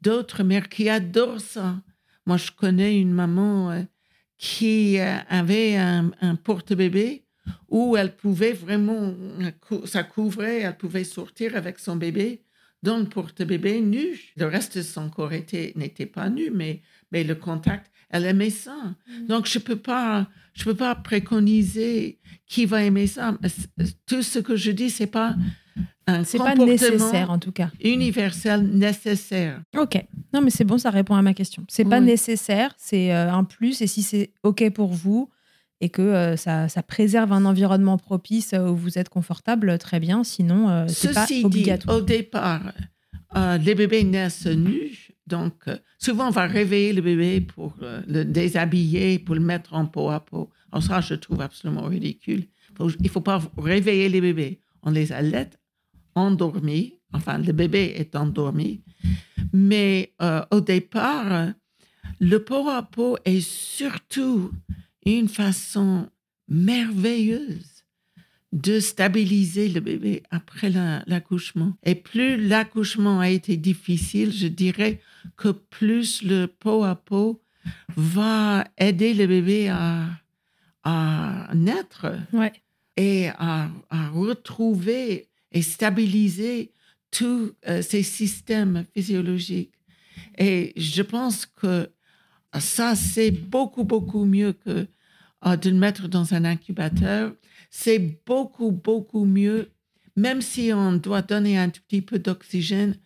D'autres 0.00 0.44
mères 0.44 0.68
qui 0.68 0.88
adorent 0.88 1.40
ça. 1.40 1.76
Moi, 2.26 2.38
je 2.38 2.50
connais 2.52 2.98
une 2.98 3.12
maman 3.12 3.72
qui 4.38 4.98
euh, 4.98 5.16
avait 5.28 5.76
un, 5.76 6.10
un 6.20 6.34
porte-bébé 6.36 7.24
où 7.68 7.96
elle 7.96 8.16
pouvait 8.16 8.52
vraiment, 8.52 9.14
euh, 9.40 9.86
ça 9.86 10.02
couvrait, 10.02 10.60
elle 10.60 10.76
pouvait 10.76 11.04
sortir 11.04 11.56
avec 11.56 11.78
son 11.78 11.96
bébé 11.96 12.42
dans 12.82 12.98
le 12.98 13.04
porte-bébé 13.06 13.80
nu. 13.80 14.18
Le 14.36 14.46
reste 14.46 14.76
de 14.78 14.82
son 14.82 15.08
corps 15.10 15.32
était- 15.32 15.72
n'était 15.76 16.06
pas 16.06 16.28
nu, 16.30 16.50
mais, 16.50 16.82
mais 17.12 17.24
le 17.24 17.34
contact, 17.34 17.90
elle 18.10 18.26
aimait 18.26 18.50
ça. 18.50 18.76
Mm. 19.08 19.26
Donc, 19.26 19.46
je 19.46 19.58
ne 19.58 19.64
peux, 19.64 19.76
pas- 19.76 20.28
je 20.54 20.64
peux 20.64 20.74
pas 20.74 20.94
préconiser 20.94 22.20
qui 22.46 22.66
va 22.66 22.82
aimer 22.82 23.06
ça. 23.06 23.38
Tout 24.06 24.22
ce 24.22 24.38
que 24.38 24.56
je 24.56 24.70
dis, 24.70 24.90
ce 24.90 25.02
n'est 25.04 25.08
pas 25.10 25.34
un 26.06 26.24
C'est 26.24 26.38
pas 26.38 26.54
nécessaire 26.54 27.30
en 27.30 27.38
tout 27.38 27.52
cas. 27.52 27.70
universel 27.82 28.62
nécessaire. 28.68 29.62
Ok. 29.76 30.04
Non, 30.32 30.40
mais 30.42 30.50
c'est 30.50 30.64
bon, 30.64 30.78
ça 30.78 30.90
répond 30.90 31.14
à 31.14 31.22
ma 31.22 31.34
question. 31.34 31.64
C'est 31.68 31.84
pas 31.84 32.00
nécessaire, 32.00 32.74
c'est 32.76 33.12
euh, 33.14 33.32
un 33.32 33.44
plus. 33.44 33.80
Et 33.82 33.86
si 33.86 34.02
c'est 34.02 34.32
ok 34.42 34.70
pour 34.70 34.92
vous 34.92 35.30
et 35.80 35.88
que 35.88 36.02
euh, 36.02 36.36
ça, 36.36 36.68
ça 36.68 36.82
préserve 36.82 37.32
un 37.32 37.44
environnement 37.44 37.98
propice 37.98 38.52
euh, 38.54 38.68
où 38.68 38.76
vous 38.76 38.98
êtes 38.98 39.08
confortable, 39.08 39.78
très 39.78 39.98
bien. 40.00 40.24
Sinon, 40.24 40.68
euh, 40.68 40.84
c'est 40.88 41.12
pas 41.14 41.22
Ceci 41.26 41.40
dit, 41.40 41.44
obligatoire. 41.46 41.96
au 41.96 42.00
départ, 42.00 42.72
euh, 43.36 43.58
les 43.58 43.74
bébés 43.74 44.04
naissent 44.04 44.46
nus. 44.46 45.10
Donc, 45.26 45.54
euh, 45.68 45.76
souvent, 45.98 46.28
on 46.28 46.30
va 46.30 46.46
réveiller 46.46 46.92
le 46.92 47.00
bébé 47.00 47.40
pour 47.40 47.74
euh, 47.82 48.02
le 48.06 48.24
déshabiller, 48.24 49.18
pour 49.18 49.34
le 49.34 49.40
mettre 49.40 49.74
en 49.74 49.86
peau 49.86 50.10
à 50.10 50.20
peau. 50.20 50.50
Alors 50.70 50.82
ça, 50.82 51.00
je 51.00 51.14
trouve 51.14 51.40
absolument 51.40 51.82
ridicule. 51.84 52.44
Faut- 52.76 52.90
il 52.90 53.04
ne 53.04 53.08
faut 53.08 53.20
pas 53.22 53.40
réveiller 53.56 54.08
les 54.08 54.20
bébés. 54.20 54.60
On 54.82 54.90
les 54.90 55.12
allait 55.12 55.48
endormis. 56.14 56.94
Enfin, 57.12 57.38
le 57.38 57.52
bébé 57.52 57.94
est 57.96 58.16
endormi. 58.16 58.82
Mais 59.52 60.12
euh, 60.22 60.42
au 60.50 60.60
départ, 60.60 61.52
le 62.20 62.38
peau 62.42 62.68
à 62.68 62.82
peau 62.82 63.16
est 63.24 63.40
surtout 63.40 64.52
une 65.06 65.28
façon 65.28 66.08
merveilleuse 66.48 67.84
de 68.52 68.78
stabiliser 68.78 69.68
le 69.68 69.80
bébé 69.80 70.22
après 70.30 70.70
la- 70.70 71.02
l'accouchement. 71.06 71.74
Et 71.84 71.94
plus 71.96 72.36
l'accouchement 72.36 73.18
a 73.20 73.28
été 73.28 73.56
difficile, 73.56 74.32
je 74.32 74.46
dirais 74.46 75.00
que 75.36 75.48
plus 75.48 76.22
le 76.22 76.46
peau 76.46 76.84
à 76.84 76.94
peau 76.94 77.42
va 77.96 78.64
aider 78.78 79.12
le 79.14 79.26
bébé 79.26 79.68
à, 79.68 80.06
à 80.84 81.50
naître 81.54 82.06
Ouais. 82.32 82.52
et 82.96 83.28
à, 83.38 83.70
à 83.90 84.08
retrouver 84.10 85.28
et 85.54 85.62
stabiliser 85.62 86.72
tous 87.10 87.52
euh, 87.68 87.80
ces 87.80 88.02
systèmes 88.02 88.84
physiologiques. 88.94 89.72
Et 90.36 90.72
je 90.76 91.00
pense 91.02 91.46
que 91.46 91.88
ça, 92.58 92.94
c'est 92.94 93.30
beaucoup, 93.30 93.84
beaucoup 93.84 94.24
mieux 94.26 94.52
que 94.52 94.86
euh, 95.46 95.56
de 95.56 95.70
le 95.70 95.76
mettre 95.76 96.08
dans 96.08 96.34
un 96.34 96.44
incubateur. 96.44 97.32
C'est 97.70 97.98
beaucoup, 98.26 98.70
beaucoup 98.72 99.24
mieux, 99.24 99.70
même 100.16 100.42
si 100.42 100.72
on 100.72 100.92
doit 100.92 101.22
donner 101.22 101.56
un 101.56 101.70
tout 101.70 101.80
petit 101.88 102.02
peu 102.02 102.18
d'oxygène 102.18 102.96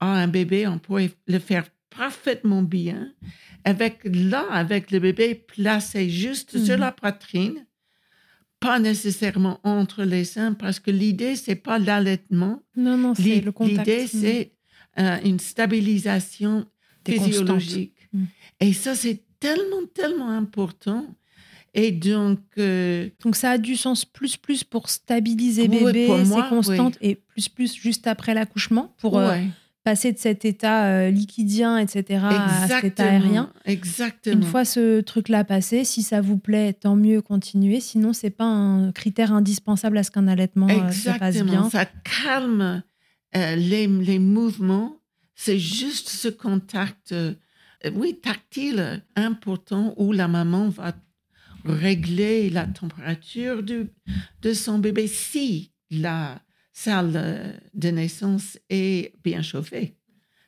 à 0.00 0.12
un 0.22 0.28
bébé, 0.28 0.66
on 0.66 0.78
pourrait 0.78 1.12
le 1.26 1.38
faire 1.38 1.66
parfaitement 1.96 2.62
bien 2.62 3.12
avec 3.64 4.00
là, 4.04 4.44
avec 4.50 4.90
le 4.90 4.98
bébé 4.98 5.34
placé 5.34 6.10
juste 6.10 6.58
sur 6.58 6.74
Mhm. 6.74 6.80
la 6.80 6.92
poitrine, 6.92 7.66
pas 8.62 8.78
nécessairement 8.78 9.60
entre 9.64 10.04
les 10.04 10.24
seins, 10.24 10.54
parce 10.54 10.78
que 10.80 10.90
l'idée, 10.90 11.36
c'est 11.36 11.56
pas 11.56 11.78
l'allaitement. 11.78 12.62
Non, 12.76 12.96
non, 12.96 13.14
c'est 13.14 13.40
le 13.40 13.52
contact. 13.52 13.78
L'idée, 13.86 14.04
Mm. 14.04 14.08
c'est 14.20 14.52
euh, 14.98 15.18
une 15.24 15.38
stabilisation 15.40 16.66
physiologique. 17.06 17.94
Mm. 18.12 18.24
Et 18.60 18.72
ça, 18.72 18.94
c'est 18.94 19.22
tellement, 19.40 19.84
tellement 19.94 20.30
important. 20.30 21.06
Et 21.74 21.90
donc, 21.90 22.40
euh, 22.58 23.08
Donc 23.24 23.34
ça 23.34 23.52
a 23.52 23.58
du 23.58 23.76
sens 23.76 24.04
plus 24.04 24.36
plus 24.36 24.62
pour 24.62 24.90
stabiliser 24.90 25.62
Oui, 25.62 25.84
bébé, 25.84 26.06
pour 26.06 26.18
c'est 26.18 26.48
constante, 26.50 26.98
et 27.00 27.14
plus 27.14 27.48
plus 27.48 27.74
juste 27.74 28.06
après 28.06 28.34
l'accouchement 28.34 28.94
pour 28.98 29.18
euh, 29.18 29.30
ouais. 29.30 29.46
Passer 29.84 30.12
de 30.12 30.18
cet 30.18 30.44
état 30.44 30.86
euh, 30.86 31.10
liquidien, 31.10 31.78
etc., 31.78 32.24
à 32.24 32.68
cet 32.68 32.84
état 32.84 33.04
aérien. 33.04 33.52
Exactement. 33.64 34.36
Une 34.36 34.42
fois 34.44 34.64
ce 34.64 35.00
truc-là 35.00 35.44
passé, 35.44 35.84
si 35.84 36.02
ça 36.02 36.20
vous 36.20 36.38
plaît, 36.38 36.72
tant 36.72 36.96
mieux, 36.96 37.20
continuez. 37.20 37.80
Sinon, 37.80 38.12
c'est 38.12 38.30
pas 38.30 38.44
un 38.44 38.92
critère 38.92 39.32
indispensable 39.32 39.98
à 39.98 40.02
ce 40.02 40.10
qu'un 40.10 40.28
allaitement 40.28 40.68
euh, 40.68 40.90
se 40.92 41.10
passe 41.18 41.42
bien. 41.42 41.68
Ça 41.70 41.86
calme 41.86 42.82
euh, 43.36 43.56
les, 43.56 43.86
les, 43.86 44.18
mouvements. 44.18 44.96
C'est 45.34 45.58
juste 45.58 46.08
ce 46.08 46.28
contact, 46.28 47.14
oui, 47.94 48.18
tactile 48.22 49.02
important 49.16 49.94
où 49.96 50.12
la 50.12 50.28
maman 50.28 50.68
va 50.68 50.92
régler 51.64 52.50
la 52.50 52.66
température 52.66 53.62
du, 53.62 53.88
de 54.42 54.52
son 54.52 54.78
bébé 54.78 55.06
si 55.06 55.72
la 55.90 56.40
salle 56.72 57.60
de 57.74 57.88
naissance 57.88 58.58
est 58.70 59.14
bien 59.22 59.42
chauffée. 59.42 59.96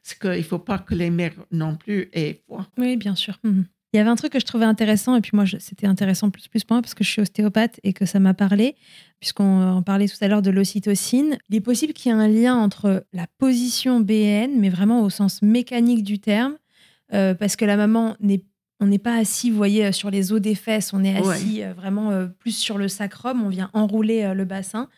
Parce 0.02 0.18
qu'il 0.18 0.38
ne 0.38 0.42
faut 0.42 0.58
pas 0.58 0.78
que 0.78 0.94
les 0.94 1.10
mères 1.10 1.34
non 1.50 1.76
plus 1.76 2.10
aient 2.12 2.42
froid. 2.44 2.66
Oui, 2.76 2.96
bien 2.96 3.14
sûr. 3.14 3.38
Mhm. 3.42 3.66
Il 3.94 3.98
y 3.98 4.00
avait 4.00 4.10
un 4.10 4.16
truc 4.16 4.32
que 4.32 4.40
je 4.40 4.44
trouvais 4.44 4.64
intéressant, 4.64 5.14
et 5.14 5.20
puis 5.20 5.30
moi, 5.34 5.44
c'était 5.60 5.86
intéressant 5.86 6.28
plus, 6.28 6.48
plus 6.48 6.64
pour 6.64 6.74
moi 6.74 6.82
parce 6.82 6.94
que 6.94 7.04
je 7.04 7.10
suis 7.10 7.22
ostéopathe 7.22 7.78
et 7.84 7.92
que 7.92 8.06
ça 8.06 8.18
m'a 8.18 8.34
parlé, 8.34 8.74
puisqu'on 9.20 9.84
parlait 9.86 10.08
tout 10.08 10.16
à 10.20 10.26
l'heure 10.26 10.42
de 10.42 10.50
l'ocytocine. 10.50 11.38
Il 11.48 11.54
est 11.54 11.60
possible 11.60 11.92
qu'il 11.92 12.10
y 12.10 12.14
ait 12.14 12.18
un 12.18 12.26
lien 12.26 12.56
entre 12.56 13.06
la 13.12 13.28
position 13.38 14.00
BN, 14.00 14.58
mais 14.58 14.68
vraiment 14.68 15.02
au 15.02 15.10
sens 15.10 15.42
mécanique 15.42 16.02
du 16.02 16.18
terme, 16.18 16.56
euh, 17.12 17.34
parce 17.34 17.54
que 17.54 17.64
la 17.64 17.76
maman 17.76 18.16
n'est 18.18 18.42
on 18.80 18.86
n'est 18.86 18.98
pas 18.98 19.14
assis, 19.14 19.50
vous 19.50 19.56
voyez, 19.56 19.92
sur 19.92 20.10
les 20.10 20.32
os 20.32 20.40
des 20.40 20.56
fesses, 20.56 20.92
on 20.92 21.04
est 21.04 21.16
assis 21.16 21.62
euh, 21.62 21.72
vraiment 21.72 22.10
euh, 22.10 22.26
plus 22.26 22.56
sur 22.56 22.76
le 22.76 22.88
sacrum, 22.88 23.44
on 23.44 23.48
vient 23.48 23.70
enrouler 23.72 24.34
le 24.34 24.44
bassin. 24.44 24.88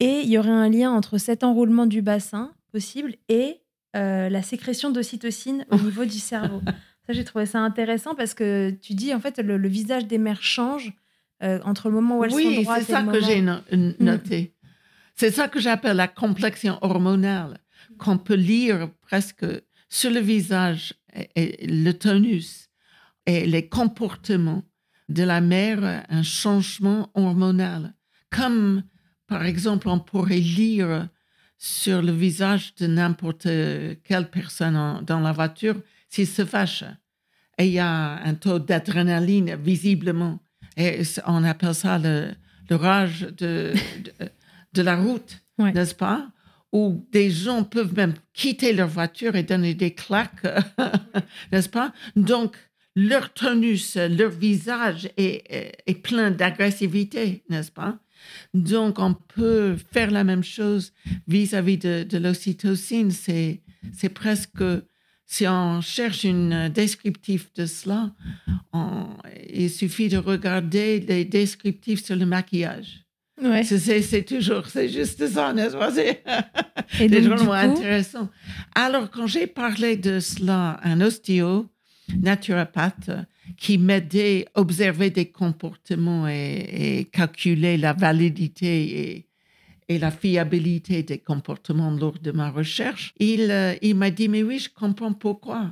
Et 0.00 0.20
il 0.20 0.28
y 0.28 0.38
aurait 0.38 0.50
un 0.50 0.68
lien 0.68 0.90
entre 0.90 1.18
cet 1.18 1.44
enroulement 1.44 1.86
du 1.86 2.02
bassin 2.02 2.52
possible 2.72 3.14
et 3.28 3.60
euh, 3.96 4.28
la 4.28 4.42
sécrétion 4.42 4.90
d'ocytocine 4.90 5.64
au 5.70 5.76
niveau 5.76 6.04
du 6.04 6.18
cerveau. 6.18 6.60
Ça, 7.06 7.12
j'ai 7.12 7.24
trouvé 7.24 7.46
ça 7.46 7.60
intéressant 7.60 8.14
parce 8.14 8.34
que 8.34 8.70
tu 8.80 8.94
dis, 8.94 9.14
en 9.14 9.20
fait, 9.20 9.38
le, 9.38 9.68
visage 9.68 10.06
des 10.06 10.18
mères 10.18 10.42
change 10.42 10.94
euh, 11.42 11.60
entre 11.64 11.90
le 11.90 11.94
moment 11.96 12.18
où 12.18 12.24
elles 12.24 12.30
sont 12.30 12.62
droites 12.62 12.88
et 12.88 12.92
le 12.92 12.98
moment... 12.98 13.12
Oui, 13.12 13.18
c'est 13.18 13.26
ça 13.26 13.36
que 13.36 13.68
j'ai 13.68 13.76
mm. 13.76 13.94
noté. 14.00 14.54
C'est 15.14 15.30
ça 15.30 15.48
que 15.48 15.60
j'appelle 15.60 15.96
la 15.96 16.08
complexion 16.08 16.78
hormonale, 16.80 17.58
qu'on 17.98 18.18
peut 18.18 18.34
lire 18.34 18.88
presque 19.02 19.46
sur 19.88 20.10
le 20.10 20.20
visage, 20.20 20.94
et 21.36 21.66
le 21.66 21.92
tonus 21.92 22.68
et 23.26 23.46
les 23.46 23.68
comportements 23.68 24.62
de 25.08 25.22
la 25.22 25.40
mère, 25.40 26.04
un 26.08 26.22
changement 26.22 27.10
hormonal. 27.14 27.94
Comme 28.30 28.82
par 29.26 29.44
exemple, 29.44 29.88
on 29.88 29.98
pourrait 29.98 30.36
lire 30.36 31.08
sur 31.56 32.02
le 32.02 32.12
visage 32.12 32.74
de 32.76 32.86
n'importe 32.86 33.48
quelle 34.04 34.30
personne 34.30 35.02
dans 35.06 35.20
la 35.20 35.32
voiture 35.32 35.76
s'il 36.08 36.26
se 36.26 36.44
fâche. 36.44 36.84
Et 37.58 37.66
il 37.66 37.72
y 37.72 37.78
a 37.78 38.20
un 38.22 38.34
taux 38.34 38.58
d'adrénaline 38.58 39.56
visiblement. 39.56 40.40
Et 40.76 41.02
on 41.26 41.44
appelle 41.44 41.74
ça 41.74 41.98
le, 41.98 42.34
rage 42.70 43.28
de, 43.38 43.72
de, 44.72 44.82
la 44.82 44.96
route, 44.96 45.38
n'est-ce 45.58 45.94
pas? 45.94 46.28
Où 46.72 47.06
des 47.12 47.30
gens 47.30 47.62
peuvent 47.62 47.94
même 47.94 48.14
quitter 48.32 48.72
leur 48.72 48.88
voiture 48.88 49.36
et 49.36 49.44
donner 49.44 49.74
des 49.74 49.94
claques, 49.94 50.44
n'est-ce 51.52 51.68
pas? 51.68 51.92
Donc, 52.16 52.56
leur 52.96 53.32
tonus, 53.32 53.96
leur 53.96 54.30
visage 54.30 55.08
est, 55.16 55.80
est 55.86 55.94
plein 55.94 56.30
d'agressivité, 56.30 57.44
n'est-ce 57.48 57.70
pas? 57.70 57.98
Donc, 58.52 58.98
on 58.98 59.14
peut 59.14 59.76
faire 59.92 60.10
la 60.10 60.24
même 60.24 60.44
chose 60.44 60.92
vis-à-vis 61.28 61.78
de, 61.78 62.18
l'ocytocine. 62.18 63.10
C'est, 63.10 63.60
c'est 63.92 64.08
presque, 64.08 64.62
si 65.26 65.46
on 65.46 65.80
cherche 65.80 66.24
un 66.24 66.68
descriptif 66.68 67.52
de 67.54 67.66
cela, 67.66 68.12
il 69.52 69.70
suffit 69.70 70.08
de 70.08 70.18
regarder 70.18 71.00
les 71.00 71.24
descriptifs 71.24 72.04
sur 72.04 72.16
le 72.16 72.26
maquillage. 72.26 73.04
Ouais. 73.42 73.64
C'est, 73.64 74.22
toujours, 74.22 74.66
c'est 74.66 74.88
juste 74.88 75.26
ça, 75.26 75.52
n'est-ce 75.52 75.76
pas? 75.76 75.90
C'est 75.90 76.22
vraiment 77.08 77.52
intéressant. 77.52 78.30
Alors, 78.74 79.10
quand 79.10 79.26
j'ai 79.26 79.48
parlé 79.48 79.96
de 79.96 80.20
cela 80.20 80.78
un 80.84 81.00
ostéo, 81.00 81.66
naturopathe, 82.16 83.10
qui 83.56 83.78
m'aidait 83.78 84.46
à 84.54 84.60
observer 84.60 85.10
des 85.10 85.26
comportements 85.26 86.26
et, 86.28 87.08
calculer 87.12 87.76
la 87.76 87.92
validité 87.92 89.26
et, 89.88 89.98
la 89.98 90.10
fiabilité 90.10 91.02
des 91.02 91.18
comportements 91.18 91.90
lors 91.90 92.18
de 92.18 92.32
ma 92.32 92.50
recherche. 92.50 93.12
Il, 93.18 93.50
euh, 93.50 93.74
il 93.82 93.94
m'a 93.96 94.10
dit, 94.10 94.28
mais 94.28 94.42
oui, 94.42 94.58
je 94.58 94.70
comprends 94.70 95.12
pourquoi. 95.12 95.70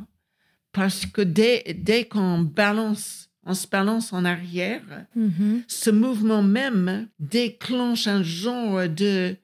Parce 0.73 1.07
que 1.07 1.23
dès, 1.23 1.65
dès 1.78 2.05
qu'on 2.05 2.40
balance, 2.40 3.31
on 3.44 3.55
se 3.55 3.66
balance 3.66 4.12
en 4.12 4.24
arrière, 4.27 4.82
mm-hmm. 5.16 5.62
ce 5.66 5.90
mouvement 5.90 6.43
même 6.43 7.09
déclenche 7.19 8.07
un 8.07 8.23
genre 8.23 8.86
de, 8.86 9.36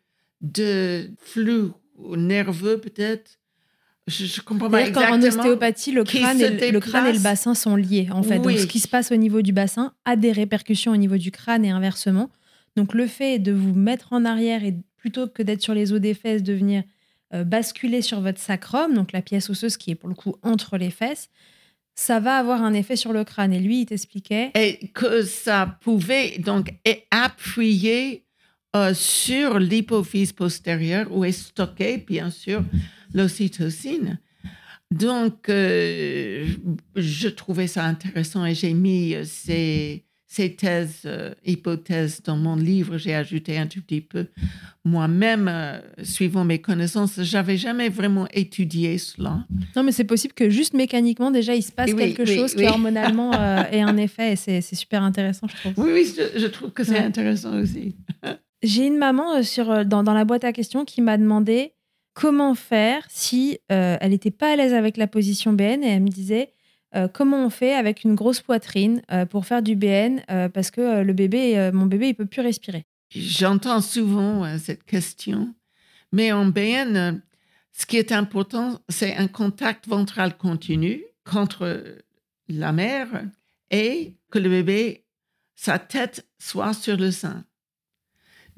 de 0.42 1.10
flux 1.18 1.70
nerveux 2.16 2.78
peut-être 2.78 3.37
je, 4.08 4.40
comprends 4.40 4.70
pas 4.70 4.80
exactement. 4.80 5.16
En 5.16 5.22
ostéopathie, 5.22 5.92
le 5.92 6.04
crâne, 6.04 6.40
et, 6.40 6.70
le 6.70 6.80
crâne 6.80 7.06
et 7.06 7.12
le 7.12 7.18
bassin 7.18 7.54
sont 7.54 7.76
liés, 7.76 8.08
en 8.10 8.22
fait. 8.22 8.38
Donc, 8.38 8.58
ce 8.58 8.66
qui 8.66 8.80
se 8.80 8.88
passe 8.88 9.12
au 9.12 9.16
niveau 9.16 9.42
du 9.42 9.52
bassin 9.52 9.92
a 10.04 10.16
des 10.16 10.32
répercussions 10.32 10.92
au 10.92 10.96
niveau 10.96 11.16
du 11.16 11.30
crâne 11.30 11.64
et 11.64 11.70
inversement. 11.70 12.30
Donc, 12.76 12.94
le 12.94 13.06
fait 13.06 13.38
de 13.38 13.52
vous 13.52 13.74
mettre 13.74 14.12
en 14.12 14.24
arrière 14.24 14.64
et 14.64 14.74
plutôt 14.96 15.28
que 15.28 15.42
d'être 15.42 15.62
sur 15.62 15.74
les 15.74 15.92
os 15.92 16.00
des 16.00 16.14
fesses, 16.14 16.42
de 16.42 16.52
venir 16.52 16.82
euh, 17.34 17.44
basculer 17.44 18.02
sur 18.02 18.20
votre 18.20 18.40
sacrum, 18.40 18.94
donc 18.94 19.12
la 19.12 19.22
pièce 19.22 19.50
osseuse 19.50 19.76
qui 19.76 19.90
est 19.90 19.94
pour 19.94 20.08
le 20.08 20.14
coup 20.14 20.36
entre 20.42 20.78
les 20.78 20.90
fesses, 20.90 21.28
ça 21.94 22.20
va 22.20 22.36
avoir 22.36 22.62
un 22.62 22.72
effet 22.74 22.96
sur 22.96 23.12
le 23.12 23.24
crâne. 23.24 23.52
Et 23.52 23.58
lui, 23.58 23.80
il 23.80 23.86
t'expliquait. 23.86 24.52
Et 24.54 24.88
que 24.94 25.22
ça 25.22 25.78
pouvait 25.80 26.38
donc 26.38 26.72
appuyer 27.10 28.24
euh, 28.76 28.94
sur 28.94 29.58
l'hypophyse 29.58 30.32
postérieure 30.32 31.08
où 31.10 31.24
est 31.24 31.32
stocké, 31.32 31.98
bien 31.98 32.30
sûr, 32.30 32.62
l'ocytocine. 33.14 34.18
Donc, 34.90 35.48
euh, 35.48 36.46
je 36.96 37.28
trouvais 37.28 37.66
ça 37.66 37.84
intéressant 37.84 38.46
et 38.46 38.54
j'ai 38.54 38.72
mis 38.72 39.14
euh, 39.14 39.22
ces, 39.26 40.04
ces 40.26 40.54
thèses, 40.54 41.02
euh, 41.04 41.34
hypothèses 41.44 42.22
dans 42.24 42.38
mon 42.38 42.56
livre. 42.56 42.96
J'ai 42.96 43.14
ajouté 43.14 43.58
un 43.58 43.66
tout 43.66 43.82
petit 43.82 44.00
peu 44.00 44.28
moi-même, 44.86 45.82
suivant 46.02 46.46
mes 46.46 46.60
connaissances. 46.60 47.20
J'avais 47.20 47.58
jamais 47.58 47.90
vraiment 47.90 48.26
étudié 48.32 48.96
cela. 48.96 49.44
Non, 49.76 49.82
mais 49.82 49.92
c'est 49.92 50.04
possible 50.04 50.32
que 50.32 50.48
juste 50.48 50.72
mécaniquement, 50.72 51.30
déjà, 51.30 51.54
il 51.54 51.62
se 51.62 51.72
passe 51.72 51.92
quelque 51.92 52.24
chose 52.24 52.54
qui 52.54 52.64
hormonalement 52.64 53.32
ait 53.70 53.82
un 53.82 53.96
effet 53.98 54.32
et 54.32 54.36
c'est 54.36 54.74
super 54.74 55.02
intéressant, 55.02 55.48
je 55.48 55.56
trouve. 55.56 55.84
Oui, 55.84 55.90
oui, 55.92 56.14
je, 56.34 56.46
trouve 56.46 56.70
que 56.70 56.82
c'est 56.82 56.98
intéressant 56.98 57.60
aussi. 57.60 57.94
J'ai 58.62 58.86
une 58.86 58.98
maman 58.98 59.42
sur, 59.42 59.84
dans, 59.84 60.02
dans 60.02 60.14
la 60.14 60.24
boîte 60.24 60.44
à 60.44 60.52
questions 60.52 60.84
qui 60.84 61.00
m'a 61.00 61.16
demandé 61.16 61.72
comment 62.18 62.56
faire 62.56 63.04
si 63.08 63.60
euh, 63.70 63.96
elle 64.00 64.10
n'était 64.10 64.32
pas 64.32 64.52
à 64.52 64.56
l'aise 64.56 64.74
avec 64.74 64.96
la 64.96 65.06
position 65.06 65.52
BN 65.52 65.84
et 65.84 65.88
elle 65.88 66.02
me 66.02 66.08
disait 66.08 66.52
euh, 66.96 67.06
comment 67.06 67.46
on 67.46 67.50
fait 67.50 67.74
avec 67.74 68.02
une 68.02 68.16
grosse 68.16 68.40
poitrine 68.40 69.02
euh, 69.12 69.24
pour 69.24 69.46
faire 69.46 69.62
du 69.62 69.76
BN 69.76 70.22
parce 70.52 70.72
que 70.72 71.02
le 71.02 71.12
bébé, 71.12 71.70
mon 71.72 71.86
bébé, 71.86 72.08
il 72.08 72.14
peut 72.14 72.26
plus 72.26 72.42
respirer. 72.42 72.86
J'entends 73.10 73.80
souvent 73.80 74.58
cette 74.58 74.82
question, 74.82 75.54
mais 76.12 76.32
en 76.32 76.46
BN, 76.46 77.20
ce 77.72 77.86
qui 77.86 77.96
est 77.96 78.10
important, 78.10 78.80
c'est 78.88 79.14
un 79.14 79.28
contact 79.28 79.86
ventral 79.86 80.36
continu 80.36 81.04
contre 81.24 81.84
la 82.48 82.72
mère 82.72 83.22
et 83.70 84.14
que 84.30 84.40
le 84.40 84.50
bébé, 84.50 85.04
sa 85.54 85.78
tête 85.78 86.26
soit 86.38 86.74
sur 86.74 86.96
le 86.96 87.12
sein. 87.12 87.44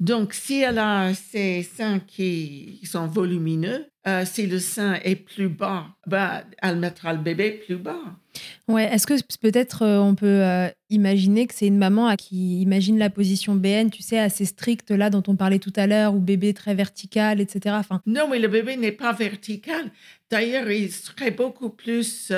Donc, 0.01 0.33
si 0.33 0.61
elle 0.61 0.79
a 0.79 1.13
ses 1.13 1.61
seins 1.61 1.99
qui 1.99 2.79
sont 2.83 3.05
volumineux, 3.05 3.85
euh, 4.07 4.25
si 4.25 4.47
le 4.47 4.57
sein 4.57 4.95
est 5.03 5.15
plus 5.15 5.47
bas, 5.47 5.89
bah, 6.07 6.43
elle 6.59 6.77
mettra 6.77 7.13
le 7.13 7.19
bébé 7.19 7.51
plus 7.51 7.75
bas. 7.75 8.01
Ouais, 8.67 8.85
est-ce 8.85 9.05
que 9.05 9.13
peut-être 9.39 9.83
euh, 9.83 9.99
on 9.99 10.15
peut 10.15 10.25
euh, 10.25 10.69
imaginer 10.89 11.45
que 11.45 11.53
c'est 11.53 11.67
une 11.67 11.77
maman 11.77 12.15
qui 12.15 12.63
imagine 12.63 12.97
la 12.97 13.11
position 13.11 13.53
BN, 13.53 13.91
tu 13.91 14.01
sais, 14.01 14.17
assez 14.17 14.45
stricte 14.45 14.89
là 14.89 15.11
dont 15.11 15.21
on 15.27 15.35
parlait 15.35 15.59
tout 15.59 15.73
à 15.75 15.85
l'heure, 15.85 16.15
ou 16.15 16.19
bébé 16.19 16.55
très 16.55 16.73
vertical, 16.73 17.39
etc. 17.39 17.75
Enfin... 17.77 18.01
Non, 18.07 18.27
mais 18.27 18.39
le 18.39 18.47
bébé 18.47 18.77
n'est 18.77 18.91
pas 18.91 19.13
vertical. 19.13 19.91
D'ailleurs, 20.31 20.71
il 20.71 20.91
serait 20.91 21.29
beaucoup 21.29 21.69
plus 21.69 22.31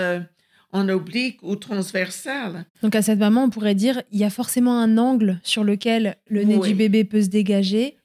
en 0.73 0.89
oblique 0.89 1.37
ou 1.43 1.55
transversal. 1.55 2.65
Donc 2.81 2.95
à 2.95 3.03
cette 3.03 3.19
maman, 3.19 3.43
on 3.43 3.49
pourrait 3.49 3.75
dire 3.75 4.01
il 4.11 4.19
y 4.19 4.23
a 4.23 4.31
forcément 4.31 4.79
un 4.79 4.97
angle 4.97 5.39
sur 5.43 5.63
lequel 5.63 6.17
le 6.27 6.43
nez 6.43 6.57
du 6.57 6.73
bébé 6.73 7.03
peut 7.03 7.21
se 7.21 7.27
dégager 7.29 7.97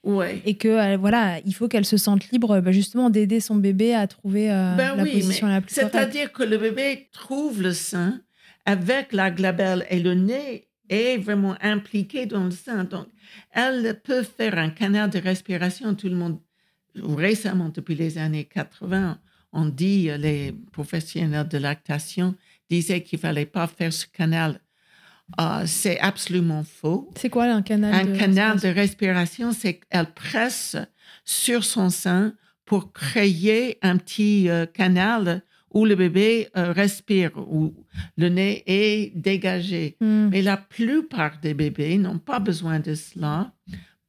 et 0.45 0.55
que 0.55 0.69
euh, 0.69 0.97
voilà, 0.99 1.41
il 1.47 1.55
faut 1.55 1.67
qu'elle 1.67 1.87
se 1.87 1.97
sente 1.97 2.31
libre 2.31 2.61
bah, 2.61 2.71
justement 2.71 3.09
d'aider 3.09 3.41
son 3.41 3.57
bébé 3.57 3.95
à 3.95 4.07
trouver 4.07 4.53
euh, 4.53 4.75
ben 4.77 4.97
la 4.97 5.05
position 5.05 5.49
la 5.49 5.63
plus 5.63 5.75
C'est-à-dire 5.75 6.31
que 6.31 6.43
le 6.43 6.59
bébé 6.59 7.09
trouve 7.13 7.63
le 7.63 7.73
sein 7.73 8.21
avec 8.67 9.15
la 9.15 9.31
glabelle 9.31 9.87
et 9.89 9.99
le 9.99 10.15
nez 10.15 10.69
est 10.91 11.17
vraiment 11.17 11.57
impliqué 11.63 12.27
dans 12.27 12.45
le 12.45 12.51
sein. 12.51 12.85
Donc 12.85 13.07
elle 13.53 13.99
peut 14.05 14.23
faire 14.23 14.59
un 14.59 14.69
canal 14.69 15.09
de 15.09 15.19
respiration. 15.19 15.95
Tout 15.95 16.09
le 16.09 16.17
monde 16.17 16.39
récemment 16.95 17.71
depuis 17.71 17.95
les 17.95 18.19
années 18.19 18.45
80 18.45 19.19
on 19.53 19.67
dit, 19.67 20.11
les 20.19 20.53
professionnels 20.73 21.49
de 21.49 21.59
lactation 21.59 22.35
disaient 22.71 23.03
qu'il 23.03 23.19
fallait 23.19 23.47
pas 23.47 23.67
faire 23.67 23.93
ce 23.93 24.07
canal. 24.07 24.61
Euh, 25.41 25.65
c'est 25.67 25.99
absolument 26.01 26.65
faux. 26.65 27.11
C'est 27.17 27.29
quoi 27.29 27.45
un 27.45 27.63
canal 27.63 27.95
Un 27.95 28.13
de 28.13 28.17
canal 28.17 28.59
de 28.59 28.69
respiration? 28.69 29.49
respiration, 29.49 29.53
c'est 29.53 29.75
qu'elle 29.75 30.13
presse 30.13 30.77
sur 31.25 31.65
son 31.65 31.91
sein 31.91 32.35
pour 32.65 32.93
créer 32.93 33.79
un 33.83 33.97
petit 33.99 34.49
euh, 34.49 34.67
canal 34.67 35.43
où 35.73 35.85
le 35.85 35.95
bébé 35.95 36.49
euh, 36.57 36.73
respire, 36.73 37.33
où 37.37 37.75
le 38.17 38.29
nez 38.29 38.63
est 38.67 39.17
dégagé. 39.17 39.97
Hmm. 40.01 40.29
Mais 40.31 40.43
la 40.43 40.57
plupart 40.57 41.39
des 41.41 41.55
bébés 41.55 41.99
n'ont 41.99 42.19
pas 42.19 42.39
besoin 42.39 42.81
de 42.81 42.95
cela 42.95 43.53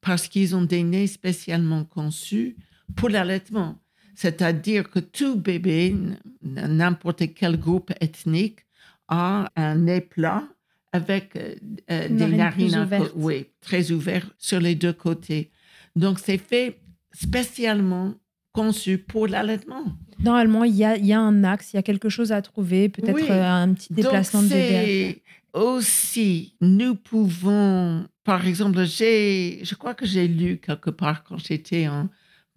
parce 0.00 0.28
qu'ils 0.28 0.56
ont 0.56 0.62
des 0.62 0.82
nez 0.82 1.06
spécialement 1.06 1.84
conçus 1.84 2.56
pour 2.96 3.10
l'allaitement. 3.10 3.78
C'est-à-dire 4.14 4.90
que 4.90 4.98
tout 4.98 5.36
bébé, 5.36 5.94
n'importe 6.42 7.34
quel 7.34 7.58
groupe 7.58 7.92
ethnique, 8.00 8.60
a 9.08 9.50
un 9.56 9.74
nez 9.74 10.00
plat 10.00 10.44
avec 10.92 11.36
euh, 11.36 11.54
euh, 11.90 12.08
des 12.08 12.26
narine 12.26 12.70
narines 12.70 13.08
oui, 13.16 13.46
très 13.60 13.90
ouvertes 13.92 14.32
sur 14.38 14.60
les 14.60 14.74
deux 14.74 14.92
côtés. 14.92 15.50
Donc, 15.96 16.18
c'est 16.18 16.38
fait 16.38 16.78
spécialement 17.12 18.14
conçu 18.52 18.98
pour 18.98 19.26
l'allaitement. 19.26 19.84
Normalement, 20.22 20.64
il 20.64 20.74
y 20.74 20.84
a, 20.84 20.96
il 20.96 21.06
y 21.06 21.12
a 21.12 21.20
un 21.20 21.44
axe, 21.44 21.72
il 21.72 21.76
y 21.76 21.78
a 21.78 21.82
quelque 21.82 22.08
chose 22.08 22.32
à 22.32 22.42
trouver, 22.42 22.88
peut-être 22.88 23.14
Oui. 23.14 23.26
euh, 23.30 23.44
un 23.44 23.72
petit 23.72 23.92
déplacement 23.92 24.42
Donc, 24.42 24.50
de 24.50 24.54
bébé. 24.54 25.22
Aussi, 25.52 26.54
nous 26.60 26.94
pouvons, 26.94 28.06
par 28.22 28.46
exemple, 28.46 28.84
j'ai, 28.84 29.60
je 29.64 29.74
crois 29.74 29.94
que 29.94 30.06
j'ai 30.06 30.28
lu 30.28 30.58
quelque 30.58 30.90
part 30.90 31.24
quand 31.24 31.38
j'étais 31.38 31.88
en 31.88 32.08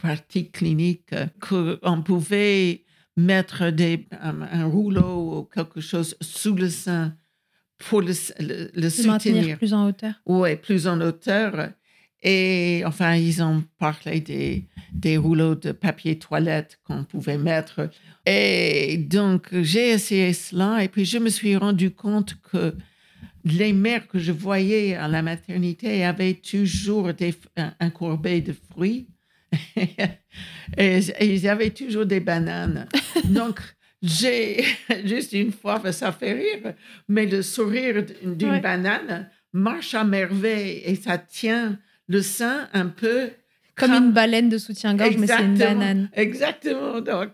pratique 0.03 0.51
clinique 0.51 1.13
euh, 1.13 1.27
qu'on 1.39 2.01
pouvait 2.01 2.83
mettre 3.15 3.69
des, 3.69 4.05
un, 4.21 4.41
un 4.41 4.65
rouleau 4.65 5.13
ou 5.39 5.43
quelque 5.45 5.79
chose 5.79 6.17
sous 6.19 6.55
le 6.55 6.69
sein 6.69 7.15
pour 7.77 8.01
le, 8.01 8.13
le, 8.39 8.69
le 8.73 8.89
soutenir. 8.89 9.57
plus 9.57 9.73
en 9.73 9.87
hauteur. 9.87 10.15
Oui, 10.25 10.57
plus 10.57 10.87
en 10.87 10.99
hauteur. 10.99 11.69
Et 12.21 12.83
enfin, 12.85 13.15
ils 13.15 13.41
ont 13.41 13.63
parlé 13.77 14.19
des, 14.19 14.67
des 14.93 15.17
rouleaux 15.17 15.55
de 15.55 15.71
papier 15.71 16.17
toilette 16.19 16.79
qu'on 16.83 17.03
pouvait 17.05 17.37
mettre. 17.37 17.89
Et 18.25 18.97
donc, 18.97 19.49
j'ai 19.61 19.91
essayé 19.91 20.33
cela 20.33 20.83
et 20.83 20.89
puis 20.89 21.05
je 21.05 21.17
me 21.17 21.29
suis 21.29 21.55
rendu 21.55 21.91
compte 21.91 22.35
que 22.51 22.75
les 23.45 23.73
mères 23.73 24.07
que 24.07 24.19
je 24.19 24.31
voyais 24.31 24.95
à 24.95 25.07
la 25.07 25.21
maternité 25.21 26.03
avaient 26.03 26.35
toujours 26.35 27.13
des, 27.13 27.35
un, 27.57 27.73
un 27.79 27.89
courbet 27.89 28.41
de 28.41 28.53
fruits 28.69 29.07
et, 30.77 30.99
et 31.19 31.25
ils 31.33 31.47
avaient 31.47 31.69
toujours 31.69 32.05
des 32.05 32.19
bananes. 32.19 32.87
Donc, 33.25 33.59
j'ai 34.01 34.63
juste 35.05 35.33
une 35.33 35.51
fois, 35.51 35.81
ça 35.91 36.11
fait 36.11 36.33
rire, 36.33 36.73
mais 37.07 37.25
le 37.25 37.41
sourire 37.41 38.03
d'une 38.23 38.51
Ouais. 38.51 38.59
banane 38.59 39.29
marche 39.53 39.93
à 39.93 40.03
merveille 40.03 40.81
et 40.85 40.95
ça 40.95 41.17
tient 41.17 41.77
le 42.07 42.21
sein 42.21 42.67
un 42.73 42.87
peu 42.87 43.29
Comme 43.75 43.91
une 43.91 44.11
baleine 44.11 44.49
de 44.49 44.57
soutien-gorge, 44.57 45.15
mais 45.17 45.27
c'est 45.27 45.41
une 45.41 45.57
banane. 45.57 46.09
Exactement. 46.13 46.99
Donc, 47.01 47.29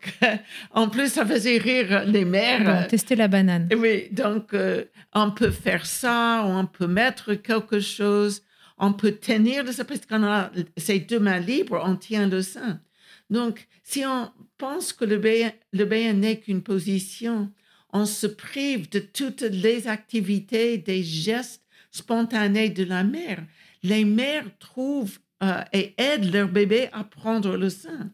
en 0.71 0.87
plus, 0.89 1.11
ça 1.11 1.25
faisait 1.25 1.57
rire 1.57 2.03
les 2.05 2.23
mères. 2.25 2.63
Bon, 2.63 2.87
testez 2.87 3.15
la 3.15 3.27
banane. 3.27 3.67
Oui, 3.75 4.07
donc 4.11 4.53
euh, 4.53 4.83
on 5.13 5.31
peut 5.31 5.51
faire 5.51 5.85
ça, 5.85 6.43
on 6.45 6.65
peut 6.65 6.87
mettre 6.87 7.33
quelque 7.33 7.79
chose, 7.79 8.43
on 8.79 8.93
peut 8.93 9.11
tenir 9.11 9.63
le 9.63 9.71
sein, 9.71 9.85
parce 9.85 10.05
qu'on 10.05 10.23
a 10.23 10.51
ses 10.77 10.99
deux 10.99 11.19
mains 11.19 11.39
libres, 11.39 11.81
on 11.85 11.95
tient 11.95 12.27
le 12.27 12.41
sein. 12.41 12.81
Donc, 13.29 13.67
si 13.83 14.05
on 14.05 14.31
pense 14.57 14.93
que 14.93 15.05
le 15.05 15.17
bébé 15.17 16.13
n'est 16.13 16.39
qu'une 16.39 16.63
position, 16.63 17.51
on 17.91 18.05
se 18.05 18.27
prive 18.27 18.89
de 18.89 18.99
toutes 18.99 19.41
les 19.41 19.87
activités, 19.87 20.77
des 20.77 21.03
gestes 21.03 21.63
spontanés 21.91 22.69
de 22.69 22.83
la 22.83 23.03
mère. 23.03 23.43
Les 23.83 24.05
mères 24.05 24.45
trouvent 24.59 25.19
euh, 25.43 25.63
et 25.73 25.93
aident 25.97 26.31
leur 26.33 26.49
bébé 26.49 26.89
à 26.91 27.03
prendre 27.03 27.57
le 27.57 27.69
sein. 27.69 28.11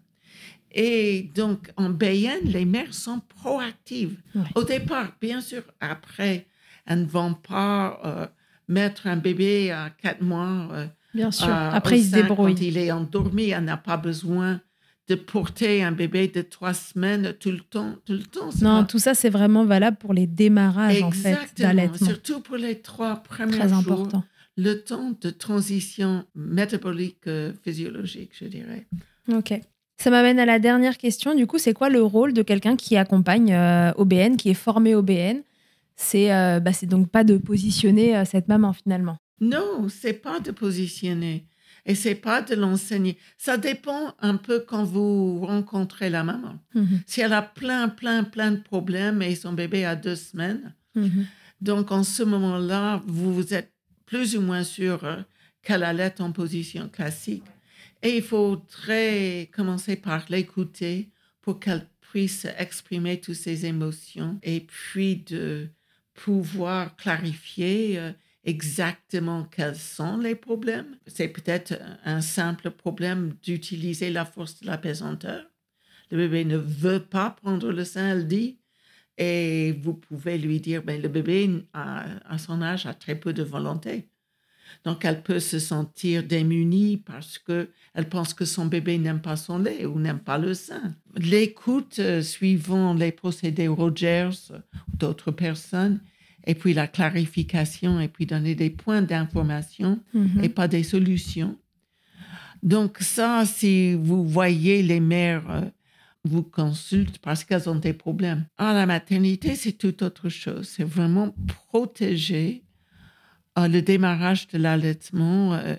Et 0.72 1.32
donc, 1.34 1.72
en 1.78 1.90
BN, 1.90 2.42
les 2.44 2.66
mères 2.66 2.94
sont 2.94 3.22
proactives. 3.22 4.18
Au 4.56 4.64
départ, 4.64 5.14
bien 5.22 5.40
sûr, 5.40 5.64
après, 5.80 6.48
elles 6.86 7.02
ne 7.02 7.06
vont 7.06 7.34
pas 7.34 8.02
euh, 8.04 8.28
mettre 8.68 9.08
un 9.08 9.18
bébé 9.18 9.72
à 9.72 9.90
quatre 10.02 10.22
mois. 10.22 10.68
euh, 10.72 10.86
Bien 11.14 11.32
sûr. 11.32 11.48
euh, 11.48 11.70
Après, 11.72 12.00
ils 12.00 12.04
se 12.06 12.12
sein 12.12 12.22
débrouillent. 12.24 12.56
Quand 12.56 12.62
il 12.62 12.78
est 12.78 12.92
endormi, 12.92 13.50
elle 13.50 13.64
n'a 13.64 13.78
pas 13.78 13.98
besoin 13.98 14.60
de 15.08 15.16
porter 15.16 15.84
un 15.84 15.92
bébé 15.92 16.28
de 16.28 16.42
trois 16.42 16.74
semaines 16.74 17.34
tout 17.40 17.52
le 17.52 17.60
temps. 17.60 17.94
Tout 18.06 18.14
le 18.14 18.24
temps 18.24 18.50
Non, 18.62 18.82
pas- 18.82 18.84
tout 18.86 19.00
ça, 19.00 19.14
c'est 19.14 19.30
vraiment 19.30 19.64
valable 19.64 19.98
pour 19.98 20.14
les 20.14 20.26
démarrages, 20.28 21.04
en 21.04 21.12
fait, 21.12 21.38
d'allaitement. 21.58 22.08
surtout 22.08 22.40
pour 22.42 22.58
les 22.58 22.80
trois 22.82 23.18
premiers 23.18 23.58
Très 23.58 23.70
jours, 23.70 23.78
important. 23.78 24.24
le 24.58 24.74
temps 24.82 25.14
de 25.22 25.30
transition 25.30 26.26
métabolique 26.34 27.28
euh, 27.28 27.54
physiologique, 27.64 28.32
je 28.40 28.46
dirais. 28.46 28.88
Ok. 29.32 29.54
Ça 29.98 30.10
m'amène 30.10 30.40
à 30.40 30.46
la 30.46 30.60
dernière 30.60 30.98
question. 30.98 31.36
Du 31.36 31.48
coup, 31.48 31.58
c'est 31.60 31.74
quoi 31.74 31.90
le 31.90 32.02
rôle 32.02 32.34
de 32.34 32.42
quelqu'un 32.42 32.76
qui 32.76 32.98
accompagne 32.98 33.54
euh, 33.54 33.92
OBN, 33.98 34.36
qui 34.38 34.50
est 34.50 34.54
formé 34.56 34.94
OBN 34.96 35.42
C'est 35.96 36.34
euh, 36.34 36.60
bah, 36.60 36.74
c'est 36.74 36.86
donc 36.88 37.10
pas 37.10 37.24
de 37.24 37.38
positionner 37.38 38.18
euh, 38.18 38.26
cette 38.26 38.48
maman 38.48 38.74
finalement. 38.74 39.18
Non, 39.42 39.88
c'est 39.90 40.14
pas 40.14 40.40
de 40.40 40.52
positionner 40.52 41.46
et 41.86 41.96
c'est 41.96 42.16
pas 42.16 42.42
de 42.42 42.56
l'enseigner. 42.56 43.18
Ça 43.38 43.58
dépend 43.58 44.14
un 44.20 44.38
peu 44.38 44.60
quand 44.60 44.84
vous 44.84 45.46
rencontrez 45.46 46.10
la 46.10 46.24
maman. 46.24 46.56
Mhm. 46.74 47.02
Si 47.06 47.22
elle 47.22 47.34
a 47.34 47.42
plein, 47.42 47.90
plein, 47.90 48.24
plein 48.24 48.52
de 48.52 48.62
problèmes 48.62 49.22
et 49.22 49.36
son 49.36 49.54
bébé 49.54 49.86
a 49.86 49.96
deux 49.96 50.16
semaines, 50.16 50.74
Mhm. 50.96 51.26
donc 51.62 51.92
en 51.92 52.04
ce 52.04 52.24
moment-là, 52.24 53.02
vous 53.06 53.54
êtes 53.54 53.72
plus 54.06 54.36
ou 54.38 54.42
moins 54.42 54.64
sûr 54.64 55.04
euh, 55.04 55.18
qu'elle 55.62 55.84
allait 55.84 56.22
en 56.22 56.32
position 56.32 56.88
classique. 56.90 57.44
Et 58.02 58.18
il 58.18 58.24
faudrait 58.24 59.50
commencer 59.54 59.96
par 59.96 60.26
l'écouter 60.30 61.10
pour 61.42 61.60
qu'elle 61.60 61.86
puisse 62.02 62.46
exprimer 62.58 63.20
toutes 63.20 63.36
ses 63.36 63.66
émotions 63.66 64.40
et 64.44 64.62
puis 64.62 65.18
de 65.18 65.68
pouvoir 66.16 66.96
clarifier 66.96 68.00
euh, 68.00 68.12
exactement 68.44 69.44
quels 69.46 69.76
sont 69.76 70.18
les 70.18 70.36
problèmes. 70.36 70.98
C'est 71.08 71.28
peut-être 71.28 71.74
un 72.04 72.22
simple 72.22 72.72
problème 72.72 73.34
d'utiliser 73.44 74.10
la 74.10 74.26
force 74.26 74.62
de 74.62 74.68
la 74.68 74.78
pesanteur. 74.78 75.46
Le 76.12 76.18
bébé 76.18 76.46
ne 76.46 76.58
veut 76.58 77.04
pas 77.04 77.32
prendre 77.32 77.72
le 77.72 77.84
sein, 77.84 78.10
elle 78.12 78.28
dit. 78.28 78.60
Et 79.18 79.74
vous 79.82 79.94
pouvez 79.94 80.38
lui 80.38 80.60
dire, 80.60 80.84
ben, 80.84 81.02
le 81.02 81.08
bébé, 81.08 81.64
à 81.74 82.38
son 82.38 82.62
âge, 82.62 82.86
a 82.86 82.94
très 82.94 83.16
peu 83.16 83.34
de 83.34 83.44
volonté. 83.44 84.10
Donc, 84.84 85.06
elle 85.06 85.24
peut 85.24 85.40
se 85.40 85.60
sentir 85.60 86.24
démunie 86.24 86.98
parce 86.98 87.38
que 87.38 87.70
elle 87.94 88.10
pense 88.10 88.34
que 88.34 88.44
son 88.46 88.66
bébé 88.66 88.98
n'aime 88.98 89.22
pas 89.22 89.38
son 89.38 89.58
lait 89.60 89.86
ou 89.86 90.00
n'aime 90.00 90.20
pas 90.20 90.38
le 90.38 90.54
sein. 90.54 90.96
L'écoute, 91.16 92.00
euh, 92.00 92.22
suivant 92.22 92.94
les 92.94 93.12
procédés 93.14 93.68
Rogers 93.70 94.30
ou 94.52 94.98
d'autres 94.98 95.32
personnes, 95.32 96.02
et 96.46 96.56
puis 96.56 96.74
la 96.74 96.88
clarification, 96.88 98.00
et 98.00 98.08
puis 98.08 98.26
donner 98.26 98.54
des 98.54 98.70
points 98.70 99.02
d'information 99.02 100.00
Mhm. 100.14 100.44
et 100.44 100.50
pas 100.50 100.68
des 100.68 100.84
solutions. 100.84 101.58
Donc 102.64 102.98
ça, 103.00 103.44
si 103.46 103.94
vous 103.94 104.28
voyez 104.28 104.84
les 104.84 105.00
mères 105.00 105.50
euh, 105.50 105.62
vous 106.24 106.44
consultent 106.44 107.20
parce 107.20 107.44
qu'elles 107.44 107.70
ont 107.70 107.76
des 107.76 107.94
problèmes. 107.94 108.46
À 108.58 108.74
la 108.74 108.86
maternité, 108.88 109.56
c'est 109.56 109.74
tout 109.74 110.04
autre 110.04 110.30
chose. 110.30 110.68
C'est 110.68 110.84
vraiment 110.84 111.36
protéger 111.70 112.64
le 113.58 113.82
démarrage 113.82 114.48
de 114.48 114.58
l'allaitement, 114.58 115.54
euh, 115.54 115.76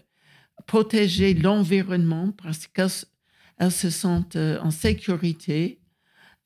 protéger 0.67 1.35
l'environnement 1.35 2.33
parce 2.43 2.67
qu'elles 2.67 3.71
se 3.71 3.91
sentent 3.91 4.37
euh, 4.37 4.59
en 4.63 4.71
sécurité, 4.71 5.79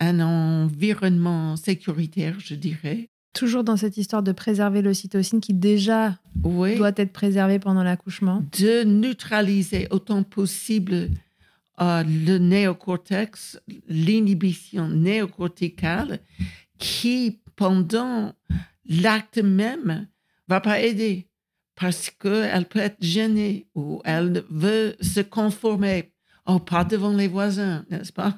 un 0.01 0.21
environnement 0.21 1.57
sécuritaire, 1.57 2.39
je 2.41 2.55
dirais. 2.55 3.09
Toujours 3.33 3.63
dans 3.63 3.77
cette 3.77 3.97
histoire 3.97 4.23
de 4.25 4.33
préserver 4.33 4.83
l'ocytocine 4.83 5.41
qui 5.41 5.55
déjà 5.55 6.19
Oui. 6.43 6.77
doit 6.77 6.93
être 6.97 7.13
préservée 7.13 7.59
pendant 7.61 7.85
l'accouchement. 7.85 8.43
de 8.59 8.83
neutraliser 8.83 9.87
autant 9.91 10.25
possible 10.25 11.11
euh, 11.81 12.03
le 12.03 12.39
néocortex, 12.39 13.61
l'inhibition 13.89 14.89
néocorticale, 14.89 16.19
qui, 16.79 17.39
pendant 17.57 18.33
l'acte 18.89 19.39
même, 19.39 20.09
va 20.51 20.61
pas 20.61 20.81
aider 20.81 21.27
parce 21.77 22.11
qu'elle 22.11 22.67
peut 22.67 22.81
être 22.81 22.99
gênée 23.01 23.67
ou 23.75 24.03
elle 24.05 24.45
veut 24.51 24.97
se 25.01 25.21
conformer. 25.21 26.13
Oh, 26.47 26.59
pas 26.59 26.85
devant 26.85 27.13
les 27.13 27.29
voisins, 27.29 27.85
n'est-ce 27.91 28.13
pas? 28.13 28.37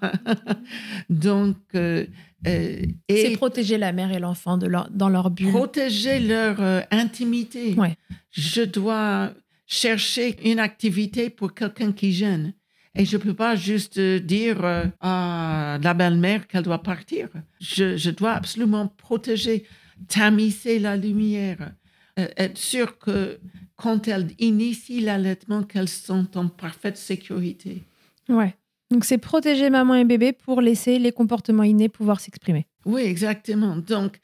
Donc, 1.09 1.57
euh, 1.75 2.05
euh, 2.47 2.83
C'est 3.09 3.37
protéger 3.37 3.79
la 3.79 3.93
mère 3.93 4.13
et 4.13 4.19
l'enfant 4.19 4.59
de 4.59 4.67
leur- 4.67 4.91
dans 4.91 5.09
leur 5.09 5.31
bulle. 5.31 5.51
protéger 5.51 6.21
leur 6.21 6.61
euh, 6.61 6.81
intimité. 6.91 7.75
Ouais. 7.75 7.97
Je 8.31 8.63
dois 8.63 9.33
chercher 9.67 10.37
une 10.49 10.59
activité 10.59 11.31
pour 11.31 11.55
quelqu'un 11.55 11.93
qui 11.93 12.13
gêne. 12.13 12.53
Et 12.95 13.07
je 13.07 13.17
ne 13.17 13.23
peux 13.23 13.35
pas 13.35 13.57
juste 13.57 13.99
dire 13.99 14.59
à 15.01 15.79
la 15.83 15.95
belle-mère 15.95 16.47
qu'elle 16.47 16.65
doit 16.65 16.83
partir. 16.83 17.29
Je, 17.59 17.97
je, 17.97 18.11
dois 18.11 18.33
absolument 18.33 18.87
protéger, 18.87 19.65
tamiser 20.09 20.79
la 20.79 20.99
lumière, 20.99 21.73
euh, 22.19 22.29
être 22.37 22.59
sûr 22.59 22.99
que 22.99 23.39
quand 23.77 24.07
elle 24.09 24.29
initie 24.39 25.01
l'allaitement, 25.01 25.63
qu'elles 25.63 25.89
sont 25.89 26.37
en 26.37 26.49
parfaite 26.49 26.97
sécurité. 26.97 27.83
Ouais. 28.29 28.55
Donc 28.91 29.05
c'est 29.05 29.19
protéger 29.19 29.71
maman 29.71 29.95
et 29.95 30.05
bébé 30.05 30.33
pour 30.33 30.61
laisser 30.61 30.99
les 30.99 31.13
comportements 31.13 31.63
innés 31.63 31.89
pouvoir 31.89 32.21
s'exprimer. 32.21 32.67
Oui, 32.85 33.03
exactement. 33.03 33.77
Donc 33.77 34.21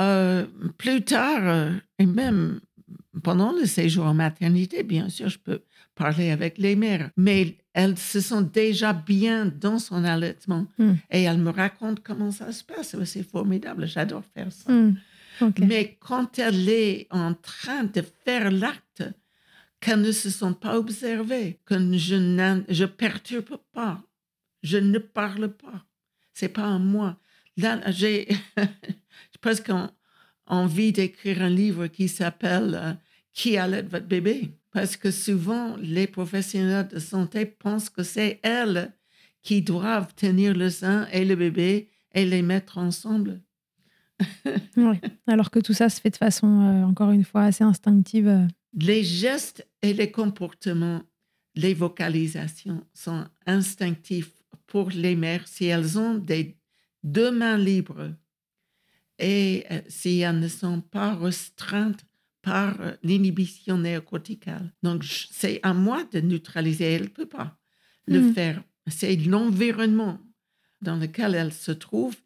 euh, 0.00 0.46
plus 0.78 1.02
tard, 1.02 1.42
euh, 1.42 1.72
et 1.98 2.06
même 2.06 2.60
pendant 3.22 3.52
le 3.52 3.66
séjour 3.66 4.06
en 4.06 4.14
maternité, 4.14 4.82
bien 4.82 5.08
sûr, 5.08 5.28
je 5.28 5.38
peux 5.38 5.62
parler 5.94 6.30
avec 6.30 6.58
les 6.58 6.74
mères, 6.76 7.10
mais 7.16 7.56
elles 7.72 7.96
se 7.98 8.20
sentent 8.20 8.52
déjà 8.52 8.92
bien 8.92 9.46
dans 9.46 9.78
son 9.78 10.04
allaitement 10.04 10.66
Hmm. 10.78 10.94
et 11.10 11.22
elles 11.22 11.38
me 11.38 11.50
racontent 11.50 12.02
comment 12.04 12.30
ça 12.32 12.52
se 12.52 12.64
passe. 12.64 12.96
C'est 13.04 13.22
formidable, 13.28 13.86
j'adore 13.86 14.22
faire 14.34 14.52
ça. 14.52 14.72
Hmm. 14.72 14.94
Mais 15.66 15.96
quand 16.00 16.38
elle 16.38 16.68
est 16.68 17.06
en 17.10 17.34
train 17.34 17.84
de 17.84 18.02
faire 18.24 18.50
l'acte, 18.50 19.04
qu'elle 19.80 20.00
ne 20.00 20.12
se 20.12 20.30
sent 20.30 20.54
pas 20.60 20.78
observée, 20.78 21.60
que 21.66 21.74
je 21.98 22.14
ne 22.14 22.86
perturbe 22.86 23.58
pas, 23.72 24.02
je 24.62 24.78
ne 24.78 24.98
parle 24.98 25.48
pas. 25.52 25.84
C'est 26.32 26.48
pas 26.48 26.74
à 26.74 26.78
moi. 26.78 27.18
Là, 27.56 27.80
j'ai 27.90 28.28
presque 29.40 29.70
en- 29.70 29.90
envie 30.46 30.92
d'écrire 30.92 31.42
un 31.42 31.50
livre 31.50 31.86
qui 31.86 32.08
s'appelle 32.08 32.74
euh, 32.74 32.92
Qui 33.32 33.56
allait 33.56 33.82
votre 33.82 34.06
bébé? 34.06 34.52
Parce 34.72 34.96
que 34.96 35.10
souvent, 35.10 35.76
les 35.76 36.06
professionnels 36.06 36.88
de 36.88 36.98
santé 36.98 37.46
pensent 37.46 37.90
que 37.90 38.02
c'est 38.02 38.40
elles 38.42 38.92
qui 39.42 39.60
doivent 39.62 40.14
tenir 40.14 40.54
le 40.54 40.70
sein 40.70 41.06
et 41.12 41.24
le 41.24 41.36
bébé 41.36 41.90
et 42.14 42.24
les 42.24 42.42
mettre 42.42 42.78
ensemble. 42.78 43.42
Ouais. 44.76 45.00
Alors 45.26 45.50
que 45.50 45.58
tout 45.58 45.72
ça 45.74 45.88
se 45.88 46.00
fait 46.00 46.10
de 46.10 46.16
façon, 46.16 46.46
euh, 46.60 46.84
encore 46.84 47.10
une 47.10 47.24
fois, 47.24 47.42
assez 47.44 47.64
instinctive. 47.64 48.28
euh. 48.28 48.46
Les 48.78 49.02
gestes 49.04 49.66
et 49.82 49.92
les 49.94 50.10
comportements, 50.10 51.02
les 51.54 51.74
vocalisations 51.74 52.84
sont 52.92 53.24
instinctifs 53.46 54.32
pour 54.66 54.90
les 54.90 55.14
mères 55.16 55.46
si 55.46 55.66
elles 55.66 55.98
ont 55.98 56.14
des 56.16 56.56
deux 57.02 57.30
mains 57.30 57.58
libres 57.58 58.12
et 59.18 59.64
euh, 59.70 59.80
si 59.88 60.20
elles 60.20 60.40
ne 60.40 60.48
sont 60.48 60.80
pas 60.80 61.14
restreintes 61.14 62.04
par 62.42 62.80
euh, 62.80 62.92
l'inhibition 63.02 63.78
néocorticale. 63.78 64.72
Donc, 64.82 65.04
c'est 65.30 65.60
à 65.62 65.72
moi 65.72 66.04
de 66.12 66.20
neutraliser. 66.20 66.84
Elle 66.84 67.02
ne 67.04 67.08
peut 67.08 67.26
pas 67.26 67.56
le 68.06 68.20
Mm. 68.20 68.34
faire. 68.34 68.62
C'est 68.88 69.16
l'environnement 69.16 70.18
dans 70.82 70.96
lequel 70.96 71.34
elle 71.34 71.52
se 71.52 71.72
trouve 71.72 72.16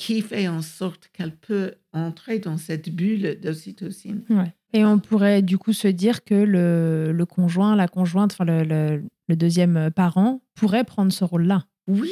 qui 0.00 0.22
fait 0.22 0.48
en 0.48 0.62
sorte 0.62 1.10
qu'elle 1.12 1.36
peut 1.36 1.74
entrer 1.92 2.38
dans 2.38 2.56
cette 2.56 2.88
bulle 2.88 3.38
d'ocytocine. 3.42 4.22
Ouais. 4.30 4.54
Et 4.72 4.82
on 4.82 4.98
pourrait 4.98 5.42
du 5.42 5.58
coup 5.58 5.74
se 5.74 5.88
dire 5.88 6.24
que 6.24 6.34
le, 6.34 7.12
le 7.12 7.26
conjoint, 7.26 7.76
la 7.76 7.86
conjointe, 7.86 8.32
enfin 8.32 8.46
le, 8.46 8.62
le- 8.64 9.02
le 9.28 9.36
deuxième 9.36 9.90
parent 9.90 10.42
pourrait 10.54 10.84
prendre 10.84 11.12
ce 11.12 11.22
rôle-là. 11.24 11.66
Oui, 11.86 12.10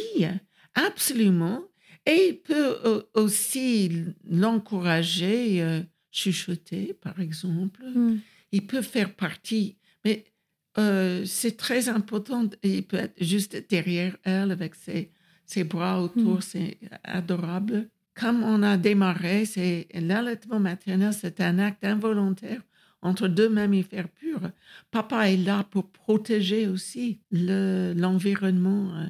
absolument. 0.75 1.63
Et 2.05 2.29
il 2.29 2.43
peut 2.43 2.77
euh, 2.85 3.03
aussi 3.15 3.91
l'encourager, 4.25 5.63
euh, 5.63 5.81
chuchoter, 6.11 6.95
par 7.01 7.21
exemple. 7.21 7.83
Il 8.53 8.67
peut 8.67 8.83
faire 8.83 9.15
partie, 9.15 9.79
mais 10.05 10.25
euh, 10.79 11.25
c'est 11.25 11.57
très 11.57 11.89
important. 11.89 12.49
Il 12.63 12.85
peut 12.85 12.99
être 12.99 13.23
juste 13.23 13.57
derrière 13.71 14.17
elle 14.25 14.51
avec 14.51 14.75
ses, 14.75 15.11
ses 15.49 15.65
bras 15.65 16.01
autour, 16.03 16.37
Mm. 16.39 16.41
c'est 16.43 16.79
adorable. 17.03 17.89
Comme 18.15 18.43
on 18.43 18.63
a 18.63 18.77
démarré, 18.77 19.45
c'est 19.47 19.89
l'allaitement 19.95 20.61
maternel, 20.61 21.13
c'est 21.13 21.41
un 21.41 21.59
acte 21.59 21.85
involontaire 21.85 22.61
entre 23.01 23.29
deux 23.29 23.49
mammifères 23.49 24.09
purs. 24.09 24.51
Papa 24.91 25.31
est 25.31 25.37
là 25.37 25.65
pour 25.71 25.89
protéger 25.91 26.67
aussi 26.69 27.21
le- 27.31 27.95
l'environnement 27.97 28.85
euh, 28.97 29.07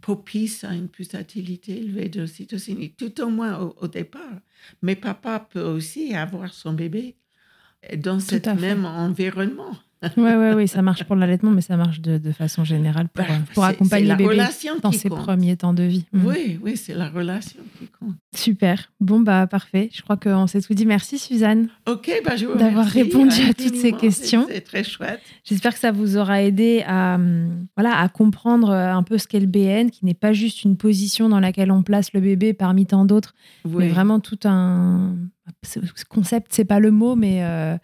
propice 0.00 0.64
à 0.64 0.74
une 0.74 0.88
pulsatilité 0.88 1.78
élevée 1.78 2.08
d'ocytocine, 2.08 2.80
et 2.82 2.90
tout 2.90 3.14
au 3.22 3.28
moins 3.30 3.58
au, 3.62 3.74
au 3.80 3.88
départ. 3.88 4.38
Mais 4.82 4.96
papa 4.96 5.46
peut 5.52 5.62
aussi 5.76 6.14
avoir 6.14 6.52
son 6.52 6.72
bébé 6.72 7.16
dans 7.96 8.20
cet 8.20 8.46
même 8.46 8.84
environnement. 8.84 9.76
Ouais, 10.16 10.34
ouais, 10.36 10.54
oui, 10.54 10.66
ça 10.66 10.80
marche 10.80 11.04
pour 11.04 11.14
l'allaitement, 11.14 11.50
mais 11.50 11.60
ça 11.60 11.76
marche 11.76 12.00
de, 12.00 12.16
de 12.16 12.32
façon 12.32 12.64
générale 12.64 13.08
pour, 13.10 13.24
Bah, 13.24 13.34
pour 13.52 13.64
accompagner 13.64 14.04
c'est 14.04 14.08
la 14.08 14.14
le 14.14 14.18
bébé 14.18 14.30
relation 14.30 14.72
dans 14.82 14.92
ses 14.92 15.10
compte. 15.10 15.18
premiers 15.20 15.56
temps 15.56 15.74
de 15.74 15.82
vie. 15.82 16.06
Mhm. 16.14 16.26
Oui, 16.26 16.58
oui, 16.62 16.76
c'est 16.78 16.94
la 16.94 17.10
relation 17.10 17.60
qui 17.78 17.86
compte. 17.88 18.14
Super. 18.34 18.90
Bon, 19.00 19.20
bah 19.20 19.46
parfait. 19.46 19.90
Je 19.92 20.00
crois 20.00 20.16
qu'on 20.16 20.46
s'est 20.46 20.62
tout 20.62 20.72
dit. 20.72 20.86
Merci, 20.86 21.18
Suzanne. 21.18 21.68
OK, 21.86 22.10
bah, 22.24 22.36
je 22.36 22.46
vous 22.46 22.56
D'avoir 22.56 22.86
répondu 22.86 23.42
à 23.42 23.52
toutes 23.52 23.76
ces 23.76 23.92
questions. 23.92 24.46
C'est 24.48 24.62
très 24.62 24.84
chouette. 24.84 25.20
J'espère 25.44 25.74
que 25.74 25.80
ça 25.80 25.92
vous 25.92 26.16
aura 26.16 26.42
aidé 26.42 26.82
à, 26.86 27.16
hum, 27.16 27.66
voilà, 27.76 27.98
à 28.00 28.08
comprendre 28.08 28.70
euh, 28.70 28.92
un 28.94 29.02
peu 29.02 29.18
ce 29.18 29.26
qu'est 29.26 29.40
le 29.40 29.46
BN, 29.46 29.90
qui 29.90 30.06
n'est 30.06 30.14
pas 30.14 30.32
juste 30.32 30.64
une 30.64 30.76
position 30.78 31.28
dans 31.28 31.40
laquelle 31.40 31.70
on 31.70 31.82
place 31.82 32.12
le 32.14 32.20
bébé 32.20 32.54
parmi 32.54 32.86
tant 32.86 33.04
d'autres, 33.04 33.34
Oui. 33.66 33.72
mais 33.84 33.88
vraiment 33.88 34.18
tout 34.20 34.38
un 34.44 35.14
ce 35.62 35.78
concept, 36.08 36.52
c'est 36.52 36.64
pas 36.64 36.78
le 36.80 36.90
mot, 36.90 37.16
mais 37.16 37.40
euh, 37.42 37.76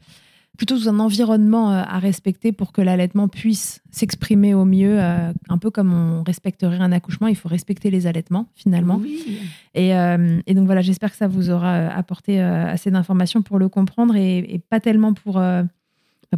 plutôt 0.57 0.79
tout 0.79 0.89
un 0.89 0.99
environnement 0.99 1.73
euh, 1.73 1.83
à 1.87 1.99
respecter 1.99 2.53
pour 2.53 2.73
que 2.73 2.81
l'allaitement 2.81 3.29
puisse 3.29 3.83
s'exprimer 3.91 4.55
au 4.55 4.65
mieux, 4.65 4.99
euh, 4.99 5.33
un 5.49 5.59
peu 5.59 5.71
comme 5.71 5.93
on 5.93 6.23
respecterait 6.23 6.79
un 6.79 6.93
accouchement. 6.93 7.29
Il 7.29 7.37
faut 7.37 7.49
respecter 7.49 7.91
les 7.91 8.07
allaitements 8.07 8.47
finalement. 8.55 8.99
Oui. 9.03 9.39
Et, 9.75 9.95
euh, 9.95 10.41
et 10.47 10.55
donc 10.55 10.67
voilà, 10.67 10.83
j'espère 10.83 11.11
que 11.11 11.17
ça 11.17 11.29
vous 11.29 11.51
aura 11.51 11.89
apporté 11.89 12.41
euh, 12.41 12.67
assez 12.67 12.91
d'informations 12.91 13.43
pour 13.43 13.59
le 13.59 13.69
comprendre 13.69 14.17
et, 14.17 14.39
et 14.39 14.59
pas 14.59 14.81
tellement 14.81 15.13
pour, 15.13 15.43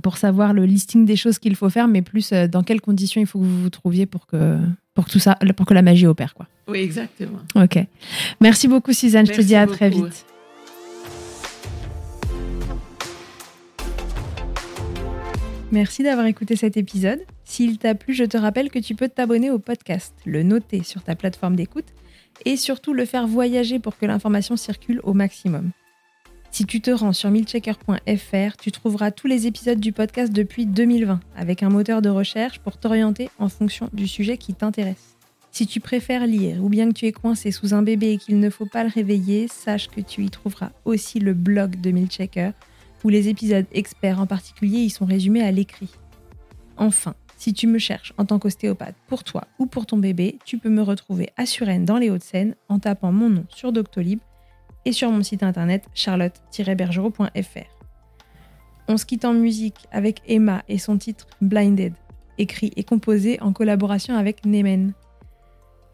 pour 0.03 0.17
savoir 0.17 0.53
le 0.53 0.67
listing 0.67 1.05
des 1.07 1.17
choses 1.17 1.39
qu'il 1.39 1.57
faut 1.57 1.71
faire, 1.71 1.89
mais 1.89 2.03
plus 2.03 2.33
dans 2.33 2.63
quelles 2.63 2.81
conditions 2.81 3.21
il 3.21 3.27
faut 3.27 3.39
que 3.39 3.45
vous 3.45 3.63
vous 3.63 3.71
trouviez 3.71 4.07
pour 4.07 4.27
que, 4.27 4.59
pour 4.95 5.07
que, 5.07 5.11
tout 5.11 5.19
ça, 5.19 5.37
pour 5.57 5.67
que 5.67 5.75
la 5.75 5.83
magie 5.83 6.07
opère. 6.07 6.35
Quoi. 6.35 6.47
Oui, 6.69 6.79
exactement. 6.79 7.39
Ok. 7.55 7.79
Merci 8.41 8.69
beaucoup, 8.69 8.93
Suzanne. 8.93 9.27
Je 9.27 9.33
te 9.33 9.41
dis 9.41 9.57
à 9.57 9.67
très 9.67 9.91
vite. 9.91 10.27
Merci 15.71 16.03
d'avoir 16.03 16.27
écouté 16.27 16.57
cet 16.57 16.79
épisode. 16.79 17.21
S'il 17.45 17.77
t'a 17.77 17.95
plu, 17.95 18.15
je 18.15 18.25
te 18.25 18.39
rappelle 18.39 18.71
que 18.71 18.79
tu 18.79 18.95
peux 18.95 19.09
t'abonner 19.09 19.51
au 19.51 19.59
podcast, 19.59 20.15
le 20.25 20.43
noter 20.43 20.83
sur 20.83 21.03
ta 21.03 21.15
plateforme 21.15 21.57
d'écoute 21.57 21.93
et 22.47 22.57
surtout 22.57 22.95
le 22.95 23.05
faire 23.05 23.27
voyager 23.27 23.79
pour 23.79 23.99
que 23.99 24.07
l'information 24.07 24.57
circule 24.57 25.01
au 25.03 25.13
maximum. 25.13 25.73
Si 26.51 26.65
tu 26.65 26.81
te 26.81 26.91
rends 26.91 27.13
sur 27.13 27.31
milchecker.fr, 27.31 28.57
tu 28.59 28.73
trouveras 28.73 29.11
tous 29.11 29.27
les 29.27 29.47
épisodes 29.47 29.79
du 29.79 29.93
podcast 29.93 30.33
depuis 30.33 30.65
2020 30.65 31.21
avec 31.37 31.63
un 31.63 31.69
moteur 31.69 32.01
de 32.01 32.09
recherche 32.09 32.61
pour 32.61 32.79
t'orienter 32.79 33.29
en 33.39 33.51
fonction 33.51 33.91
du 33.93 34.09
sujet 34.09 34.39
qui 34.39 34.55
t'intéresse. 34.55 35.17
Si 35.51 35.67
tu 35.67 35.81
préfères 35.81 36.27
lire 36.27 36.65
ou 36.65 36.71
bien 36.71 36.89
que 36.89 36.95
tu 36.95 37.05
es 37.05 37.13
coincé 37.13 37.51
sous 37.51 37.75
un 37.75 37.83
bébé 37.83 38.13
et 38.13 38.19
qu'il 38.19 38.41
ne 38.41 38.49
faut 38.49 38.67
pas 38.67 38.85
le 38.85 38.91
réveiller, 38.91 39.49
sache 39.49 39.89
que 39.89 40.01
tu 40.01 40.25
y 40.25 40.31
trouveras 40.31 40.71
aussi 40.87 41.21
le 41.21 41.35
blog 41.35 41.79
de 41.79 41.91
Milchecker 41.91 42.53
où 43.05 43.09
les 43.09 43.29
épisodes 43.29 43.67
experts 43.73 44.21
en 44.21 44.27
particulier 44.27 44.79
y 44.79 44.91
sont 44.91 45.05
résumés 45.05 45.43
à 45.43 45.51
l'écrit. 45.51 45.91
Enfin, 46.77 47.15
si 47.37 47.53
tu 47.53 47.67
me 47.67 47.79
cherches 47.79 48.13
en 48.19 48.25
tant 48.25 48.39
qu'ostéopathe 48.39 48.97
pour 49.07 49.23
toi 49.25 49.47
ou 49.59 49.67
pour 49.67 49.87
ton 49.87 49.99
bébé, 49.99 50.39
tu 50.45 50.59
peux 50.59 50.71
me 50.71 50.83
retrouver 50.83 51.31
à 51.37 51.47
Suresnes 51.47 51.85
dans 51.85 51.99
les 51.99 52.11
Hauts-de-Seine 52.11 52.57
en 52.69 52.79
tapant 52.79 53.13
mon 53.13 53.31
nom 53.31 53.45
sur 53.49 53.73
Doctolib 53.73 54.19
et 54.85 54.93
sur 54.93 55.11
mon 55.11 55.23
site 55.23 55.43
internet 55.43 55.85
charlotte-bergerot.fr. 55.95 57.79
On 58.89 58.97
se 58.97 59.05
quitte 59.05 59.25
en 59.25 59.35
musique 59.35 59.87
avec 59.93 60.23
Emma 60.27 60.65
et 60.69 60.79
son 60.79 60.99
titre 60.99 61.27
Blinded, 61.41 61.93
écrit 62.39 62.73
et 62.75 62.85
composé 62.85 63.41
en 63.41 63.53
collaboration 63.53 64.17
avec 64.17 64.45
Nemen. 64.45 64.95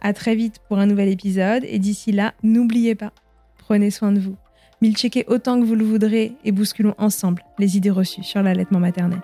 À 0.01 0.12
très 0.12 0.35
vite 0.35 0.60
pour 0.68 0.78
un 0.78 0.86
nouvel 0.86 1.09
épisode 1.09 1.64
et 1.66 1.78
d'ici 1.78 2.12
là, 2.12 2.35
n'oubliez 2.43 2.94
pas, 2.94 3.12
prenez 3.59 3.90
soin 3.90 4.12
de 4.12 4.20
vous. 4.20 4.36
Milcheckez 4.82 5.24
autant 5.28 5.60
que 5.60 5.64
vous 5.64 5.74
le 5.74 5.84
voudrez 5.84 6.32
et 6.44 6.52
bousculons 6.52 6.94
ensemble 6.98 7.42
les 7.59 7.76
idées 7.76 7.90
reçues 7.90 8.24
sur 8.24 8.42
l'allaitement 8.42 8.80
maternel. 8.80 9.20